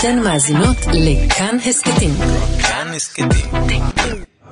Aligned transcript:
אתן 0.00 0.18
מאזינות 0.18 0.76
לכאן 0.92 1.56
הסכתים. 1.68 2.10
כאן 2.62 2.88
הסכתים. 2.96 3.28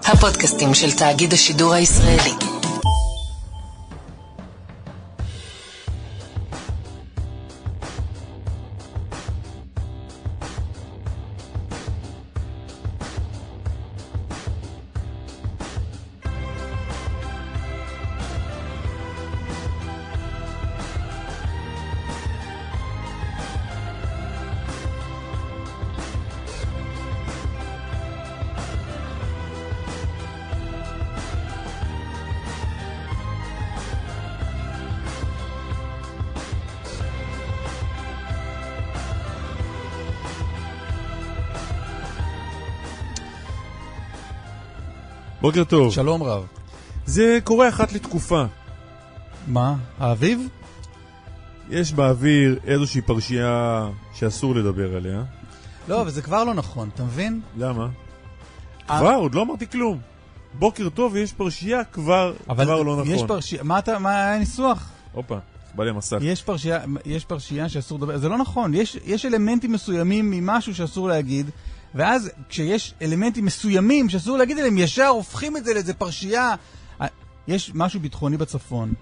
הפודקאסטים 0.05 0.75
של 0.75 0.93
תאגיד 0.93 1.33
השידור 1.33 1.75
הישראלי. 1.75 2.33
בוקר 45.45 45.65
טוב. 45.65 45.93
שלום 45.93 46.23
רב. 46.23 46.47
זה 47.07 47.39
קורה 47.45 47.69
אחת 47.69 47.93
לתקופה. 47.93 48.45
מה? 49.47 49.75
האביב? 49.99 50.49
יש 51.71 51.93
באוויר 51.93 52.59
איזושהי 52.67 53.01
פרשייה 53.01 53.87
שאסור 54.15 54.55
לדבר 54.55 54.97
עליה. 54.97 55.23
לא, 55.89 56.01
אבל 56.01 56.11
זה 56.11 56.23
כבר 56.23 56.45
לא 56.45 56.55
נכון, 56.55 56.89
אתה 56.95 57.05
מבין? 57.05 57.41
למה? 57.57 57.89
אה. 58.91 58.99
כבר, 58.99 59.15
עוד 59.15 59.35
לא 59.35 59.43
אמרתי 59.43 59.67
כלום. 59.67 59.99
בוקר 60.59 60.89
טוב 60.89 61.13
ויש 61.13 61.33
פרשייה, 61.33 61.85
כבר, 61.85 62.35
אבל 62.49 62.65
כבר 62.65 62.83
לא 62.83 62.97
נכון. 62.97 63.15
יש 63.15 63.23
פרשייה, 63.29 63.63
מה 63.63 63.79
אתה, 63.79 63.99
מה 63.99 64.11
היה 64.11 64.35
הניסוח? 64.35 64.91
הופה, 65.13 65.39
בא 65.75 65.85
לי 65.85 65.91
המסך. 65.91 66.17
יש 66.21 66.43
פרשייה, 66.43 66.79
יש 67.05 67.25
פרשייה 67.25 67.69
שאסור 67.69 67.99
לדבר, 67.99 68.19
זה 68.19 68.29
לא 68.29 68.39
נכון, 68.39 68.75
יש, 68.75 68.97
יש 69.05 69.27
אלמנטים 69.27 69.73
מסוימים 69.73 70.31
ממשהו 70.31 70.75
שאסור 70.75 71.09
להגיד, 71.09 71.51
ואז 71.95 72.31
כשיש 72.49 72.95
אלמנטים 73.03 73.45
מסוימים 73.45 74.09
שאסור 74.09 74.39
להגיד 74.39 74.59
עליהם, 74.59 74.79
ישר 74.79 75.07
הופכים 75.07 75.57
את 75.57 75.65
זה 75.65 75.75
לאיזה 75.75 75.95
פרשייה. 75.95 76.55
אה, 77.01 77.07
יש 77.49 77.71
משהו 77.75 78.01
ביטחוני 78.01 78.37
בצפון. 78.37 78.93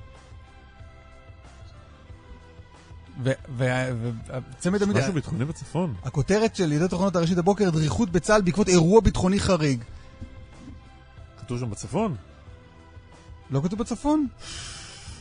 וצמד 3.23 4.83
המדינה, 4.83 5.01
משהו 5.01 5.13
ביטחוני 5.13 5.45
בצפון. 5.45 5.95
הכותרת 6.05 6.57
של 6.57 6.73
ידיעות 6.73 6.95
אחרונות 6.95 7.17
הראשית 7.17 7.39
הבוקר, 7.39 7.70
דריכות 7.70 8.11
בצה"ל 8.11 8.41
בעקבות 8.41 8.69
אירוע 8.69 9.01
ביטחוני 9.01 9.41
חריג. 9.41 9.83
כתוב 11.41 11.59
שם 11.59 11.70
בצפון? 11.70 12.17
לא 13.51 13.61
כתוב 13.65 13.79
בצפון? 13.79 14.27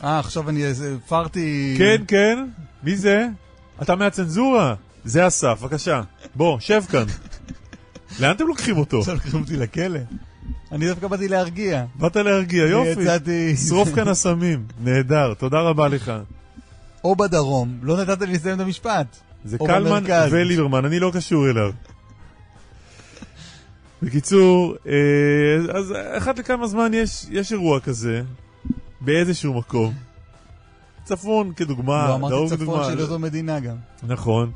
אה, 0.04 0.18
עכשיו 0.18 0.48
אני 0.48 0.62
הפרתי... 0.96 1.74
כן, 1.78 2.04
כן. 2.08 2.46
מי 2.82 2.96
זה? 2.96 3.26
אתה 3.82 3.96
מהצנזורה. 3.96 4.74
זה 5.04 5.26
אסף, 5.26 5.58
בבקשה. 5.60 6.02
בוא, 6.34 6.60
שב 6.60 6.82
כאן. 6.90 7.04
לאן 8.20 8.30
אתם 8.30 8.46
לוקחים 8.46 8.76
אותו? 8.76 8.98
עכשיו 8.98 9.14
לקחו 9.14 9.38
אותי 9.38 9.56
לכלא. 9.56 10.00
אני 10.72 10.88
דווקא 10.88 11.08
באתי 11.08 11.28
להרגיע. 11.28 11.84
באת 11.94 12.16
להרגיע, 12.16 12.64
יופי. 12.64 13.02
יצאתי... 13.02 13.56
שרוף 13.56 13.94
כאן 13.94 14.08
אסמים. 14.08 14.64
נהדר, 14.84 15.34
תודה 15.34 15.60
רבה 15.60 15.88
לך. 15.88 16.12
או 17.04 17.16
בדרום, 17.16 17.78
לא 17.82 18.02
נתת 18.02 18.20
לי 18.20 18.32
לסיים 18.32 18.56
את 18.56 18.60
המשפט. 18.60 19.16
זה 19.44 19.58
קלמן. 19.58 20.04
וליברמן, 20.30 20.84
אני 20.84 21.00
לא 21.00 21.10
קשור 21.14 21.50
אליו. 21.50 21.72
בקיצור, 24.02 24.74
אה, 24.86 25.76
אז 25.78 25.94
אחת 26.18 26.38
לכמה 26.38 26.66
זמן 26.66 26.94
יש, 26.94 27.26
יש 27.30 27.52
אירוע 27.52 27.80
כזה, 27.80 28.22
באיזשהו 29.00 29.54
מקום. 29.54 29.94
צפון 31.04 31.52
כדוגמה, 31.56 32.08
לא 32.08 32.14
אמרתי 32.14 32.56
צפון. 32.56 32.92
של 32.92 33.00
אותו 33.00 33.18
מדינה 33.18 33.60
גם. 33.60 33.76
נכון. 34.02 34.50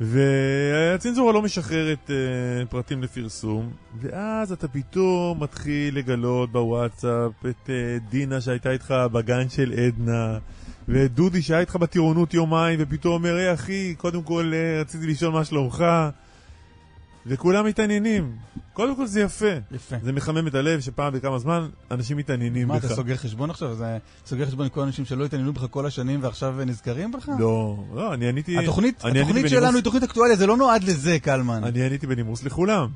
והצנזורה 0.00 1.32
לא 1.32 1.42
משחררת 1.42 2.10
אה, 2.10 2.66
פרטים 2.66 3.02
לפרסום, 3.02 3.70
ואז 4.00 4.52
אתה 4.52 4.68
פתאום 4.68 5.42
מתחיל 5.42 5.98
לגלות 5.98 6.52
בוואטסאפ 6.52 7.32
את 7.50 7.70
אה, 7.70 7.98
דינה 8.10 8.40
שהייתה 8.40 8.70
איתך 8.70 8.94
בגן 9.12 9.48
של 9.48 9.72
עדנה, 9.72 10.38
ואת 10.88 11.14
דודי 11.14 11.42
שהיה 11.42 11.60
איתך 11.60 11.76
בטירונות 11.76 12.34
יומיים, 12.34 12.78
ופתאום 12.82 13.14
אומר, 13.14 13.34
היי 13.34 13.54
אחי, 13.54 13.94
קודם 13.94 14.22
כל 14.22 14.52
אה, 14.54 14.80
רציתי 14.80 15.06
לשאול 15.06 15.32
מה 15.32 15.44
שלומך, 15.44 15.84
וכולם 17.28 17.66
מתעניינים. 17.66 18.36
קודם 18.72 18.96
כל 18.96 19.06
זה 19.06 19.20
יפה. 19.20 19.46
יפה. 19.72 19.96
זה 20.02 20.12
מחמם 20.12 20.46
את 20.46 20.54
הלב 20.54 20.80
שפעם 20.80 21.12
בכמה 21.12 21.38
זמן 21.38 21.68
אנשים 21.90 22.16
מתעניינים 22.16 22.68
מה, 22.68 22.76
בך. 22.78 22.84
אתה 22.84 22.94
סוגר 22.94 23.16
חשבון 23.16 23.50
עכשיו? 23.50 23.74
זה 23.74 23.98
סוגר 24.26 24.46
חשבון 24.46 24.64
עם 24.64 24.70
כל 24.70 24.80
האנשים 24.80 25.04
שלא 25.04 25.24
התעניינו 25.24 25.52
בך 25.52 25.66
כל 25.70 25.86
השנים 25.86 26.22
ועכשיו 26.22 26.56
נזכרים 26.66 27.12
בך? 27.12 27.28
לא, 27.38 27.76
לא, 27.94 28.14
אני 28.14 28.28
עניתי... 28.28 28.58
התוכנית 28.58 29.04
אני 29.04 29.10
עניתי 29.10 29.20
התוכנית 29.22 29.44
בנימוס- 29.44 29.50
שלנו 29.60 29.76
היא 29.76 29.84
תוכנית 29.84 30.02
אקטואליה, 30.02 30.36
זה 30.36 30.46
לא 30.46 30.56
נועד 30.56 30.84
לזה, 30.84 31.18
קלמן. 31.18 31.64
אני 31.64 31.82
עניתי 31.86 32.06
בנימוס 32.06 32.42
לכולם. 32.44 32.88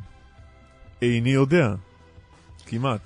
איני 1.03 1.31
יודע. 1.31 1.75
כמעט. 2.67 3.01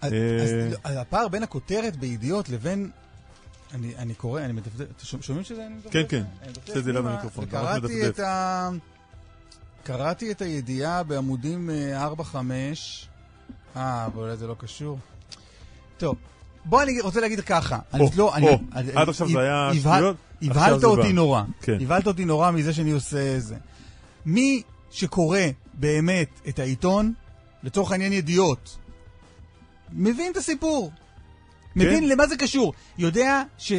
אז- 0.00 0.12
אה, 0.12 0.42
אז 0.42 0.50
אז 0.84 0.96
הפער 1.00 1.28
בין 1.28 1.42
הכותרת 1.42 1.96
בידיעות 1.96 2.48
לבין... 2.48 2.90
אני 3.74 3.96
אני 3.98 4.14
קורא, 4.14 4.40
אני 4.40 4.52
מדפדף, 4.52 4.86
אתם 4.96 5.22
שומעים 5.22 5.44
שזה? 5.44 5.66
אני? 5.66 5.74
כן, 5.90 6.02
כן. 6.08 6.22
אני 6.42 6.52
עושה 6.66 6.78
את 6.78 6.84
זה 6.84 6.92
ליד 6.92 7.00
פנימה, 7.00 7.10
המיקרופון, 7.14 7.44
וקראתי. 7.48 8.08
את 8.08 8.18
ה... 8.20 8.68
קראתי 9.92 10.30
את 10.30 10.42
הידיעה 10.42 11.02
בעמודים 11.02 11.70
אה, 11.70 12.08
4-5. 12.08 12.34
אה, 13.76 14.06
אבל 14.06 14.22
אולי 14.22 14.36
זה 14.36 14.46
לא 14.46 14.54
קשור. 14.58 14.98
טוב, 15.98 16.16
בוא 16.64 16.82
אני 16.82 17.00
רוצה 17.00 17.20
להגיד 17.20 17.40
ככה. 17.40 17.78
אני 17.94 18.02
או, 18.02 18.10
לא... 18.16 18.34
אני- 18.36 18.48
או, 18.48 18.58
אני- 18.74 18.92
עד 18.94 19.08
עכשיו 19.08 19.28
זה 19.28 19.38
היה 19.40 19.70
שטויות, 19.80 20.16
הבהלת 20.42 20.84
אותי 20.84 21.02
בא. 21.08 21.12
נורא. 21.12 21.42
כן. 21.62 21.78
הבהלת 21.80 22.06
אותי 22.06 22.24
נורא 22.24 22.50
מזה 22.50 22.72
שאני 22.74 22.90
עושה 22.90 23.40
זה. 23.40 23.56
מי 24.26 24.62
שקורא 24.90 25.38
באמת 25.74 26.28
את 26.48 26.58
העיתון, 26.58 27.12
לצורך 27.62 27.92
העניין 27.92 28.12
ידיעות, 28.12 28.76
מבין 29.92 30.32
את 30.32 30.36
הסיפור. 30.36 30.92
מבין 31.76 32.08
למה 32.08 32.26
זה 32.26 32.36
קשור. 32.36 32.72
יודע 32.98 33.42
ש... 33.58 33.72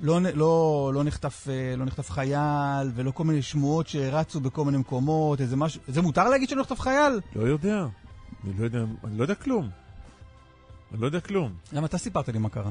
לא, 0.00 0.20
לא, 0.34 0.90
לא, 0.94 1.04
נחטף, 1.04 1.46
אה, 1.48 1.76
לא 1.76 1.84
נחטף 1.84 2.10
חייל, 2.10 2.90
ולא 2.94 3.10
כל 3.10 3.24
מיני 3.24 3.42
שמועות 3.42 3.88
שרצו 3.88 4.40
בכל 4.40 4.64
מיני 4.64 4.78
מקומות, 4.78 5.40
איזה 5.40 5.56
משהו... 5.56 5.80
זה 5.88 6.02
מותר 6.02 6.28
להגיד 6.28 6.48
שלא 6.48 6.60
נחטף 6.60 6.80
חייל? 6.80 7.20
לא 7.36 7.42
יודע. 7.42 7.86
אני 8.44 8.52
לא 8.58 8.64
יודע, 8.64 8.78
אני 9.04 9.18
לא 9.18 9.24
יודע 9.24 9.34
כלום. 9.34 9.70
אני 10.92 11.00
לא 11.00 11.06
יודע 11.06 11.20
כלום. 11.20 11.52
למה 11.72 11.86
אתה 11.86 11.98
סיפרת 11.98 12.28
לי 12.28 12.38
מה 12.38 12.48
קרה? 12.48 12.70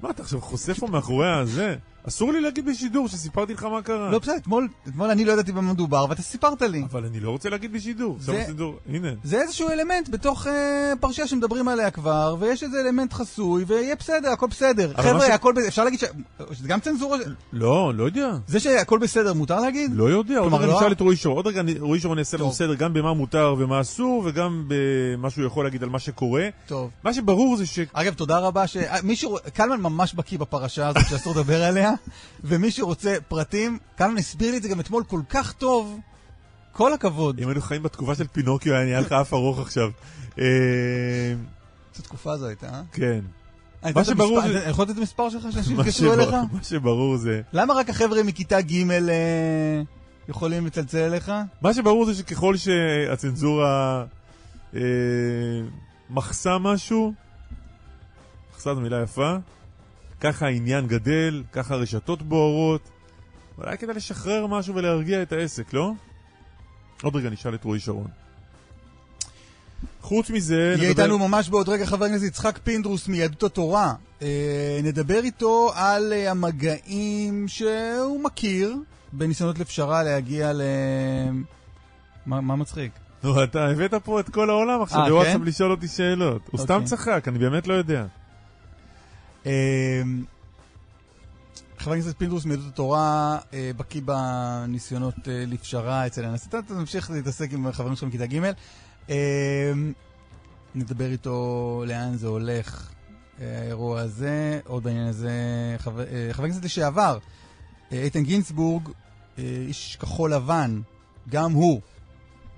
מה, 0.00 0.10
אתה 0.10 0.22
עכשיו 0.22 0.40
חושף 0.40 0.78
פה 0.78 0.86
מאחורי 0.86 1.30
הזה? 1.30 1.76
אסור 2.08 2.32
לי 2.32 2.40
להגיד 2.40 2.66
בשידור 2.66 3.08
שסיפרתי 3.08 3.54
לך 3.54 3.64
מה 3.64 3.82
קרה. 3.82 4.10
לא, 4.10 4.18
בסדר, 4.18 4.36
אתמול, 4.36 4.68
אתמול 4.88 5.10
אני 5.10 5.24
לא 5.24 5.32
ידעתי 5.32 5.52
במה 5.52 5.72
מדובר, 5.72 6.06
ואתה 6.10 6.22
סיפרת 6.22 6.62
לי. 6.62 6.82
אבל 6.92 7.04
אני 7.04 7.20
לא 7.20 7.30
רוצה 7.30 7.48
להגיד 7.48 7.72
בשידור. 7.72 8.16
זה- 8.20 8.42
בשידור, 8.44 8.74
הנה. 8.88 9.08
זה 9.24 9.40
איזשהו 9.42 9.68
אלמנט 9.68 10.08
בתוך 10.08 10.46
אה, 10.46 10.92
פרשייה 11.00 11.26
שמדברים 11.26 11.68
עליה 11.68 11.90
כבר, 11.90 12.36
ויש 12.40 12.62
איזה 12.62 12.80
אלמנט 12.80 13.12
חסוי, 13.12 13.64
ויהיה 13.66 13.96
בסדר, 13.96 14.30
הכל 14.32 14.46
בסדר. 14.46 14.92
חבר'ה, 14.96 15.26
ש- 15.26 15.30
הכל 15.30 15.52
בסדר, 15.52 15.68
אפשר 15.68 15.84
להגיד 15.84 16.00
ש... 16.00 16.04
שזה 16.52 16.68
גם 16.68 16.80
צנזורה? 16.80 17.18
לא, 17.52 17.92
לא 17.94 18.04
יודע. 18.04 18.30
זה 18.46 18.60
שהכל 18.60 18.98
בסדר, 18.98 19.34
מותר 19.34 19.60
להגיד? 19.60 19.90
לא 19.94 20.04
יודע, 20.10 20.38
עוד 20.38 20.54
רגע 20.54 20.66
לא- 20.66 20.76
נשאל 20.76 20.92
את 20.92 21.00
רועי 21.00 21.16
שרון, 21.16 21.36
עוד 21.36 21.46
רגע 21.46 21.60
אני- 21.60 21.78
רועי 21.78 22.00
שרון 22.00 22.18
יעשה 22.18 22.36
לנו 22.36 22.46
טוב. 22.46 22.54
סדר 22.54 22.74
גם 22.74 22.92
במה 22.94 23.14
מותר 23.14 23.54
ומה 23.58 23.80
אסור, 23.80 24.22
וגם 24.26 24.64
במה 24.68 25.30
שהוא 25.30 25.44
יכול 25.46 25.64
להגיד 25.64 25.82
על 25.82 25.88
מה 25.88 25.98
שקורה. 25.98 26.48
טוב. 26.66 26.90
מה 27.04 27.14
שברור 27.14 27.56
זה 27.56 27.66
ש... 27.66 27.78
אגב, 27.92 28.14
תודה 28.14 28.38
רבה 28.38 28.66
ש... 28.66 28.76
אה, 28.76 28.96
מי 29.02 29.16
שרוצ... 29.16 29.40
קלמן 29.54 29.80
ממש 29.80 30.14
בקיא 30.14 30.38
בפרשה 30.38 30.88
הזאת 30.88 31.02
שאסור 31.08 31.32
לדבר 31.32 31.64
עליה, 31.64 31.89
ומי 32.44 32.70
שרוצה 32.70 33.16
פרטים, 33.28 33.78
קלמן 33.96 34.18
הסביר 34.18 34.50
לי 34.50 34.56
את 34.56 34.62
זה 34.62 34.68
גם 34.68 34.80
אתמול 34.80 35.04
כל 35.04 35.20
כך 35.30 35.52
טוב. 35.52 35.98
כל 36.72 36.92
הכבוד. 36.92 37.38
אם 37.40 37.48
היינו 37.48 37.60
חיים 37.60 37.82
בתקופה 37.82 38.14
של 38.14 38.26
פינוקיו, 38.26 38.74
היה 38.74 38.84
נהיה 38.84 39.00
לך 39.00 39.12
אף 39.12 39.34
ארוך 39.34 39.58
עכשיו. 39.58 39.90
אה, 40.38 40.44
איזו 41.94 42.02
תקופה 42.02 42.36
זו 42.36 42.46
הייתה, 42.46 42.66
אה? 42.68 42.82
כן. 42.92 43.20
אני 43.84 43.92
מה 43.94 44.04
שברור 44.04 44.40
זה- 44.40 44.46
אני 44.62 44.70
יכול 44.70 44.84
לתת 44.84 44.92
את 44.92 44.98
המספר 44.98 45.30
שלך 45.30 45.42
שאנשים 45.52 45.80
יתקשרו 45.80 46.12
אליך? 46.14 46.28
מה 46.52 46.62
שברור 46.62 47.16
זה... 47.16 47.40
למה 47.52 47.74
רק 47.74 47.90
החבר'ה 47.90 48.22
מכיתה 48.22 48.60
ג' 48.60 48.90
אה, 48.90 49.82
יכולים 50.28 50.66
לצלצל 50.66 50.98
אליך? 50.98 51.32
מה 51.62 51.74
שברור 51.74 52.04
זה 52.04 52.14
שככל 52.14 52.56
שהצנזורה 52.56 54.04
אה, 54.74 54.80
מחסה 56.10 56.58
משהו, 56.58 57.12
מחסה 58.54 58.74
זו 58.74 58.80
מילה 58.80 59.02
יפה, 59.02 59.36
ככה 60.20 60.46
העניין 60.46 60.86
גדל, 60.86 61.42
ככה 61.52 61.74
הרשתות 61.74 62.22
בוערות. 62.22 62.80
אולי 63.58 63.78
כדאי 63.78 63.94
לשחרר 63.94 64.46
משהו 64.46 64.74
ולהרגיע 64.74 65.22
את 65.22 65.32
העסק, 65.32 65.72
לא? 65.72 65.92
עוד 67.02 67.16
רגע 67.16 67.30
נשאל 67.30 67.54
את 67.54 67.64
רועי 67.64 67.80
שרון. 67.80 68.06
חוץ 70.00 70.30
מזה, 70.30 70.54
יהיה 70.54 70.76
נדבר- 70.90 71.02
איתנו 71.02 71.18
ממש 71.18 71.48
בעוד 71.48 71.68
רגע 71.68 71.86
חבר 71.86 72.04
הכנסת 72.04 72.24
יצחק 72.26 72.58
פינדרוס 72.64 73.08
מיהדות 73.08 73.42
התורה. 73.42 73.92
אה, 74.22 74.80
נדבר 74.82 75.20
איתו 75.24 75.70
על 75.74 76.12
אה, 76.12 76.30
המגעים 76.30 77.48
שהוא 77.48 78.24
מכיר 78.24 78.76
בניסיונות 79.12 79.58
לפשרה 79.58 80.02
להגיע 80.02 80.52
ל... 80.52 80.62
מה, 82.26 82.40
מה 82.40 82.56
מצחיק? 82.56 82.92
נו, 83.22 83.44
אתה 83.44 83.66
הבאת 83.66 83.94
פה 83.94 84.20
את 84.20 84.30
כל 84.30 84.50
העולם 84.50 84.82
עכשיו 84.82 85.00
אה, 85.00 85.08
בוואטסאפ 85.08 85.36
כן? 85.36 85.42
לשאול 85.44 85.70
אותי 85.70 85.88
שאלות. 85.88 86.42
הוא 86.50 86.60
סתם 86.60 86.74
אוקיי. 86.74 86.86
צחק, 86.88 87.24
אני 87.28 87.38
באמת 87.38 87.66
לא 87.66 87.74
יודע. 87.74 88.04
אמ, 89.46 90.24
חבר 91.78 91.92
הכנסת 91.92 92.18
פינדרוס 92.18 92.44
מיהדות 92.44 92.66
התורה 92.66 93.38
אה, 93.52 93.70
בקיא 93.76 94.00
בניסיונות 94.04 95.14
אה, 95.28 95.44
לפשרה 95.46 96.06
אצל 96.06 96.24
הנשיא. 96.24 96.48
אתה 96.48 96.62
תמשיך 96.62 97.10
להתעסק 97.10 97.52
עם 97.52 97.72
חברים 97.72 97.96
שלך 97.96 98.08
מכיתה 98.08 98.26
ג'. 98.26 98.52
אמ, 99.08 99.14
נדבר 100.74 101.10
איתו 101.10 101.84
לאן 101.86 102.16
זה 102.16 102.26
הולך, 102.26 102.90
אה, 103.40 103.60
האירוע 103.60 104.00
הזה. 104.00 104.60
עוד 104.66 104.82
בעניין 104.82 105.06
הזה, 105.06 105.30
חבר 105.78 106.04
הכנסת 106.30 106.64
לשעבר, 106.64 107.18
איתן 107.92 108.22
גינצבורג, 108.22 108.88
איש 109.38 109.96
כחול 110.00 110.34
לבן, 110.34 110.80
גם 111.28 111.52
הוא 111.52 111.80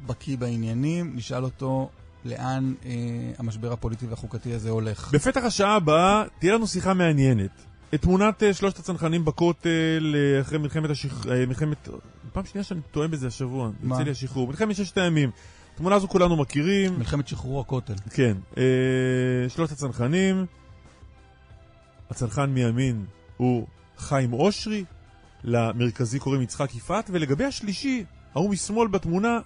בקיא 0.07 0.37
בעניינים. 0.37 1.17
נשאל 1.17 1.45
אותו 1.45 1.91
לאן 2.25 2.75
אה, 2.85 2.91
המשבר 3.39 3.73
הפוליטי 3.73 4.07
והחוקתי 4.07 4.53
הזה 4.53 4.71
הולך. 4.71 5.11
בפתח 5.13 5.41
השעה 5.45 5.75
הבאה 5.75 6.25
תהיה 6.39 6.55
לנו 6.55 6.67
שיחה 6.67 6.95
מעניינת. 6.95 7.51
את 7.95 8.03
תמונת 8.03 8.43
אה, 8.43 8.55
שלושת 8.55 8.79
הצנחנים 8.79 9.25
בכותל 9.25 10.15
אה, 10.15 10.41
אחרי 10.41 10.59
מלחמת 10.59 10.91
השחרור, 10.91 11.35
מלחמת... 11.49 11.89
פעם 12.33 12.45
שנייה 12.45 12.65
שאני 12.65 12.81
טועה 12.91 13.09
בזה 13.09 13.27
השבוע, 13.27 13.71
מה? 13.83 13.95
יוצא 13.95 14.05
לי 14.05 14.11
השחרור. 14.11 14.49
מלחמת 14.49 14.77
ששת 14.77 14.99
הימים. 14.99 15.31
תמונה 15.75 15.95
הזו 15.95 16.09
כולנו 16.09 16.37
מכירים. 16.37 16.99
מלחמת 16.99 17.29
שחרור 17.29 17.61
הכותל. 17.61 17.95
כן. 18.11 18.37
אה, 18.57 18.63
שלושת 19.49 19.73
הצנחנים. 19.73 20.47
הצנחן 22.11 22.51
מימין 22.51 23.05
הוא 23.37 23.67
חיים 23.99 24.33
אושרי, 24.33 24.85
למרכזי 25.45 26.19
קוראים 26.19 26.43
יצחק 26.43 26.75
יפעת, 26.75 27.11
ולגבי 27.13 27.45
השלישי, 27.45 28.05
ההוא 28.35 28.51
משמאל 28.51 28.89
בתמונה, 28.89 29.39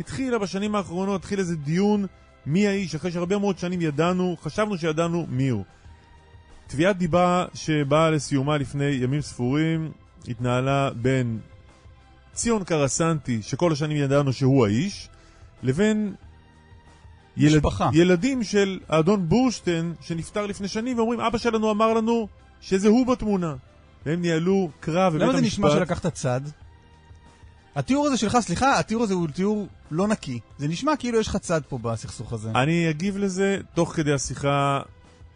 התחילה 0.00 0.38
בשנים 0.38 0.74
האחרונות, 0.74 1.20
התחיל 1.20 1.38
איזה 1.38 1.56
דיון 1.56 2.06
מי 2.46 2.66
האיש, 2.66 2.94
אחרי 2.94 3.12
שהרבה 3.12 3.38
מאוד 3.38 3.58
שנים 3.58 3.80
ידענו, 3.80 4.36
חשבנו 4.42 4.78
שידענו 4.78 5.26
מי 5.28 5.48
הוא. 5.48 5.64
תביעת 6.66 6.98
דיבה 6.98 7.44
שבאה 7.54 8.10
לסיומה 8.10 8.56
לפני 8.56 8.84
ימים 8.84 9.20
ספורים, 9.20 9.90
התנהלה 10.28 10.90
בין 10.90 11.38
ציון 12.32 12.64
קרסנטי, 12.64 13.42
שכל 13.42 13.72
השנים 13.72 13.96
ידענו 13.96 14.32
שהוא 14.32 14.66
האיש, 14.66 15.08
לבין 15.62 16.14
ילד. 17.36 17.62
ילדים 17.92 18.42
של 18.42 18.80
האדון 18.88 19.28
בורשטיין, 19.28 19.94
שנפטר 20.00 20.46
לפני 20.46 20.68
שנים, 20.68 20.98
ואומרים, 20.98 21.20
אבא 21.20 21.38
שלנו 21.38 21.70
אמר 21.70 21.92
לנו 21.92 22.28
שזה 22.60 22.88
הוא 22.88 23.06
בתמונה. 23.06 23.54
והם 24.06 24.20
ניהלו 24.20 24.70
קרב 24.80 25.12
בבית 25.12 25.22
למה 25.22 25.38
המשפט. 25.38 25.40
זה 25.40 25.46
נשמע 25.46 25.70
שלקחת 25.70 26.06
צד? 26.06 26.40
התיאור 27.76 28.06
הזה 28.06 28.16
שלך, 28.16 28.38
סליחה, 28.40 28.78
התיאור 28.78 29.02
הזה 29.02 29.14
הוא 29.14 29.28
תיאור 29.28 29.66
לא 29.90 30.08
נקי. 30.08 30.40
זה 30.58 30.68
נשמע 30.68 30.96
כאילו 30.96 31.20
יש 31.20 31.28
לך 31.28 31.36
צד 31.36 31.60
פה 31.68 31.78
בסכסוך 31.78 32.32
הזה. 32.32 32.50
אני 32.50 32.90
אגיב 32.90 33.16
לזה 33.16 33.58
תוך 33.74 33.92
כדי 33.96 34.12
השיחה 34.12 34.80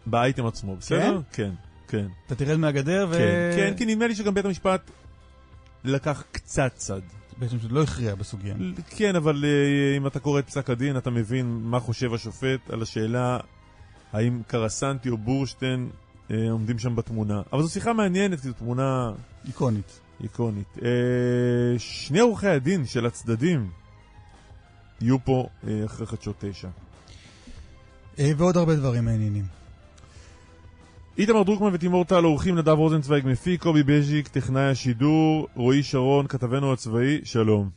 באייטם 0.05 0.45
עצמו, 0.45 0.75
בסדר? 0.75 1.21
כן, 1.31 1.51
כן. 1.87 2.05
אתה 2.27 2.35
תרד 2.35 2.57
מהגדר 2.57 3.07
ו... 3.09 3.13
כן, 3.13 3.51
כן, 3.55 3.73
כי 3.77 3.85
נדמה 3.85 4.07
לי 4.07 4.15
שגם 4.15 4.33
בית 4.33 4.45
המשפט 4.45 4.91
לקח 5.83 6.23
קצת 6.31 6.71
צד. 6.75 7.01
בעצם 7.37 7.57
לא 7.69 7.83
הכריע 7.83 8.15
בסוגיה. 8.15 8.55
כן, 8.89 9.15
אבל 9.15 9.45
אה, 9.45 9.97
אם 9.97 10.07
אתה 10.07 10.19
קורא 10.19 10.39
את 10.39 10.47
פסק 10.47 10.69
הדין, 10.69 10.97
אתה 10.97 11.09
מבין 11.09 11.59
מה 11.61 11.79
חושב 11.79 12.13
השופט 12.13 12.69
על 12.69 12.81
השאלה 12.81 13.39
האם 14.13 14.41
קרסנטי 14.47 15.09
או 15.09 15.17
בורשטיין 15.17 15.89
אה, 16.31 16.51
עומדים 16.51 16.79
שם 16.79 16.95
בתמונה. 16.95 17.41
אבל 17.53 17.61
זו 17.61 17.69
שיחה 17.69 17.93
מעניינת, 17.93 18.39
כי 18.39 18.47
זו 18.47 18.53
תמונה 18.53 19.11
איקונית. 19.47 19.99
איקונית. 20.23 20.77
אה, 20.83 21.79
שני 21.79 22.19
עורכי 22.19 22.47
הדין 22.47 22.85
של 22.85 23.05
הצדדים 23.05 23.69
יהיו 25.01 25.19
פה 25.19 25.47
אה, 25.67 25.85
אחרי 25.85 26.05
חדשות 26.07 26.35
תשע. 26.39 26.67
אה, 28.19 28.31
ועוד 28.37 28.57
הרבה 28.57 28.75
דברים 28.75 29.05
מעניינים. 29.05 29.43
איתמר 31.17 31.43
דרוקמן 31.43 31.69
ותימור 31.73 32.05
טל 32.05 32.23
עורכים 32.23 32.57
נדב 32.57 32.69
רוזנצוויג 32.69 33.23
מפיק, 33.27 33.61
קובי 33.61 33.83
בז'יק, 33.83 34.27
טכנאי 34.27 34.69
השידור, 34.69 35.47
רועי 35.55 35.83
שרון, 35.83 36.27
כתבנו 36.27 36.73
הצבאי, 36.73 37.21
שלום. 37.23 37.69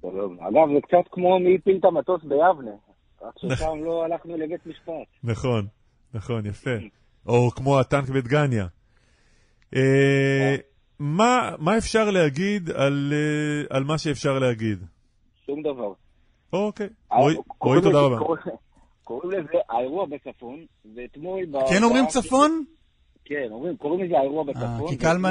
שלום. 0.00 0.36
אגב, 0.40 0.74
זה 0.74 0.80
קצת 0.82 1.12
כמו 1.12 1.38
מי 1.38 1.54
הפיל 1.54 1.76
את 1.80 1.84
המטוס 1.84 2.22
ביבנה, 2.22 2.70
רק 3.22 3.34
ששם 3.38 3.84
לא 3.84 4.04
הלכנו 4.04 4.36
לבית 4.36 4.66
משפט. 4.66 4.92
נכון, 5.24 5.66
נכון, 6.14 6.46
יפה. 6.46 6.70
או 7.26 7.50
כמו 7.50 7.80
הטנק 7.80 8.08
בדגניה. 8.08 8.66
מה, 11.00 11.50
מה 11.58 11.78
אפשר 11.78 12.10
להגיד 12.10 12.70
על, 12.70 13.12
אה, 13.12 13.76
על 13.76 13.84
מה 13.84 13.98
שאפשר 13.98 14.38
להגיד? 14.38 14.78
שום 15.46 15.62
דבר. 15.62 15.92
אוקיי, 16.52 16.88
רועי, 17.12 17.36
אה, 17.36 17.40
רועי, 17.60 17.82
תודה 17.82 17.98
רבה. 18.00 18.16
קוראים- 19.04 19.30
לזה 19.30 19.58
האירוע 19.70 20.06
בצפון, 20.06 20.64
ואתמול... 20.94 21.40
כן 21.70 21.82
אומרים 21.82 22.06
צפון? 22.06 22.64
כן, 23.24 23.46
אומרים, 23.50 23.76
קוראים 23.76 24.04
לזה 24.04 24.18
האירוע 24.18 24.44
אה, 24.48 24.52
בצפון. 24.52 24.88
כי 24.88 24.96
קלמן 24.96 25.30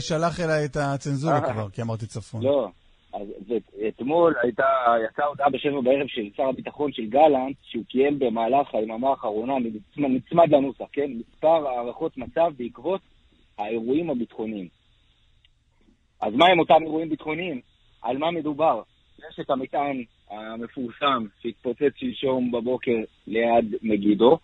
שלח 0.00 0.40
אליי 0.40 0.64
את 0.64 0.76
הצנזורה. 0.80 1.40
כבר, 1.52 1.68
כי 1.70 1.82
אמרתי 1.82 2.06
צפון. 2.06 2.42
לא. 2.42 2.68
אז 3.14 3.52
אתמול 3.88 4.34
הייתה, 4.42 4.64
יצאה 5.10 5.26
הודעה 5.26 5.50
בשבע 5.50 5.80
בערב 5.84 6.06
של 6.06 6.22
שר 6.36 6.42
הביטחון 6.42 6.92
של 6.92 7.06
גלנט, 7.06 7.56
שהוא 7.62 7.84
קיים 7.88 8.18
במהלך 8.18 8.74
היממה 8.74 9.08
האחרונה, 9.10 9.52
נצמד 9.96 10.48
לנוסח, 10.50 10.84
כן? 10.92 11.10
מספר 11.18 11.68
הערכות 11.68 12.16
מצב 12.18 12.50
בעקבות 12.58 13.00
האירועים 13.58 14.10
הביטחוניים. 14.10 14.68
אז 16.20 16.34
מה 16.34 16.46
הם 16.46 16.58
אותם 16.58 16.82
אירועים 16.82 17.08
ביטחוניים? 17.08 17.60
על 18.02 18.18
מה 18.18 18.30
מדובר? 18.30 18.82
יש 19.18 19.40
את 19.40 19.50
המטען 19.50 20.02
המפורסם 20.30 21.26
שהתפוצץ 21.42 21.92
שלשום 21.96 22.50
בבוקר 22.50 22.96
ליד 23.26 23.74
מגידו, 23.82 24.38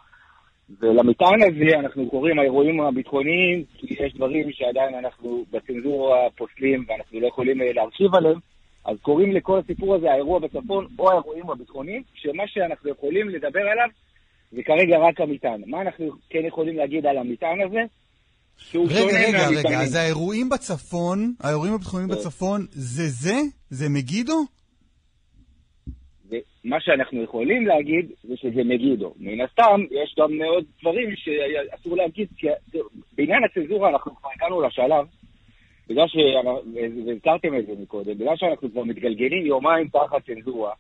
ולמטען 0.81 1.43
הזה 1.43 1.79
אנחנו 1.79 2.11
קוראים 2.11 2.39
האירועים 2.39 2.81
הביטחוניים, 2.81 3.65
כי 3.79 3.95
יש 4.01 4.15
דברים 4.15 4.53
שעדיין 4.53 4.95
אנחנו 4.95 5.45
בצנזורה 5.51 6.31
פוסלים 6.37 6.85
ואנחנו 6.89 7.21
לא 7.21 7.27
יכולים 7.27 7.63
אה, 7.63 7.73
להרחיב 7.73 8.15
עליהם, 8.15 8.39
אז 8.85 8.97
קוראים 9.03 9.33
לכל 9.33 9.59
הסיפור 9.59 9.95
הזה 9.95 10.13
האירוע 10.13 10.39
בצפון 10.39 10.87
או 10.99 11.11
האירועים 11.11 11.51
הביטחוניים, 11.51 12.03
שמה 12.15 12.43
שאנחנו 12.47 12.91
יכולים 12.91 13.29
לדבר 13.29 13.61
עליו 13.61 13.89
זה 14.53 14.63
כרגע 14.63 14.99
רק 14.99 15.21
המטען. 15.21 15.63
מה 15.67 15.81
אנחנו 15.81 16.11
כן 16.31 16.45
יכולים 16.47 16.77
להגיד 16.77 17.07
על 17.07 17.19
המטען 17.19 17.61
הזה? 17.61 17.81
שהוא 18.71 18.87
רגע, 18.87 18.95
שונה 18.95 19.13
רגע, 19.13 19.29
רגע, 19.29 19.51
מהמטענים. 19.51 19.79
אז 19.79 19.95
האירועים 19.95 20.49
בצפון, 20.49 21.35
האירועים 21.41 21.75
הביטחוניים 21.75 22.09
כן. 22.09 22.15
בצפון, 22.15 22.67
זה 22.71 23.09
זה? 23.09 23.41
זה 23.71 23.89
מגידו? 23.89 24.45
ומה 26.31 26.77
שאנחנו 26.81 27.23
יכולים 27.23 27.67
להגיד 27.67 28.07
זה 28.23 28.37
שזה 28.37 28.65
מגידו. 28.65 29.15
מן 29.19 29.41
הסתם, 29.41 29.81
יש 29.91 30.15
גם 30.19 30.39
מאוד 30.39 30.65
דברים 30.81 31.09
שאסור 31.17 31.97
להגיד, 31.97 32.29
כי 32.37 32.47
בעניין 33.17 33.45
הצנזורה 33.45 33.89
אנחנו 33.89 34.15
כבר 34.17 34.29
הגענו 34.37 34.63
לשלב, 34.63 35.07
בגלל 35.89 36.09
ש... 36.09 36.17
והזכרתם 37.07 37.59
את 37.59 37.67
זה 37.67 37.73
מקודם, 37.83 38.15
בגלל 38.15 38.37
שאנחנו 38.37 38.71
כבר 38.73 38.85
מתגלגלים 38.85 39.47
יומיים 39.47 39.89
תחת 39.89 40.27
צנזורה, 40.27 40.73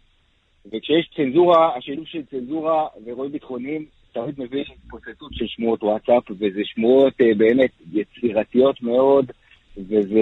וכשיש 0.67 1.11
צנזורה, 1.17 1.77
השילוב 1.77 2.07
של 2.07 2.23
צנזורה 2.31 2.87
ואירועים 3.05 3.33
ביטחוניים 3.33 3.87
תמיד 4.13 4.41
מביא 4.41 4.65
התפוצצות 4.85 5.31
של 5.33 5.47
שמועות 5.47 5.83
וואטסאפ, 5.83 6.31
וזה 6.31 6.61
שמועות 6.65 7.21
אה, 7.21 7.35
באמת 7.37 7.71
יצירתיות 7.93 8.83
מאוד, 8.83 9.33
וזה... 9.77 10.21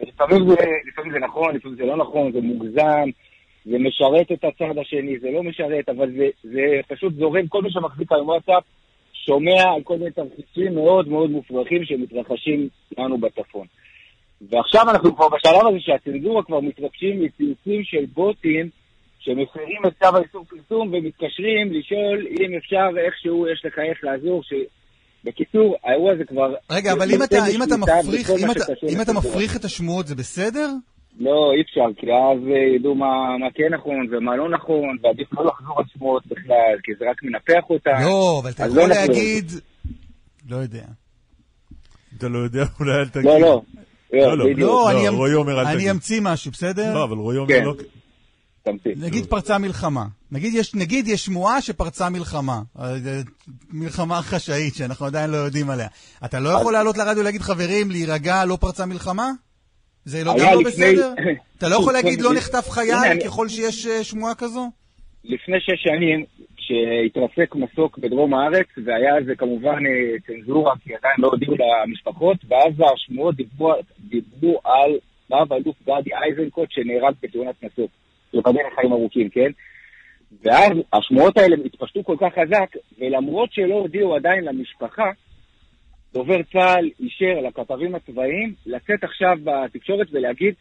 לפעמים 0.00 0.48
זה, 0.48 0.54
לפעמים 0.88 1.12
זה 1.12 1.18
נכון, 1.18 1.54
לפעמים 1.54 1.76
זה 1.76 1.84
לא 1.84 1.96
נכון, 1.96 2.32
זה 2.32 2.40
מוגזם, 2.40 3.08
זה 3.64 3.78
משרת 3.78 4.32
את 4.32 4.44
הצד 4.44 4.78
השני, 4.78 5.18
זה 5.18 5.30
לא 5.30 5.42
משרת, 5.42 5.88
אבל 5.88 6.10
זה, 6.10 6.28
זה 6.42 6.80
פשוט 6.88 7.14
זורם, 7.14 7.46
כל 7.46 7.62
מי 7.62 7.70
שמחזיק 7.70 8.12
היום 8.12 8.28
וואטסאפ 8.28 8.62
שומע 9.12 9.62
על 9.74 9.82
כל 9.82 9.96
מיני 9.98 10.10
תרחישים 10.10 10.74
מאוד 10.74 11.08
מאוד 11.08 11.30
מופרכים 11.30 11.84
שמתרחשים 11.84 12.68
לנו 12.98 13.18
בצפון. 13.18 13.66
ועכשיו 14.50 14.90
אנחנו 14.90 15.16
כבר 15.16 15.28
בשלב 15.28 15.66
הזה 15.68 15.80
שהצנזורה 15.80 16.42
כבר 16.42 16.60
מתרגשים 16.60 17.22
מציוצים 17.22 17.84
של 17.84 18.04
בוטים 18.14 18.70
שמפרים 19.26 19.82
את 19.86 19.92
צו 20.02 20.16
האיסור 20.16 20.44
פרסום 20.44 20.94
ומתקשרים 20.94 21.72
לשאול 21.72 22.26
אם 22.40 22.56
אפשר 22.58 22.88
איכשהו 23.06 23.48
יש 23.48 23.62
לך 23.64 23.78
איך 23.78 24.04
לעזור, 24.04 24.42
ש... 24.42 24.52
בקיצור, 25.24 25.76
האירוע 25.84 26.12
הזה 26.12 26.24
כבר... 26.24 26.54
רגע, 26.70 26.92
אבל 26.92 27.10
אם 27.10 27.22
אתה, 27.22 27.36
אם 27.54 27.62
אתה 27.62 27.76
מפריך, 27.76 28.30
אם 28.30 28.50
אתה, 28.50 28.64
אם 28.92 29.00
אתה. 29.00 29.12
מפריך 29.12 29.56
את 29.56 29.64
השמועות 29.64 30.06
זה 30.06 30.14
בסדר? 30.14 30.68
לא, 31.18 31.52
אי 31.56 31.62
אפשר, 31.62 32.00
כי 32.00 32.06
אז 32.06 32.38
אה, 32.50 32.76
ידעו 32.76 32.94
מה, 32.94 33.38
מה 33.40 33.46
כן 33.54 33.74
נכון 33.74 34.06
ומה 34.10 34.36
לא 34.36 34.48
נכון, 34.48 34.96
ועדיף 35.02 35.32
לא 35.32 35.46
לחזור 35.46 35.78
על 35.78 35.84
שמועות 35.92 36.26
בכלל, 36.26 36.76
כי 36.82 36.92
זה 36.98 37.04
רק 37.10 37.22
מנפח 37.22 37.70
אותה. 37.70 37.90
לא, 38.02 38.40
אבל 38.42 38.50
אתה 38.50 38.66
יכול 38.66 38.78
לא. 38.78 38.88
להגיד... 38.88 39.44
לא 40.48 40.56
יודע. 40.56 40.84
אתה 42.18 42.28
לא 42.28 42.38
יודע, 42.38 42.64
אולי 42.80 42.92
אל 42.92 43.08
תגיד. 43.08 43.24
לא, 43.24 43.40
לא. 43.40 43.62
לא, 44.12 44.38
לא. 44.38 44.50
לא, 44.56 44.90
אני. 45.62 45.90
אמציא 45.90 46.20
משהו, 46.22 46.50
בסדר? 46.50 46.94
לא, 46.94 47.04
אבל 47.04 47.16
רועי 47.16 47.38
אומר 47.38 47.48
כן. 47.48 47.64
לא... 47.64 47.74
תמצית. 48.66 48.92
נגיד 48.96 49.26
פרצה 49.26 49.58
מלחמה. 49.58 50.04
נגיד 50.32 50.54
יש, 50.54 50.74
נגיד 50.74 51.08
יש 51.08 51.24
שמועה 51.24 51.60
שפרצה 51.62 52.08
מלחמה. 52.08 52.60
אה, 52.78 52.84
מלחמה 53.70 54.22
חשאית 54.22 54.74
שאנחנו 54.74 55.06
עדיין 55.06 55.30
לא 55.30 55.36
יודעים 55.36 55.70
עליה. 55.70 55.88
אתה 56.24 56.40
לא 56.40 56.48
יכול 56.48 56.72
לעלות 56.72 56.98
לרדיו 56.98 57.20
ולהגיד, 57.20 57.40
חברים, 57.40 57.90
להירגע, 57.90 58.44
לא 58.44 58.56
פרצה 58.60 58.86
מלחמה? 58.86 59.30
זה 60.04 60.24
לא 60.24 60.32
גם 60.38 60.46
לא 60.54 60.60
לפני- 60.60 60.72
בסדר? 60.94 61.14
אתה 61.58 61.68
לא 61.68 61.74
יכול 61.76 61.92
להגיד 61.98 62.20
לא 62.20 62.34
נחטף 62.34 62.70
חייל 62.70 63.20
ככל 63.24 63.48
שיש 63.48 63.86
אה, 63.86 64.04
שמועה 64.04 64.34
כזו? 64.34 64.70
לפני 65.24 65.56
שש 65.60 65.82
שנים, 65.82 66.24
כשהתרסק 66.56 67.54
מסוק 67.54 67.98
בדרום 67.98 68.34
הארץ, 68.34 68.66
והיה 68.84 69.12
זה 69.26 69.32
כמובן 69.38 69.68
אה, 69.86 70.18
צנזורה, 70.26 70.74
כי 70.84 70.94
עדיין 70.94 71.14
לא 71.18 71.28
הודיעו 71.28 71.54
למשפחות, 71.86 72.36
ואז 72.48 72.72
השמועות 72.94 73.36
דיברו, 73.36 73.72
דיברו 73.98 74.60
על 74.64 74.90
רב 75.32 75.52
אלוף 75.52 75.76
גדי 75.82 76.10
איזנקוט 76.30 76.68
שנהרג 76.72 77.14
בתאונת 77.22 77.54
מסוק. 77.62 77.90
ייבדל 78.36 78.60
לחיים 78.72 78.92
ארוכים, 78.92 79.28
כן? 79.28 79.50
ואז 80.42 80.72
השמועות 80.92 81.38
האלה 81.38 81.56
התפשטו 81.64 82.04
כל 82.04 82.16
כך 82.20 82.32
חזק, 82.34 82.70
ולמרות 82.98 83.52
שלא 83.52 83.74
הודיעו 83.74 84.16
עדיין 84.16 84.44
למשפחה, 84.44 85.10
דובר 86.12 86.42
צה"ל 86.52 86.90
אישר 87.00 87.40
לכתבים 87.48 87.94
הצבאיים 87.94 88.54
לצאת 88.66 89.04
עכשיו 89.04 89.36
בתקשורת 89.44 90.06
ולהגיד 90.12 90.54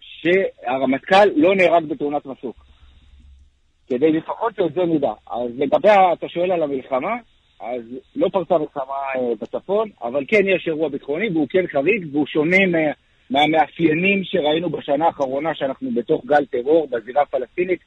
שהרמטכ"ל 0.00 1.28
לא 1.36 1.54
נהרג 1.54 1.84
בתאונת 1.84 2.26
מסוק. 2.26 2.66
כדי 3.86 4.12
לפחות 4.12 4.54
שאת 4.56 4.74
זה 4.74 4.82
נדע. 4.84 5.12
אז 5.30 5.50
לגבי, 5.56 5.88
אתה 6.12 6.28
שואל 6.28 6.52
על 6.52 6.62
המלחמה, 6.62 7.16
אז 7.60 7.82
לא 8.16 8.28
פרצה 8.28 8.58
מלחמה 8.58 8.94
אה, 9.16 9.34
בצפון, 9.40 9.90
אבל 10.02 10.24
כן 10.28 10.48
יש 10.56 10.68
אירוע 10.68 10.88
ביטחוני, 10.88 11.28
והוא 11.28 11.46
כן 11.50 11.66
חריג, 11.66 12.06
והוא 12.12 12.26
שונה 12.26 12.66
מה, 12.72 12.92
מהמאפיינים 13.30 14.22
שראינו 14.24 14.70
בשנה 14.70 15.06
האחרונה, 15.06 15.50
שאנחנו 15.54 15.90
בתוך 15.96 16.22
גל 16.26 16.44
טרור 16.44 16.88
בזירה 16.90 17.22
הפלסטינית. 17.22 17.78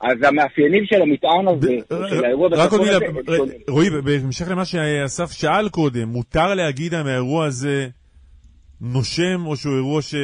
אז 0.00 0.22
המאפיינים 0.22 0.84
של 0.86 1.02
המטען 1.02 1.48
הזה, 1.48 1.76
של 2.10 2.24
האירוע 2.24 2.48
בצפון 2.48 2.80
הזה, 2.80 2.96
הם 3.06 3.14
שונים. 3.36 3.58
רועי, 3.68 3.90
בהמשך 3.90 4.48
למה 4.50 4.64
שאסף 4.64 5.30
שאל 5.32 5.68
קודם, 5.68 6.08
מותר 6.08 6.54
להגיד 6.54 7.02
מהאירוע 7.02 7.44
הזה 7.46 7.88
נושם 8.80 9.46
או 9.46 9.56
שהוא 9.56 9.74
אירוע 9.76 10.02
ש- 10.02 10.14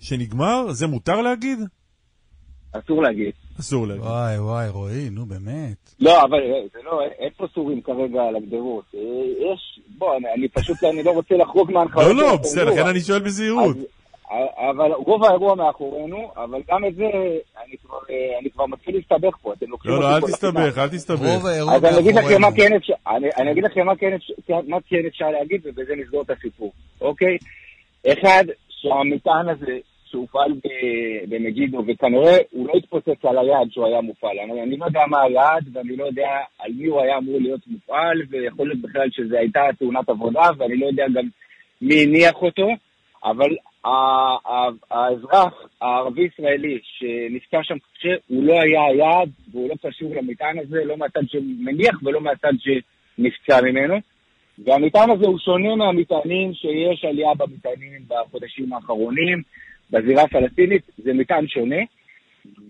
שנגמר? 0.00 0.70
זה 0.70 0.86
מותר 0.86 1.20
להגיד? 1.20 1.58
אסור 2.72 3.02
להגיד. 3.02 3.32
אסור 3.60 3.86
להגיד. 3.86 4.02
וואי 4.04 4.38
וואי, 4.38 4.68
רועי, 4.68 5.10
נו 5.10 5.26
באמת. 5.26 5.94
לא, 6.00 6.22
אבל 6.22 6.38
אה, 6.38 6.66
זה 6.72 6.78
לא, 6.84 7.00
אין 7.18 7.30
פה 7.36 7.46
סורים 7.54 7.80
כרגע 7.80 8.22
על 8.28 8.36
הגדרות. 8.36 8.84
אה, 8.94 9.00
יש, 9.52 9.80
בוא, 9.98 10.16
אני, 10.16 10.26
אני 10.38 10.48
פשוט, 10.48 10.76
אני 10.84 11.02
לא 11.02 11.10
רוצה 11.10 11.34
לחרוג 11.34 11.72
מההנחיות. 11.72 12.06
לא, 12.06 12.14
לא. 12.22 12.36
בסדר, 12.36 12.64
לכן 12.70 12.86
אני 12.86 13.00
שואל 13.00 13.18
בזהירות. 13.22 13.76
אז- 13.76 13.84
אבל 14.70 14.92
רוב 14.92 15.24
האירוע 15.24 15.54
מאחורינו, 15.54 16.30
אבל 16.36 16.60
גם 16.68 16.84
את 16.84 16.94
זה, 16.94 17.04
אני 17.64 17.76
כבר, 17.82 17.98
אה, 18.10 18.38
אני 18.40 18.50
כבר 18.50 18.66
מתחיל 18.66 18.96
להסתבך 18.96 19.36
פה, 19.42 19.52
אתם 19.52 19.70
לוקחים 19.70 19.90
לא, 19.90 20.00
לא, 20.00 20.16
אל 20.16 20.20
תסתבך. 20.20 20.78
אל 20.78 20.88
תסתבך. 20.88 21.34
רוב 21.34 21.46
האירוע 21.46 21.74
אז 21.74 21.84
אני 21.84 21.98
אגיד 21.98 22.14
לכם 22.14 22.32
מה 22.32 22.38
מאחורינו. 22.38 22.70
כן 22.70 22.76
אפשר, 22.76 22.92
אני, 23.06 23.28
אני 23.38 23.50
אגיד 23.52 23.64
לכם 23.64 23.86
מה 23.86 23.96
כן, 23.96 24.12
אפשר, 24.12 24.60
מה 24.68 24.76
כן 24.88 25.06
אפשר 25.06 25.30
להגיד, 25.30 25.60
ובזה 25.64 25.96
נסגור 25.96 26.22
את 26.22 26.30
הסיפור, 26.30 26.72
אוקיי? 27.00 27.36
אחד, 28.06 28.44
שהמטען 28.68 29.48
הזה 29.48 29.78
שהופעל 30.10 30.52
ב- 30.52 31.34
במגידו, 31.34 31.82
וכנראה 31.86 32.36
הוא 32.50 32.68
לא 32.68 32.72
התפוצץ 32.76 33.24
על 33.24 33.38
היעד 33.38 33.70
שהוא 33.70 33.86
היה 33.86 34.00
מופעל. 34.00 34.38
אני, 34.38 34.62
אני 34.62 34.76
לא 34.76 34.84
יודע 34.84 35.00
מה 35.08 35.22
היעד, 35.22 35.64
ואני 35.72 35.96
לא 35.96 36.04
יודע 36.04 36.28
על 36.58 36.72
מי 36.72 36.86
הוא 36.86 37.00
היה 37.00 37.18
אמור 37.18 37.40
להיות 37.40 37.60
מופעל, 37.66 38.22
ויכול 38.30 38.68
להיות 38.68 38.82
בכלל 38.82 39.08
שזו 39.10 39.36
הייתה 39.36 39.60
תאונת 39.78 40.08
עבודה, 40.08 40.50
ואני 40.58 40.76
לא 40.76 40.86
יודע 40.86 41.04
גם 41.14 41.28
מי 41.82 42.02
הניח 42.02 42.42
אותו, 42.42 42.68
אבל 43.24 43.50
האזרח 44.90 45.68
הערבי-ישראלי 45.80 46.78
שנפצע 46.82 47.62
שם 47.62 47.76
קשה, 47.78 48.14
הוא 48.28 48.44
לא 48.44 48.60
היה 48.60 48.84
היעד, 48.84 49.30
והוא 49.52 49.68
לא 49.68 49.74
קשור 49.82 50.14
למטען 50.14 50.58
הזה, 50.58 50.84
לא 50.84 50.96
מהצד 50.96 51.20
שמניח 51.26 52.02
ולא 52.02 52.20
מהצד 52.20 52.52
שנפצע 52.58 53.60
ממנו. 53.62 53.94
והמטען 54.64 55.10
הזה 55.10 55.26
הוא 55.26 55.38
שונה 55.38 55.76
מהמטענים 55.76 56.54
שיש 56.54 57.04
עלייה 57.04 57.34
במטענים 57.34 58.02
בחודשים 58.08 58.72
האחרונים 58.72 59.42
בזירה 59.90 60.22
הפלסטינית, 60.22 60.82
זה 60.98 61.14
מטען 61.14 61.48
שונה. 61.48 61.76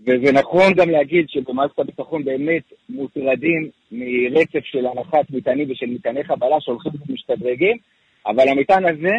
וזה 0.06 0.32
נכון 0.32 0.72
גם 0.72 0.90
להגיד 0.90 1.28
שבמערכת 1.28 1.78
הביטחון 1.78 2.24
באמת 2.24 2.62
מוטרדים 2.88 3.70
מרצף 3.92 4.64
של 4.64 4.86
הנחת 4.86 5.30
מטענים 5.30 5.70
ושל 5.70 5.86
מטעני 5.86 6.24
חבלה 6.24 6.60
שהולכים 6.60 6.92
ומשתדרגים, 7.08 7.76
אבל 8.26 8.48
המטען 8.48 8.84
הזה 8.84 9.14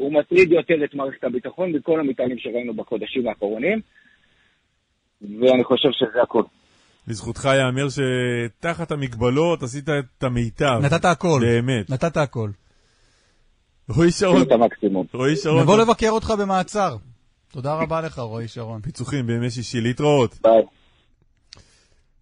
הוא 0.00 0.12
מטריד 0.12 0.52
יותר 0.52 0.84
את 0.84 0.94
מערכת 0.94 1.24
הביטחון 1.24 1.72
מכל 1.72 2.00
המטענים 2.00 2.38
שראינו 2.38 2.74
בחודשים 2.74 3.28
האחרונים, 3.28 3.80
ואני 5.22 5.64
חושב 5.64 5.88
שזה 5.92 6.22
הכל. 6.22 6.42
לזכותך 7.08 7.44
ייאמר 7.44 7.86
שתחת 7.88 8.92
המגבלות 8.92 9.62
עשית 9.62 9.88
את 9.88 10.22
המיטב. 10.22 10.80
נתת 10.82 11.04
הכל. 11.04 11.40
באמת. 11.42 11.90
נתת 11.90 12.16
הכל. 12.16 12.50
רועי 13.88 14.10
שרון, 14.10 14.42
את 14.42 14.52
המקסימום. 14.52 15.06
רועי 15.14 15.36
שרון, 15.36 15.60
נבוא 15.62 15.78
לבקר 15.78 16.10
אותך 16.10 16.32
במעצר. 16.40 16.96
תודה 17.52 17.74
רבה 17.74 18.00
לך, 18.00 18.18
רועי 18.18 18.48
שרון. 18.48 18.80
פיצוחים 18.80 19.26
בימי 19.26 19.50
שישי, 19.50 19.80
להתראות. 19.80 20.38
ביי. 20.42 20.62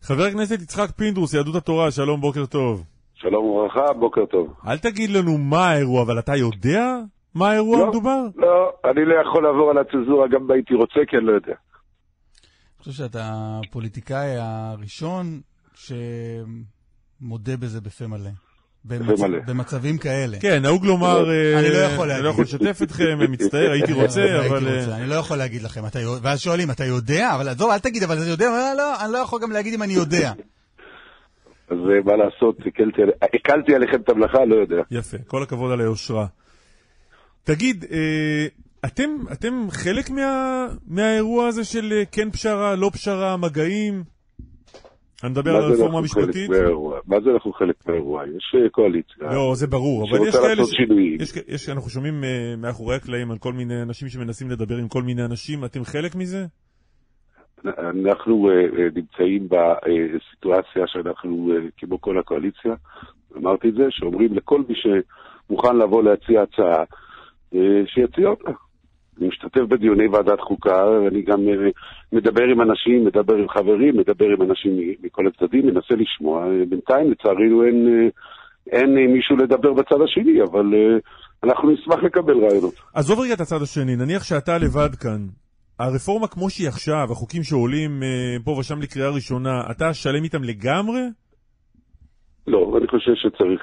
חבר 0.03 0.23
הכנסת 0.23 0.63
יצחק 0.63 0.91
פינדרוס, 0.97 1.35
יהדות 1.35 1.55
התורה, 1.55 1.91
שלום, 1.91 2.21
בוקר 2.21 2.47
טוב. 2.47 2.85
שלום 3.15 3.45
וברכה, 3.45 3.93
בוקר 3.93 4.27
טוב. 4.27 4.55
אל 4.67 4.79
תגיד 4.79 5.11
לנו 5.11 5.39
מה 5.39 5.71
האירוע, 5.71 6.03
אבל 6.03 6.19
אתה 6.19 6.37
יודע 6.37 6.99
מה 7.39 7.51
האירוע 7.51 7.79
לא. 7.79 7.85
המדובר? 7.85 8.19
לא, 8.37 8.73
אני 8.91 9.05
לא 9.05 9.15
יכול 9.23 9.43
לעבור 9.43 9.71
על 9.71 9.79
הצנזורה 9.79 10.29
גם 10.29 10.43
אם 10.45 10.51
הייתי 10.51 10.75
רוצה, 10.75 11.01
כי 11.09 11.17
אני 11.17 11.25
לא 11.27 11.33
יודע. 11.33 11.53
אני 11.53 11.57
חושב 12.79 12.93
שאתה 12.93 13.21
הפוליטיקאי 13.65 14.37
הראשון 14.39 15.41
שמודה 15.75 17.57
בזה 17.57 17.81
בפה 17.81 18.07
מלא. 18.07 18.31
במצ- 18.85 19.23
מלא. 19.23 19.39
במצבים 19.47 19.99
כאלה. 19.99 20.37
כן, 20.41 20.63
נהוג 20.63 20.85
לומר... 20.87 21.31
אה, 21.31 21.59
אני 21.59 21.69
לא 21.71 21.77
יכול 21.77 22.01
אני 22.05 22.09
להגיד. 22.09 22.25
לא 22.25 22.29
יכול 22.29 22.45
לשתף 22.45 22.83
אתכם, 22.83 23.19
מצטער, 23.31 23.71
הייתי 23.71 23.93
רוצה, 23.93 24.23
הייתי 24.23 24.47
אבל... 24.49 24.57
רוצה, 24.77 24.91
אה, 24.93 24.97
אני 24.97 25.09
לא 25.09 25.15
יכול 25.15 25.37
להגיד 25.37 25.63
לכם. 25.63 25.81
ואז 26.23 26.41
שואלים, 26.41 26.71
אתה 26.71 26.85
יודע? 26.85 27.35
אבל 27.35 27.49
עזוב, 27.49 27.71
אל 27.71 27.79
תגיד, 27.79 28.03
אבל 28.03 28.15
אתה 28.19 28.31
יודע? 28.31 28.49
אבל 28.49 28.77
לא, 28.77 29.05
אני 29.05 29.13
לא 29.13 29.19
יכול 29.19 29.41
גם 29.43 29.53
להגיד 29.53 29.75
אם 29.75 29.83
אני 29.83 29.93
יודע. 29.93 30.33
אז 31.71 31.77
אה, 31.79 32.03
מה 32.05 32.13
לעשות, 32.17 32.57
הקלתי 33.33 33.75
עליכם 33.75 34.01
את 34.01 34.09
המלאכה, 34.09 34.45
לא 34.45 34.55
יודע. 34.57 34.83
יפה, 34.91 35.17
כל 35.27 35.43
הכבוד 35.43 35.73
על 35.73 35.81
היושרה. 35.81 36.27
תגיד, 37.49 37.85
אה, 37.91 38.47
אתם, 38.87 39.11
אתם 39.33 39.53
חלק 39.71 40.11
מה, 40.11 40.67
מהאירוע 40.87 41.47
הזה 41.47 41.65
של 41.65 41.93
אה, 41.93 42.03
כן 42.13 42.31
פשרה, 42.31 42.77
לא 42.77 42.91
פשרה, 42.93 43.37
מגעים? 43.37 44.03
אני 45.25 45.31
מדבר 45.31 45.57
על 45.57 45.63
זה 45.63 45.69
הרפורמה 45.69 45.99
המשפטית. 45.99 46.51
מה 47.07 47.21
זה 47.21 47.31
אנחנו 47.31 47.53
חלק 47.53 47.75
מהאירוע? 47.87 48.23
יש 48.37 48.55
אה, 48.55 48.69
קואליציה. 48.69 49.35
לא, 49.35 49.55
זה 49.55 49.67
ברור, 49.67 50.09
אבל 50.11 50.29
יש 50.29 50.37
כאלה 50.37 50.65
שינויים. 50.65 51.19
יש, 51.21 51.33
יש, 51.49 51.69
אנחנו 51.69 51.91
שומעים 51.91 52.25
אה, 52.25 52.55
מאחורי 52.59 52.97
הקלעים 52.97 53.31
על 53.31 53.39
כל 53.39 53.53
מיני 53.53 53.83
אנשים 53.83 54.09
שמנסים 54.09 54.51
לדבר 54.51 54.77
עם 54.77 54.89
כל 54.89 55.03
מיני 55.03 55.25
אנשים, 55.25 55.65
אתם 55.65 55.85
חלק 55.85 56.15
מזה? 56.15 56.47
אנחנו 57.65 58.51
אה, 58.51 58.89
נמצאים 58.95 59.49
בסיטואציה 59.49 60.83
שאנחנו, 60.87 61.53
אה, 61.53 61.69
כמו 61.77 62.01
כל 62.01 62.19
הקואליציה, 62.19 62.75
אמרתי 63.37 63.69
את 63.69 63.75
זה, 63.75 63.85
שאומרים 63.91 64.35
לכל 64.35 64.63
מי 64.69 64.75
שמוכן 64.75 65.77
לבוא 65.77 66.03
להציע 66.03 66.43
הצעה, 66.43 66.85
אה, 67.55 67.83
שיציע 67.87 68.29
אותה. 68.29 68.51
אני 69.19 69.29
משתתף 69.29 69.61
בדיוני 69.61 70.09
ועדת 70.09 70.41
חוקה, 70.41 70.85
אני 71.09 71.23
גם 71.23 71.49
אה, 71.49 71.71
מדבר 72.13 72.45
עם 72.45 72.61
אנשים, 72.61 73.05
מדבר 73.05 73.35
עם 73.35 73.49
חברים, 73.49 73.97
מדבר 73.97 74.27
עם 74.27 74.43
אנשים 74.43 74.73
מכל 75.03 75.27
הצדדים, 75.27 75.67
מנסה 75.67 75.95
לשמוע. 75.95 76.47
אה, 76.47 76.65
בינתיים, 76.69 77.11
לצערנו, 77.11 77.65
אין, 77.65 78.11
אין 78.73 79.13
מישהו 79.13 79.37
לדבר 79.37 79.73
בצד 79.73 80.01
השני, 80.05 80.43
אבל 80.43 80.75
אנחנו 81.45 81.71
נשמח 81.71 82.03
לקבל 82.03 82.45
רעיונות. 82.45 82.75
עזוב 82.95 83.21
רגע 83.21 83.35
את 83.35 83.41
הצד 83.41 83.63
השני, 83.63 83.97
נניח 83.97 84.25
שאתה 84.25 84.59
לבד 84.59 84.95
כאן. 84.95 85.21
הרפורמה 85.79 86.27
כמו 86.27 86.51
שהיא 86.51 86.69
עכשיו, 86.69 87.07
החוקים 87.11 87.43
שעולים 87.43 87.91
פה 88.45 88.51
ושם 88.51 88.83
לקריאה 88.83 89.11
ראשונה, 89.11 89.61
אתה 89.71 89.95
שלם 89.95 90.25
איתם 90.25 90.43
לגמרי? 90.43 91.01
לא, 92.47 92.75
אני 92.79 92.87
חושב 92.87 93.13
שצריך 93.15 93.63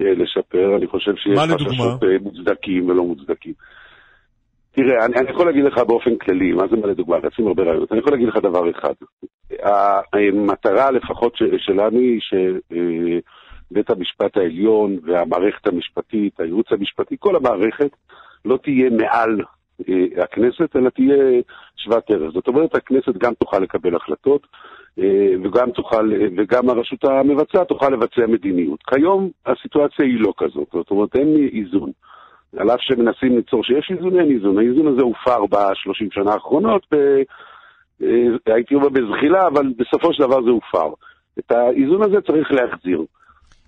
לשפר, 0.00 0.76
אני 0.76 0.86
חושב 0.86 1.16
שיש? 1.16 1.38
חששות 1.38 2.04
אה, 2.04 2.08
מוצדקים 2.20 2.88
ולא 2.88 3.04
מוצדקים. 3.04 3.52
תראה, 4.72 5.04
אני, 5.04 5.16
אני 5.16 5.30
יכול 5.30 5.46
להגיד 5.46 5.64
לך 5.64 5.78
באופן 5.78 6.16
כללי, 6.16 6.52
מה 6.52 6.62
זה 6.70 6.76
מה 6.76 6.86
לדוגמה, 6.86 7.16
רצים 7.16 7.46
הרבה 7.46 7.62
רעיונות, 7.62 7.92
אני 7.92 8.00
יכול 8.00 8.12
להגיד 8.12 8.28
לך 8.28 8.36
דבר 8.36 8.70
אחד. 8.70 8.92
המטרה 10.12 10.90
לפחות 10.90 11.36
ש, 11.36 11.42
שלנו 11.58 11.98
היא 11.98 12.20
שבית 12.20 13.90
המשפט 13.90 14.36
העליון 14.36 14.98
והמערכת 15.02 15.66
המשפטית, 15.66 16.40
הייעוץ 16.40 16.66
המשפטי, 16.70 17.16
כל 17.18 17.36
המערכת 17.36 17.90
לא 18.44 18.58
תהיה 18.62 18.90
מעל 18.90 19.40
אה, 19.88 20.24
הכנסת, 20.24 20.76
אלא 20.76 20.90
תהיה 20.90 21.16
שוות 21.76 22.10
ערך. 22.10 22.30
זאת 22.32 22.48
אומרת, 22.48 22.74
הכנסת 22.74 23.16
גם 23.18 23.34
תוכל 23.34 23.58
לקבל 23.58 23.96
החלטות, 23.96 24.46
אה, 24.52 24.58
וגם 25.44 25.70
תוכל, 25.70 26.12
וגם 26.36 26.70
הרשות 26.70 27.04
המבצעת 27.04 27.68
תוכל 27.68 27.88
לבצע 27.88 28.26
מדיניות. 28.28 28.82
כיום 28.82 29.30
הסיטואציה 29.46 30.04
היא 30.04 30.20
לא 30.20 30.32
כזאת, 30.36 30.68
זאת 30.72 30.90
אומרת 30.90 31.16
אין 31.16 31.48
איזון. 31.52 31.90
על 32.56 32.70
אף 32.70 32.80
שמנסים 32.80 33.36
ליצור 33.36 33.64
שיש 33.64 33.90
איזון, 33.90 34.20
אין 34.20 34.30
איזון. 34.30 34.58
האיזון 34.58 34.86
הזה 34.86 35.02
הופר 35.02 35.46
בשלושים 35.46 36.08
שנה 36.10 36.32
האחרונות, 36.32 36.86
ב, 36.92 36.96
אה, 38.02 38.54
הייתי 38.54 38.74
אומר 38.74 38.88
בזחילה, 38.88 39.46
אבל 39.46 39.66
בסופו 39.76 40.14
של 40.14 40.22
דבר 40.22 40.42
זה 40.42 40.50
הופר. 40.50 40.88
את 41.38 41.52
האיזון 41.52 42.02
הזה 42.02 42.20
צריך 42.20 42.52
להחזיר. 42.52 43.04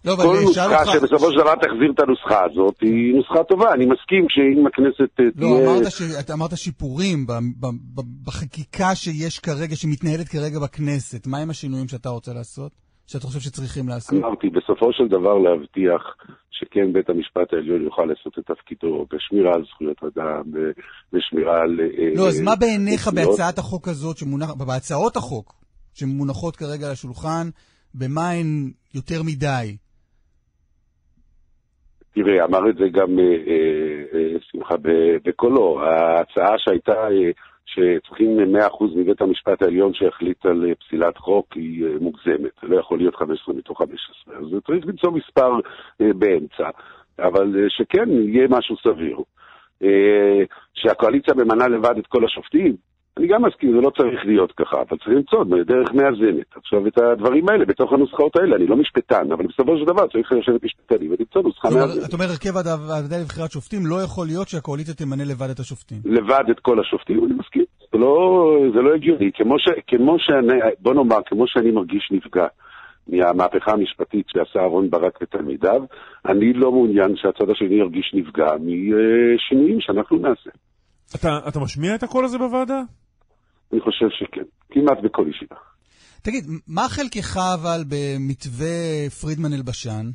לא, 0.05 0.17
כל 0.17 0.37
נוסחה 0.43 0.81
אותך... 0.81 0.93
שבסופו 0.93 1.33
של 1.33 1.39
דבר 1.39 1.55
תחזיר 1.55 1.93
את 1.95 2.01
הנוסחה 2.01 2.45
הזאת 2.45 2.75
היא 2.81 3.15
נוסחה 3.15 3.45
טובה. 3.45 3.73
אני 3.73 3.87
מסכים 3.87 4.27
שאם 4.29 4.67
הכנסת 4.67 5.21
אה, 5.21 5.25
לא, 5.25 5.57
תהיה... 5.57 5.71
אמרת, 5.71 5.91
ש... 5.91 6.03
אמרת 6.33 6.57
שיפורים 6.57 7.27
ב... 7.27 7.33
ב... 7.33 7.67
ב... 7.67 8.01
בחקיקה 8.27 8.95
שיש 8.95 9.39
כרגע, 9.39 9.77
שמתנהלת 9.77 10.29
כרגע 10.29 10.59
בכנסת. 10.59 11.27
מהם 11.27 11.51
השינויים 11.51 11.89
שאתה 11.89 12.09
רוצה 12.09 12.33
לעשות? 12.35 12.73
שאתה 13.07 13.27
חושב 13.27 13.41
שצריכים 13.41 13.89
לעשות? 13.89 14.19
אמרתי, 14.25 14.49
בסופו 14.49 14.93
של 14.93 15.09
דבר 15.09 15.39
להבטיח 15.39 16.03
שכן 16.51 16.93
בית 16.93 17.11
המשפט 17.11 17.53
העליון 17.53 17.83
יוכל 17.83 18.05
לעשות 18.05 18.39
את 18.39 18.45
תפקידו 18.47 19.07
בשמירה 19.13 19.55
על 19.55 19.65
זכויות 19.65 19.97
אדם, 20.05 20.43
בשמירה 21.13 21.57
על... 21.61 21.81
אה, 21.81 22.13
לא, 22.17 22.29
אז 22.29 22.39
אה, 22.39 22.45
מה 22.45 22.57
בעיניך. 22.57 23.09
בהצעת 23.09 23.59
החוק 23.59 23.89
הזאת, 23.89 24.17
שמונח... 24.17 24.51
בהצעות 24.55 25.17
החוק 25.17 25.55
שמונחות 25.95 26.57
כרגע 26.57 26.87
על 26.87 26.93
השולחן, 26.93 27.49
במה 27.95 28.31
הן 28.31 28.71
יותר 28.95 29.23
מדי? 29.23 29.77
תראה, 32.15 32.45
אמר 32.45 32.71
את 32.71 32.77
זה 32.77 32.89
גם 32.89 33.19
אה, 33.19 33.25
אה, 33.25 34.03
אה, 34.15 34.37
שמחה 34.41 34.75
בקולו. 35.25 35.81
ההצעה 35.83 36.59
שהייתה 36.59 37.09
שצריכים 37.67 38.57
100% 38.57 38.85
מבית 38.97 39.21
המשפט 39.21 39.63
העליון 39.63 39.95
שיחליט 39.95 40.47
על 40.47 40.75
פסילת 40.79 41.19
חוק 41.19 41.47
היא 41.55 41.87
מוגזמת. 42.01 42.63
לא 42.63 42.81
יכול 42.81 42.99
להיות 42.99 43.17
15 43.17 43.55
מתוך 43.55 43.79
15. 43.79 44.35
אז 44.37 44.45
צריך 44.67 44.87
למצוא 44.87 45.13
מספר 45.13 45.53
באמצע. 46.01 46.71
אבל 47.19 47.67
שכן, 47.69 48.11
יהיה 48.11 48.49
משהו 48.51 48.77
סביר. 48.77 49.19
שהקואליציה 50.75 51.35
ממנה 51.35 51.69
לבד 51.69 51.99
את 51.99 52.07
כל 52.07 52.25
השופטים, 52.25 52.77
אני 53.19 53.27
גם 53.27 53.43
מסכים, 53.45 53.71
זה 53.77 53.81
לא 53.81 53.91
צריך 53.91 54.21
להיות 54.25 54.53
ככה, 54.53 54.77
אבל 54.77 54.97
צריך 54.99 55.09
למצוא 55.09 55.45
דרך 55.45 55.93
מאזנת. 55.93 56.57
עכשיו, 56.57 56.87
את 56.87 56.99
הדברים 56.99 57.49
האלה, 57.49 57.65
בתוך 57.65 57.93
הנוסחאות 57.93 58.37
האלה, 58.37 58.57
אני 58.57 58.67
לא 58.67 58.77
משפטן, 58.77 59.33
אבל 59.33 59.47
בסופו 59.47 59.79
של 59.79 59.85
דבר 59.85 60.07
צריך 60.07 60.33
לשבת 60.33 60.65
משפטנים 60.65 61.11
ולמצוא 61.11 61.43
נוסחה 61.43 61.69
מאזנת. 61.71 62.09
אתה 62.09 62.17
אומר, 62.17 62.25
הרכב 62.25 62.57
הוועדה 62.57 63.17
לבחירת 63.23 63.51
שופטים, 63.51 63.81
לא 63.87 64.03
יכול 64.05 64.27
להיות 64.27 64.49
שהקואליציה 64.49 64.95
תמנה 64.95 65.25
לבד 65.25 65.51
את 65.51 65.59
השופטים. 65.59 65.99
לבד 66.05 66.45
את 66.51 66.61
כל 66.61 66.81
השופטים, 66.81 67.25
אני 67.25 67.35
מסכים. 67.35 67.65
זה 67.93 67.99
לא, 67.99 68.83
לא 68.83 68.95
הגיוני. 68.95 69.31
כמו 69.89 70.15
שאני, 70.19 70.61
בוא 70.81 70.95
נאמר, 70.95 71.19
כמו 71.27 71.45
שאני 71.47 71.71
מרגיש 71.71 72.09
נפגע 72.13 72.47
מהמהפכה 73.09 73.73
המשפטית 73.73 74.27
שעשה 74.29 74.61
אהרן 74.61 74.91
ברק 74.91 75.19
ותלמידיו, 75.23 75.83
אני 76.27 76.53
לא 76.53 76.73
מעוניין 76.73 77.17
שהצד 77.17 77.51
השני 77.51 77.75
ירגיש 77.75 78.15
נפגע 78.15 78.47
משינויים 78.61 79.81
שאנחנו 79.81 80.17
נעשה. 80.17 80.51
אתה, 81.15 81.39
אתה 81.49 81.61
משמיע 81.61 81.95
את 81.95 82.03
הקול 82.03 82.25
הזה 82.25 82.39
בוועדה? 82.39 82.83
אני 83.73 83.81
חושב 83.81 84.07
שכן, 84.11 84.45
כמעט 84.71 84.99
בכל 85.05 85.27
ישיבה. 85.31 85.57
תגיד, 86.23 86.45
מה 86.67 86.89
חלקך 86.89 87.37
אבל 87.55 87.85
במתווה 87.89 89.11
פרידמן 89.21 89.53
אלבשן? 89.53 90.11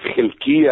חלקי, 0.00 0.64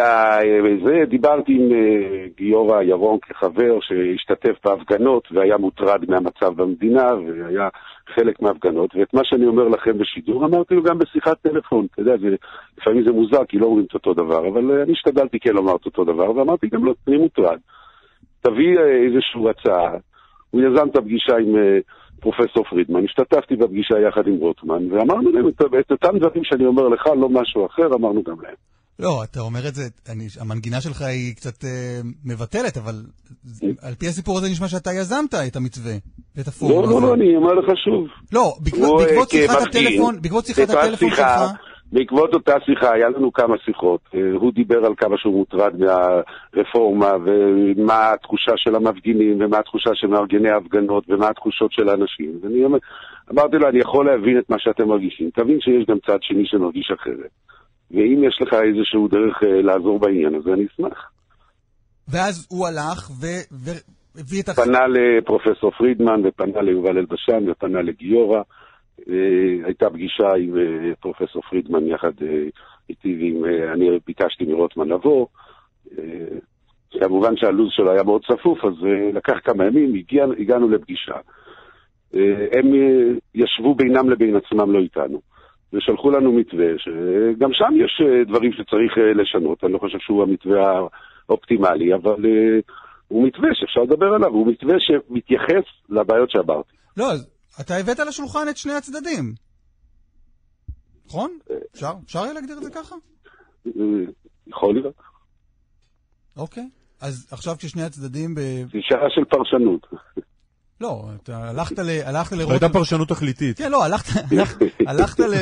זה, 0.85 1.05
דיברתי 1.07 1.53
עם 1.53 1.71
אה, 1.71 2.25
גיורא 2.37 2.81
ירון 2.81 3.19
כחבר 3.21 3.79
שהשתתף 3.81 4.55
בהפגנות 4.65 5.27
והיה 5.31 5.57
מוטרד 5.57 6.09
מהמצב 6.09 6.53
במדינה 6.55 7.13
והיה 7.15 7.69
חלק 8.15 8.41
מההפגנות, 8.41 8.95
ואת 8.95 9.13
מה 9.13 9.21
שאני 9.23 9.45
אומר 9.45 9.67
לכם 9.67 9.97
בשידור 9.97 10.45
אמרתי 10.45 10.75
לו 10.75 10.83
גם 10.83 10.97
בשיחת 10.97 11.41
טלפון, 11.41 11.87
אתה 11.91 12.01
יודע, 12.01 12.17
זה, 12.17 12.35
לפעמים 12.77 13.03
זה 13.03 13.11
מוזר 13.11 13.45
כי 13.45 13.57
לא 13.59 13.65
אומרים 13.65 13.85
את 13.85 13.93
אותו 13.93 14.13
דבר, 14.13 14.47
אבל 14.47 14.71
אה, 14.71 14.83
אני 14.83 14.91
השתדלתי 14.91 15.39
כן 15.39 15.53
לומר 15.53 15.75
את 15.75 15.85
אותו 15.85 16.03
דבר, 16.03 16.35
ואמרתי 16.35 16.67
גם 16.67 16.85
לו, 16.85 16.93
אני 17.07 17.17
מוטרד. 17.17 17.59
תביא 18.41 18.79
אה, 18.79 19.05
איזושהי 19.05 19.49
הצעה, 19.49 19.91
הוא 20.51 20.61
יזם 20.61 20.87
את 20.87 20.95
הפגישה 20.95 21.37
עם 21.37 21.55
פרופסור 22.19 22.63
פרידמן, 22.63 23.03
השתתפתי 23.03 23.55
בפגישה 23.55 23.99
יחד 23.99 24.27
עם 24.27 24.35
רוטמן, 24.35 24.91
ואמרנו 24.91 25.31
להם 25.31 25.47
את, 25.47 25.61
את 25.79 25.91
אותם 25.91 26.17
דברים 26.17 26.43
שאני 26.43 26.65
אומר 26.65 26.87
לך, 26.87 27.07
לא 27.07 27.29
משהו 27.29 27.65
אחר, 27.65 27.87
אמרנו 27.95 28.23
גם 28.23 28.41
להם. 28.41 28.55
לא, 28.99 29.23
אתה 29.23 29.39
אומר 29.39 29.67
את 29.67 29.75
זה, 29.75 29.83
אני, 30.11 30.27
המנגינה 30.41 30.81
שלך 30.81 31.01
היא 31.01 31.35
קצת 31.35 31.65
אה, 31.65 31.99
מבטלת, 32.25 32.77
אבל 32.77 32.95
על 33.81 33.93
פי 33.93 34.07
הסיפור 34.07 34.37
הזה 34.37 34.47
נשמע 34.51 34.67
שאתה 34.67 34.89
יזמת 34.93 35.33
את 35.47 35.55
המתווה, 35.55 35.93
ואת 36.35 36.47
הפורום 36.47 36.83
לא, 36.83 36.89
הזה. 36.89 36.93
לא, 36.93 37.07
לא, 37.07 37.13
אני 37.13 37.35
אומר 37.35 37.53
לך 37.53 37.77
שוב. 37.85 38.07
לא, 38.33 38.53
בעקבות, 38.63 39.01
בעקבות 39.01 39.29
שיחת 39.29 39.61
הטלפון, 39.61 40.21
בעקבות 40.21 40.45
שיחת 40.45 40.69
הטלפון 40.69 41.09
שיחה, 41.09 41.47
שלך, 41.49 41.67
בעקבות 41.91 42.33
אותה 42.33 42.53
שיחה, 42.65 42.93
היה 42.93 43.09
לנו 43.09 43.33
כמה 43.33 43.55
שיחות. 43.65 44.01
אה, 44.15 44.19
הוא 44.33 44.53
דיבר 44.53 44.85
על 44.85 44.93
כמה 44.97 45.17
שהוא 45.17 45.33
מוטרד 45.33 45.73
מהרפורמה, 45.79 47.11
ומה 47.25 48.11
התחושה 48.13 48.51
של 48.55 48.75
המפגינים, 48.75 49.37
ומה 49.41 49.57
התחושה 49.59 49.89
של 49.93 50.07
מארגני 50.07 50.49
ההפגנות, 50.49 51.03
ומה 51.09 51.27
התחושות 51.29 51.71
של 51.71 51.89
האנשים. 51.89 52.39
ואני 52.41 52.63
אמרתי 53.31 53.57
לו, 53.57 53.69
אני 53.69 53.79
יכול 53.79 54.05
להבין 54.05 54.39
את 54.39 54.49
מה 54.49 54.55
שאתם 54.59 54.87
מרגישים. 54.87 55.29
תבין 55.33 55.59
שיש 55.61 55.85
גם 55.89 55.97
צד 56.07 56.17
שני 56.21 56.45
שמרגיש 56.45 56.91
אחרת. 56.91 57.29
ואם 57.91 58.23
יש 58.27 58.39
לך 58.41 58.53
איזשהו 58.53 59.07
דרך 59.07 59.43
אה, 59.43 59.61
לעזור 59.61 59.99
בעניין 59.99 60.35
הזה, 60.35 60.53
אני 60.53 60.65
אשמח. 60.65 61.11
ואז 62.07 62.47
הוא 62.49 62.67
הלך 62.67 63.09
ו- 63.21 63.45
והביא 63.51 64.41
את 64.43 64.49
הח... 64.49 64.55
פנה 64.55 64.87
לפרופסור 64.87 65.71
פרידמן, 65.71 66.21
ופנה 66.23 66.61
ליובל 66.61 66.97
אלבשן, 66.97 67.49
ופנה 67.49 67.81
לגיורא. 67.81 68.41
אה, 69.09 69.13
הייתה 69.65 69.89
פגישה 69.89 70.27
עם 70.39 70.57
אה, 70.57 70.95
פרופסור 70.99 71.41
פרידמן 71.49 71.87
יחד 71.87 72.11
איתי, 72.89 73.17
ועם, 73.19 73.45
אני 73.73 73.89
ביקשתי 74.07 74.45
מרוטמן 74.45 74.87
לבוא. 74.87 75.27
כמובן 76.91 77.37
שהלו"ז 77.37 77.69
שלו 77.71 77.91
היה 77.91 78.03
מאוד 78.03 78.21
צפוף, 78.25 78.65
אז 78.65 78.73
לקח 79.13 79.33
כמה 79.43 79.65
ימים, 79.65 79.95
הגיע, 79.95 80.25
הגענו 80.39 80.69
לפגישה. 80.69 81.15
הם 82.53 82.73
ישבו 83.35 83.75
בינם 83.75 84.09
לבין 84.09 84.35
עצמם, 84.35 84.71
לא 84.71 84.79
איתנו. 84.79 85.21
ושלחו 85.73 86.11
לנו 86.11 86.31
מתווה, 86.33 86.65
שגם 86.77 87.49
שם 87.53 87.73
יש 87.85 88.01
אה, 88.05 88.23
דברים 88.23 88.51
שצריך 88.53 88.97
אה, 88.97 89.13
לשנות, 89.21 89.63
אני 89.63 89.73
לא 89.73 89.77
חושב 89.77 89.97
שהוא 89.99 90.23
המתווה 90.23 90.87
האופטימלי, 91.29 91.93
אבל 91.95 92.25
אה, 92.25 92.59
הוא 93.07 93.27
מתווה 93.27 93.49
שאפשר 93.53 93.81
לדבר 93.81 94.13
עליו, 94.15 94.29
הוא 94.29 94.47
מתווה 94.47 94.75
שמתייחס 94.79 95.65
לבעיות 95.89 96.29
שאמרתי. 96.31 96.73
לא, 96.97 97.05
אתה 97.61 97.75
הבאת 97.75 97.99
לשולחן 97.99 98.49
את 98.49 98.57
שני 98.57 98.73
הצדדים. 98.73 99.33
נכון? 101.05 101.37
אפשר? 101.75 101.91
אפשר 102.05 102.19
היה 102.19 102.33
להגדיר 102.33 102.57
את 102.57 102.63
זה 102.63 102.69
ככה? 102.71 102.95
יכול 104.47 104.73
להיות. 104.73 104.95
אוקיי. 106.37 106.69
אז 107.01 107.27
עכשיו 107.31 107.55
כששני 107.57 107.83
הצדדים 107.83 108.35
ב... 108.35 108.39
זו 108.39 108.79
שעה 108.81 109.09
של 109.09 109.25
פרשנות. 109.25 109.87
לא, 110.81 111.03
אתה 111.23 111.49
הלכת 111.49 111.79
ל... 111.79 111.89
הלכת 112.05 112.29
זו 112.29 112.35
לרוטמן... 112.35 112.53
הייתה 112.53 112.69
פרשנות 112.69 113.09
תכליתית. 113.09 113.57
כן, 113.57 113.71
לא, 113.71 113.83
הלכת, 113.85 114.21
הלכת, 114.31 114.65
הלכת 114.87 115.19
ל... 115.19 115.33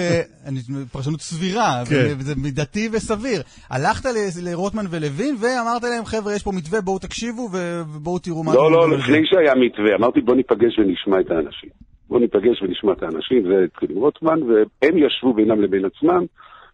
פרשנות 0.91 1.21
סבירה, 1.21 1.84
כן. 1.89 2.13
וזה 2.17 2.34
מידתי 2.36 2.89
וסביר. 2.91 3.41
הלכת 3.69 4.06
ל- 4.06 4.50
לרוטמן 4.50 4.86
ולוין 4.89 5.36
ואמרת 5.39 5.84
להם, 5.84 6.06
חבר'ה, 6.06 6.34
יש 6.34 6.43
פה 6.43 6.52
מתווה, 6.52 6.82
בואו 6.82 7.00
תקשיבו 7.00 7.50
ובואו 7.52 8.19
תראו 8.19 8.43
מה... 8.43 8.54
לא, 8.54 8.71
לא, 8.71 8.78
אומרים 8.78 8.93
על 8.93 8.98
זה." 8.98 9.04
לפני 9.04 9.28
שהיה 9.28 9.56
מתווה, 9.56 9.95
אמרתי 9.95 10.21
בוא 10.21 10.36
ניפגש 10.36 10.80
ונשמע 10.80 11.19
את 11.19 11.32
האנשים. 11.32 11.69
בוא 12.10 12.19
ניפגש 12.19 12.62
ונשמע 12.62 12.91
את 12.93 13.04
האנשים, 13.04 13.43
זה 13.48 13.65
התחיל 13.65 13.91
עם 13.91 13.98
רוטמן, 13.98 14.39
והם 14.43 14.98
ישבו 14.98 15.34
בינם 15.34 15.62
לבין 15.62 15.86
עצמם, 15.86 16.26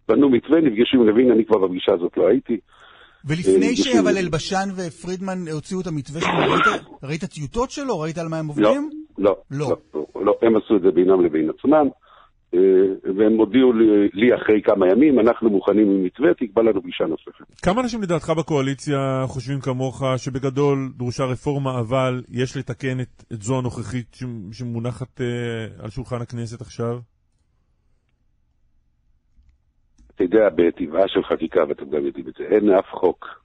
בנו 0.08 0.30
מתווה, 0.30 0.60
נפגשו 0.60 0.96
עם 0.96 1.06
לוין, 1.06 1.30
אני 1.32 1.44
כבר 1.44 1.58
בפגישה 1.58 1.92
הזאת 1.92 2.16
לא 2.16 2.28
הייתי. 2.28 2.58
ולפני 3.24 3.66
אה, 3.68 3.76
שאבל 3.76 3.98
בשביל- 4.02 4.16
אלבשן 4.18 4.68
ופרידמן 4.76 5.48
הוציאו 5.52 5.80
את 5.80 5.86
המתווה 5.86 6.20
שלהם, 6.20 6.50
ראית, 6.50 6.64
ראית 7.02 7.24
טיוטות 7.24 7.70
שלו? 7.70 8.00
ראית 8.00 8.18
על 8.18 8.28
מה 8.28 8.38
הם 8.38 8.46
עובדים? 8.46 8.90
לא, 9.18 9.36
לא. 9.50 9.68
לא, 9.70 9.76
לא, 9.94 10.24
לא, 10.24 10.34
הם 10.42 10.56
עשו 10.56 10.76
את 10.76 10.82
זה 10.82 10.90
בינם 10.90 11.24
לבין 11.24 11.50
עצמם, 11.58 11.86
אה, 12.54 12.58
והם 13.18 13.32
הודיעו 13.38 13.72
לי, 13.72 13.84
לי 14.12 14.34
אחרי 14.34 14.62
כמה 14.64 14.86
ימים, 14.92 15.18
אנחנו 15.20 15.50
מוכנים 15.50 15.90
עם 15.90 16.04
מתווה, 16.04 16.28
תקבע 16.34 16.62
לנו 16.62 16.82
פגישה 16.82 17.04
נוספת. 17.04 17.60
כמה 17.62 17.80
אנשים 17.80 18.02
לדעתך 18.02 18.30
בקואליציה 18.30 19.24
חושבים 19.26 19.60
כמוך 19.60 20.02
שבגדול 20.16 20.92
דרושה 20.96 21.24
רפורמה, 21.24 21.80
אבל 21.80 22.22
יש 22.28 22.56
לתקן 22.56 23.00
את, 23.00 23.24
את 23.32 23.42
זו 23.42 23.58
הנוכחית 23.58 24.06
ש- 24.14 24.24
שמונחת 24.58 25.20
אה, 25.20 25.26
על 25.84 25.90
שולחן 25.90 26.20
הכנסת 26.22 26.60
עכשיו? 26.60 26.98
אתה 30.14 30.24
יודע, 30.24 30.48
בטבעה 30.54 31.08
של 31.08 31.24
חקיקה, 31.24 31.64
ואתם 31.68 31.90
גם 31.90 32.06
יודעים 32.06 32.28
את 32.28 32.34
זה, 32.38 32.44
אין 32.44 32.70
אף 32.70 32.90
חוק 32.90 33.42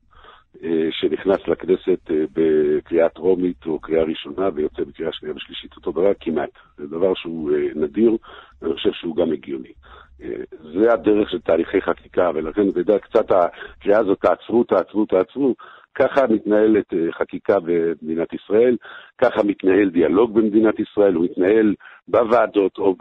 אה, 0.63 0.87
שנכנס 0.91 1.47
לכנסת 1.47 2.11
אה, 2.11 2.23
בקריאה 2.33 3.09
טרומית 3.09 3.65
או 3.65 3.79
קריאה 3.79 4.03
ראשונה 4.03 4.49
ויוצא 4.53 4.83
בקריאה 4.83 5.11
שנייה 5.13 5.35
ושלישית 5.35 5.75
אותו 5.75 5.91
דבר 5.91 6.11
כמעט. 6.19 6.49
זה 6.77 6.87
דבר 6.87 7.13
שהוא 7.13 7.51
אה, 7.51 7.67
נדיר, 7.75 8.17
ואני 8.61 8.73
חושב 8.73 8.91
שהוא 8.91 9.15
גם 9.15 9.31
הגיוני. 9.31 9.71
אה, 10.21 10.29
זה 10.73 10.93
הדרך 10.93 11.29
של 11.29 11.41
תהליכי 11.41 11.81
חקיקה, 11.81 12.31
ולכן, 12.33 12.69
אתה 12.69 12.79
יודע, 12.79 12.99
קצת 12.99 13.31
הקריאה 13.31 13.99
הזאת, 13.99 14.19
תעצרו, 14.21 14.63
תעצרו, 14.63 15.05
תעצרו. 15.05 15.55
ככה 15.95 16.27
מתנהלת 16.27 16.93
אה, 16.93 17.11
חקיקה 17.11 17.57
במדינת 17.59 18.33
ישראל, 18.33 18.77
ככה 19.17 19.43
מתנהל 19.43 19.89
דיאלוג 19.89 20.33
במדינת 20.33 20.79
ישראל, 20.79 21.13
הוא 21.13 21.25
מתנהל 21.25 21.75
בוועדות 22.07 22.77
או 22.77 22.95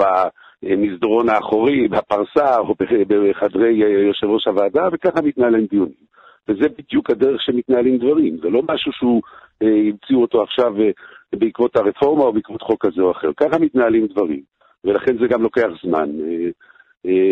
במסדרון 0.71 1.29
האחורי, 1.29 1.89
בפרסה 1.89 2.59
או 2.59 2.75
בח- 2.75 3.07
בחדרי 3.09 3.83
אה, 3.85 3.89
יושב 3.89 4.27
ראש 4.27 4.47
הוועדה, 4.47 4.89
וככה 4.93 5.23
מתנהלים 5.23 5.67
דיונים. 5.71 6.07
וזה 6.49 6.69
בדיוק 6.79 7.11
הדרך 7.11 7.43
שמתנהלים 7.43 7.99
דברים, 7.99 8.37
זה 8.43 8.49
לא 8.49 8.63
משהו 8.71 8.93
שהוא, 8.93 9.23
אה, 9.63 9.69
המציאו 9.69 10.23
אותו 10.23 10.43
עכשיו 10.43 10.81
אה, 10.81 10.91
בעקבות 11.39 11.77
הרפורמה 11.77 12.25
או 12.25 12.33
בעקבות 12.33 12.63
חוק 12.63 12.87
כזה 12.87 13.03
או 13.03 13.11
אחר, 13.11 13.29
ככה 13.37 13.59
מתנהלים 13.59 14.07
דברים, 14.07 14.41
ולכן 14.85 15.19
זה 15.21 15.27
גם 15.31 15.43
לוקח 15.43 15.69
זמן. 15.85 16.11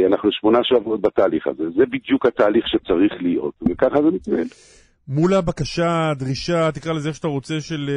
אנחנו 0.06 0.32
שמונה 0.32 0.58
שבועות 0.62 1.00
בתהליך 1.00 1.46
הזה. 1.46 1.62
זה 1.76 1.86
בדיוק 1.86 2.26
התהליך 2.26 2.64
שצריך 2.68 3.12
להיות, 3.20 3.54
וככה 3.70 3.96
זה 4.02 4.10
מתנהל. 4.10 4.46
מול 5.08 5.34
הבקשה, 5.34 6.10
הדרישה, 6.10 6.72
תקרא 6.74 6.92
לזה 6.92 7.08
איך 7.08 7.16
שאתה 7.16 7.28
רוצה, 7.28 7.60
של, 7.60 7.90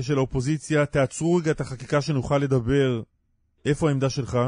של 0.00 0.16
האופוזיציה, 0.18 0.86
תעצרו 0.86 1.36
רגע 1.36 1.50
את 1.50 1.60
החקיקה 1.60 2.00
שנוכל 2.00 2.38
לדבר. 2.38 3.02
איפה 3.66 3.88
העמדה 3.88 4.10
שלך? 4.10 4.38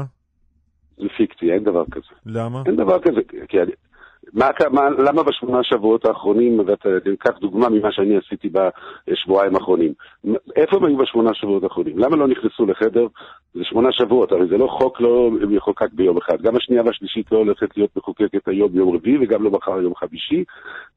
זה 0.97 1.07
פיקציה, 1.17 1.53
אין 1.53 1.63
דבר 1.63 1.83
כזה. 1.91 2.15
למה? 2.25 2.63
אין 2.65 2.75
דבר 2.75 2.99
כזה, 3.01 3.21
כי 3.47 3.61
אני... 3.61 3.71
מה, 4.33 4.49
מה, 4.71 4.89
למה 4.89 5.23
בשמונה 5.23 5.63
שבועות 5.63 6.05
האחרונים, 6.05 6.59
ואתה 6.59 6.89
קח 7.19 7.37
דוגמה 7.41 7.69
ממה 7.69 7.89
שאני 7.91 8.17
עשיתי 8.17 8.49
בשבועיים 8.49 9.55
האחרונים, 9.55 9.93
איפה 10.55 10.77
הם 10.77 10.85
היו 10.85 10.97
בשמונה 10.97 11.33
שבועות 11.33 11.63
האחרונים? 11.63 11.99
למה 11.99 12.15
לא 12.15 12.27
נכנסו 12.27 12.65
לחדר? 12.65 13.07
זה 13.53 13.61
שמונה 13.63 13.89
שבועות, 13.91 14.31
הרי 14.31 14.47
זה 14.49 14.57
לא 14.57 14.67
חוק 14.67 15.01
לא 15.01 15.31
מחוקק 15.49 15.93
ביום 15.93 16.17
אחד. 16.17 16.41
גם 16.41 16.55
השנייה 16.55 16.83
והשלישית 16.85 17.31
לא 17.31 17.37
הולכת 17.37 17.77
להיות 17.77 17.89
מחוקקת 17.97 18.47
היום 18.47 18.71
ביום 18.71 18.95
רביעי, 18.95 19.17
וגם 19.21 19.43
לא 19.43 19.51
מחר 19.51 19.81
יום 19.81 19.93
חמישי, 19.95 20.43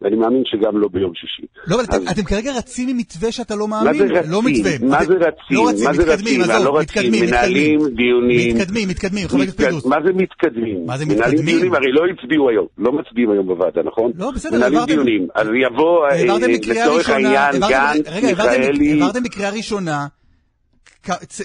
ואני 0.01 0.17
מאמין 0.17 0.43
שגם 0.45 0.79
לא 0.79 0.89
ביום 0.89 1.13
שישי. 1.15 1.47
לא, 1.69 1.75
אבל 1.75 1.83
אז... 1.83 1.89
אתם, 1.89 2.05
אתם 2.13 2.23
כרגע 2.23 2.51
רצים 2.59 2.89
עם 2.89 2.97
מתווה 2.97 3.33
שאתה 3.33 3.55
לא 3.55 3.69
מאמין? 3.69 3.87
מה 3.87 4.09
זה 4.09 4.19
רצים? 4.19 4.33
לא 4.33 4.41
מתווה. 4.45 4.73
מה. 4.89 5.05
זה 5.05 5.15
רצים? 5.15 5.57
לא 5.57 5.69
רצים, 5.69 5.91
מתקדמים? 5.91 6.41
עזוב, 6.41 6.65
לא 6.65 6.81
מתקדמים, 6.81 7.25
מנהלים 7.25 7.81
דיונים. 7.95 8.57
מתקדמים, 8.57 8.89
מתקדמים, 8.89 9.29
חבר 9.29 9.43
הכנסת 9.43 9.57
פינדרוס. 9.57 9.87
מה 9.87 9.97
זה 10.05 10.13
מתקדמים? 10.13 10.87
מה 10.87 10.97
זה 10.97 11.05
מנהלים 11.05 11.25
מתקדמים? 11.25 11.47
דיונים, 11.47 11.75
הרי 11.75 11.93
לא 11.93 12.03
הצביעו 12.13 12.51
היום, 12.51 12.67
לא 12.79 12.93
מצביעים 13.27 13.31
היום 13.31 13.47
בוועדה, 13.47 13.83
נכון? 13.83 14.13
לא, 14.19 14.31
בסדר, 14.31 14.57
מנהלים 14.57 14.79
העברתם- 14.79 14.93
דיונים. 14.95 15.29
אז 15.35 15.47
יבוא, 15.67 16.07
אה, 16.07 16.57
בקריאה 16.59 16.87
לצורך 16.87 17.09
העניין, 17.11 17.35
העברתם- 17.35 17.69
גנץ, 17.73 18.09
רגע, 18.09 18.27
העברתם- 18.29 18.61
מיכאלי, 18.61 19.01
בקריאה 19.25 19.51
ראשונה 19.51 20.07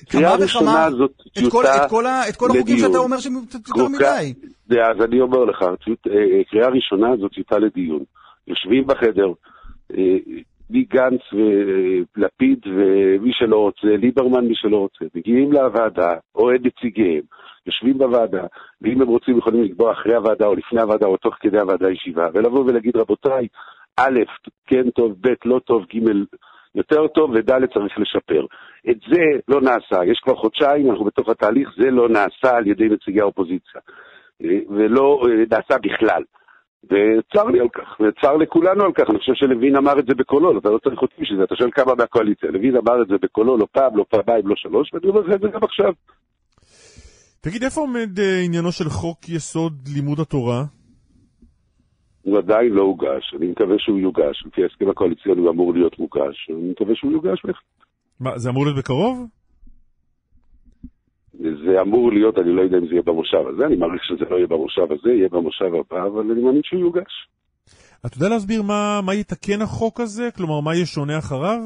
כמה 0.09 0.35
וכמה 0.39 0.87
את 1.37 1.51
כל- 1.51 1.65
את 1.65 1.89
כל 1.89 2.05
את 2.29 2.35
כל 2.35 2.47
החוקים. 2.51 2.77
שאתה 2.77 2.97
אומר 2.97 3.17
שהם 3.17 3.33
יותר 3.33 3.87
מדי. 3.87 4.33
אז 4.71 5.03
אני 5.05 5.21
אומר 5.21 5.45
לך, 5.45 5.61
אה, 5.61 5.67
אה, 6.11 6.43
קריאה 6.51 6.67
ראשונה 6.69 7.07
זו 7.21 7.27
טיוטה 7.27 7.57
לדיון. 7.59 8.03
יושבים 8.47 8.87
בחדר, 8.87 9.27
אה, 9.97 10.17
מגנץ 10.69 11.21
ולפיד 11.33 12.59
ומי 12.65 13.31
שלא 13.33 13.57
רוצה, 13.57 13.87
ליברמן 14.01 14.45
מי 14.45 14.53
שלא 14.55 14.77
רוצה, 14.77 15.05
מגיעים 15.15 15.51
לוועדה, 15.51 16.13
או 16.35 16.55
את 16.55 16.59
נציגיהם, 16.63 17.21
יושבים 17.65 17.97
בוועדה, 17.97 18.43
ואם 18.82 19.02
הם 19.02 19.08
רוצים 19.08 19.38
יכולים 19.38 19.63
לקבוע 19.63 19.91
אחרי 19.91 20.15
הוועדה 20.15 20.45
או 20.45 20.56
לפני 20.56 20.82
הוועדה 20.82 21.08
או 21.08 21.17
תוך 21.17 21.36
כדי 21.39 21.60
הוועדה 21.60 21.91
ישיבה, 21.91 22.28
ולבוא 22.34 22.65
ולהגיד 22.65 22.97
רבותיי, 22.97 23.47
א', 23.97 24.19
כן 24.67 24.89
טוב, 24.89 25.15
ב', 25.21 25.34
לא 25.45 25.60
טוב, 25.60 25.86
ג', 25.86 26.10
יותר 26.76 27.08
טוב, 27.08 27.32
וד', 27.32 27.65
צריך 27.74 28.00
לשפר. 28.00 28.45
את 28.89 28.97
זה 29.10 29.21
לא 29.47 29.62
נעשה, 29.62 30.06
יש 30.06 30.19
כבר 30.19 30.36
חודשיים, 30.36 30.91
אנחנו 30.91 31.06
בתוך 31.06 31.30
התהליך, 31.30 31.69
זה 31.78 31.91
לא 31.91 32.10
נעשה 32.10 32.58
על 32.58 32.67
ידי 32.67 32.89
נציגי 32.89 33.21
האופוזיציה, 33.21 33.82
אה, 34.43 34.60
ולא 34.69 35.21
אה, 35.26 35.43
נעשה 35.52 35.78
בכלל. 35.84 36.24
וצר 36.84 37.45
לי 37.45 37.60
על 37.60 37.69
כך, 37.69 37.97
וצר 38.00 38.38
לכולנו 38.38 38.84
על 38.84 38.91
כך, 38.93 39.10
אני 39.10 39.19
חושב 39.19 39.34
שלוין 39.34 39.76
אמר 39.76 40.00
את 40.00 40.06
זה 40.06 40.15
בקולו, 40.15 40.60
אתה 40.60 40.69
לא 40.69 40.78
צריך 40.78 41.02
אותי 41.02 41.21
בשביל 41.21 41.38
זה, 41.38 41.43
אתה 41.43 41.56
שואל 41.56 41.71
כמה 41.71 41.95
מהקואליציה, 41.95 42.52
לוין 42.52 42.78
אמר 42.78 43.02
את 43.02 43.08
זה 43.08 43.15
בקולו, 43.21 43.58
לא 43.58 43.67
פעם, 43.71 43.97
לא 43.97 44.06
פעמיים, 44.10 44.47
לא 44.47 44.56
שלוש, 44.56 44.93
ואני 44.93 45.08
אומר 45.10 45.21
לך 45.21 45.34
את 45.34 45.41
זה 45.41 45.47
גם 45.47 45.63
עכשיו. 45.63 45.93
תגיד, 47.41 47.63
איפה 47.63 47.82
עומד 47.82 48.19
אה, 48.19 48.41
עניינו 48.45 48.71
של 48.71 48.89
חוק 48.89 49.30
יסוד 49.30 49.88
לימוד 49.95 50.19
התורה? 50.19 50.63
הוא 52.21 52.38
עדיין 52.38 52.71
לא 52.73 52.82
הוגש, 52.82 53.34
אני 53.38 53.47
מקווה 53.47 53.75
שהוא 53.80 53.99
יוגש, 53.99 54.43
לפי 54.45 54.63
ההסכם 54.63 54.89
הקואליציוני 54.89 55.41
הוא 55.41 55.49
אמור 55.49 55.73
להיות 55.73 55.99
מוגש, 55.99 56.49
אני 56.49 56.71
מקווה 56.71 56.95
שהוא 56.95 57.12
יוגש 57.12 57.45
בהחלט. 57.45 57.86
מה, 58.19 58.38
זה 58.38 58.49
אמור 58.49 58.65
להיות 58.65 58.77
בקרוב? 58.77 59.27
זה 61.34 61.82
אמור 61.82 62.12
להיות, 62.12 62.38
אני 62.38 62.56
לא 62.56 62.62
יודע 62.62 62.77
אם 62.77 62.88
זה 62.88 62.91
יהיה 62.91 63.01
במושב 63.01 63.47
הזה, 63.54 63.65
אני 63.65 63.75
מעריך 63.75 64.04
שזה 64.04 64.25
לא 64.30 64.36
יהיה 64.36 64.47
במושב 64.47 64.91
הזה, 64.91 65.10
יהיה 65.10 65.30
במושב 65.30 65.65
הבא, 65.65 66.06
אבל 66.08 66.32
אני 66.32 66.41
מאמין 66.41 66.62
שהוא 66.63 66.82
יוגש. 66.82 67.27
אתה 68.06 68.17
יודע 68.17 68.30
להסביר 68.30 68.62
מה, 68.62 69.01
מה 69.06 69.15
יתקן 69.15 69.62
החוק 69.62 69.99
הזה? 69.99 70.30
כלומר, 70.38 70.60
מה 70.60 70.75
יהיה 70.75 70.86
שונה 70.86 71.17
אחריו? 71.17 71.60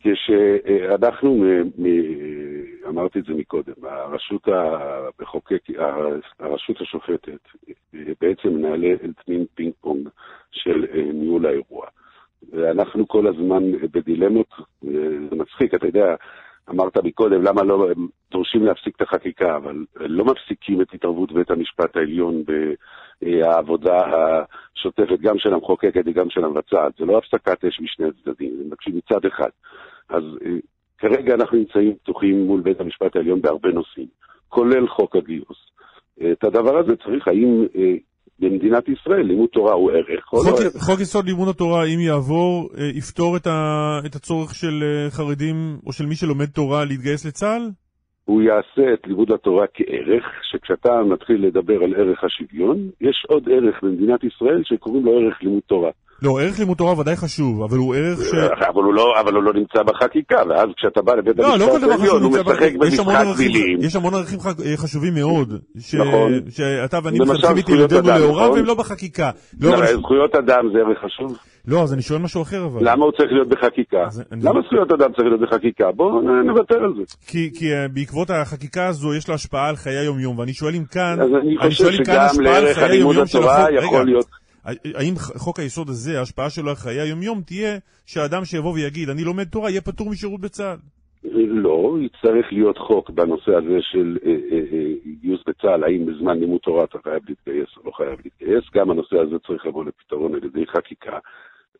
כשאנחנו, 0.00 1.34
מ- 1.34 1.82
מ- 1.82 2.43
אמרתי 2.88 3.18
את 3.18 3.24
זה 3.24 3.34
מקודם, 3.34 3.72
הרשות 3.82 4.48
המחוקק, 4.48 5.62
הרשות 6.38 6.80
השופטת 6.80 7.40
בעצם 8.20 8.48
מנהלת 8.48 9.28
מין 9.28 9.44
פינג 9.54 9.72
פונג 9.80 10.08
של 10.50 10.86
אה, 10.94 11.02
ניהול 11.12 11.46
האירוע. 11.46 11.86
ואנחנו 12.52 13.08
כל 13.08 13.26
הזמן 13.26 13.72
בדילמות, 13.72 14.52
אה, 14.60 14.90
זה 15.30 15.36
מצחיק, 15.36 15.74
אתה 15.74 15.86
יודע, 15.86 16.14
אמרת 16.70 16.96
מקודם, 16.96 17.42
למה 17.42 17.62
לא, 17.62 17.88
דורשים 18.30 18.64
להפסיק 18.64 18.96
את 18.96 19.02
החקיקה, 19.02 19.56
אבל 19.56 19.84
לא 19.96 20.24
מפסיקים 20.24 20.80
את 20.80 20.94
התערבות 20.94 21.32
בית 21.32 21.50
המשפט 21.50 21.96
העליון 21.96 22.42
בעבודה 23.22 24.00
השוטפת, 24.74 25.20
גם 25.20 25.38
של 25.38 25.54
המחוקקת 25.54 26.02
וגם 26.06 26.30
של 26.30 26.44
המבצעת. 26.44 26.92
זה 26.98 27.04
לא 27.04 27.18
הפסקת 27.18 27.64
אש 27.64 27.80
משני 27.80 28.06
הצדדים, 28.06 28.56
הם 28.60 28.66
מבקשים 28.66 28.96
מצד 28.96 29.26
אחד. 29.26 29.50
אז 30.08 30.22
אה, 30.44 30.50
כרגע 31.04 31.34
אנחנו 31.34 31.58
נמצאים 31.58 31.94
פתוחים 32.02 32.46
מול 32.46 32.60
בית 32.60 32.80
המשפט 32.80 33.16
העליון 33.16 33.40
בהרבה 33.40 33.68
נושאים, 33.68 34.06
כולל 34.48 34.88
חוק 34.88 35.16
הגיוס. 35.16 35.58
את 36.32 36.44
הדבר 36.44 36.78
הזה 36.78 36.96
צריך, 36.96 37.28
האם 37.28 37.64
אה, 37.76 37.94
במדינת 38.38 38.88
ישראל 38.88 39.22
לימוד 39.22 39.48
תורה 39.48 39.72
הוא 39.72 39.90
ערך 39.90 40.32
או 40.32 40.38
לא 40.44 40.50
ערך? 40.50 40.76
חוק 40.76 41.00
יסוד 41.00 41.24
לימוד 41.24 41.48
התורה, 41.48 41.84
אם 41.84 42.00
יעבור, 42.00 42.70
אה, 42.78 42.84
יפתור 42.94 43.36
את, 43.36 43.46
ה, 43.46 43.98
את 44.06 44.14
הצורך 44.14 44.54
של 44.54 44.82
אה, 44.82 45.10
חרדים 45.10 45.56
או 45.86 45.92
של 45.92 46.06
מי 46.06 46.14
שלומד 46.14 46.46
תורה 46.46 46.84
להתגייס 46.84 47.26
לצה"ל? 47.26 47.70
הוא 48.24 48.42
יעשה 48.42 48.94
את 48.94 49.06
לימוד 49.06 49.32
התורה 49.32 49.66
כערך, 49.74 50.24
שכשאתה 50.50 51.02
מתחיל 51.02 51.46
לדבר 51.46 51.84
על 51.84 51.94
ערך 51.94 52.24
השוויון, 52.24 52.78
יש 53.00 53.26
עוד 53.28 53.48
ערך 53.48 53.82
במדינת 53.82 54.24
ישראל 54.24 54.62
שקוראים 54.64 55.04
לו 55.04 55.12
ערך 55.12 55.42
לימוד 55.42 55.62
תורה. 55.66 55.90
לא, 56.22 56.40
ערך 56.40 56.58
לימוד 56.58 56.76
תורה 56.76 56.98
ודאי 57.00 57.16
חשוב, 57.16 57.62
אבל 57.62 57.76
הוא 57.78 57.94
ערך 57.94 58.18
ש... 58.18 58.34
אבל 58.68 58.82
הוא 58.82 58.94
לא, 58.94 59.20
אבל 59.20 59.34
הוא 59.34 59.42
לא 59.42 59.52
נמצא 59.52 59.82
בחקיקה, 59.82 60.36
ואז 60.48 60.68
כשאתה 60.76 61.02
בא 61.02 61.14
לבית 61.14 61.36
לא, 61.38 61.44
לא 61.58 61.64
המשפט 61.64 61.80
דבר 61.80 61.92
העליון, 61.92 62.22
הוא 62.22 62.30
משחק 62.32 62.72
במשחק 62.80 63.24
מילים. 63.38 63.78
יש 63.80 63.96
המון 63.96 64.14
ערכים 64.14 64.38
אה, 64.66 64.76
חשובים 64.76 65.14
מאוד, 65.14 65.54
ש- 65.78 65.94
נכון. 65.94 66.32
שאתה 66.50 66.98
ואני 67.04 67.18
זכויות 67.24 67.68
ילדינו 67.68 68.00
אדם, 68.00 68.20
לאורם 68.20 68.44
נכון? 68.44 68.56
והם 68.56 68.64
לא 68.64 68.74
בחקיקה. 68.74 69.30
לא, 69.60 69.70
לא, 69.70 69.76
אבל- 69.76 69.86
זכויות 69.86 70.34
אדם 70.34 70.64
זה 70.72 70.78
ערך 70.78 70.98
חשוב. 71.04 71.38
לא, 71.68 71.82
אז 71.82 71.92
אני 71.94 72.02
שואל 72.02 72.20
משהו 72.20 72.42
אחר 72.42 72.64
אבל. 72.64 72.80
למה 72.90 73.04
הוא 73.04 73.12
צריך 73.12 73.32
להיות 73.32 73.48
בחקיקה? 73.48 74.04
למה 74.42 74.60
זכויות 74.66 74.92
אדם 74.92 75.12
צריך 75.12 75.28
להיות 75.28 75.40
בחקיקה? 75.40 75.92
בואו 75.92 76.20
נוותר 76.20 76.74
על 76.74 76.92
זה. 76.96 77.02
כי, 77.26 77.50
כי 77.58 77.72
uh, 77.72 77.88
בעקבות 77.94 78.30
החקיקה 78.30 78.86
הזו 78.86 79.14
יש 79.14 79.28
לה 79.28 79.34
השפעה 79.34 79.68
על 79.68 79.76
חיי 79.76 79.96
היום-יום, 79.96 80.38
ואני 80.38 80.52
שואל 80.52 80.74
אם 80.74 80.84
כאן, 80.84 81.16
אז 81.20 81.28
אני 81.42 81.56
חושב 81.58 81.92
שגם 81.92 82.26
לערך 82.40 82.78
הלימוד 82.78 83.16
התורה 83.16 83.66
יכול 83.84 84.06
להיות... 84.06 84.43
האם 84.64 85.14
חוק 85.16 85.60
היסוד 85.60 85.88
הזה, 85.88 86.18
ההשפעה 86.18 86.50
שלו 86.50 86.68
על 86.68 86.74
חיי 86.74 87.00
היום-יום 87.00 87.40
תהיה 87.46 87.78
שהאדם 88.06 88.44
שיבוא 88.44 88.72
ויגיד, 88.72 89.08
אני 89.08 89.24
לומד 89.24 89.44
תורה, 89.44 89.70
יהיה 89.70 89.80
פטור 89.80 90.10
משירות 90.10 90.40
בצה"ל. 90.40 90.78
לא, 91.48 91.96
יצטרך 92.00 92.46
להיות 92.52 92.78
חוק 92.78 93.10
בנושא 93.10 93.50
הזה 93.54 93.78
של 93.80 94.18
אה, 94.26 94.30
אה, 94.30 94.58
אה, 94.72 94.92
גיוס 95.20 95.40
בצה"ל, 95.46 95.84
האם 95.84 96.06
בזמן 96.06 96.38
לימוד 96.38 96.60
תורה 96.60 96.84
אתה 96.84 96.98
חייב 97.02 97.22
להתגייס 97.28 97.68
או 97.76 97.82
לא 97.84 97.92
חייב 97.96 98.18
להתגייס, 98.24 98.64
גם 98.74 98.90
הנושא 98.90 99.16
הזה 99.16 99.36
צריך 99.46 99.66
לבוא 99.66 99.84
לפתרון 99.84 100.34
על 100.34 100.44
ידי 100.44 100.66
חקיקה. 100.66 101.18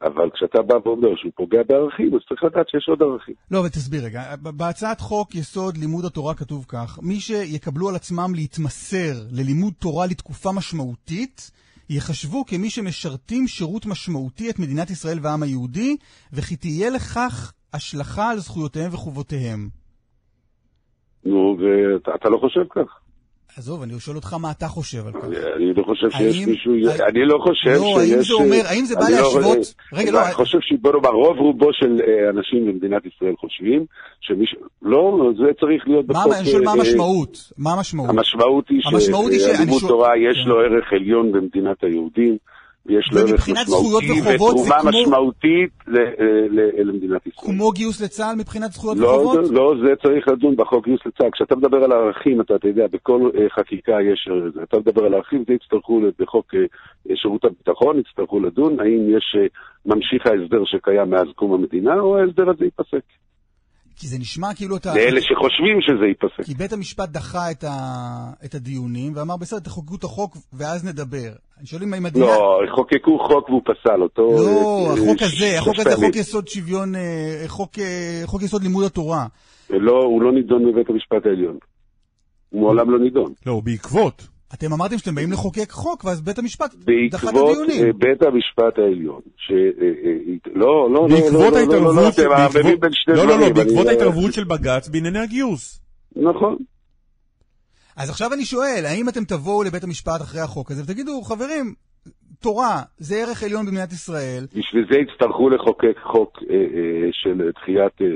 אבל 0.03 0.31
כשאתה 0.35 0.63
בא 0.63 0.75
ואומר 0.85 1.17
שהוא 1.17 1.33
פוגע 1.35 1.63
בערכים, 1.69 2.15
אז 2.15 2.21
צריך 2.29 2.45
לדעת 2.45 2.69
שיש 2.69 2.89
עוד 2.89 3.03
ערכים. 3.03 3.35
לא, 3.51 3.61
אבל 3.61 3.69
תסביר 3.69 4.05
רגע, 4.05 4.23
בהצעת 4.43 5.01
חוק 5.01 5.35
יסוד 5.35 5.77
לימוד 5.77 6.05
התורה 6.05 6.35
כתוב 6.35 6.65
כך, 6.69 6.99
מי 7.03 7.21
שיקבלו 7.21 7.89
על 7.89 7.95
עצמם 7.95 8.33
להתמסר 8.35 9.13
ללימוד 9.33 9.73
תורה 9.79 10.07
לתקופה 10.07 10.53
משמעותית, 10.53 11.51
ייחשבו 11.91 12.45
כמי 12.47 12.71
שמשרתים 12.71 13.47
שירות 13.47 13.87
משמעותי 13.87 14.51
את 14.51 14.59
מדינת 14.59 14.91
ישראל 14.91 15.19
והעם 15.23 15.43
היהודי, 15.43 15.97
וכי 16.33 16.57
תהיה 16.57 16.91
לכך 16.91 17.53
השלכה 17.75 18.31
על 18.31 18.39
זכויותיהם 18.39 18.95
וחובותיהם. 18.95 19.69
נו, 21.25 21.57
ואתה 22.07 22.29
לא 22.29 22.39
חושב 22.39 22.65
כך. 22.71 23.04
עזוב, 23.59 23.83
אני 23.83 24.01
שואל 24.01 24.17
אותך 24.17 24.33
מה 24.33 24.51
אתה 24.51 24.67
חושב 24.69 25.07
על 25.07 25.13
כך. 25.13 25.25
אני 25.57 25.75
לא 25.77 25.83
חושב 25.83 26.11
שיש 26.11 26.47
מישהו, 26.47 26.73
אני 27.09 27.25
לא 27.25 27.39
חושב 27.43 27.71
לא, 27.71 28.01
שיש... 28.01 28.13
האם 28.13 28.23
זה 28.23 28.35
אומר, 28.35 28.61
האם 28.65 28.85
זה 28.85 28.95
בא 28.95 29.09
לא- 29.11 29.17
להשוות... 29.17 29.75
רגע, 29.93 30.13
לא, 30.13 30.25
אני 30.27 30.35
חושב 30.35 30.59
שבוא 30.61 30.93
נאמר, 30.93 31.11
רוב 31.11 31.39
רובו 31.39 31.69
של 31.73 32.01
אה, 32.09 32.31
אנשים 32.31 32.67
במדינת 32.67 33.03
ישראל 33.07 33.35
חושבים 33.41 33.87
שמישהו... 34.21 34.59
לא, 34.83 35.31
זה 35.39 35.45
צריך 35.61 35.83
להיות 35.87 36.09
מה- 36.09 36.15
בחוק... 36.15 36.33
אני 36.39 36.47
שואל 36.47 36.63
מה 36.65 36.71
אה, 36.71 36.77
המשמעות? 36.79 37.39
מה 37.59 37.73
המשמעות? 37.73 38.11
המשמעות 38.11 39.31
היא 39.31 39.41
שלימוד 39.41 39.83
תורה 39.89 40.11
יש 40.31 40.43
כן. 40.43 40.49
לו 40.49 40.57
ערך 40.61 40.93
עליון 40.93 41.33
במדינת 41.33 41.85
היהודים, 41.85 42.37
ויש 42.87 43.11
לו 43.13 43.21
ערך 43.21 43.49
משמעותי 43.49 44.21
ותרומה 44.35 44.81
כמו- 44.81 44.91
משמעותית 44.91 45.71
ל- 45.87 45.97
אה, 45.99 46.05
ל- 46.51 46.91
למדינת 46.91 47.27
ישראל. 47.27 47.47
כמו 47.57 47.71
גיוס 47.73 48.01
לצה"ל 48.03 48.35
מבחינת 48.39 48.73
זכויות 48.73 48.97
לא, 48.99 49.07
וחובות? 49.07 49.47
זה- 49.47 49.53
לא, 49.55 49.75
זה 49.83 49.93
צריך 50.03 50.29
לדון 50.29 50.57
בחוק 50.57 50.85
גיוס 50.85 51.01
לצה"ל. 51.07 51.31
כשאתה 51.33 51.57
מדבר 51.57 51.77
על 51.85 51.93
ערכים, 51.93 52.41
אתה, 52.41 52.57
אתה 52.57 52.69
יודע, 52.69 52.87
בכל 52.93 53.31
אה, 53.39 53.47
חקיקה 53.51 53.93
יש... 54.13 54.29
אה. 54.31 54.63
אתה 54.63 54.79
מדבר 54.79 55.05
על 55.05 55.15
ערכים, 55.15 55.45
זה 55.49 55.53
יצטרכו, 55.55 56.01
ל- 56.01 56.11
בחוק 56.19 56.55
אה, 56.55 56.61
שירות 57.17 57.45
הביטחון, 57.45 57.99
יצטרכו 57.99 58.41
לדון 58.41 58.81
האם 58.81 59.17
יש 59.17 59.37
אה, 59.39 59.47
ממשיך 59.87 60.27
ההסדר 60.27 60.63
שקיים 60.65 61.11
מאז 61.11 61.27
קום 61.35 61.53
המדינה, 61.55 62.01
או 62.01 62.19
ההסדר 62.19 62.51
הזה 62.51 62.65
ייפסק. 62.65 63.05
כי 63.97 64.07
זה 64.07 64.19
נשמע 64.19 64.55
כאילו 64.55 64.77
אתה... 64.77 64.95
לאלה 64.95 65.21
שחושבים 65.21 65.81
שזה 65.81 66.07
ייפסק. 66.07 66.45
כי 66.47 66.55
בית 66.55 66.73
המשפט 66.73 67.09
דחה 67.09 67.51
את, 67.51 67.65
ה... 67.65 67.73
את 68.45 68.55
הדיונים 68.55 69.13
ואמר, 69.17 69.37
בסדר, 69.37 69.59
תחוקקו 69.59 69.95
את 69.97 70.05
החוק 70.05 70.37
ואז 70.53 70.85
נדבר. 70.85 71.33
אני 71.59 71.67
שואל 71.67 71.83
אם 71.83 71.95
המדינה... 71.95 72.27
לא, 72.27 72.61
חוקקו 72.77 73.19
חוק 73.19 73.49
והוא 73.49 73.63
פסל 73.65 74.03
אותו. 74.03 74.23
לא, 74.23 74.87
אה, 74.89 74.93
החוק 74.93 75.19
ש- 75.19 75.23
הזה, 75.23 75.59
החוק 75.59 75.79
הזה. 75.79 75.97
חוק 75.97 76.17
יסוד 76.17 76.49
שוויון, 76.49 76.95
אה, 76.95 77.45
חוק, 77.47 77.79
אה, 77.79 78.23
חוק 78.25 78.43
יסוד 78.43 78.63
לימוד 78.63 78.85
התורה. 78.85 79.27
לא, 79.71 80.05
הוא 80.05 80.23
לא 80.23 80.33
נידון 80.33 80.73
בבית 80.73 80.91
המשפט 80.91 81.27
העליון. 81.27 81.59
הוא 82.51 82.61
מעולם 82.61 82.91
לא 82.91 82.99
נידון. 82.99 83.33
לא, 83.47 83.61
בעקבות. 83.65 84.27
אתם 84.55 84.73
אמרתם 84.73 84.99
שאתם 84.99 85.15
באים 85.15 85.33
לחוקק 85.33 85.71
חוק, 85.71 86.05
ואז 86.05 86.21
בית 86.21 86.39
המשפט 86.39 86.75
דחה 86.75 87.29
את 87.29 87.35
בעקבות 87.35 87.51
הדיונים. 87.51 87.87
אה, 87.87 87.93
בית 87.93 88.23
המשפט 88.23 88.79
העליון, 88.79 89.21
ש... 89.37 89.51
אה, 89.51 89.87
אה, 89.87 90.53
לא, 90.55 90.91
לא, 90.91 91.09
לא, 91.09 91.17
בעקבות 91.17 91.53
לא, 91.53 91.61
לא, 91.61 91.85
לא, 91.85 91.95
לא, 91.95 92.01
ההתערבות... 92.01 92.15
אתם 92.15 92.29
מערבבים 92.29 92.81
בין 92.81 92.91
שני 92.93 93.15
לא, 93.15 93.21
לא, 93.21 93.25
דברים. 93.25 93.41
לא, 93.41 93.47
אני- 93.47 93.53
בעקבות 93.55 93.87
ההתערבות 93.87 94.33
של 94.33 94.45
בג"ץ 94.45 94.89
בענייני 94.89 95.19
הגיוס. 95.19 95.81
נכון. 96.17 96.57
אז 97.97 98.11
עכשיו 98.11 98.33
אני 98.33 98.45
שואל, 98.45 98.85
האם 98.87 99.09
אתם 99.09 99.25
תבואו 99.25 99.63
לבית 99.63 99.85
המשפט 99.85 100.21
אחרי 100.23 100.41
החוק 100.41 100.71
הזה 100.71 100.83
ותגידו, 100.83 101.23
חברים, 101.23 101.75
תורה 102.41 102.83
זה 102.99 103.15
ערך 103.17 103.43
עליון 103.43 103.67
במדינת 103.67 103.93
ישראל, 103.93 104.47
בשביל 104.57 104.87
זה 104.93 104.99
יצטרכו 104.99 105.49
לחוקק 105.51 105.99
חוק 106.13 106.39
אה, 106.51 106.55
אה, 106.55 106.63
של 107.13 107.51
דחיית 107.55 108.03
אה, 108.03 108.07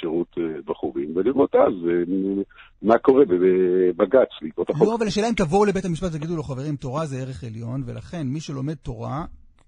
שירות 0.00 0.26
אה, 0.38 0.42
בחורים, 0.66 1.12
ולראות 1.16 1.54
אז 1.54 1.74
אה, 1.88 2.42
מה 2.82 2.98
קורה 2.98 3.24
בבג"ץ 3.24 4.28
בעקבות 4.42 4.70
החוק. 4.70 4.88
לא, 4.88 4.94
אבל 4.94 5.06
השאלה 5.06 5.28
אם 5.28 5.34
תבואו 5.34 5.64
לבית 5.64 5.84
המשפט 5.84 6.08
ותגידו 6.14 6.36
לו, 6.36 6.42
חברים, 6.42 6.76
תורה 6.76 7.06
זה 7.06 7.16
ערך 7.18 7.44
עליון, 7.44 7.82
ולכן 7.86 8.26
מי 8.26 8.40
שלומד 8.40 8.74
תורה, 8.74 9.24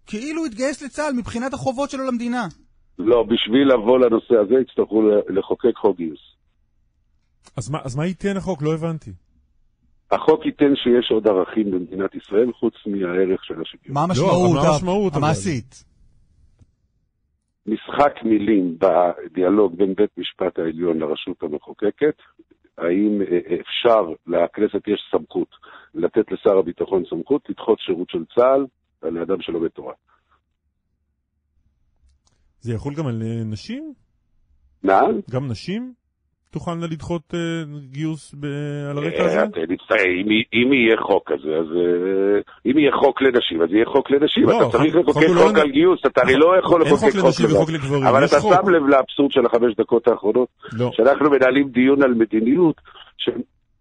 כאילו 0.07 0.47
יתגייס 0.47 0.83
לצה"ל 0.83 1.12
מבחינת 1.16 1.55
החובות 1.55 1.90
שלו 1.90 2.07
למדינה. 2.07 2.47
לא, 2.99 3.23
בשביל 3.23 3.68
לבוא 3.75 3.99
לנושא 3.99 4.35
הזה 4.44 4.55
יצטרכו 4.62 5.03
לחוקק 5.29 5.77
חוק 5.77 5.97
גיוס. 5.97 6.21
אז 7.57 7.71
מה- 7.71 7.79
אז 7.85 7.97
מה 7.97 8.07
ייתן 8.07 8.37
החוק? 8.37 8.62
לא 8.62 8.75
הבנתי. 8.75 9.11
החוק 10.11 10.47
ייתן 10.47 10.77
שיש 10.77 11.11
עוד 11.11 11.29
ערכים 11.29 11.71
במדינת 11.71 12.14
ישראל 12.14 12.53
חוץ 12.53 12.75
מהערך 12.87 13.44
של 13.44 13.61
השוויון. 13.62 13.94
מה 13.94 14.03
המשמעות, 14.03 14.57
אבל 14.57 14.62
מה 14.62 14.75
המשמעות? 14.75 15.16
המעשית? 15.16 15.85
משחק 17.66 18.23
מילים 18.25 18.79
בדיאלוג 18.79 19.77
בין 19.77 19.94
בית 19.94 20.18
משפט 20.18 20.59
העליון 20.59 20.99
לרשות 20.99 21.42
המחוקקת, 21.42 22.16
האם 22.79 23.23
אה, 23.23 23.61
אפשר, 23.61 24.12
לכנסת 24.27 24.88
יש 24.88 25.09
סמכות 25.11 25.49
לתת 25.94 26.33
לשר 26.33 26.59
הביטחון 26.59 27.03
סמכות 27.11 27.51
לדחות 27.51 27.79
שירות 27.81 28.11
של 28.11 28.25
צה"ל 28.35 28.66
על 29.03 29.18
אדם 29.18 29.40
שלומד 29.40 29.68
תורה. 29.68 29.94
זה 32.61 32.75
יחול 32.75 32.94
גם 32.94 33.07
על 33.07 33.23
נשים? 33.44 33.92
נעל? 34.83 35.23
גם 35.31 35.51
נשים 35.51 35.94
תוכלנה 36.51 36.87
לדחות 36.87 37.23
אה, 37.35 37.39
גיוס 37.91 38.35
על 38.91 38.99
הרקע 38.99 39.25
הזה? 39.25 39.39
אה, 39.41 39.45
מצטער, 39.69 40.05
אם 40.55 40.73
יהיה 40.73 40.97
חוק 41.07 41.33
כזה, 41.33 41.49
אז 41.61 41.67
אה, 41.77 42.41
אם 42.71 42.79
יהיה 42.79 42.93
חוק 42.93 43.23
לנשים, 43.23 43.63
אז 43.63 43.69
יהיה 43.73 43.87
חוק 43.87 44.11
לנשים. 44.11 44.45
לא, 44.45 44.61
אתה 44.63 44.79
צריך 44.79 44.95
חוק- 44.95 45.09
לחוקק 45.09 45.27
חוק 45.27 45.57
לא- 45.57 45.61
על 45.63 45.71
גיוס, 45.71 46.01
אתה 46.07 46.21
הרי 46.25 46.35
לא 46.37 46.59
יכול 46.59 46.83
לחוקק 46.83 47.19
חוק 47.57 47.71
לגברים, 47.71 48.03
אבל 48.07 48.25
אתה. 48.25 48.41
שם 48.41 48.69
לב 48.69 48.83
לאבסורד 48.87 49.33
של 49.33 49.47
החמש 49.47 49.75
דקות 49.79 50.09
האחרונות, 50.09 50.49
לא. 50.73 50.91
שאנחנו 50.93 51.31
מנהלים 51.31 51.69
דיון 51.69 52.03
על 52.03 52.15
מדיניות, 52.15 52.81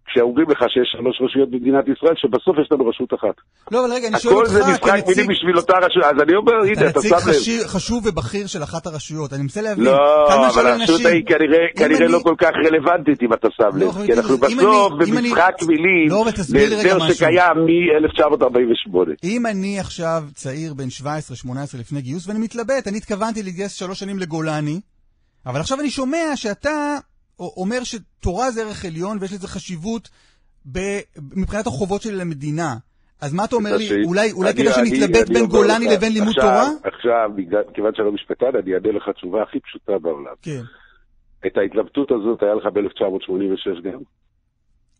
כשאומרים 0.09 0.47
לך 0.51 0.59
שיש 0.73 0.87
שלוש 0.95 1.15
רשויות 1.23 1.49
במדינת 1.51 1.85
ישראל, 1.93 2.15
שבסוף 2.21 2.55
יש 2.61 2.67
לנו 2.71 2.83
רשות 2.89 3.09
אחת. 3.13 3.35
לא, 3.71 3.77
אבל 3.85 3.93
רגע, 3.93 4.07
אני 4.07 4.19
שואל 4.19 4.33
הכל 4.33 4.41
אותך 4.43 4.51
זה 4.53 4.71
משחק 4.71 4.83
מילים 4.83 5.05
כנציג... 5.05 5.29
בשביל 5.31 5.57
אותה 5.57 5.73
רשות, 5.85 6.03
אז 6.03 6.17
אני 6.23 6.35
אומר, 6.35 6.53
הנה, 6.63 6.89
אתה 6.89 6.99
נציג 6.99 7.09
שם 7.09 7.15
לב. 7.15 7.35
חשי- 7.35 7.67
חשוב 7.67 8.05
ובכיר 8.07 8.47
של 8.47 8.63
אחת 8.63 8.87
הרשויות, 8.87 9.33
אני 9.33 9.41
מנסה 9.41 9.61
להבין. 9.61 9.83
לא, 9.85 9.97
אבל 10.47 10.67
הרשות? 10.67 11.05
ההיא 11.05 11.23
כנראה, 11.75 12.07
לא 12.07 12.19
כל 12.23 12.35
כך 12.37 12.51
רלוונטית 12.67 13.23
אם 13.23 13.33
אתה 13.33 13.47
שם 13.57 13.77
לא, 13.77 13.85
לב, 13.87 14.05
כי 14.05 14.13
אנחנו 14.13 14.37
בסוף 14.37 14.93
במשחק 14.99 15.53
מילים 15.67 16.09
לא, 16.09 16.25
להסדר 16.25 16.97
משהו. 16.97 17.15
שקיים 17.15 17.57
מ-1948. 17.65 18.97
אם 19.23 19.45
אני 19.45 19.79
עכשיו 19.79 20.23
צעיר 20.33 20.73
בן 20.73 20.87
17-18 21.01 21.07
לפני 21.79 22.01
גיוס 22.01 22.27
ואני 22.27 22.39
מתלבט, 22.39 22.87
אני 22.87 22.97
התכוונתי 22.97 23.43
להתגייס 23.43 23.73
שלוש 23.73 23.99
שנים 23.99 24.19
לגולני, 24.19 24.79
אבל 25.45 25.59
עכשיו 25.59 25.79
אני 25.79 25.89
שומע 25.89 26.35
שאתה 26.35 26.97
אומר 27.39 27.83
שתורה 27.83 28.51
זה 28.51 28.61
ערך 28.61 28.85
עליון 28.85 29.17
ויש 29.21 29.33
לזה 29.33 29.47
חשיבות 29.47 30.09
ב... 30.71 30.79
מבחינת 31.33 31.67
החובות 31.67 32.01
שלי 32.01 32.15
למדינה. 32.15 32.75
אז 33.21 33.33
מה 33.33 33.45
אתה 33.45 33.55
אומר 33.55 33.77
לי, 33.77 33.89
אולי, 34.05 34.31
אולי 34.31 34.53
כדאי 34.53 34.73
שנתלבט 34.73 35.29
בין 35.29 35.45
גולני 35.45 35.85
לך, 35.85 35.91
לבין 35.93 36.13
לימוד 36.13 36.29
עכשיו- 36.37 36.43
תורה? 36.43 36.69
עכשיו, 36.83 37.29
כיוון 37.73 37.91
שאני 37.95 38.05
לא 38.05 38.11
משפטן, 38.11 38.45
אני 38.63 38.73
אענה 38.73 38.91
לך 38.97 39.03
תשובה 39.15 39.43
הכי 39.43 39.59
פשוטה 39.59 39.91
בעולם. 40.01 40.33
כן. 40.41 40.61
את 41.47 41.57
ההתלבטות 41.57 42.11
הזאת 42.11 42.43
היה 42.43 42.55
לך 42.55 42.65
ב-1986 42.73 43.81
גם? 43.91 43.99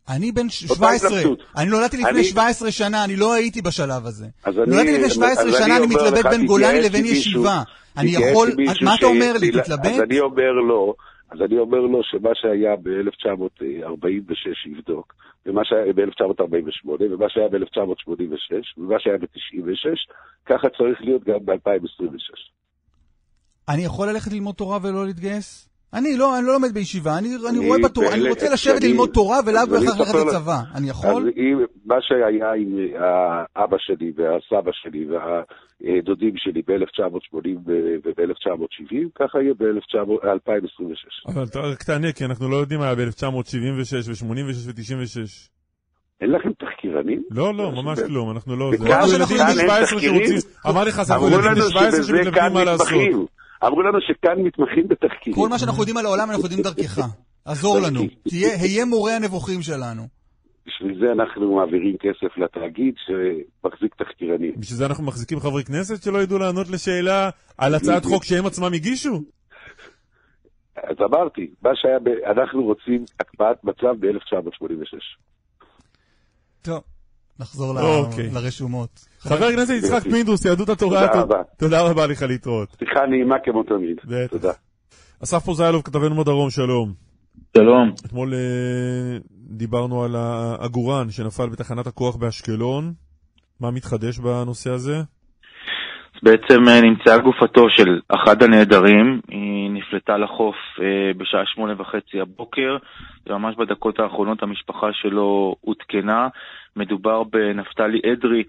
אני 0.10 0.32
בן 0.32 0.42
אותה 0.46 0.76
17, 0.76 1.10
התלבטות. 1.20 1.40
אני 1.58 1.66
נולדתי 1.70 1.98
לפני 1.98 2.10
אני- 2.10 2.24
17 2.24 2.72
שנה, 2.72 3.04
אני 3.04 3.16
לא 3.16 3.34
הייתי 3.34 3.62
בשלב 3.62 4.06
הזה. 4.06 4.26
נולדתי 4.46 4.94
לפני 4.94 5.10
17 5.10 5.46
אז 5.46 5.56
שנה, 5.58 5.78
אני 5.78 5.86
מתלבט 5.88 6.26
בין 6.26 6.46
גולני 6.46 6.82
לבין 6.82 7.06
ישיבה. 7.06 7.64
אני 7.98 8.10
יכול, 8.10 8.52
מה 8.82 8.96
אתה 8.96 9.06
אומר 9.06 9.34
לי, 9.42 9.52
תתלבט? 9.52 9.86
אז 9.86 10.00
אני 10.02 10.20
אומר 10.20 10.52
לו, 10.68 10.96
אז 11.32 11.42
אני 11.42 11.58
אומר 11.58 11.80
לו 11.80 12.04
שמה 12.04 12.30
שהיה 12.34 12.76
ב-1946 12.76 14.70
יבדוק, 14.70 15.14
ומה 15.46 15.62
שהיה 15.66 15.94
ב-1948, 15.94 16.90
ומה 17.12 17.30
שהיה 17.30 17.48
ב-1986, 17.50 18.78
ומה 18.78 18.96
שהיה 19.00 19.18
ב-96, 19.18 20.14
ככה 20.46 20.68
צריך 20.78 21.02
להיות 21.02 21.24
גם 21.24 21.46
ב-2026. 21.46 22.52
אני 23.70 23.86
יכול 23.86 24.08
ללכת 24.10 24.32
ללמוד 24.32 24.56
תורה 24.56 24.78
ולא 24.84 25.06
להתגייס? 25.06 25.70
אני 25.98 26.18
לא, 26.18 26.38
אני 26.38 26.46
לא 26.48 26.54
לומד 26.54 26.74
בישיבה, 26.74 27.18
אני, 27.18 27.28
אני 27.50 27.68
רואה 27.68 27.80
בתורה, 27.84 28.14
אני 28.14 28.30
רוצה 28.30 28.50
לשבת 28.54 28.84
ללמוד 28.84 29.10
תורה 29.14 29.40
ולאו 29.46 29.62
בהכרח 29.68 30.00
ללכת. 30.16 30.28
לצבא. 30.28 30.60
אני 30.76 30.90
יכול? 30.90 31.10
אז 31.10 31.30
אם, 31.38 31.58
מה 31.86 31.96
שהיה 32.02 32.28
עם 32.54 32.78
האבא 33.56 33.78
שלי 33.80 34.12
והסבא 34.16 34.72
שלי 34.74 35.06
והדודים 35.10 36.34
שלי 36.38 36.62
ב-1980 36.68 37.50
וב-1970, 37.66 38.96
ככה 39.16 39.42
יהיה 39.42 39.54
ב-2026. 39.60 41.32
אבל 41.34 41.44
אתה 41.44 41.60
רק 41.60 41.84
תענה, 41.84 42.12
כי 42.12 42.26
אנחנו 42.26 42.50
לא 42.50 42.56
יודעים 42.56 42.80
מה 42.80 42.86
היה 42.86 42.96
ב-1976 42.96 43.06
ו-86 44.08 44.26
ו-96. 44.68 45.50
אין 46.22 46.32
לכם 46.32 46.50
תחקירנים? 46.60 47.24
לא, 47.32 47.54
לא, 47.54 47.72
ממש 47.72 48.00
כלום, 48.08 48.32
אנחנו 48.32 48.56
לא... 48.56 48.66
וכאן- 48.74 48.88
זה 48.88 48.96
רק 48.96 49.06
שאנחנו 49.08 49.36
ילדים 49.36 49.48
יודעים- 49.48 49.58
בני 49.58 49.68
כאן 49.68 49.80
אין 49.80 49.86
17 49.86 49.86
תחקירים? 49.98 50.28
שרוצים... 50.28 50.50
אמר 50.70 50.84
לך, 50.84 51.02
זה 51.02 51.16
אמרו 51.16 51.28
ילדים 51.28 51.42
בני 51.52 51.60
לנו 51.60 51.70
17 51.70 51.92
שבזה 52.04 52.14
כאן 52.14 52.24
שמתלבטים 52.26 52.54
מה 52.54 52.64
לעשות. 52.64 52.88
אמרו 53.66 53.82
לנו 53.82 54.02
שכאן 54.02 54.42
מתמחים 54.44 54.88
בתחקירים. 54.88 55.42
כל 55.42 55.50
מה 55.50 55.60
שאנחנו 55.60 55.80
יודעים 55.80 55.98
על 55.98 56.06
העולם 56.06 56.30
אנחנו 56.30 56.44
יודעים 56.44 56.62
דרכך. 56.62 57.02
עזור 57.46 57.80
לנו. 57.80 58.02
תהיה, 58.30 58.50
היה 58.62 58.86
מורה 58.86 59.16
הנבוכים 59.16 59.62
שלנו. 59.62 60.04
בשביל 60.68 61.00
זה 61.00 61.12
אנחנו 61.12 61.56
מעבירים 61.56 61.98
כסף 61.98 62.38
לתאגיד 62.38 62.94
שמחזיק 63.06 63.96
תחקירנים. 63.96 64.52
בשביל 64.58 64.78
זה 64.78 64.86
אנחנו 64.86 65.04
מחזיקים 65.04 65.40
חברי 65.40 65.64
כנסת 65.64 66.04
שלא 66.04 66.18
ידעו 66.18 66.38
לענות 66.38 66.70
לשאלה 66.70 67.30
על 67.58 67.76
הצעת 67.76 68.06
חוק 68.06 68.24
שהם 68.24 68.46
עצמם 68.46 68.74
הגישו? 68.74 69.22
אז 70.84 70.96
אמרתי, 71.06 71.48
מה 71.62 71.70
שהיה, 71.76 72.00
ב... 72.00 72.08
אנחנו 72.08 72.64
רוצים 72.64 73.06
הקפאת 73.20 73.64
מצב 73.64 73.96
ב-1986. 74.00 75.00
טוב, 76.62 76.82
נחזור 77.40 77.80
אוקיי. 77.80 78.30
לרשומות. 78.34 78.90
חבר 79.20 79.46
הכנסת 79.46 79.74
יצחק 79.78 80.04
פינדרוס, 80.04 80.46
יהדות 80.46 80.70
התורה, 80.70 81.08
תודה 81.08 81.22
רבה. 81.22 81.42
תודה 81.60 81.82
רבה 81.82 82.08
לך 82.08 82.22
להתראות. 82.22 82.76
שיחה 82.80 83.06
נעימה 83.06 83.36
כמו 83.44 83.64
תמיד. 83.64 83.98
תודה. 84.30 84.52
אסף 85.24 85.46
פוזיילוב, 85.46 85.82
כתבנו 85.82 86.16
בדרום, 86.16 86.50
שלום. 86.50 86.94
שלום. 87.58 87.92
אתמול 88.06 88.34
אה, 88.34 89.18
דיברנו 89.50 90.04
על 90.04 90.16
העגורן 90.16 91.10
שנפל 91.10 91.50
בתחנת 91.50 91.88
הכוח 91.88 92.16
באשקלון. 92.16 92.94
מה 93.62 93.72
מתחדש 93.72 94.20
בנושא 94.20 94.70
הזה? 94.70 94.96
בעצם 96.24 96.70
אה, 96.70 96.82
נמצאה 96.82 97.18
גופתו 97.18 97.70
של 97.70 98.00
אחד 98.10 98.44
הנעדרים, 98.44 99.22
היא 99.28 99.72
נפלטה 99.72 100.18
לחוף 100.18 100.56
אה, 100.82 101.14
בשעה 101.18 101.42
שמונה 101.46 101.74
וחצי 101.82 102.20
הבוקר, 102.22 102.78
וממש 103.30 103.56
בדקות 103.56 104.00
האחרונות 104.00 104.44
המשפחה 104.44 104.94
שלו 104.94 105.56
עודכנה. 105.62 106.28
מדובר 106.78 107.24
בנפתלי 107.24 108.02
אדרי, 108.14 108.44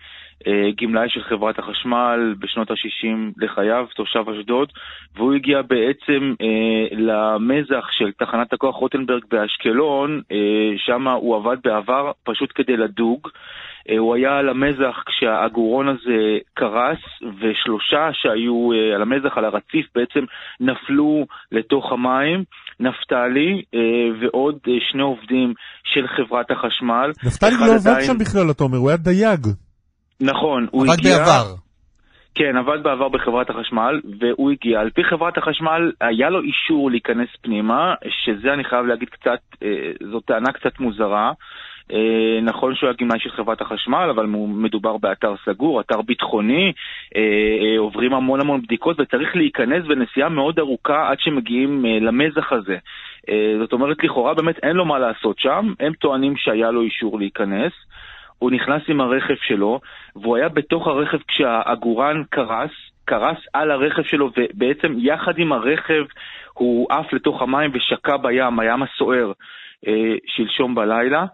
אה, 0.46 0.68
גמלאי 0.80 1.08
של 1.08 1.22
חברת 1.22 1.58
החשמל 1.58 2.34
בשנות 2.38 2.70
ה-60 2.70 3.32
לחייו, 3.36 3.86
תושב 3.94 4.24
אשדוד, 4.28 4.72
והוא 5.16 5.34
הגיע 5.34 5.62
בעצם 5.62 6.34
אה, 6.40 6.96
למזח 6.96 7.88
של 7.90 8.12
תחנת 8.12 8.52
הכוח 8.52 8.76
רוטנברג 8.76 9.22
באשקלון, 9.30 10.20
אה, 10.32 10.72
שם 10.76 11.08
הוא 11.08 11.36
עבד 11.36 11.56
בעבר 11.64 12.12
פשוט 12.24 12.52
כדי 12.54 12.76
לדוג. 12.76 13.28
אה, 13.90 13.98
הוא 13.98 14.14
היה 14.14 14.38
על 14.38 14.48
המזח 14.48 15.02
כשהעגורון 15.06 15.88
הזה 15.88 16.38
קרס, 16.54 16.98
ושלושה 17.40 18.10
שהיו 18.12 18.72
אה, 18.72 18.94
על 18.94 19.02
המזח, 19.02 19.38
על 19.38 19.44
הרציף, 19.44 19.86
בעצם 19.94 20.24
נפלו 20.60 21.26
לתוך 21.52 21.92
המים. 21.92 22.44
נפתלי 22.80 23.62
אה, 23.74 23.80
ועוד 24.20 24.58
אה, 24.68 24.72
שני 24.90 25.02
עובדים 25.02 25.54
של 25.84 26.06
חברת 26.16 26.50
החשמל. 26.50 27.10
נפתלי 27.24 27.50
לא 27.60 27.64
עבד 27.74 27.88
עדיין- 27.88 28.06
שם 28.06 28.18
בכלל, 28.18 28.50
אתה 28.50 28.64
אומר, 28.64 28.78
הוא 28.78 28.88
היה 28.88 28.96
דייג. 28.96 29.46
נכון, 30.20 30.66
הוא 30.70 30.84
עבד 30.84 30.92
הגיע... 30.98 31.18
בעבר. 31.18 31.54
כן, 32.34 32.56
עבד 32.56 32.82
בעבר 32.82 33.08
בחברת 33.08 33.50
החשמל, 33.50 34.00
והוא 34.20 34.50
הגיע. 34.50 34.80
על 34.80 34.90
פי 34.90 35.04
חברת 35.04 35.38
החשמל, 35.38 35.92
היה 36.00 36.30
לו 36.30 36.40
אישור 36.42 36.90
להיכנס 36.90 37.28
פנימה, 37.42 37.94
שזה 38.24 38.52
אני 38.54 38.64
חייב 38.64 38.86
להגיד 38.86 39.08
קצת, 39.08 39.40
אה, 39.62 39.68
זו 40.12 40.20
טענה 40.20 40.52
קצת 40.52 40.80
מוזרה. 40.80 41.32
אה, 41.92 42.40
נכון 42.42 42.74
שהוא 42.74 42.90
היה 43.10 43.18
של 43.18 43.30
חברת 43.30 43.60
החשמל, 43.60 44.08
אבל 44.10 44.26
מדובר 44.48 44.96
באתר 44.96 45.34
סגור, 45.44 45.80
אתר 45.80 46.02
ביטחוני, 46.02 46.72
אה, 47.16 47.20
אה, 47.20 47.78
עוברים 47.78 48.14
המון 48.14 48.40
המון 48.40 48.62
בדיקות 48.62 49.00
וצריך 49.00 49.36
להיכנס 49.36 49.86
בנסיעה 49.86 50.28
מאוד 50.28 50.58
ארוכה 50.58 51.08
עד 51.10 51.20
שמגיעים 51.20 51.84
למזח 52.00 52.52
הזה. 52.52 52.76
זאת 53.60 53.72
אומרת, 53.72 54.04
לכאורה 54.04 54.34
באמת 54.34 54.58
אין 54.62 54.76
לו 54.76 54.84
מה 54.84 54.98
לעשות 54.98 55.38
שם, 55.38 55.72
הם 55.80 55.92
טוענים 55.92 56.36
שהיה 56.36 56.70
לו 56.70 56.82
אישור 56.82 57.18
להיכנס. 57.18 57.72
הוא 58.38 58.50
נכנס 58.50 58.82
עם 58.88 59.00
הרכב 59.00 59.34
שלו, 59.42 59.80
והוא 60.16 60.36
היה 60.36 60.48
בתוך 60.48 60.86
הרכב 60.86 61.18
כשהעגורן 61.28 62.22
קרס, 62.30 62.70
קרס 63.04 63.36
על 63.52 63.70
הרכב 63.70 64.02
שלו, 64.02 64.30
ובעצם 64.36 64.94
יחד 64.98 65.38
עם 65.38 65.52
הרכב 65.52 66.04
הוא 66.54 66.86
עף 66.90 67.12
לתוך 67.12 67.42
המים 67.42 67.70
ושקע 67.74 68.16
בים, 68.16 68.60
הים 68.60 68.82
הסוער, 68.82 69.32
שלשום 70.26 70.74
בלילה. 70.74 71.24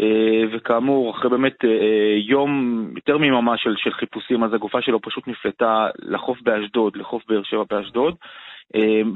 אה, 0.00 0.42
וכאמור, 0.52 1.10
אחרי 1.10 1.30
באמת 1.30 1.64
אה, 1.64 2.16
יום, 2.16 2.84
יותר 2.96 3.18
מיממה 3.18 3.56
של, 3.56 3.74
של 3.76 3.92
חיפושים, 3.92 4.44
אז 4.44 4.54
הגופה 4.54 4.82
שלו 4.82 5.00
פשוט 5.00 5.28
נפלטה 5.28 5.88
לחוף 5.98 6.38
באשדוד, 6.42 6.96
לחוף 6.96 7.22
באר 7.28 7.42
שבע 7.42 7.64
באשדוד, 7.70 8.14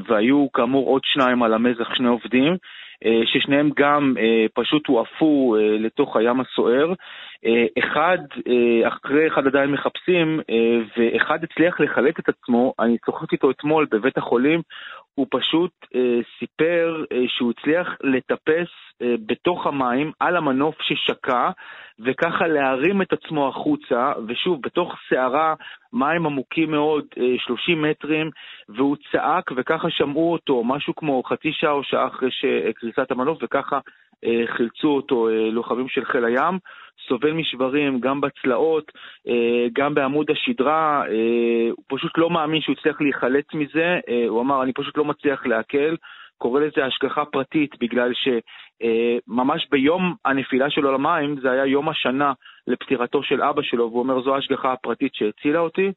והיו 0.06 0.46
כאמור 0.52 0.86
עוד 0.88 1.02
שניים 1.04 1.42
על 1.42 1.54
המזח, 1.54 1.94
שני 1.94 2.08
עובדים, 2.08 2.56
ששניהם 3.24 3.70
גם 3.76 4.14
פשוט 4.54 4.86
הועפו 4.86 5.56
לתוך 5.78 6.16
הים 6.16 6.40
הסוער. 6.40 6.92
אחד, 7.78 8.18
אחרי 8.88 9.26
אחד 9.28 9.46
עדיין 9.46 9.70
מחפשים, 9.70 10.40
ואחד 10.96 11.44
הצליח 11.44 11.80
לחלק 11.80 12.20
את 12.20 12.28
עצמו, 12.28 12.74
אני 12.80 12.96
שוחחתי 13.06 13.36
איתו 13.36 13.50
אתמול 13.50 13.86
בבית 13.90 14.18
החולים, 14.18 14.60
הוא 15.18 15.26
פשוט 15.30 15.72
אה, 15.94 16.18
סיפר 16.38 17.04
אה, 17.12 17.24
שהוא 17.28 17.52
הצליח 17.58 17.96
לטפס 18.00 18.68
אה, 19.02 19.14
בתוך 19.26 19.66
המים 19.66 20.12
על 20.20 20.36
המנוף 20.36 20.76
ששקע, 20.82 21.50
וככה 22.00 22.46
להרים 22.46 23.02
את 23.02 23.12
עצמו 23.12 23.48
החוצה, 23.48 24.12
ושוב, 24.28 24.62
בתוך 24.62 24.94
סערה, 25.08 25.54
מים 25.92 26.26
עמוקים 26.26 26.70
מאוד, 26.70 27.04
אה, 27.18 27.34
30 27.38 27.82
מטרים, 27.82 28.30
והוא 28.68 28.96
צעק, 29.12 29.50
וככה 29.56 29.90
שמעו 29.90 30.32
אותו 30.32 30.64
משהו 30.64 30.94
כמו 30.94 31.22
חצי 31.22 31.52
שעה 31.52 31.72
או 31.72 31.84
שעה 31.84 32.06
אחרי 32.06 32.30
קריסת 32.74 33.10
המנוף, 33.10 33.38
וככה 33.42 33.76
אה, 33.76 33.80
חילצו 34.56 34.88
אותו 34.88 35.28
אה, 35.28 35.50
לוחמים 35.50 35.88
של 35.88 36.04
חיל 36.04 36.24
הים. 36.24 36.58
סובל 37.08 37.32
משברים 37.32 38.00
גם 38.00 38.20
בצלעות, 38.20 38.92
אה, 39.28 39.66
גם 39.72 39.94
בעמוד 39.94 40.30
השדרה, 40.30 41.02
הוא 41.70 41.84
פשוט 41.88 42.18
לא 42.18 42.30
מאמין 42.30 42.60
שהוא 42.60 42.76
הצליח 42.78 43.00
להיחלץ 43.00 43.44
מזה, 43.54 43.98
הוא 44.28 44.40
אמר, 44.40 44.62
אני 44.62 44.72
פשוט 44.72 44.96
לא 44.96 45.04
מצליח 45.04 45.46
לעכל. 45.46 45.94
קורא 46.38 46.60
לזה 46.60 46.84
השגחה 46.84 47.24
פרטית, 47.24 47.70
בגלל 47.80 48.12
שממש 48.14 49.66
ביום 49.70 50.14
הנפילה 50.24 50.70
שלו 50.70 50.92
למים, 50.92 51.40
זה 51.40 51.50
היה 51.50 51.66
יום 51.66 51.88
השנה 51.88 52.32
לפטירתו 52.66 53.22
של 53.22 53.42
אבא 53.42 53.62
שלו, 53.62 53.88
והוא 53.90 54.00
אומר, 54.00 54.22
זו 54.22 54.34
ההשגחה 54.34 54.72
הפרטית 54.72 55.14
שהצילה 55.14 55.58
אותי. 55.58 55.92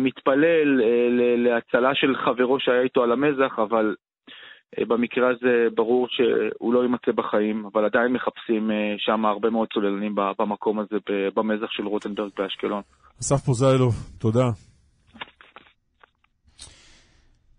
מתפלל 0.00 0.80
להצלה 1.36 1.94
של 1.94 2.16
חברו 2.16 2.60
שהיה 2.60 2.80
איתו 2.82 3.02
על 3.02 3.12
המזח, 3.12 3.58
אבל 3.58 3.86
אה, 3.86 4.13
במקרה 4.88 5.30
הזה 5.30 5.66
ברור 5.74 6.06
שהוא 6.10 6.74
לא 6.74 6.82
יימצא 6.82 7.12
בחיים, 7.14 7.66
אבל 7.72 7.84
עדיין 7.84 8.12
מחפשים 8.12 8.70
אה, 8.70 8.94
שם 8.98 9.24
הרבה 9.24 9.50
מאוד 9.50 9.68
צוללנים 9.74 10.14
במקום 10.38 10.78
הזה, 10.78 10.96
במזח 11.36 11.70
של 11.70 11.86
רוטנברג 11.86 12.30
באשקלון. 12.38 12.82
אסף 13.20 13.44
פוזיילוב, 13.44 13.94
תודה. 14.18 14.44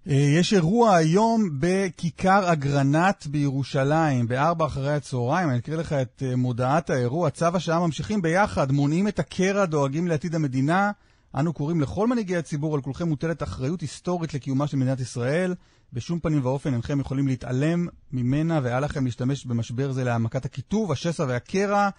אה, 0.10 0.39
יש 0.39 0.54
אירוע 0.54 0.96
היום 0.96 1.41
בכיכר 1.60 2.54
אגרנט 2.54 3.26
בירושלים, 3.26 4.28
בארבע 4.28 4.65
אחרי 4.65 4.94
הצהריים. 4.94 5.50
אני 5.50 5.58
אקריא 5.58 5.78
לך 5.78 5.94
את 5.94 6.24
מודעת 6.38 6.89
האירוע. 6.89 7.30
צו 7.30 7.46
השעה 7.54 7.80
ממשיכים 7.80 8.22
ביחד, 8.22 8.72
מונעים 8.72 9.08
את 9.08 9.20
הקרע, 9.20 9.65
דואגים 9.65 10.08
לעתיד 10.08 10.36
המדינה. 10.36 10.91
אנו 11.39 11.54
קוראים 11.54 11.82
לכל 11.82 12.08
מנהיגי 12.08 12.38
הציבור, 12.38 12.76
על 12.76 12.82
כולכם 12.82 13.08
מוטלת 13.08 13.44
אחריות 13.44 13.82
היסטורית 13.82 14.34
לקיומה 14.34 14.68
של 14.68 14.78
מדינת 14.78 15.00
ישראל. 15.00 15.54
בשום 15.93 16.19
פנים 16.19 16.45
ואופן 16.45 16.74
אינכם 16.74 17.00
יכולים 17.00 17.28
להתעלם 17.28 17.88
ממנה 18.12 18.60
ואל 18.63 18.84
לכם 18.84 19.06
להשתמש 19.06 19.45
במשבר 19.45 19.91
זה 19.91 20.04
להעמקת 20.04 20.45
הקיטוב, 20.45 20.91
השסע 20.91 21.26
והקרע. 21.28 21.89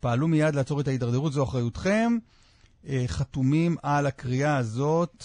פעלו 0.00 0.28
מיד 0.28 0.54
לעצור 0.54 0.80
את 0.80 0.88
ההידרדרות, 0.88 1.32
זו 1.32 1.44
אחריותכם. 1.44 2.18
אה, 2.86 3.04
חתומים 3.06 3.76
על 3.82 4.06
הקריאה 4.06 4.56
הזאת 4.56 5.24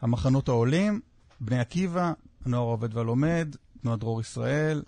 המחנות 0.00 0.48
העולים, 0.48 1.00
בני 1.40 1.58
עקיבא, 1.58 2.12
הנוער 2.44 2.62
העובד 2.68 2.94
והלומד, 2.94 3.56
תנועת 3.82 3.98
דרור 3.98 4.20
ישראל, 4.20 4.82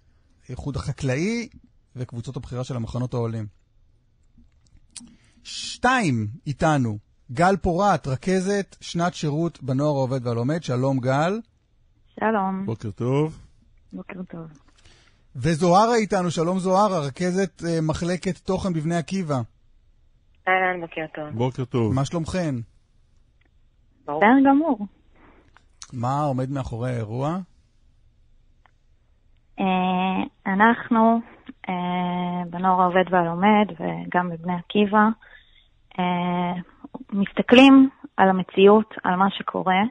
האיחוד 0.48 0.76
החקלאי 0.76 1.48
וקבוצות 1.96 2.36
הבחירה 2.36 2.64
של 2.64 2.76
המחנות 2.76 3.14
העולים. 3.14 3.46
שתיים 5.44 6.28
איתנו, 6.46 6.98
גל 7.32 7.56
פורת, 7.56 8.06
רכזת 8.06 8.76
שנת 8.80 9.14
שירות 9.14 9.62
בנוער 9.62 9.96
העובד 9.96 10.26
והלומד. 10.26 10.62
שלום 10.62 11.00
גל. 11.00 11.40
שלום. 12.20 12.66
בוקר 12.66 12.90
טוב. 12.90 13.38
בוקר 13.92 14.22
טוב. 14.22 14.46
וזוהרה 15.36 15.94
איתנו, 15.94 16.30
שלום 16.30 16.58
זוהרה, 16.58 17.06
רכזת 17.06 17.60
uh, 17.60 17.64
מחלקת 17.82 18.38
תוכן 18.38 18.72
בבני 18.72 18.96
עקיבא. 18.96 19.34
אהלן, 20.48 20.80
בוקר 20.80 21.06
טוב. 21.14 21.28
בוקר 21.28 21.64
טוב. 21.64 21.94
מה 21.94 22.04
שלומכן? 22.04 22.54
בסדר 24.02 24.38
גמור. 24.46 24.86
מה 25.92 26.20
עומד 26.20 26.50
מאחורי 26.50 26.90
האירוע? 26.90 27.38
Uh, 29.60 29.62
אנחנו, 30.46 31.20
uh, 31.66 31.70
בנוער 32.50 32.80
העובד 32.80 33.04
והלומד, 33.10 33.66
וגם 33.70 34.30
בבני 34.30 34.54
עקיבא, 34.54 35.08
uh, 35.92 36.00
מסתכלים 37.12 37.88
על 38.16 38.28
המציאות, 38.28 38.94
על 39.04 39.16
מה 39.16 39.30
שקורה, 39.30 39.82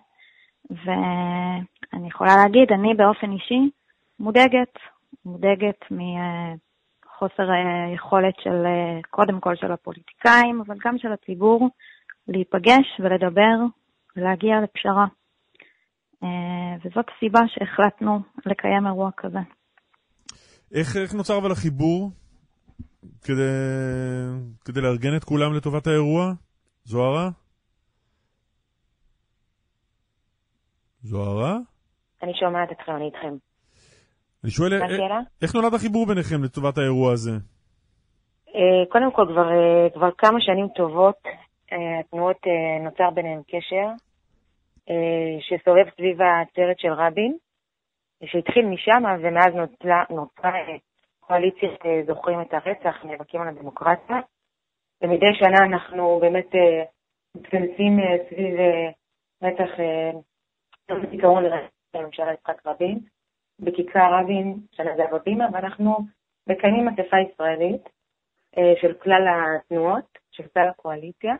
ואני 0.69 2.08
יכולה 2.08 2.36
להגיד, 2.36 2.71
אני 2.71 2.93
באופן 2.93 3.32
אישי 3.32 3.69
מודאגת, 4.19 4.73
מודאגת 5.25 5.80
מחוסר 5.91 7.51
היכולת 7.51 8.34
של, 8.43 8.63
קודם 9.10 9.39
כל 9.39 9.56
של 9.56 9.71
הפוליטיקאים, 9.71 10.62
אבל 10.67 10.75
גם 10.86 10.97
של 10.97 11.12
הציבור, 11.12 11.69
להיפגש 12.27 12.99
ולדבר 12.99 13.56
ולהגיע 14.15 14.56
לפשרה. 14.63 15.06
וזאת 16.84 17.06
הסיבה 17.15 17.39
שהחלטנו 17.47 18.19
לקיים 18.45 18.88
אירוע 18.88 19.10
כזה. 19.17 19.39
איך, 20.73 20.97
איך 20.97 21.13
נוצר 21.13 21.38
אבל 21.38 21.51
החיבור 21.51 22.12
כדי, 23.23 23.49
כדי 24.65 24.82
לארגן 24.82 25.15
את 25.15 25.23
כולם 25.23 25.53
לטובת 25.53 25.88
האירוע? 25.88 26.34
זוהרה? 26.84 27.30
זוהרה? 31.01 31.57
אני 32.23 32.33
שומעת 32.39 32.71
אתכם, 32.71 32.95
אני 32.95 33.05
איתכם. 33.05 33.36
אני 34.43 34.51
שואל, 34.51 34.73
אה, 34.73 35.19
איך 35.41 35.55
נולד 35.55 35.73
החיבור 35.73 36.05
ביניכם 36.05 36.43
לטובת 36.43 36.77
האירוע 36.77 37.13
הזה? 37.13 37.31
אה, 38.55 38.86
קודם 38.89 39.12
כל, 39.12 39.25
כבר, 39.31 39.49
אה, 39.51 39.89
כבר 39.93 40.10
כמה 40.17 40.41
שנים 40.41 40.67
טובות 40.75 41.19
התנועות 41.99 42.38
נוצר 42.83 43.10
ביניהם 43.13 43.41
קשר, 43.47 43.88
שסובב 45.39 45.86
סביב 45.95 46.21
העצרת 46.21 46.79
של 46.79 46.93
רבין, 46.93 47.38
שהתחיל 48.25 48.65
משם, 48.65 49.03
ומאז 49.21 49.53
נוצרה, 49.55 50.03
נוצרה 50.10 50.51
קואליציית 51.19 51.79
זוכרים 52.07 52.41
את 52.41 52.53
הרצח, 52.53 52.95
נאבקים 53.05 53.41
על 53.41 53.47
הדמוקרטיה. 53.47 54.17
ומדי 55.01 55.33
שנה 55.39 55.65
אנחנו 55.65 56.19
באמת 56.21 56.51
מתכנסים 57.36 57.99
סביב 58.29 58.55
רצח 59.43 59.69
יום 60.91 61.02
הזיכרון 61.06 61.43
לממשלה 61.93 62.34
יצחק 62.34 62.65
רבין, 62.65 63.00
בכיכר 63.60 64.13
רבין, 64.13 64.56
שנה 64.71 64.95
זה 64.95 65.04
בבימה, 65.12 65.45
ואנחנו 65.54 65.97
מקיימים 66.47 66.88
אספה 66.88 67.17
ישראלית 67.19 67.89
אה, 68.58 68.73
של 68.82 68.93
כלל 68.93 69.27
התנועות, 69.27 70.17
של 70.31 70.44
כלל 70.48 70.67
הקואליציה, 70.67 71.35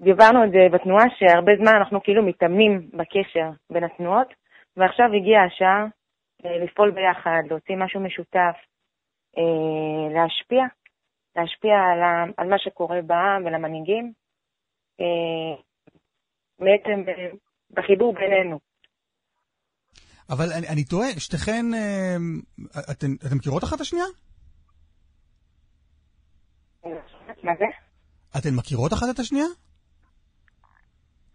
ודיברנו 0.00 0.42
על 0.42 0.50
זה 0.50 0.68
בתנועה 0.72 1.04
שהרבה 1.18 1.52
זמן 1.56 1.72
אנחנו 1.76 2.02
כאילו 2.02 2.22
מתאמנים 2.22 2.90
בקשר 2.92 3.50
בין 3.70 3.84
התנועות, 3.84 4.34
ועכשיו 4.76 5.06
הגיעה 5.14 5.44
השעה 5.44 5.86
אה, 6.44 6.58
לפעול 6.58 6.90
ביחד, 6.90 7.42
להוציא 7.50 7.76
משהו 7.76 8.00
משותף, 8.00 8.56
אה, 9.38 10.14
להשפיע, 10.14 10.64
להשפיע 11.36 11.74
על, 11.74 12.30
על 12.36 12.48
מה 12.48 12.58
שקורה 12.58 13.02
בעם 13.02 13.46
ולמנהיגים. 13.46 14.12
בעצם 16.58 17.10
בחיבור 17.70 18.14
בינינו. 18.14 18.58
אבל 20.30 20.52
אני, 20.52 20.68
אני 20.68 20.84
טועה, 20.84 21.08
שתיכן, 21.10 21.66
אה, 21.74 22.16
אתן, 22.90 23.06
אתן 23.26 23.36
מכירות 23.36 23.64
אחת 23.64 23.76
את 23.76 23.80
השנייה? 23.80 24.06
מה 27.42 27.52
זה? 27.58 27.64
אתן 28.38 28.54
מכירות 28.54 28.92
אחת 28.92 29.06
את 29.14 29.18
השנייה? 29.18 29.46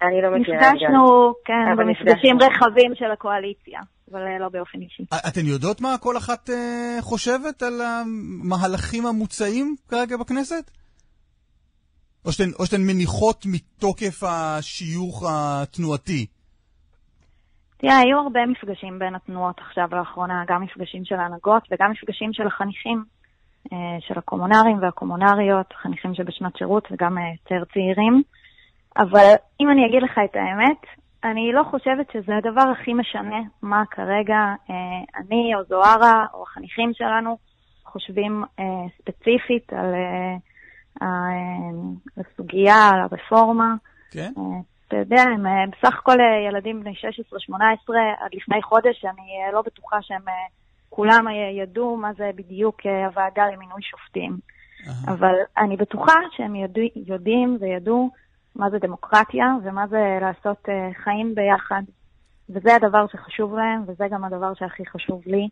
אני 0.01 0.21
לא 0.21 0.39
מכירה. 0.39 0.57
נפגשנו, 0.57 1.34
כן, 1.45 1.78
במפגשים. 1.78 2.38
רחבים 2.41 2.91
של 2.95 3.11
הקואליציה, 3.13 3.80
אבל 4.11 4.21
אה, 4.21 4.39
לא 4.39 4.49
באופן 4.49 4.82
אישי. 4.82 5.03
אתן 5.28 5.45
יודעות 5.45 5.82
מה 5.82 5.97
כל 5.99 6.17
אחת 6.17 6.49
אה, 6.49 6.97
חושבת 7.01 7.63
על 7.63 7.82
המהלכים 7.82 9.05
המוצעים 9.05 9.76
כרגע 9.88 10.17
בכנסת? 10.17 10.71
או 12.26 12.32
שאתן, 12.32 12.49
או 12.59 12.65
שאתן 12.65 12.82
מניחות 12.82 13.45
מתוקף 13.45 14.24
השיוך 14.24 15.24
התנועתי? 15.30 16.26
תראה, 17.78 17.97
היו 17.97 18.19
הרבה 18.19 18.45
מפגשים 18.45 18.99
בין 18.99 19.15
התנועות 19.15 19.59
עכשיו 19.59 19.88
לאחרונה, 19.91 20.43
גם 20.47 20.61
מפגשים 20.61 21.05
של 21.05 21.15
ההנהגות 21.15 21.67
וגם 21.71 21.91
מפגשים 21.91 22.34
של 22.34 22.47
החניכים, 22.47 23.03
אה, 23.74 23.78
של 24.07 24.17
הקומונרים 24.17 24.78
והקומונריות, 24.82 25.74
חניכים 25.82 26.15
שבשנת 26.15 26.57
שירות 26.57 26.88
וגם 26.91 27.17
אה, 27.17 27.24
יותר 27.43 27.65
צעירים. 27.74 28.24
אבל 28.97 29.34
אם 29.61 29.69
אני 29.71 29.86
אגיד 29.86 30.03
לך 30.03 30.19
את 30.26 30.36
האמת, 30.36 30.82
אני 31.24 31.51
לא 31.53 31.63
חושבת 31.63 32.11
שזה 32.13 32.38
הדבר 32.38 32.71
הכי 32.71 32.93
משנה 32.93 33.41
מה 33.61 33.84
כרגע 33.91 34.39
אה, 34.69 34.76
אני 35.17 35.55
או 35.55 35.63
זוהרה 35.63 36.26
או 36.34 36.43
החניכים 36.43 36.91
שלנו 36.93 37.38
חושבים 37.86 38.43
ספציפית 38.97 39.74
על 39.74 39.93
אה, 41.01 41.07
ה- 41.07 42.21
הסוגיה, 42.21 42.89
על 42.93 42.99
הרפורמה. 42.99 43.75
כן? 44.11 44.31
אה, 44.37 44.43
אתה 44.87 44.95
יודע, 44.95 45.21
הם 45.21 45.45
אה, 45.47 45.63
בסך 45.67 45.97
הכל 45.99 46.11
אה, 46.21 46.47
ילדים 46.49 46.79
בני 46.79 46.91
16-18, 46.91 47.53
עד 48.19 48.29
לפני 48.33 48.61
חודש, 48.61 49.05
אני 49.05 49.45
אה, 49.47 49.51
לא 49.53 49.61
בטוחה 49.61 49.97
שהם 50.01 50.27
אה, 50.27 50.33
כולם 50.89 51.27
אה, 51.27 51.33
ידעו 51.63 51.97
מה 51.97 52.13
זה 52.17 52.31
בדיוק 52.35 52.85
אה, 52.85 53.05
הוועדה 53.05 53.43
למינוי 53.53 53.81
שופטים. 53.81 54.37
אבל 55.07 55.33
אני 55.57 55.77
בטוחה 55.77 56.13
שהם 56.37 56.55
יודע, 56.55 56.81
יודעים 56.95 57.57
וידעו 57.61 58.09
מה 58.55 58.69
זה 58.69 58.79
דמוקרטיה 58.79 59.45
ומה 59.63 59.87
זה 59.87 60.17
לעשות 60.21 60.69
אה, 60.69 60.89
חיים 61.03 61.35
ביחד. 61.35 61.81
וזה 62.49 62.75
הדבר 62.75 63.05
שחשוב 63.07 63.55
להם, 63.55 63.81
וזה 63.87 64.05
גם 64.11 64.23
הדבר 64.23 64.53
שהכי 64.53 64.85
חשוב 64.85 65.21
לי 65.25 65.47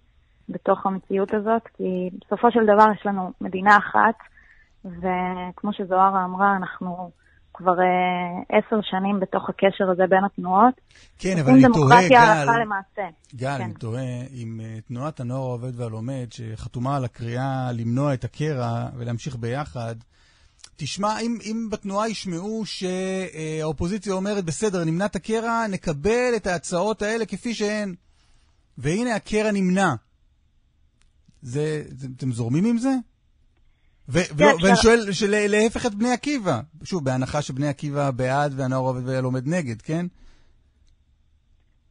בתוך 0.50 0.86
המציאות 0.86 1.34
הזאת, 1.34 1.62
כי 1.78 2.10
בסופו 2.22 2.52
של 2.52 2.64
דבר 2.66 2.86
יש 2.96 3.06
לנו 3.06 3.32
מדינה 3.42 3.78
אחת, 3.78 4.16
וכמו 4.86 5.74
שזוהרה 5.74 6.26
אמרה, 6.26 6.56
אנחנו 6.56 7.12
כבר 7.54 7.80
אה, 7.80 8.58
עשר 8.58 8.82
שנים 8.82 9.20
בתוך 9.20 9.50
הקשר 9.50 9.92
הזה 9.92 10.04
בין 10.10 10.24
התנועות. 10.26 10.74
כן, 11.20 11.38
אבל 11.40 11.52
אני 11.52 11.64
תוהה, 11.74 12.10
גל, 12.10 12.16
הלכה 12.16 12.60
למעשה. 12.60 13.02
גל, 13.36 13.58
כן. 13.58 13.64
אני 13.64 13.74
תוהה 13.74 14.22
אם 14.34 14.60
אה, 14.64 14.82
תנועת 14.88 15.20
הנוער 15.20 15.42
העובד 15.42 15.80
והלומד, 15.80 16.28
שחתומה 16.30 16.96
על 16.98 17.06
הקריאה 17.06 17.72
למנוע 17.74 18.14
את 18.14 18.24
הקרע 18.24 18.90
ולהמשיך 18.98 19.36
ביחד, 19.36 19.96
תשמע, 20.76 21.20
אם, 21.20 21.38
אם 21.44 21.68
בתנועה 21.72 22.10
ישמעו 22.10 22.64
שהאופוזיציה 22.66 24.14
אומרת, 24.14 24.46
בסדר, 24.46 24.84
נמנע 24.84 25.06
את 25.06 25.16
הקרע, 25.16 25.68
נקבל 25.70 26.34
את 26.36 26.48
ההצעות 26.48 27.02
האלה 27.02 27.26
כפי 27.26 27.54
שהן, 27.54 27.96
והנה 28.78 29.16
הקרע 29.16 29.52
נמנע. 29.52 29.94
זה, 31.42 31.84
זה, 31.88 32.08
אתם 32.18 32.32
זורמים 32.32 32.66
עם 32.66 32.78
זה? 32.78 32.92
ולא, 34.10 34.26
אפשר- 34.56 34.66
ואני 34.66 34.76
שואל, 35.14 35.30
להפך 35.50 35.86
את 35.86 35.96
בני 35.96 36.14
עקיבא. 36.14 36.60
שוב, 36.84 37.06
בהנחה 37.06 37.42
שבני 37.42 37.68
עקיבא 37.68 38.12
בעד 38.12 38.52
והנוער 38.58 38.84
העובד 38.84 39.08
והלומד 39.08 39.48
נגד, 39.48 39.82
כן? 39.82 40.06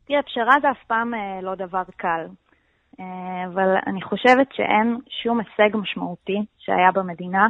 תראה, 0.05 0.23
פשרה 0.23 0.55
זה 0.63 0.71
אף 0.71 0.87
פעם 0.87 1.15
אה, 1.15 1.41
לא 1.43 1.55
דבר 1.55 1.83
קל. 1.97 2.27
אה, 3.01 3.47
אבל 3.47 3.69
אני 3.87 4.03
חושבת 4.03 4.49
שאין 4.53 4.99
שום 5.23 5.41
הישג 5.41 5.77
משמעותי 5.77 6.39
שהיה 6.59 6.93
במדינה, 6.95 7.49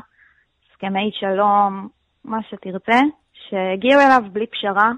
הסכמי 0.72 1.10
שלום, 1.12 1.88
מה 2.24 2.38
שתרצה, 2.50 3.00
שהגיעו 3.32 4.00
אליו 4.00 4.22
בלי 4.32 4.46
פשרה, 4.46 4.90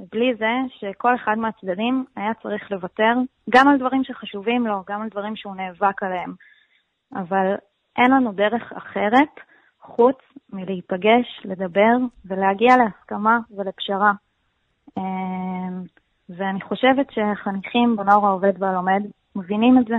ובלי 0.00 0.34
זה 0.38 0.52
שכל 0.78 1.14
אחד 1.14 1.34
מהצדדים 1.38 2.04
היה 2.16 2.34
צריך 2.42 2.70
לוותר 2.70 3.14
גם 3.50 3.68
על 3.68 3.78
דברים 3.78 4.04
שחשובים 4.04 4.66
לו, 4.66 4.82
גם 4.88 5.02
על 5.02 5.08
דברים 5.08 5.36
שהוא 5.36 5.56
נאבק 5.56 6.02
עליהם. 6.02 6.34
אבל 7.14 7.54
אין 7.96 8.10
לנו 8.10 8.32
דרך 8.32 8.72
אחרת 8.72 9.28
חוץ 9.82 10.16
מלהיפגש, 10.52 11.26
לדבר 11.44 11.96
ולהגיע 12.24 12.76
להסכמה 12.76 13.38
ולפשרה. 13.56 14.12
אה, 14.98 15.02
ואני 16.28 16.60
חושבת 16.60 17.06
שחניכים 17.10 17.96
בנוער 17.96 18.26
העובד 18.26 18.62
והלומד 18.62 19.02
מבינים 19.36 19.78
את 19.78 19.86
זה. 19.86 19.94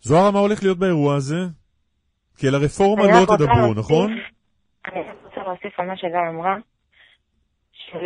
זוהרה, 0.00 0.30
מה 0.30 0.38
הולך 0.38 0.62
להיות 0.62 0.78
באירוע 0.78 1.14
הזה? 1.16 1.40
כי 2.36 2.48
על 2.48 2.54
הרפורמה 2.54 3.02
לא 3.06 3.26
תדברו, 3.36 3.74
להוסיף- 3.74 3.78
נכון? 3.78 4.12
אני 4.86 5.00
רוצה 5.24 5.40
להוסיף 5.40 5.80
על 5.80 5.86
מה 5.86 5.96
שגל 5.96 6.18
אמרה, 6.34 6.56
של... 7.72 7.98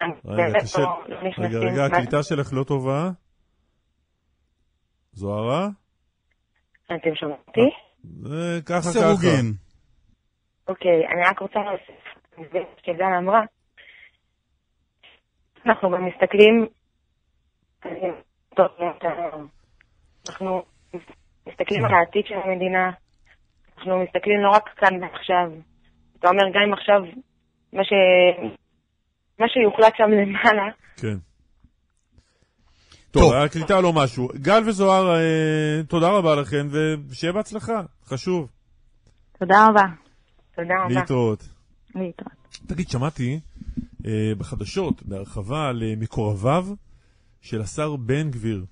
אני 0.00 0.12
רגע, 0.24 0.42
באמת 0.42 0.62
קשה. 0.62 0.78
לא- 0.80 1.04
לא 1.08 1.16
רגע, 1.38 1.58
רגע, 1.58 1.84
הקליטה 1.84 2.22
שלך 2.22 2.52
לא 2.52 2.64
טובה. 2.64 3.10
זוהרה? 5.12 5.68
אתם 6.86 7.14
שומעים 7.14 7.38
אותי? 7.48 7.70
זה 8.02 8.60
ככה 8.66 8.78
ככה. 8.78 8.90
סירוגין. 8.90 9.52
אוקיי, 10.68 11.06
אני 11.12 11.22
רק 11.30 11.38
רוצה 11.38 11.58
להוסיף, 11.58 12.04
שגל 12.86 13.04
אמרה, 13.18 13.40
אנחנו 15.66 15.90
גם 15.90 16.06
מסתכלים, 16.06 16.66
טוב, 18.56 18.66
אנחנו 20.28 20.62
מסתכלים 21.46 21.84
על 21.84 21.94
העתיד 21.94 22.26
של 22.26 22.34
המדינה, 22.34 22.90
אנחנו 23.78 24.02
מסתכלים 24.02 24.40
לא 24.40 24.50
רק 24.50 24.68
כאן 24.76 25.02
ועכשיו. 25.02 25.50
אתה 26.18 26.28
אומר, 26.28 26.42
גם 26.54 26.62
אם 26.66 26.72
עכשיו, 26.72 27.02
מה, 27.72 27.84
ש... 27.84 27.92
מה 29.38 29.46
שיוחלט 29.48 29.96
שם 29.96 30.10
למעלה, 30.10 30.72
כן. 31.00 31.31
טוב. 33.12 33.32
הקליטה 33.32 33.80
לא 33.80 33.92
משהו. 33.92 34.28
גל 34.34 34.62
וזוהר, 34.66 35.16
אה, 35.16 35.82
תודה 35.88 36.08
רבה 36.08 36.34
לכם, 36.34 36.68
ושיהיה 37.08 37.32
בהצלחה. 37.32 37.82
חשוב. 38.06 38.48
תודה 39.38 39.66
רבה. 39.68 39.84
תודה 40.56 40.74
רבה. 40.84 41.00
להתראות. 41.00 41.48
להתראות. 41.94 42.58
תגיד, 42.66 42.88
שמעתי 42.88 43.40
אה, 44.06 44.32
בחדשות, 44.38 45.02
בהרחבה, 45.02 45.68
על 45.68 45.82
אה, 45.82 45.94
מקורביו 45.96 46.66
של 47.40 47.60
השר 47.60 47.96
בן 47.96 48.30
גביר, 48.30 48.64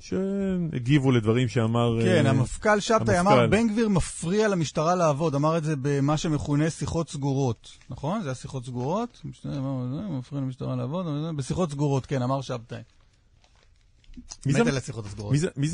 שהגיבו 0.00 1.10
לדברים 1.12 1.48
שאמר... 1.48 1.98
כן, 2.02 2.26
אה, 2.26 2.30
המפכ"ל 2.30 2.80
שבתאי 2.80 3.16
המפכ"ל. 3.16 3.34
אמר, 3.34 3.46
בן 3.46 3.68
גביר 3.68 3.88
מפריע 3.88 4.48
למשטרה 4.48 4.94
לעבוד, 4.94 5.34
אמר 5.34 5.58
את 5.58 5.64
זה 5.64 5.74
במה 5.82 6.16
שמכונה 6.16 6.70
שיחות 6.70 7.08
סגורות, 7.10 7.68
נכון? 7.90 8.22
זה 8.22 8.28
היה 8.28 8.34
שיחות 8.34 8.64
סגורות? 8.64 9.22
מפריע 10.10 10.42
למשטרה 10.42 10.76
לעבוד, 10.76 11.06
בשיחות 11.36 11.70
סגורות, 11.70 12.06
כן, 12.06 12.22
אמר 12.22 12.40
שבתאי. 12.40 12.82
מי 14.46 14.52
מת 14.52 14.64
זה- 14.64 14.70
על 14.70 14.76
השיחות 14.76 15.06
הסגורות. 15.06 15.34
מי 15.56 15.68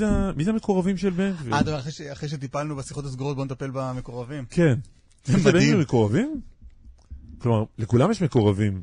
זה- 0.45 0.51
המקורבים 0.51 0.97
של 0.97 1.11
בן 1.11 1.33
גביר? 1.33 1.55
אה, 1.55 1.81
אחרי 2.13 2.29
שטיפלנו 2.29 2.77
בשיחות 2.77 3.05
הסגורות, 3.05 3.37
בואו 3.37 3.47
נטפל 3.47 3.71
במקורבים. 3.71 4.45
כן. 4.51 4.79
זה 5.25 5.51
מדהים. 5.51 5.81
מקורבים? 5.81 6.41
כלומר, 7.39 7.65
לכולם 7.79 8.11
יש 8.11 8.23
מקורבים. 8.23 8.83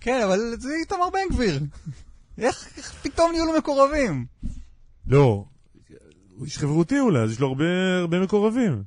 כן, 0.00 0.20
אבל 0.24 0.38
זה 0.58 0.68
איתמר 0.80 1.10
בן 1.12 1.34
גביר. 1.34 1.60
איך 2.38 2.68
פתאום 3.02 3.32
נהיו 3.32 3.44
לו 3.46 3.58
מקורבים? 3.58 4.26
לא, 5.06 5.44
הוא 6.36 6.44
איש 6.44 6.58
חברותי 6.58 7.00
אולי, 7.00 7.20
אז 7.20 7.30
יש 7.30 7.40
לו 7.40 7.48
הרבה 7.48 7.64
הרבה 8.00 8.20
מקורבים. 8.20 8.82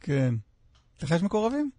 כן. 0.00 0.34
לך 1.02 1.10
יש 1.10 1.22
מקורבים? 1.22 1.70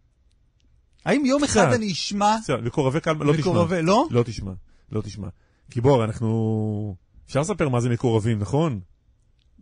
האם 1.06 1.26
יום. 1.26 1.44
אחד 1.44 1.74
אני 1.74 1.92
אשמע 1.92 2.36
מקורבי 2.64 3.00
קל, 3.00 3.14
לא 3.14 3.34
תשמע. 3.34 3.40
מקורבי, 3.52 3.82
לא? 3.82 4.08
לא 4.12 4.24
תשמע, 4.24 4.52
לא 4.92 5.02
תשמע. 5.02 5.28
כי 5.72 5.82
בוא, 5.82 6.04
אנחנו... 6.06 6.96
אפשר 7.28 7.42
לספר 7.42 7.70
מה 7.70 7.80
זה 7.82 7.90
מקורבים, 7.90 8.40
נכון? 8.40 8.80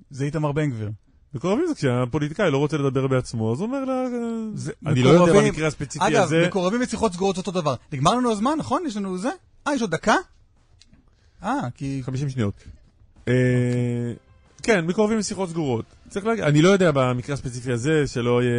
זה 0.10 0.26
איתמר 0.26 0.52
בן 0.52 0.70
גביר. 0.70 0.92
מקורבים 1.34 1.66
זה 1.68 1.76
כשהפוליטיקאי 1.76 2.52
לא 2.52 2.58
רוצה 2.58 2.78
לדבר 2.78 3.08
בעצמו, 3.08 3.54
אז 3.54 3.60
הוא 3.60 3.68
אומר 3.68 3.86
לה... 3.86 4.04
זה- 4.56 4.72
אני 4.86 5.04
לא 5.04 5.10
יודע 5.10 5.24
מקורבים- 5.26 5.52
במקרה 5.52 5.68
הספציפי 5.68 6.06
אגב, 6.08 6.24
הזה... 6.24 6.46
מקורבים 6.48 6.82
ושיחות 6.82 7.14
סגורות 7.14 7.38
אותו 7.38 7.52
דבר. 7.52 7.76
נגמר 7.94 8.12
לנו 8.16 8.32
הזמן, 8.32 8.56
נכון? 8.60 8.84
יש 8.88 8.98
לנו 8.98 9.18
זה? 9.18 9.30
אה, 9.68 9.74
יש 9.76 9.82
עוד 9.82 9.92
דקה? 9.92 10.16
אה, 11.44 11.70
כי... 11.76 12.02
50 12.04 12.30
שניות. 12.30 12.54
אה, 13.28 13.34
כן, 14.64 14.86
מקורבים 14.86 15.18
לשיחות 15.18 15.50
סגורות. 15.50 15.86
צריך 16.10 16.26
להגיד, 16.26 16.44
אני 16.44 16.62
לא 16.62 16.70
יודע 16.70 16.92
במקרה 16.94 17.34
הספציפי 17.34 17.72
הזה, 17.72 18.08
שלא 18.08 18.44
יהיה... 18.44 18.52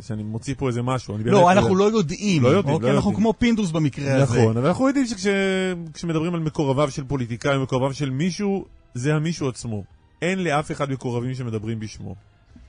שאני 0.00 0.22
מוציא 0.22 0.54
פה 0.58 0.68
איזה 0.68 0.82
משהו. 0.82 1.18
לא, 1.24 1.52
אנחנו 1.52 1.76
לא 1.76 1.84
יודעים. 1.84 2.42
לא 2.42 2.48
יודעים, 2.48 2.74
אוקיי, 2.74 2.90
לא 2.90 2.96
אנחנו 2.96 3.10
יודעים. 3.10 3.22
כמו 3.22 3.34
פינדרוס 3.38 3.70
במקרה 3.70 4.14
הזה. 4.14 4.22
נכון, 4.22 4.56
אבל 4.56 4.66
אנחנו 4.66 4.88
יודעים 4.88 5.06
שכשמדברים 5.06 6.34
על 6.34 6.40
מקורביו 6.40 6.90
של 6.90 7.04
פוליטיקאי, 7.04 7.58
מקורביו 7.58 7.94
של 7.94 8.10
מישהו, 8.10 8.64
זה 8.94 9.14
המישהו 9.14 9.48
עצמו. 9.48 9.84
אין 10.22 10.44
לאף 10.44 10.70
אחד 10.72 10.90
מקורבים 10.90 11.34
שמדברים 11.34 11.80
בשמו. 11.80 12.14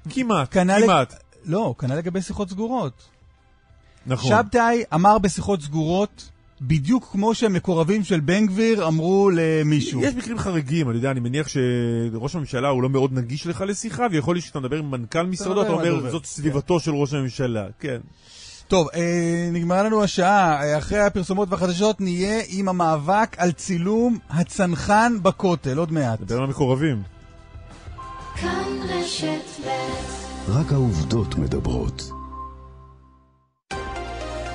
כמעט, 0.09 0.47
כנ"ל- 0.51 0.81
כמעט. 0.83 1.23
לא, 1.45 1.75
כנ"ל 1.79 1.95
לגבי 1.95 2.21
שיחות 2.21 2.49
סגורות. 2.49 3.03
נכון. 4.05 4.31
שבתאי 4.31 4.83
אמר 4.93 5.17
בשיחות 5.17 5.61
סגורות 5.61 6.29
בדיוק 6.61 7.09
כמו 7.11 7.35
שהמקורבים 7.35 8.03
של 8.03 8.19
בן 8.19 8.45
גביר 8.45 8.87
אמרו 8.87 9.29
למישהו. 9.33 10.03
יש 10.03 10.15
מקרים 10.15 10.37
חריגים, 10.37 10.89
אני 10.89 10.97
יודע, 10.97 11.11
אני 11.11 11.19
מניח 11.19 11.47
שראש 11.47 12.35
הממשלה 12.35 12.69
הוא 12.69 12.83
לא 12.83 12.89
מאוד 12.89 13.13
נגיש 13.13 13.47
לך 13.47 13.63
לשיחה, 13.67 14.07
ויכול 14.11 14.35
להיות 14.35 14.45
שאתה 14.45 14.59
מדבר 14.59 14.77
עם 14.77 14.91
מנכ"ל 14.91 15.25
משרדו, 15.25 15.61
אתה 15.61 15.71
אומר. 15.71 16.11
זאת 16.11 16.25
סביבתו 16.25 16.79
של 16.79 16.91
ראש 16.91 17.13
הממשלה. 17.13 17.65
כן. 17.79 17.97
טוב, 18.67 18.87
אה, 18.95 19.49
נגמרה 19.51 19.83
לנו 19.83 20.03
השעה. 20.03 20.63
אה, 20.63 20.77
אחרי 20.77 20.99
הפרסומות 20.99 21.47
והחדשות 21.51 22.01
נהיה 22.01 22.41
עם 22.47 22.69
המאבק 22.69 23.35
על 23.37 23.51
צילום 23.51 24.17
הצנחן 24.29 25.13
בכותל, 25.21 25.77
עוד 25.77 25.91
מעט. 25.91 26.21
נדבר 26.21 26.37
על 26.37 26.43
המקורבים. 26.43 27.01
כאן 28.41 28.67
רשת 28.89 29.65
ב' 29.65 30.27
רק 30.49 30.71
העובדות 30.71 31.35
מדברות. 31.35 32.16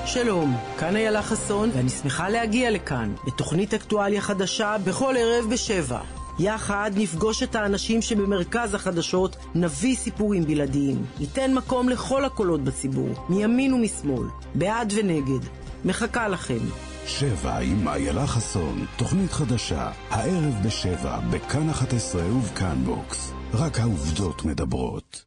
שלום, 0.05 0.57
כאן 0.79 0.95
איילה 0.95 1.21
חסון, 1.21 1.69
ואני 1.73 1.89
שמחה 1.89 2.29
להגיע 2.29 2.71
לכאן, 2.71 3.13
בתוכנית 3.27 3.73
אקטואליה 3.73 4.21
חדשה 4.21 4.75
בכל 4.83 5.15
ערב 5.17 5.49
בשבע. 5.51 5.99
יחד 6.39 6.91
נפגוש 6.95 7.43
את 7.43 7.55
האנשים 7.55 8.01
שבמרכז 8.01 8.73
החדשות, 8.73 9.35
נביא 9.55 9.95
סיפורים 9.95 10.43
בלעדיים. 10.43 11.05
ניתן 11.19 11.53
מקום 11.53 11.89
לכל 11.89 12.25
הקולות 12.25 12.63
בציבור, 12.63 13.09
מימין 13.29 13.73
ומשמאל, 13.73 14.27
בעד 14.55 14.93
ונגד. 14.95 15.47
מחכה 15.85 16.27
לכם. 16.27 16.59
שבע 17.05 17.57
עם 17.57 17.87
איילה 17.87 18.27
חסון, 18.27 18.85
תוכנית 18.97 19.31
חדשה, 19.31 19.91
הערב 20.09 20.53
בשבע, 20.65 21.19
בכאן 21.19 21.69
11 21.69 22.25
ובכאן 22.25 22.83
בוקס. 22.85 23.33
רק 23.53 23.79
העובדות 23.79 24.45
מדברות. 24.45 25.25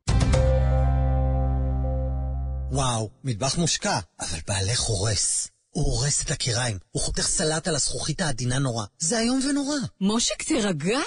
וואו, 2.73 3.11
מטבח 3.25 3.59
מושקע, 3.59 3.99
אבל 4.21 4.39
בעלך 4.49 4.81
הורס. 4.81 5.49
הוא 5.71 5.85
הורס 5.85 6.23
את 6.23 6.31
הכיריים, 6.31 6.79
הוא 6.91 7.03
חותך 7.03 7.27
סלט 7.27 7.69
על 7.69 7.75
הזכוכית 7.75 8.21
העדינה 8.21 8.59
נורא. 8.59 8.85
זה 8.99 9.19
איום 9.19 9.41
ונורא. 9.49 9.77
מושיק, 10.01 10.43
תירגע. 10.43 10.99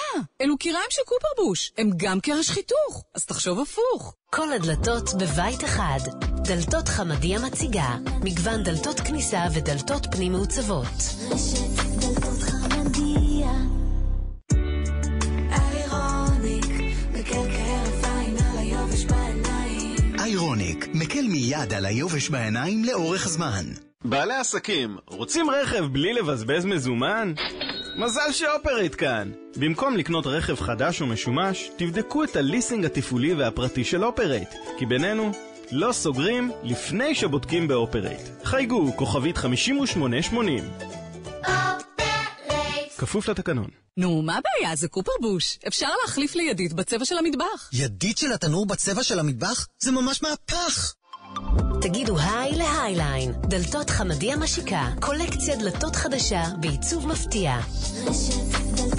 אלו 0.42 0.58
כיריים 0.58 0.88
של 0.90 1.02
קופרבוש, 1.06 1.72
הם 1.78 1.90
גם 1.98 2.20
קרש 2.20 2.50
חיתוך, 2.50 3.04
אז 3.16 3.26
תחשוב 3.26 3.60
הפוך. 3.60 4.14
כל 4.34 4.54
הדלתות 4.54 5.14
בבית 5.14 5.64
אחד. 5.64 6.00
דלתות 6.44 6.88
חמדיה 6.88 7.40
מציגה. 7.40 7.96
מגוון 8.24 8.64
דלתות 8.64 9.00
כניסה 9.00 9.46
ודלתות 9.54 10.08
פנים 10.12 10.32
מעוצבות. 10.32 10.88
רשת 11.32 11.60
דלתות 12.00 12.40
חמדיה 12.40 13.79
איירוניק, 20.30 20.88
מקל 20.94 21.28
מיד 21.28 21.74
על 21.74 21.86
היובש 21.86 22.30
בעיניים 22.30 22.86
לאורך 22.86 23.28
זמן. 23.28 23.66
בעלי 24.04 24.34
עסקים, 24.34 24.98
רוצים 25.08 25.50
רכב 25.50 25.86
בלי 25.86 26.14
לבזבז 26.14 26.66
מזומן? 26.66 27.34
מזל 27.98 28.32
שאופרייט 28.32 28.96
כאן. 28.98 29.32
במקום 29.58 29.98
לקנות 29.98 30.28
רכב 30.28 30.56
חדש 30.56 31.02
או 31.02 31.08
משומש, 31.08 31.70
תבדקו 31.78 32.24
את 32.24 32.36
הליסינג 32.36 32.86
התפעולי 32.86 33.34
והפרטי 33.34 33.84
של 33.84 34.04
אופרייט. 34.04 34.50
כי 34.78 34.86
בינינו, 34.86 35.32
לא 35.72 35.92
סוגרים 35.92 36.52
לפני 36.64 37.16
שבודקים 37.16 37.68
באופרייט. 37.68 38.22
חייגו, 38.44 38.98
כוכבית 38.98 39.38
5880. 39.38 40.64
כפוף 42.98 43.30
לתקנון. 43.30 43.68
נו, 44.00 44.22
מה 44.22 44.34
הבעיה? 44.38 44.76
זה 44.76 44.88
קופרבוש. 44.88 45.60
אפשר 45.68 45.88
להחליף 46.02 46.36
לידית 46.36 46.74
בצבע 46.74 47.06
של 47.06 47.18
המטבח. 47.18 47.70
ידית 47.74 48.18
של 48.18 48.34
התנור 48.34 48.66
בצבע 48.66 49.04
של 49.04 49.20
המטבח? 49.20 49.68
זה 49.80 49.92
ממש 49.92 50.22
מהפך! 50.24 50.94
תגידו 51.82 52.20
היי 52.20 52.52
להייליין. 52.52 53.32
דלתות 53.32 53.90
חמדיה 53.90 54.38
משיקה. 54.38 54.88
קולקציה 55.02 55.56
דלתות 55.56 55.96
חדשה 55.96 56.44
בעיצוב 56.60 57.08
מפתיע. 57.08 57.58
רשת 58.06 58.34
דלתות 58.76 58.99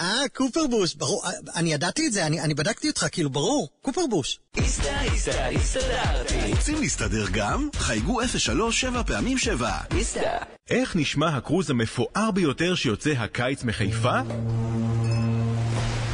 אה, 0.00 0.28
קופרבוש, 0.34 0.94
ברור, 0.94 1.26
אה, 1.26 1.30
אני 1.56 1.72
ידעתי 1.72 2.06
את 2.06 2.12
זה, 2.12 2.26
אני, 2.26 2.40
אני 2.40 2.54
בדקתי 2.54 2.88
אותך, 2.88 3.06
כאילו, 3.12 3.30
ברור, 3.30 3.68
קופרבוש. 3.82 4.38
איסתא, 4.56 5.02
איסתא, 5.12 5.50
הסתדרתי. 5.54 6.52
רוצים 6.52 6.80
להסתדר 6.80 7.24
גם? 7.32 7.68
חייגו 7.76 8.20
03 8.26 8.80
7 8.80 9.02
פעמים 9.02 9.38
7. 9.38 9.78
איסתא. 9.96 10.36
איך 10.70 10.96
נשמע 10.96 11.36
הקרוז 11.36 11.70
המפואר 11.70 12.30
ביותר 12.30 12.74
שיוצא 12.74 13.10
הקיץ 13.10 13.64
מחיפה? 13.64 14.20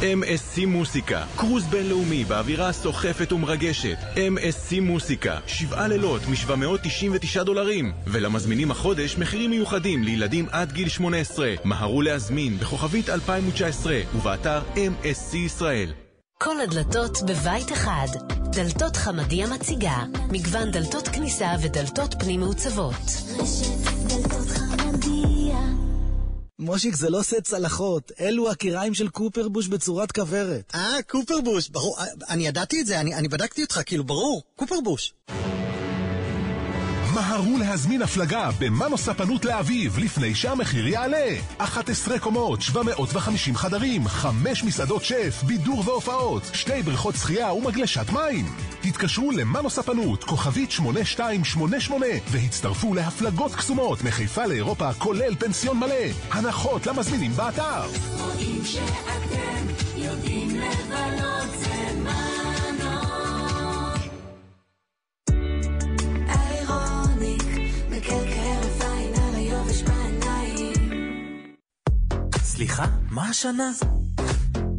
MSC 0.00 0.66
מוסיקה, 0.66 1.24
קרוז 1.36 1.64
בינלאומי 1.64 2.24
באווירה 2.24 2.72
סוחפת 2.72 3.32
ומרגשת. 3.32 3.98
MSC 4.14 4.80
מוסיקה, 4.80 5.38
שבעה 5.46 5.88
לילות 5.88 6.22
מ-799 6.28 7.42
דולרים. 7.42 7.92
ולמזמינים 8.06 8.70
החודש 8.70 9.18
מחירים 9.18 9.50
מיוחדים 9.50 10.02
לילדים 10.02 10.46
עד 10.50 10.72
גיל 10.72 10.88
18. 10.88 11.54
מהרו 11.64 12.02
להזמין 12.02 12.58
בכוכבית 12.58 13.10
2019 13.10 14.00
ובאתר 14.14 14.60
MSC 14.74 15.36
ישראל. 15.36 15.92
כל 16.42 16.60
הדלתות 16.60 17.18
בבית 17.26 17.72
אחד. 17.72 18.08
דלתות 18.52 18.96
חמדיה 18.96 19.46
מציגה. 19.46 20.04
מגוון 20.30 20.70
דלתות 20.70 21.08
כניסה 21.08 21.48
ודלתות 21.62 22.14
פנים 22.18 22.40
מעוצבות. 22.40 22.94
רשת 23.38 23.85
מושיק, 26.66 26.94
זה 26.94 27.10
לא 27.10 27.22
סט 27.22 27.42
צלחות, 27.42 28.12
אלו 28.20 28.50
הקיריים 28.50 28.94
של 28.94 29.08
קופרבוש 29.08 29.68
בצורת 29.68 30.12
כוורת. 30.12 30.72
אה, 30.74 31.02
קופרבוש, 31.08 31.68
ברור, 31.68 31.98
אה, 31.98 32.04
אני 32.28 32.46
ידעתי 32.46 32.80
את 32.80 32.86
זה, 32.86 33.00
אני, 33.00 33.14
אני 33.14 33.28
בדקתי 33.28 33.62
אותך, 33.62 33.80
כאילו, 33.86 34.04
ברור, 34.04 34.42
קופרבוש. 34.56 35.12
מהרו 37.16 37.58
להזמין 37.58 38.02
הפלגה 38.02 38.50
במנו 38.58 38.98
ספנות 38.98 39.44
לאביב 39.44 39.98
לפני 39.98 40.34
שהמחיר 40.34 40.88
יעלה. 40.88 41.26
11 41.58 42.18
קומות, 42.18 42.62
750 42.62 43.56
חדרים, 43.56 44.08
5 44.08 44.64
מסעדות 44.64 45.04
שף, 45.04 45.42
בידור 45.46 45.82
והופעות, 45.86 46.42
שתי 46.52 46.82
בריכות 46.82 47.14
שחייה 47.14 47.52
ומגלשת 47.52 48.10
מים. 48.12 48.46
התקשרו 48.84 49.30
למנו 49.30 49.70
ספנות, 49.70 50.24
כוכבית 50.24 50.70
8288, 50.70 52.06
והצטרפו 52.30 52.94
להפלגות 52.94 53.54
קסומות 53.54 54.02
מחיפה 54.04 54.46
לאירופה, 54.46 54.92
כולל 54.92 55.34
פנסיון 55.38 55.78
מלא. 55.78 56.06
הנחות 56.30 56.86
למזמינים 56.86 57.32
באתר. 57.32 57.86
רואים 58.20 58.64
שאתם 58.64 59.66
יודעים 59.96 60.50
לבלות 60.50 61.58
זה 61.58 61.75
סליחה, 72.56 72.84
מה 73.10 73.28
השנה? 73.28 73.70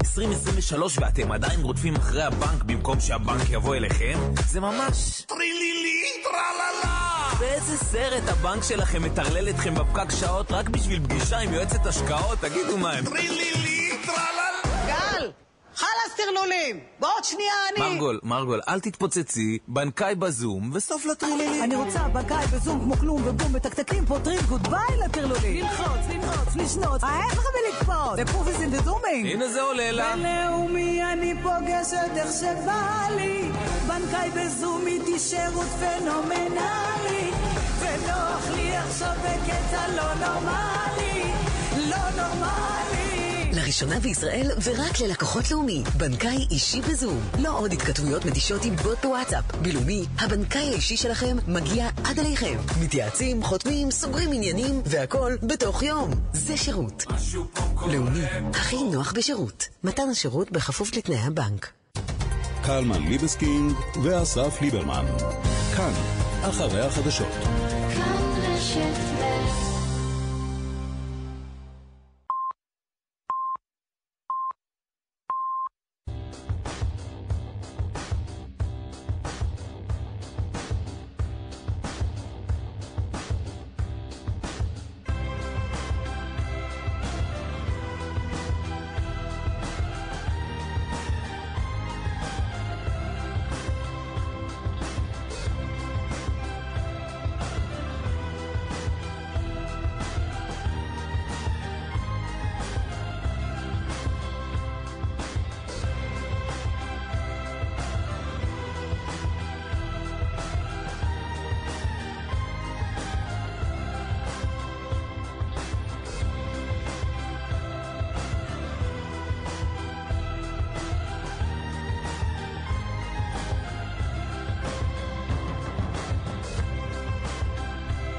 2023 0.01 0.97
ואתם 0.97 1.32
עדיין 1.32 1.61
רודפים 1.61 1.95
אחרי 1.95 2.23
הבנק 2.23 2.63
במקום 2.63 2.99
שהבנק 2.99 3.49
יבוא 3.49 3.75
אליכם? 3.75 4.19
זה 4.47 4.59
ממש... 4.59 5.21
טרילילי 5.21 6.23
טרללה! 6.23 7.30
באיזה 7.39 7.78
סרט 7.78 8.23
הבנק 8.28 8.63
שלכם 8.63 9.03
מטרלל 9.03 9.49
אתכם 9.49 9.75
בפקק 9.75 10.11
שעות 10.11 10.51
רק 10.51 10.69
בשביל 10.69 11.03
פגישה 11.03 11.38
עם 11.39 11.53
יועצת 11.53 11.86
השקעות? 11.86 12.39
תגידו 12.39 12.78
מה 12.78 12.91
הם... 12.91 13.05
טרילילי! 13.05 13.76
חלאס 15.78 16.15
טרלולים! 16.17 16.80
בעוד 16.99 17.23
שנייה 17.23 17.53
אני... 17.71 17.89
מרגול, 17.93 18.19
מרגול, 18.23 18.61
אל 18.67 18.80
תתפוצצי, 18.80 19.57
בנקאי 19.67 20.15
בזום 20.15 20.69
וסוף 20.73 21.05
לטרילילי. 21.05 21.63
אני 21.63 21.75
רוצה 21.75 21.99
בנקאי 21.99 22.45
בזום 22.45 22.80
כמו 22.80 22.95
כלום 22.97 23.21
ובום 23.25 23.55
מתקתקים 23.55 24.05
פותרים 24.05 24.39
good 24.49 24.68
bye 24.68 24.97
לטרלולים! 25.05 25.63
ללחוץ, 25.63 26.05
ללחוץ, 26.09 26.55
לשנות, 26.55 27.03
ההפך 27.03 27.43
מלקפוץ! 27.55 28.15
זה 28.15 28.25
פרופיס 28.25 28.61
אין! 28.61 29.25
הנה 29.25 29.47
זה 29.47 29.61
עולה 29.61 29.91
לה. 29.91 30.15
בלאומי 30.15 31.03
אני 31.03 31.34
פוגשת 31.43 32.11
איך 32.15 32.32
שבא 32.32 33.07
לי 33.15 33.49
בנקאי 33.88 34.30
בזום 34.30 34.88
איתי 34.88 35.19
שירות 35.19 35.67
פנומנלי 35.80 37.32
ונוח 37.80 38.49
לי 38.55 38.75
עכשיו 38.75 39.13
בקטע 39.23 39.88
לא 39.88 40.13
נורמלי 40.13 41.32
לא 41.78 42.09
נורמלי 42.15 42.86
לראשונה 43.68 43.99
בישראל 43.99 44.51
ורק 44.63 44.99
ללקוחות 44.99 45.51
לאומי. 45.51 45.84
בנקאי 45.97 46.47
אישי 46.51 46.82
בזום. 46.82 47.20
לא 47.39 47.59
עוד 47.59 47.74
התכתבויות 47.74 48.26
מתישות 48.26 48.65
עם 48.65 48.76
בוט 48.76 49.05
בוואטסאפ. 49.05 49.43
בלאומי, 49.61 50.05
הבנקאי 50.20 50.70
האישי 50.70 50.97
שלכם 50.97 51.38
מגיע 51.47 51.89
עד 52.03 52.20
אליכם. 52.20 52.57
מתייעצים, 52.82 53.43
חותמים, 53.43 53.91
סוגרים 53.91 54.32
עניינים, 54.34 54.82
והכל 54.86 55.36
בתוך 55.43 55.84
יום. 55.84 56.11
זה 56.34 56.57
שירות. 56.57 57.05
לאומי, 57.91 58.26
הכי 58.53 58.84
נוח 58.84 59.13
בשירות. 59.13 59.68
מתן 59.84 60.09
השירות 60.11 60.51
בכפוף 60.51 60.95
לתנאי 60.95 61.20
הבנק. 61.20 61.72
קלמן 62.63 63.07
ליבסקינג 63.07 63.74
ואסף 64.03 64.61
ליברמן. 64.61 65.05
כאן, 65.78 65.93
אחרי 66.41 66.82
החדשות. 66.82 67.34
כאן 67.95 68.53
רשת 68.53 69.07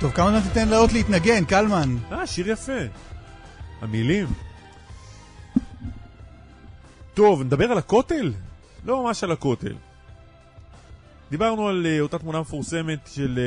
טוב, 0.09 0.17
כמה 0.17 0.31
זמן 0.31 0.41
תיתן 0.41 0.69
לאות 0.69 0.93
להתנגן, 0.93 1.45
קלמן? 1.45 1.97
אה, 2.13 2.27
שיר 2.27 2.51
יפה. 2.51 2.73
המילים. 3.81 4.27
טוב, 7.15 7.43
נדבר 7.43 7.65
על 7.73 7.79
הכותל? 7.79 8.33
לא 8.85 9.03
ממש 9.05 9.25
על 9.25 9.33
הכותל. 9.33 9.75
דיברנו 11.31 11.69
על 11.69 11.87
uh, 11.87 12.01
אותה 12.03 12.19
תמונה 12.19 12.41
מפורסמת 12.41 12.99
של 13.15 13.39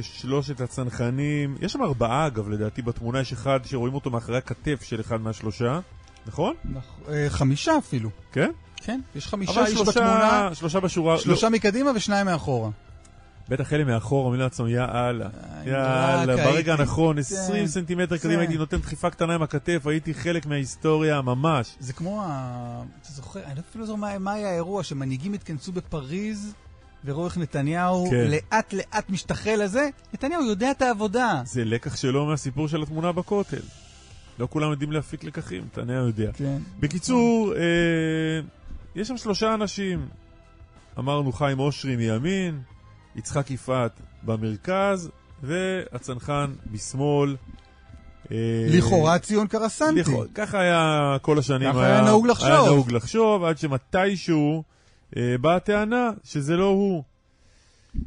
uh, 0.00 0.04
שלושת 0.04 0.60
הצנחנים. 0.60 1.56
יש 1.60 1.72
שם 1.72 1.82
ארבעה, 1.82 2.26
אגב, 2.26 2.48
לדעתי 2.48 2.82
בתמונה 2.82 3.20
יש 3.20 3.32
אחד 3.32 3.60
שרואים 3.64 3.94
אותו 3.94 4.10
מאחורי 4.10 4.38
הכתף 4.38 4.82
של 4.82 5.00
אחד 5.00 5.20
מהשלושה, 5.20 5.80
נכון? 6.26 6.54
נכ- 6.74 7.10
אה, 7.10 7.26
חמישה 7.30 7.78
אפילו. 7.78 8.10
כן? 8.32 8.50
כן, 8.76 9.00
יש 9.14 9.26
חמישה 9.26 9.60
איש 9.66 9.74
שלושה- 9.74 9.90
בתמונה. 10.00 10.50
שלושה 10.54 10.80
בשורה... 10.80 11.18
שלושה 11.18 11.46
לא. 11.46 11.52
מקדימה 11.52 11.90
ושניים 11.94 12.26
מאחורה. 12.26 12.70
בטח 13.48 13.72
אלה 13.72 13.84
מאחור 13.84 14.24
אומרים 14.24 14.40
לעצמם, 14.40 14.66
יא 14.68 14.80
אללה, 14.84 15.28
יא 15.66 15.72
רק 15.76 16.28
אללה, 16.28 16.36
ברגע 16.36 16.74
הנכון, 16.74 17.14
כן, 17.16 17.20
20 17.20 17.66
סנטימטר. 17.66 18.18
קדימה 18.18 18.40
הייתי 18.40 18.56
נותן 18.56 18.76
דחיפה 18.76 19.10
קטנה 19.10 19.34
עם 19.34 19.42
הכתף, 19.42 19.82
הייתי 19.86 20.14
חלק 20.14 20.46
מההיסטוריה 20.46 21.20
ממש. 21.22 21.76
זה 21.80 21.92
כמו 21.92 22.22
ה... 22.22 22.82
אתה 23.02 23.12
זוכר, 23.12 23.40
אני 23.44 23.60
אפילו 23.60 23.82
לא 23.82 23.86
זוכר 23.86 24.00
מה- 24.00 24.18
מה 24.18 24.32
היה 24.32 24.50
האירוע, 24.50 24.82
שמנהיגים 24.82 25.32
התכנסו 25.32 25.72
בפריז, 25.72 26.52
וראו 27.04 27.24
איך 27.24 27.38
נתניהו 27.38 28.06
כן. 28.10 28.26
לאט 28.30 28.72
לאט 28.72 29.10
משתחל 29.10 29.60
לזה. 29.64 29.88
נתניהו 30.14 30.44
יודע 30.44 30.70
את 30.70 30.82
העבודה. 30.82 31.42
זה 31.44 31.64
לקח 31.64 31.96
שלו 31.96 32.26
מהסיפור 32.26 32.68
של 32.68 32.82
התמונה 32.82 33.12
בכותל. 33.12 33.60
לא 34.38 34.48
כולם 34.50 34.70
יודעים 34.70 34.92
להפיק 34.92 35.24
לקחים, 35.24 35.62
נתניהו 35.64 36.06
יודע. 36.06 36.30
כן. 36.32 36.58
בקיצור, 36.80 37.52
אה, 37.56 37.60
יש 38.96 39.08
שם 39.08 39.16
שלושה 39.16 39.54
אנשים. 39.54 40.06
אמרנו 40.98 41.32
חיים 41.32 41.58
אושרי 41.58 41.96
מימין, 41.96 42.60
יצחק 43.16 43.50
יפעת 43.50 44.00
במרכז, 44.22 45.10
והצנחן 45.42 46.52
בשמאל. 46.66 47.36
אה, 48.32 48.36
לכאורה 48.68 49.18
ציון 49.18 49.46
קרסנטי. 49.46 50.00
לכאורה, 50.00 50.26
ככה 50.34 50.60
היה 50.60 51.16
כל 51.22 51.38
השנים. 51.38 51.72
ככה 51.72 51.86
היה 51.86 52.02
נהוג 52.02 52.26
לחשוב. 52.26 52.48
היה 52.48 52.64
נהוג 52.64 52.92
לחשוב, 52.92 53.44
עד 53.44 53.58
שמתישהו 53.58 54.62
אה, 55.16 55.38
באה 55.40 55.56
הטענה 55.56 56.10
שזה 56.24 56.56
לא 56.56 56.66
הוא. 56.66 57.02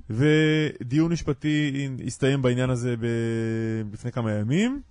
ודיון 0.10 1.12
משפטי 1.12 1.88
הסתיים 2.06 2.42
בעניין 2.42 2.70
הזה 2.70 2.96
ב- 2.98 3.94
לפני 3.94 4.12
כמה 4.12 4.32
ימים, 4.32 4.82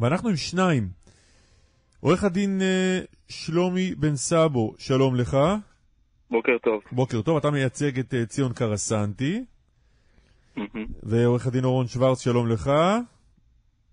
ואנחנו 0.00 0.28
עם 0.28 0.36
שניים. 0.36 0.88
עורך 2.00 2.24
הדין 2.24 2.62
אה, 2.62 3.00
שלומי 3.28 3.94
בן 3.94 4.16
סאבו, 4.16 4.74
שלום 4.78 5.16
לך. 5.16 5.36
בוקר 6.30 6.58
טוב. 6.62 6.82
בוקר 6.92 7.22
טוב, 7.22 7.36
אתה 7.36 7.50
מייצג 7.50 7.98
את 7.98 8.14
אה, 8.14 8.26
ציון 8.26 8.52
קרסנטי, 8.52 9.44
ועורך 11.02 11.46
הדין 11.46 11.64
אורון 11.64 11.86
שוורץ, 11.86 12.24
שלום 12.24 12.48
לך. 12.48 12.70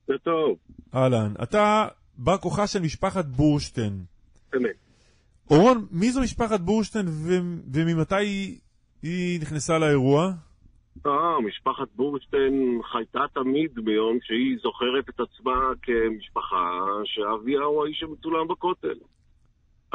זה 0.08 0.14
טוב. 0.24 0.58
אהלן, 0.96 1.34
אתה 1.44 1.88
בא 2.18 2.38
כוחה 2.38 2.68
של 2.68 2.82
משפחת 2.82 3.26
בורשטיין. 3.26 3.94
אמת. 4.56 4.76
אורון, 5.52 5.86
מי 5.92 6.12
זו 6.12 6.22
משפחת 6.22 6.60
בורשטיין 6.60 7.06
ו- 7.08 7.60
וממתי 7.74 8.16
היא, 8.16 8.60
היא 9.04 9.42
נכנסה 9.42 9.80
לאירוע? 9.80 10.32
אה, 11.06 11.42
משפחת 11.42 11.88
בורשטיין 11.96 12.82
חייתה 12.92 13.20
תמיד 13.34 13.72
ביום 13.76 14.18
שהיא 14.22 14.58
זוכרת 14.64 15.10
את 15.10 15.20
עצמה 15.20 15.72
כמשפחה 15.82 16.80
שאביה 17.06 17.62
הוא 17.62 17.86
האיש 17.86 18.04
המצולם 18.04 18.48
בכותל. 18.48 18.98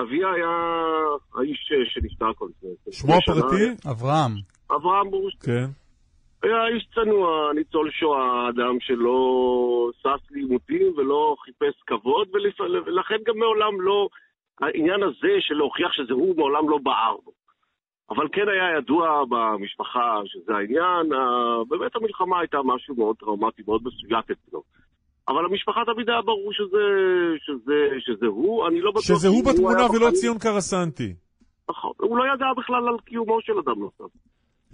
אביה 0.01 0.30
היה 0.32 0.51
האיש 1.34 1.72
שנפטר 1.84 2.32
כל 2.34 2.49
לפני. 2.51 2.92
שמו 2.92 3.14
הפרטי? 3.14 3.90
אברהם. 3.90 4.32
אברהם 4.70 5.11
בורשטיין. 5.11 5.57
כן. 5.57 5.70
היה 6.42 6.68
איש 6.74 6.88
צנוע, 6.94 7.53
ניצול 7.55 7.90
שואה, 7.90 8.49
אדם 8.49 8.80
שלא 8.80 9.90
שש 9.99 10.30
לעימותים 10.30 10.92
ולא 10.96 11.36
חיפש 11.44 11.82
כבוד, 11.86 12.28
ולכן 12.86 13.16
גם 13.26 13.38
מעולם 13.38 13.80
לא, 13.80 14.09
העניין 14.61 15.03
הזה 15.03 15.34
של 15.40 15.55
להוכיח 15.55 15.92
שזה 15.92 16.12
הוא, 16.12 16.36
מעולם 16.36 16.70
לא 16.70 16.78
בער 16.82 17.16
בו. 17.24 17.30
אבל 18.11 18.28
כן 18.32 18.49
היה 18.49 18.78
ידוע 18.78 19.24
במשפחה 19.28 20.20
שזה 20.24 20.57
העניין, 20.57 21.09
באמת 21.68 21.96
המלחמה 21.96 22.40
הייתה 22.40 22.59
משהו 22.64 22.94
מאוד 22.94 23.16
טראומטי, 23.16 23.62
מאוד 23.66 23.82
מסויג 23.84 24.24
אצלו. 24.32 24.62
אבל 25.29 25.45
המשפחה 25.45 25.81
תמיד 25.95 26.09
היה 26.09 26.22
ברור 26.22 26.53
שזה, 26.53 26.85
שזה, 27.47 27.89
שזה 27.99 28.26
הוא, 28.26 28.68
אני 28.68 28.81
לא 28.81 28.91
בטוח... 28.91 29.03
שזה 29.03 29.29
הוא 29.29 29.45
בתמונה 29.45 29.79
היה 29.79 29.91
ולא. 29.91 30.11
ציון 30.11 30.39
קרסנטי. 30.39 31.14
נכון, 31.70 31.93
הוא 32.01 32.18
לא 32.18 32.24
ידע 32.35 32.47
בכלל 32.57 32.89
על 32.89 32.95
קיומו 33.05 33.39
של 33.41 33.53
אדם 33.59 33.81
נוסף. 33.81 34.14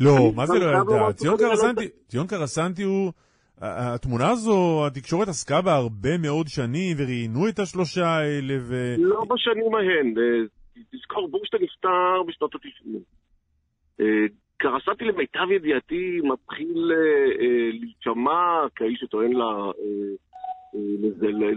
לא, 0.01 0.33
מה 0.37 0.47
זה 0.47 0.59
לא 0.59 0.73
לומר 0.73 0.95
ידע? 0.97 1.13
ציון 1.13 1.35
לא 1.35 1.39
קרסנטי, 1.39 1.89
ציון 2.09 2.27
קרסנטי 2.27 2.83
הוא... 2.83 3.13
התמונה 3.61 4.31
הזו, 4.31 4.87
התקשורת 4.87 5.29
עסקה 5.29 5.63
בה 5.63 5.75
הרבה 5.75 6.19
מאוד 6.19 6.49
שנים, 6.49 6.97
וראיינו 6.99 7.49
את 7.49 7.59
השלושה 7.59 8.07
האלה, 8.07 8.55
ו... 8.61 8.95
לא 8.99 9.21
בשנים 9.25 9.75
ההן. 9.75 10.15
אה, 10.19 10.47
תזכור, 10.93 11.29
בורשטיין 11.29 11.63
נפטר 11.63 12.23
בשנות 12.29 12.55
ה-90. 12.55 14.03
קרסתי 14.57 15.05
למיטב 15.05 15.51
ידיעתי 15.51 16.21
מתחיל 16.25 16.93
אה, 16.93 16.99
אה, 17.43 17.71
להישמע 17.73 18.67
כאיש 18.77 19.01
שטוען 19.01 19.33
ל- 19.33 19.43
אה, 19.43 19.67
אה, 19.67 20.15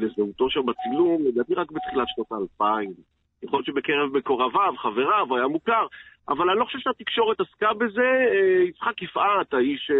לזהותו 0.01 0.49
שם 0.49 0.65
בצילום, 0.65 1.21
לדעתי 1.25 1.53
רק 1.53 1.71
בתחילת 1.71 2.07
שנות 2.15 2.31
האלפיים. 2.31 2.93
יכול 3.43 3.57
להיות 3.57 3.65
שבקרב 3.65 4.17
מקורביו, 4.17 4.73
חבריו, 4.77 5.35
היה 5.35 5.47
מוכר, 5.47 5.87
אבל 6.29 6.49
אני 6.49 6.59
לא 6.59 6.65
חושב 6.65 6.79
שהתקשורת 6.79 7.39
עסקה 7.39 7.73
בזה. 7.73 8.27
אה, 8.31 8.63
יצחק 8.63 9.01
יפעת, 9.01 9.53
האיש, 9.53 9.91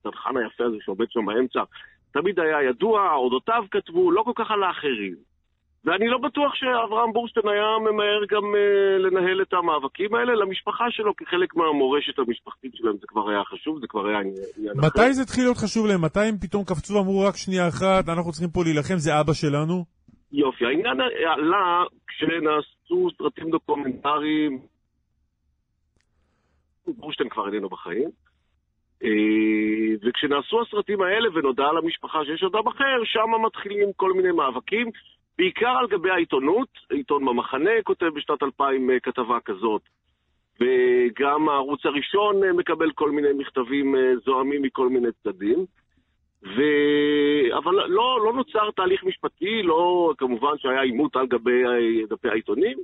הצנחן 0.00 0.36
היפה 0.36 0.64
הזה 0.64 0.76
שעובד 0.80 1.10
שם 1.10 1.26
באמצע, 1.26 1.62
תמיד 2.12 2.40
היה 2.40 2.62
ידוע, 2.62 3.14
אודותיו 3.14 3.64
כתבו, 3.70 4.10
לא 4.10 4.22
כל 4.22 4.32
כך 4.34 4.50
על 4.50 4.62
האחרים. 4.62 5.31
ואני 5.84 6.08
לא 6.08 6.18
בטוח 6.18 6.54
שאברהם 6.54 7.12
בורשטיין 7.12 7.48
היה 7.48 7.78
ממהר 7.80 8.24
גם 8.28 8.42
uh, 8.42 8.98
לנהל 8.98 9.42
את 9.42 9.52
המאבקים 9.52 10.14
האלה. 10.14 10.34
למשפחה 10.34 10.84
שלו, 10.90 11.16
כחלק 11.16 11.56
מהמורשת 11.56 12.18
המשפחתית 12.18 12.72
שלהם, 12.74 12.96
זה 13.00 13.06
כבר 13.06 13.30
היה 13.30 13.44
חשוב, 13.44 13.80
זה 13.80 13.86
כבר 13.86 14.06
היה 14.06 14.18
עניין 14.18 14.78
אחר. 14.78 14.86
מתי 14.86 15.12
זה 15.12 15.22
התחיל 15.22 15.44
להיות 15.44 15.56
חשוב 15.56 15.86
להם? 15.86 16.04
מתי 16.04 16.20
הם 16.20 16.36
פתאום 16.40 16.64
קפצו 16.64 16.94
ואמרו 16.94 17.20
רק 17.20 17.36
שנייה 17.36 17.68
אחת, 17.68 18.08
אנחנו 18.08 18.32
צריכים 18.32 18.50
פה 18.50 18.62
להילחם, 18.64 18.96
זה 18.96 19.20
אבא 19.20 19.32
שלנו? 19.32 19.84
יופי, 20.32 20.64
העניין 20.64 21.00
עלה 21.00 21.84
כשנעשו 22.06 23.08
סרטים 23.18 23.50
דוקומנטריים, 23.50 24.58
בורשטיין 26.86 27.28
כבר 27.28 27.46
איננו 27.46 27.68
בחיים, 27.68 28.10
אה, 29.04 29.08
וכשנעשו 30.02 30.62
הסרטים 30.62 31.02
האלה 31.02 31.28
ונודע 31.34 31.72
למשפחה 31.82 32.18
שיש 32.24 32.42
אדם 32.42 32.68
אחר, 32.68 33.04
שם 33.04 33.44
מתחילים 33.46 33.88
כל 33.96 34.12
מיני 34.12 34.32
מאבקים, 34.32 34.90
בעיקר 35.38 35.68
על 35.80 35.86
גבי 35.86 36.10
העיתונות, 36.10 36.68
עיתון 36.90 37.24
במחנה 37.24 37.70
כותב 37.84 38.06
בשנת 38.06 38.42
2000 38.42 38.90
אה, 38.90 39.00
כתבה 39.00 39.38
כזאת, 39.44 39.82
וגם 40.60 41.48
הערוץ 41.48 41.80
הראשון 41.86 42.44
אה, 42.44 42.52
מקבל 42.52 42.92
כל 42.92 43.10
מיני 43.10 43.28
מכתבים 43.38 43.96
אה, 43.96 44.16
זועמים 44.24 44.62
מכל 44.62 44.88
מיני 44.88 45.08
צדדים. 45.22 45.66
ו... 46.42 46.62
אבל 47.58 47.72
לא, 47.72 48.20
לא 48.24 48.32
נוצר 48.32 48.70
תהליך 48.70 49.04
משפטי, 49.04 49.62
לא, 49.62 50.12
כמובן 50.18 50.58
שהיה 50.58 50.82
עימות 50.82 51.16
על 51.16 51.26
גבי 51.26 51.62
דפי 52.08 52.28
העיתונים, 52.28 52.78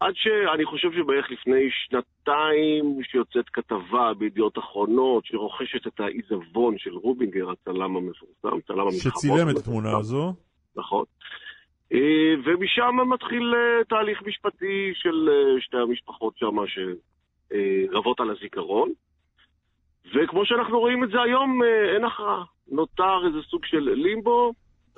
עד 0.00 0.14
שאני 0.16 0.64
חושב 0.64 0.88
שבערך 0.92 1.30
לפני 1.30 1.68
שנתיים 1.70 3.00
שיוצאת 3.02 3.48
כתבה 3.48 4.14
בידיעות 4.18 4.58
אחרונות 4.58 5.24
שרוכשת 5.24 5.86
את 5.86 6.00
העיזבון 6.00 6.78
של 6.78 6.94
רובינגר, 6.94 7.50
הצלם 7.50 7.96
המפורסם, 7.96 8.60
צלם 8.66 8.80
המלחמות. 8.80 9.14
שצילם 9.16 9.50
את 9.50 9.56
התמונה 9.56 9.96
הזו. 9.98 10.34
נכון. 10.76 11.04
אה, 11.92 12.34
ומשם 12.44 12.96
מתחיל 13.12 13.54
אה, 13.54 13.84
תהליך 13.84 14.22
משפטי 14.26 14.92
של 14.94 15.28
אה, 15.28 15.60
שתי 15.60 15.76
המשפחות 15.76 16.34
שם 16.36 16.56
שרבות 16.66 18.20
על 18.20 18.30
הזיכרון. 18.30 18.90
וכמו 20.14 20.46
שאנחנו 20.46 20.78
רואים 20.78 21.04
את 21.04 21.08
זה 21.08 21.16
היום, 21.24 21.60
אין 21.94 22.04
הכרעה. 22.04 22.44
נותר 22.68 23.26
איזה 23.26 23.38
סוג 23.50 23.64
של 23.64 23.78
לימבו. 23.78 24.52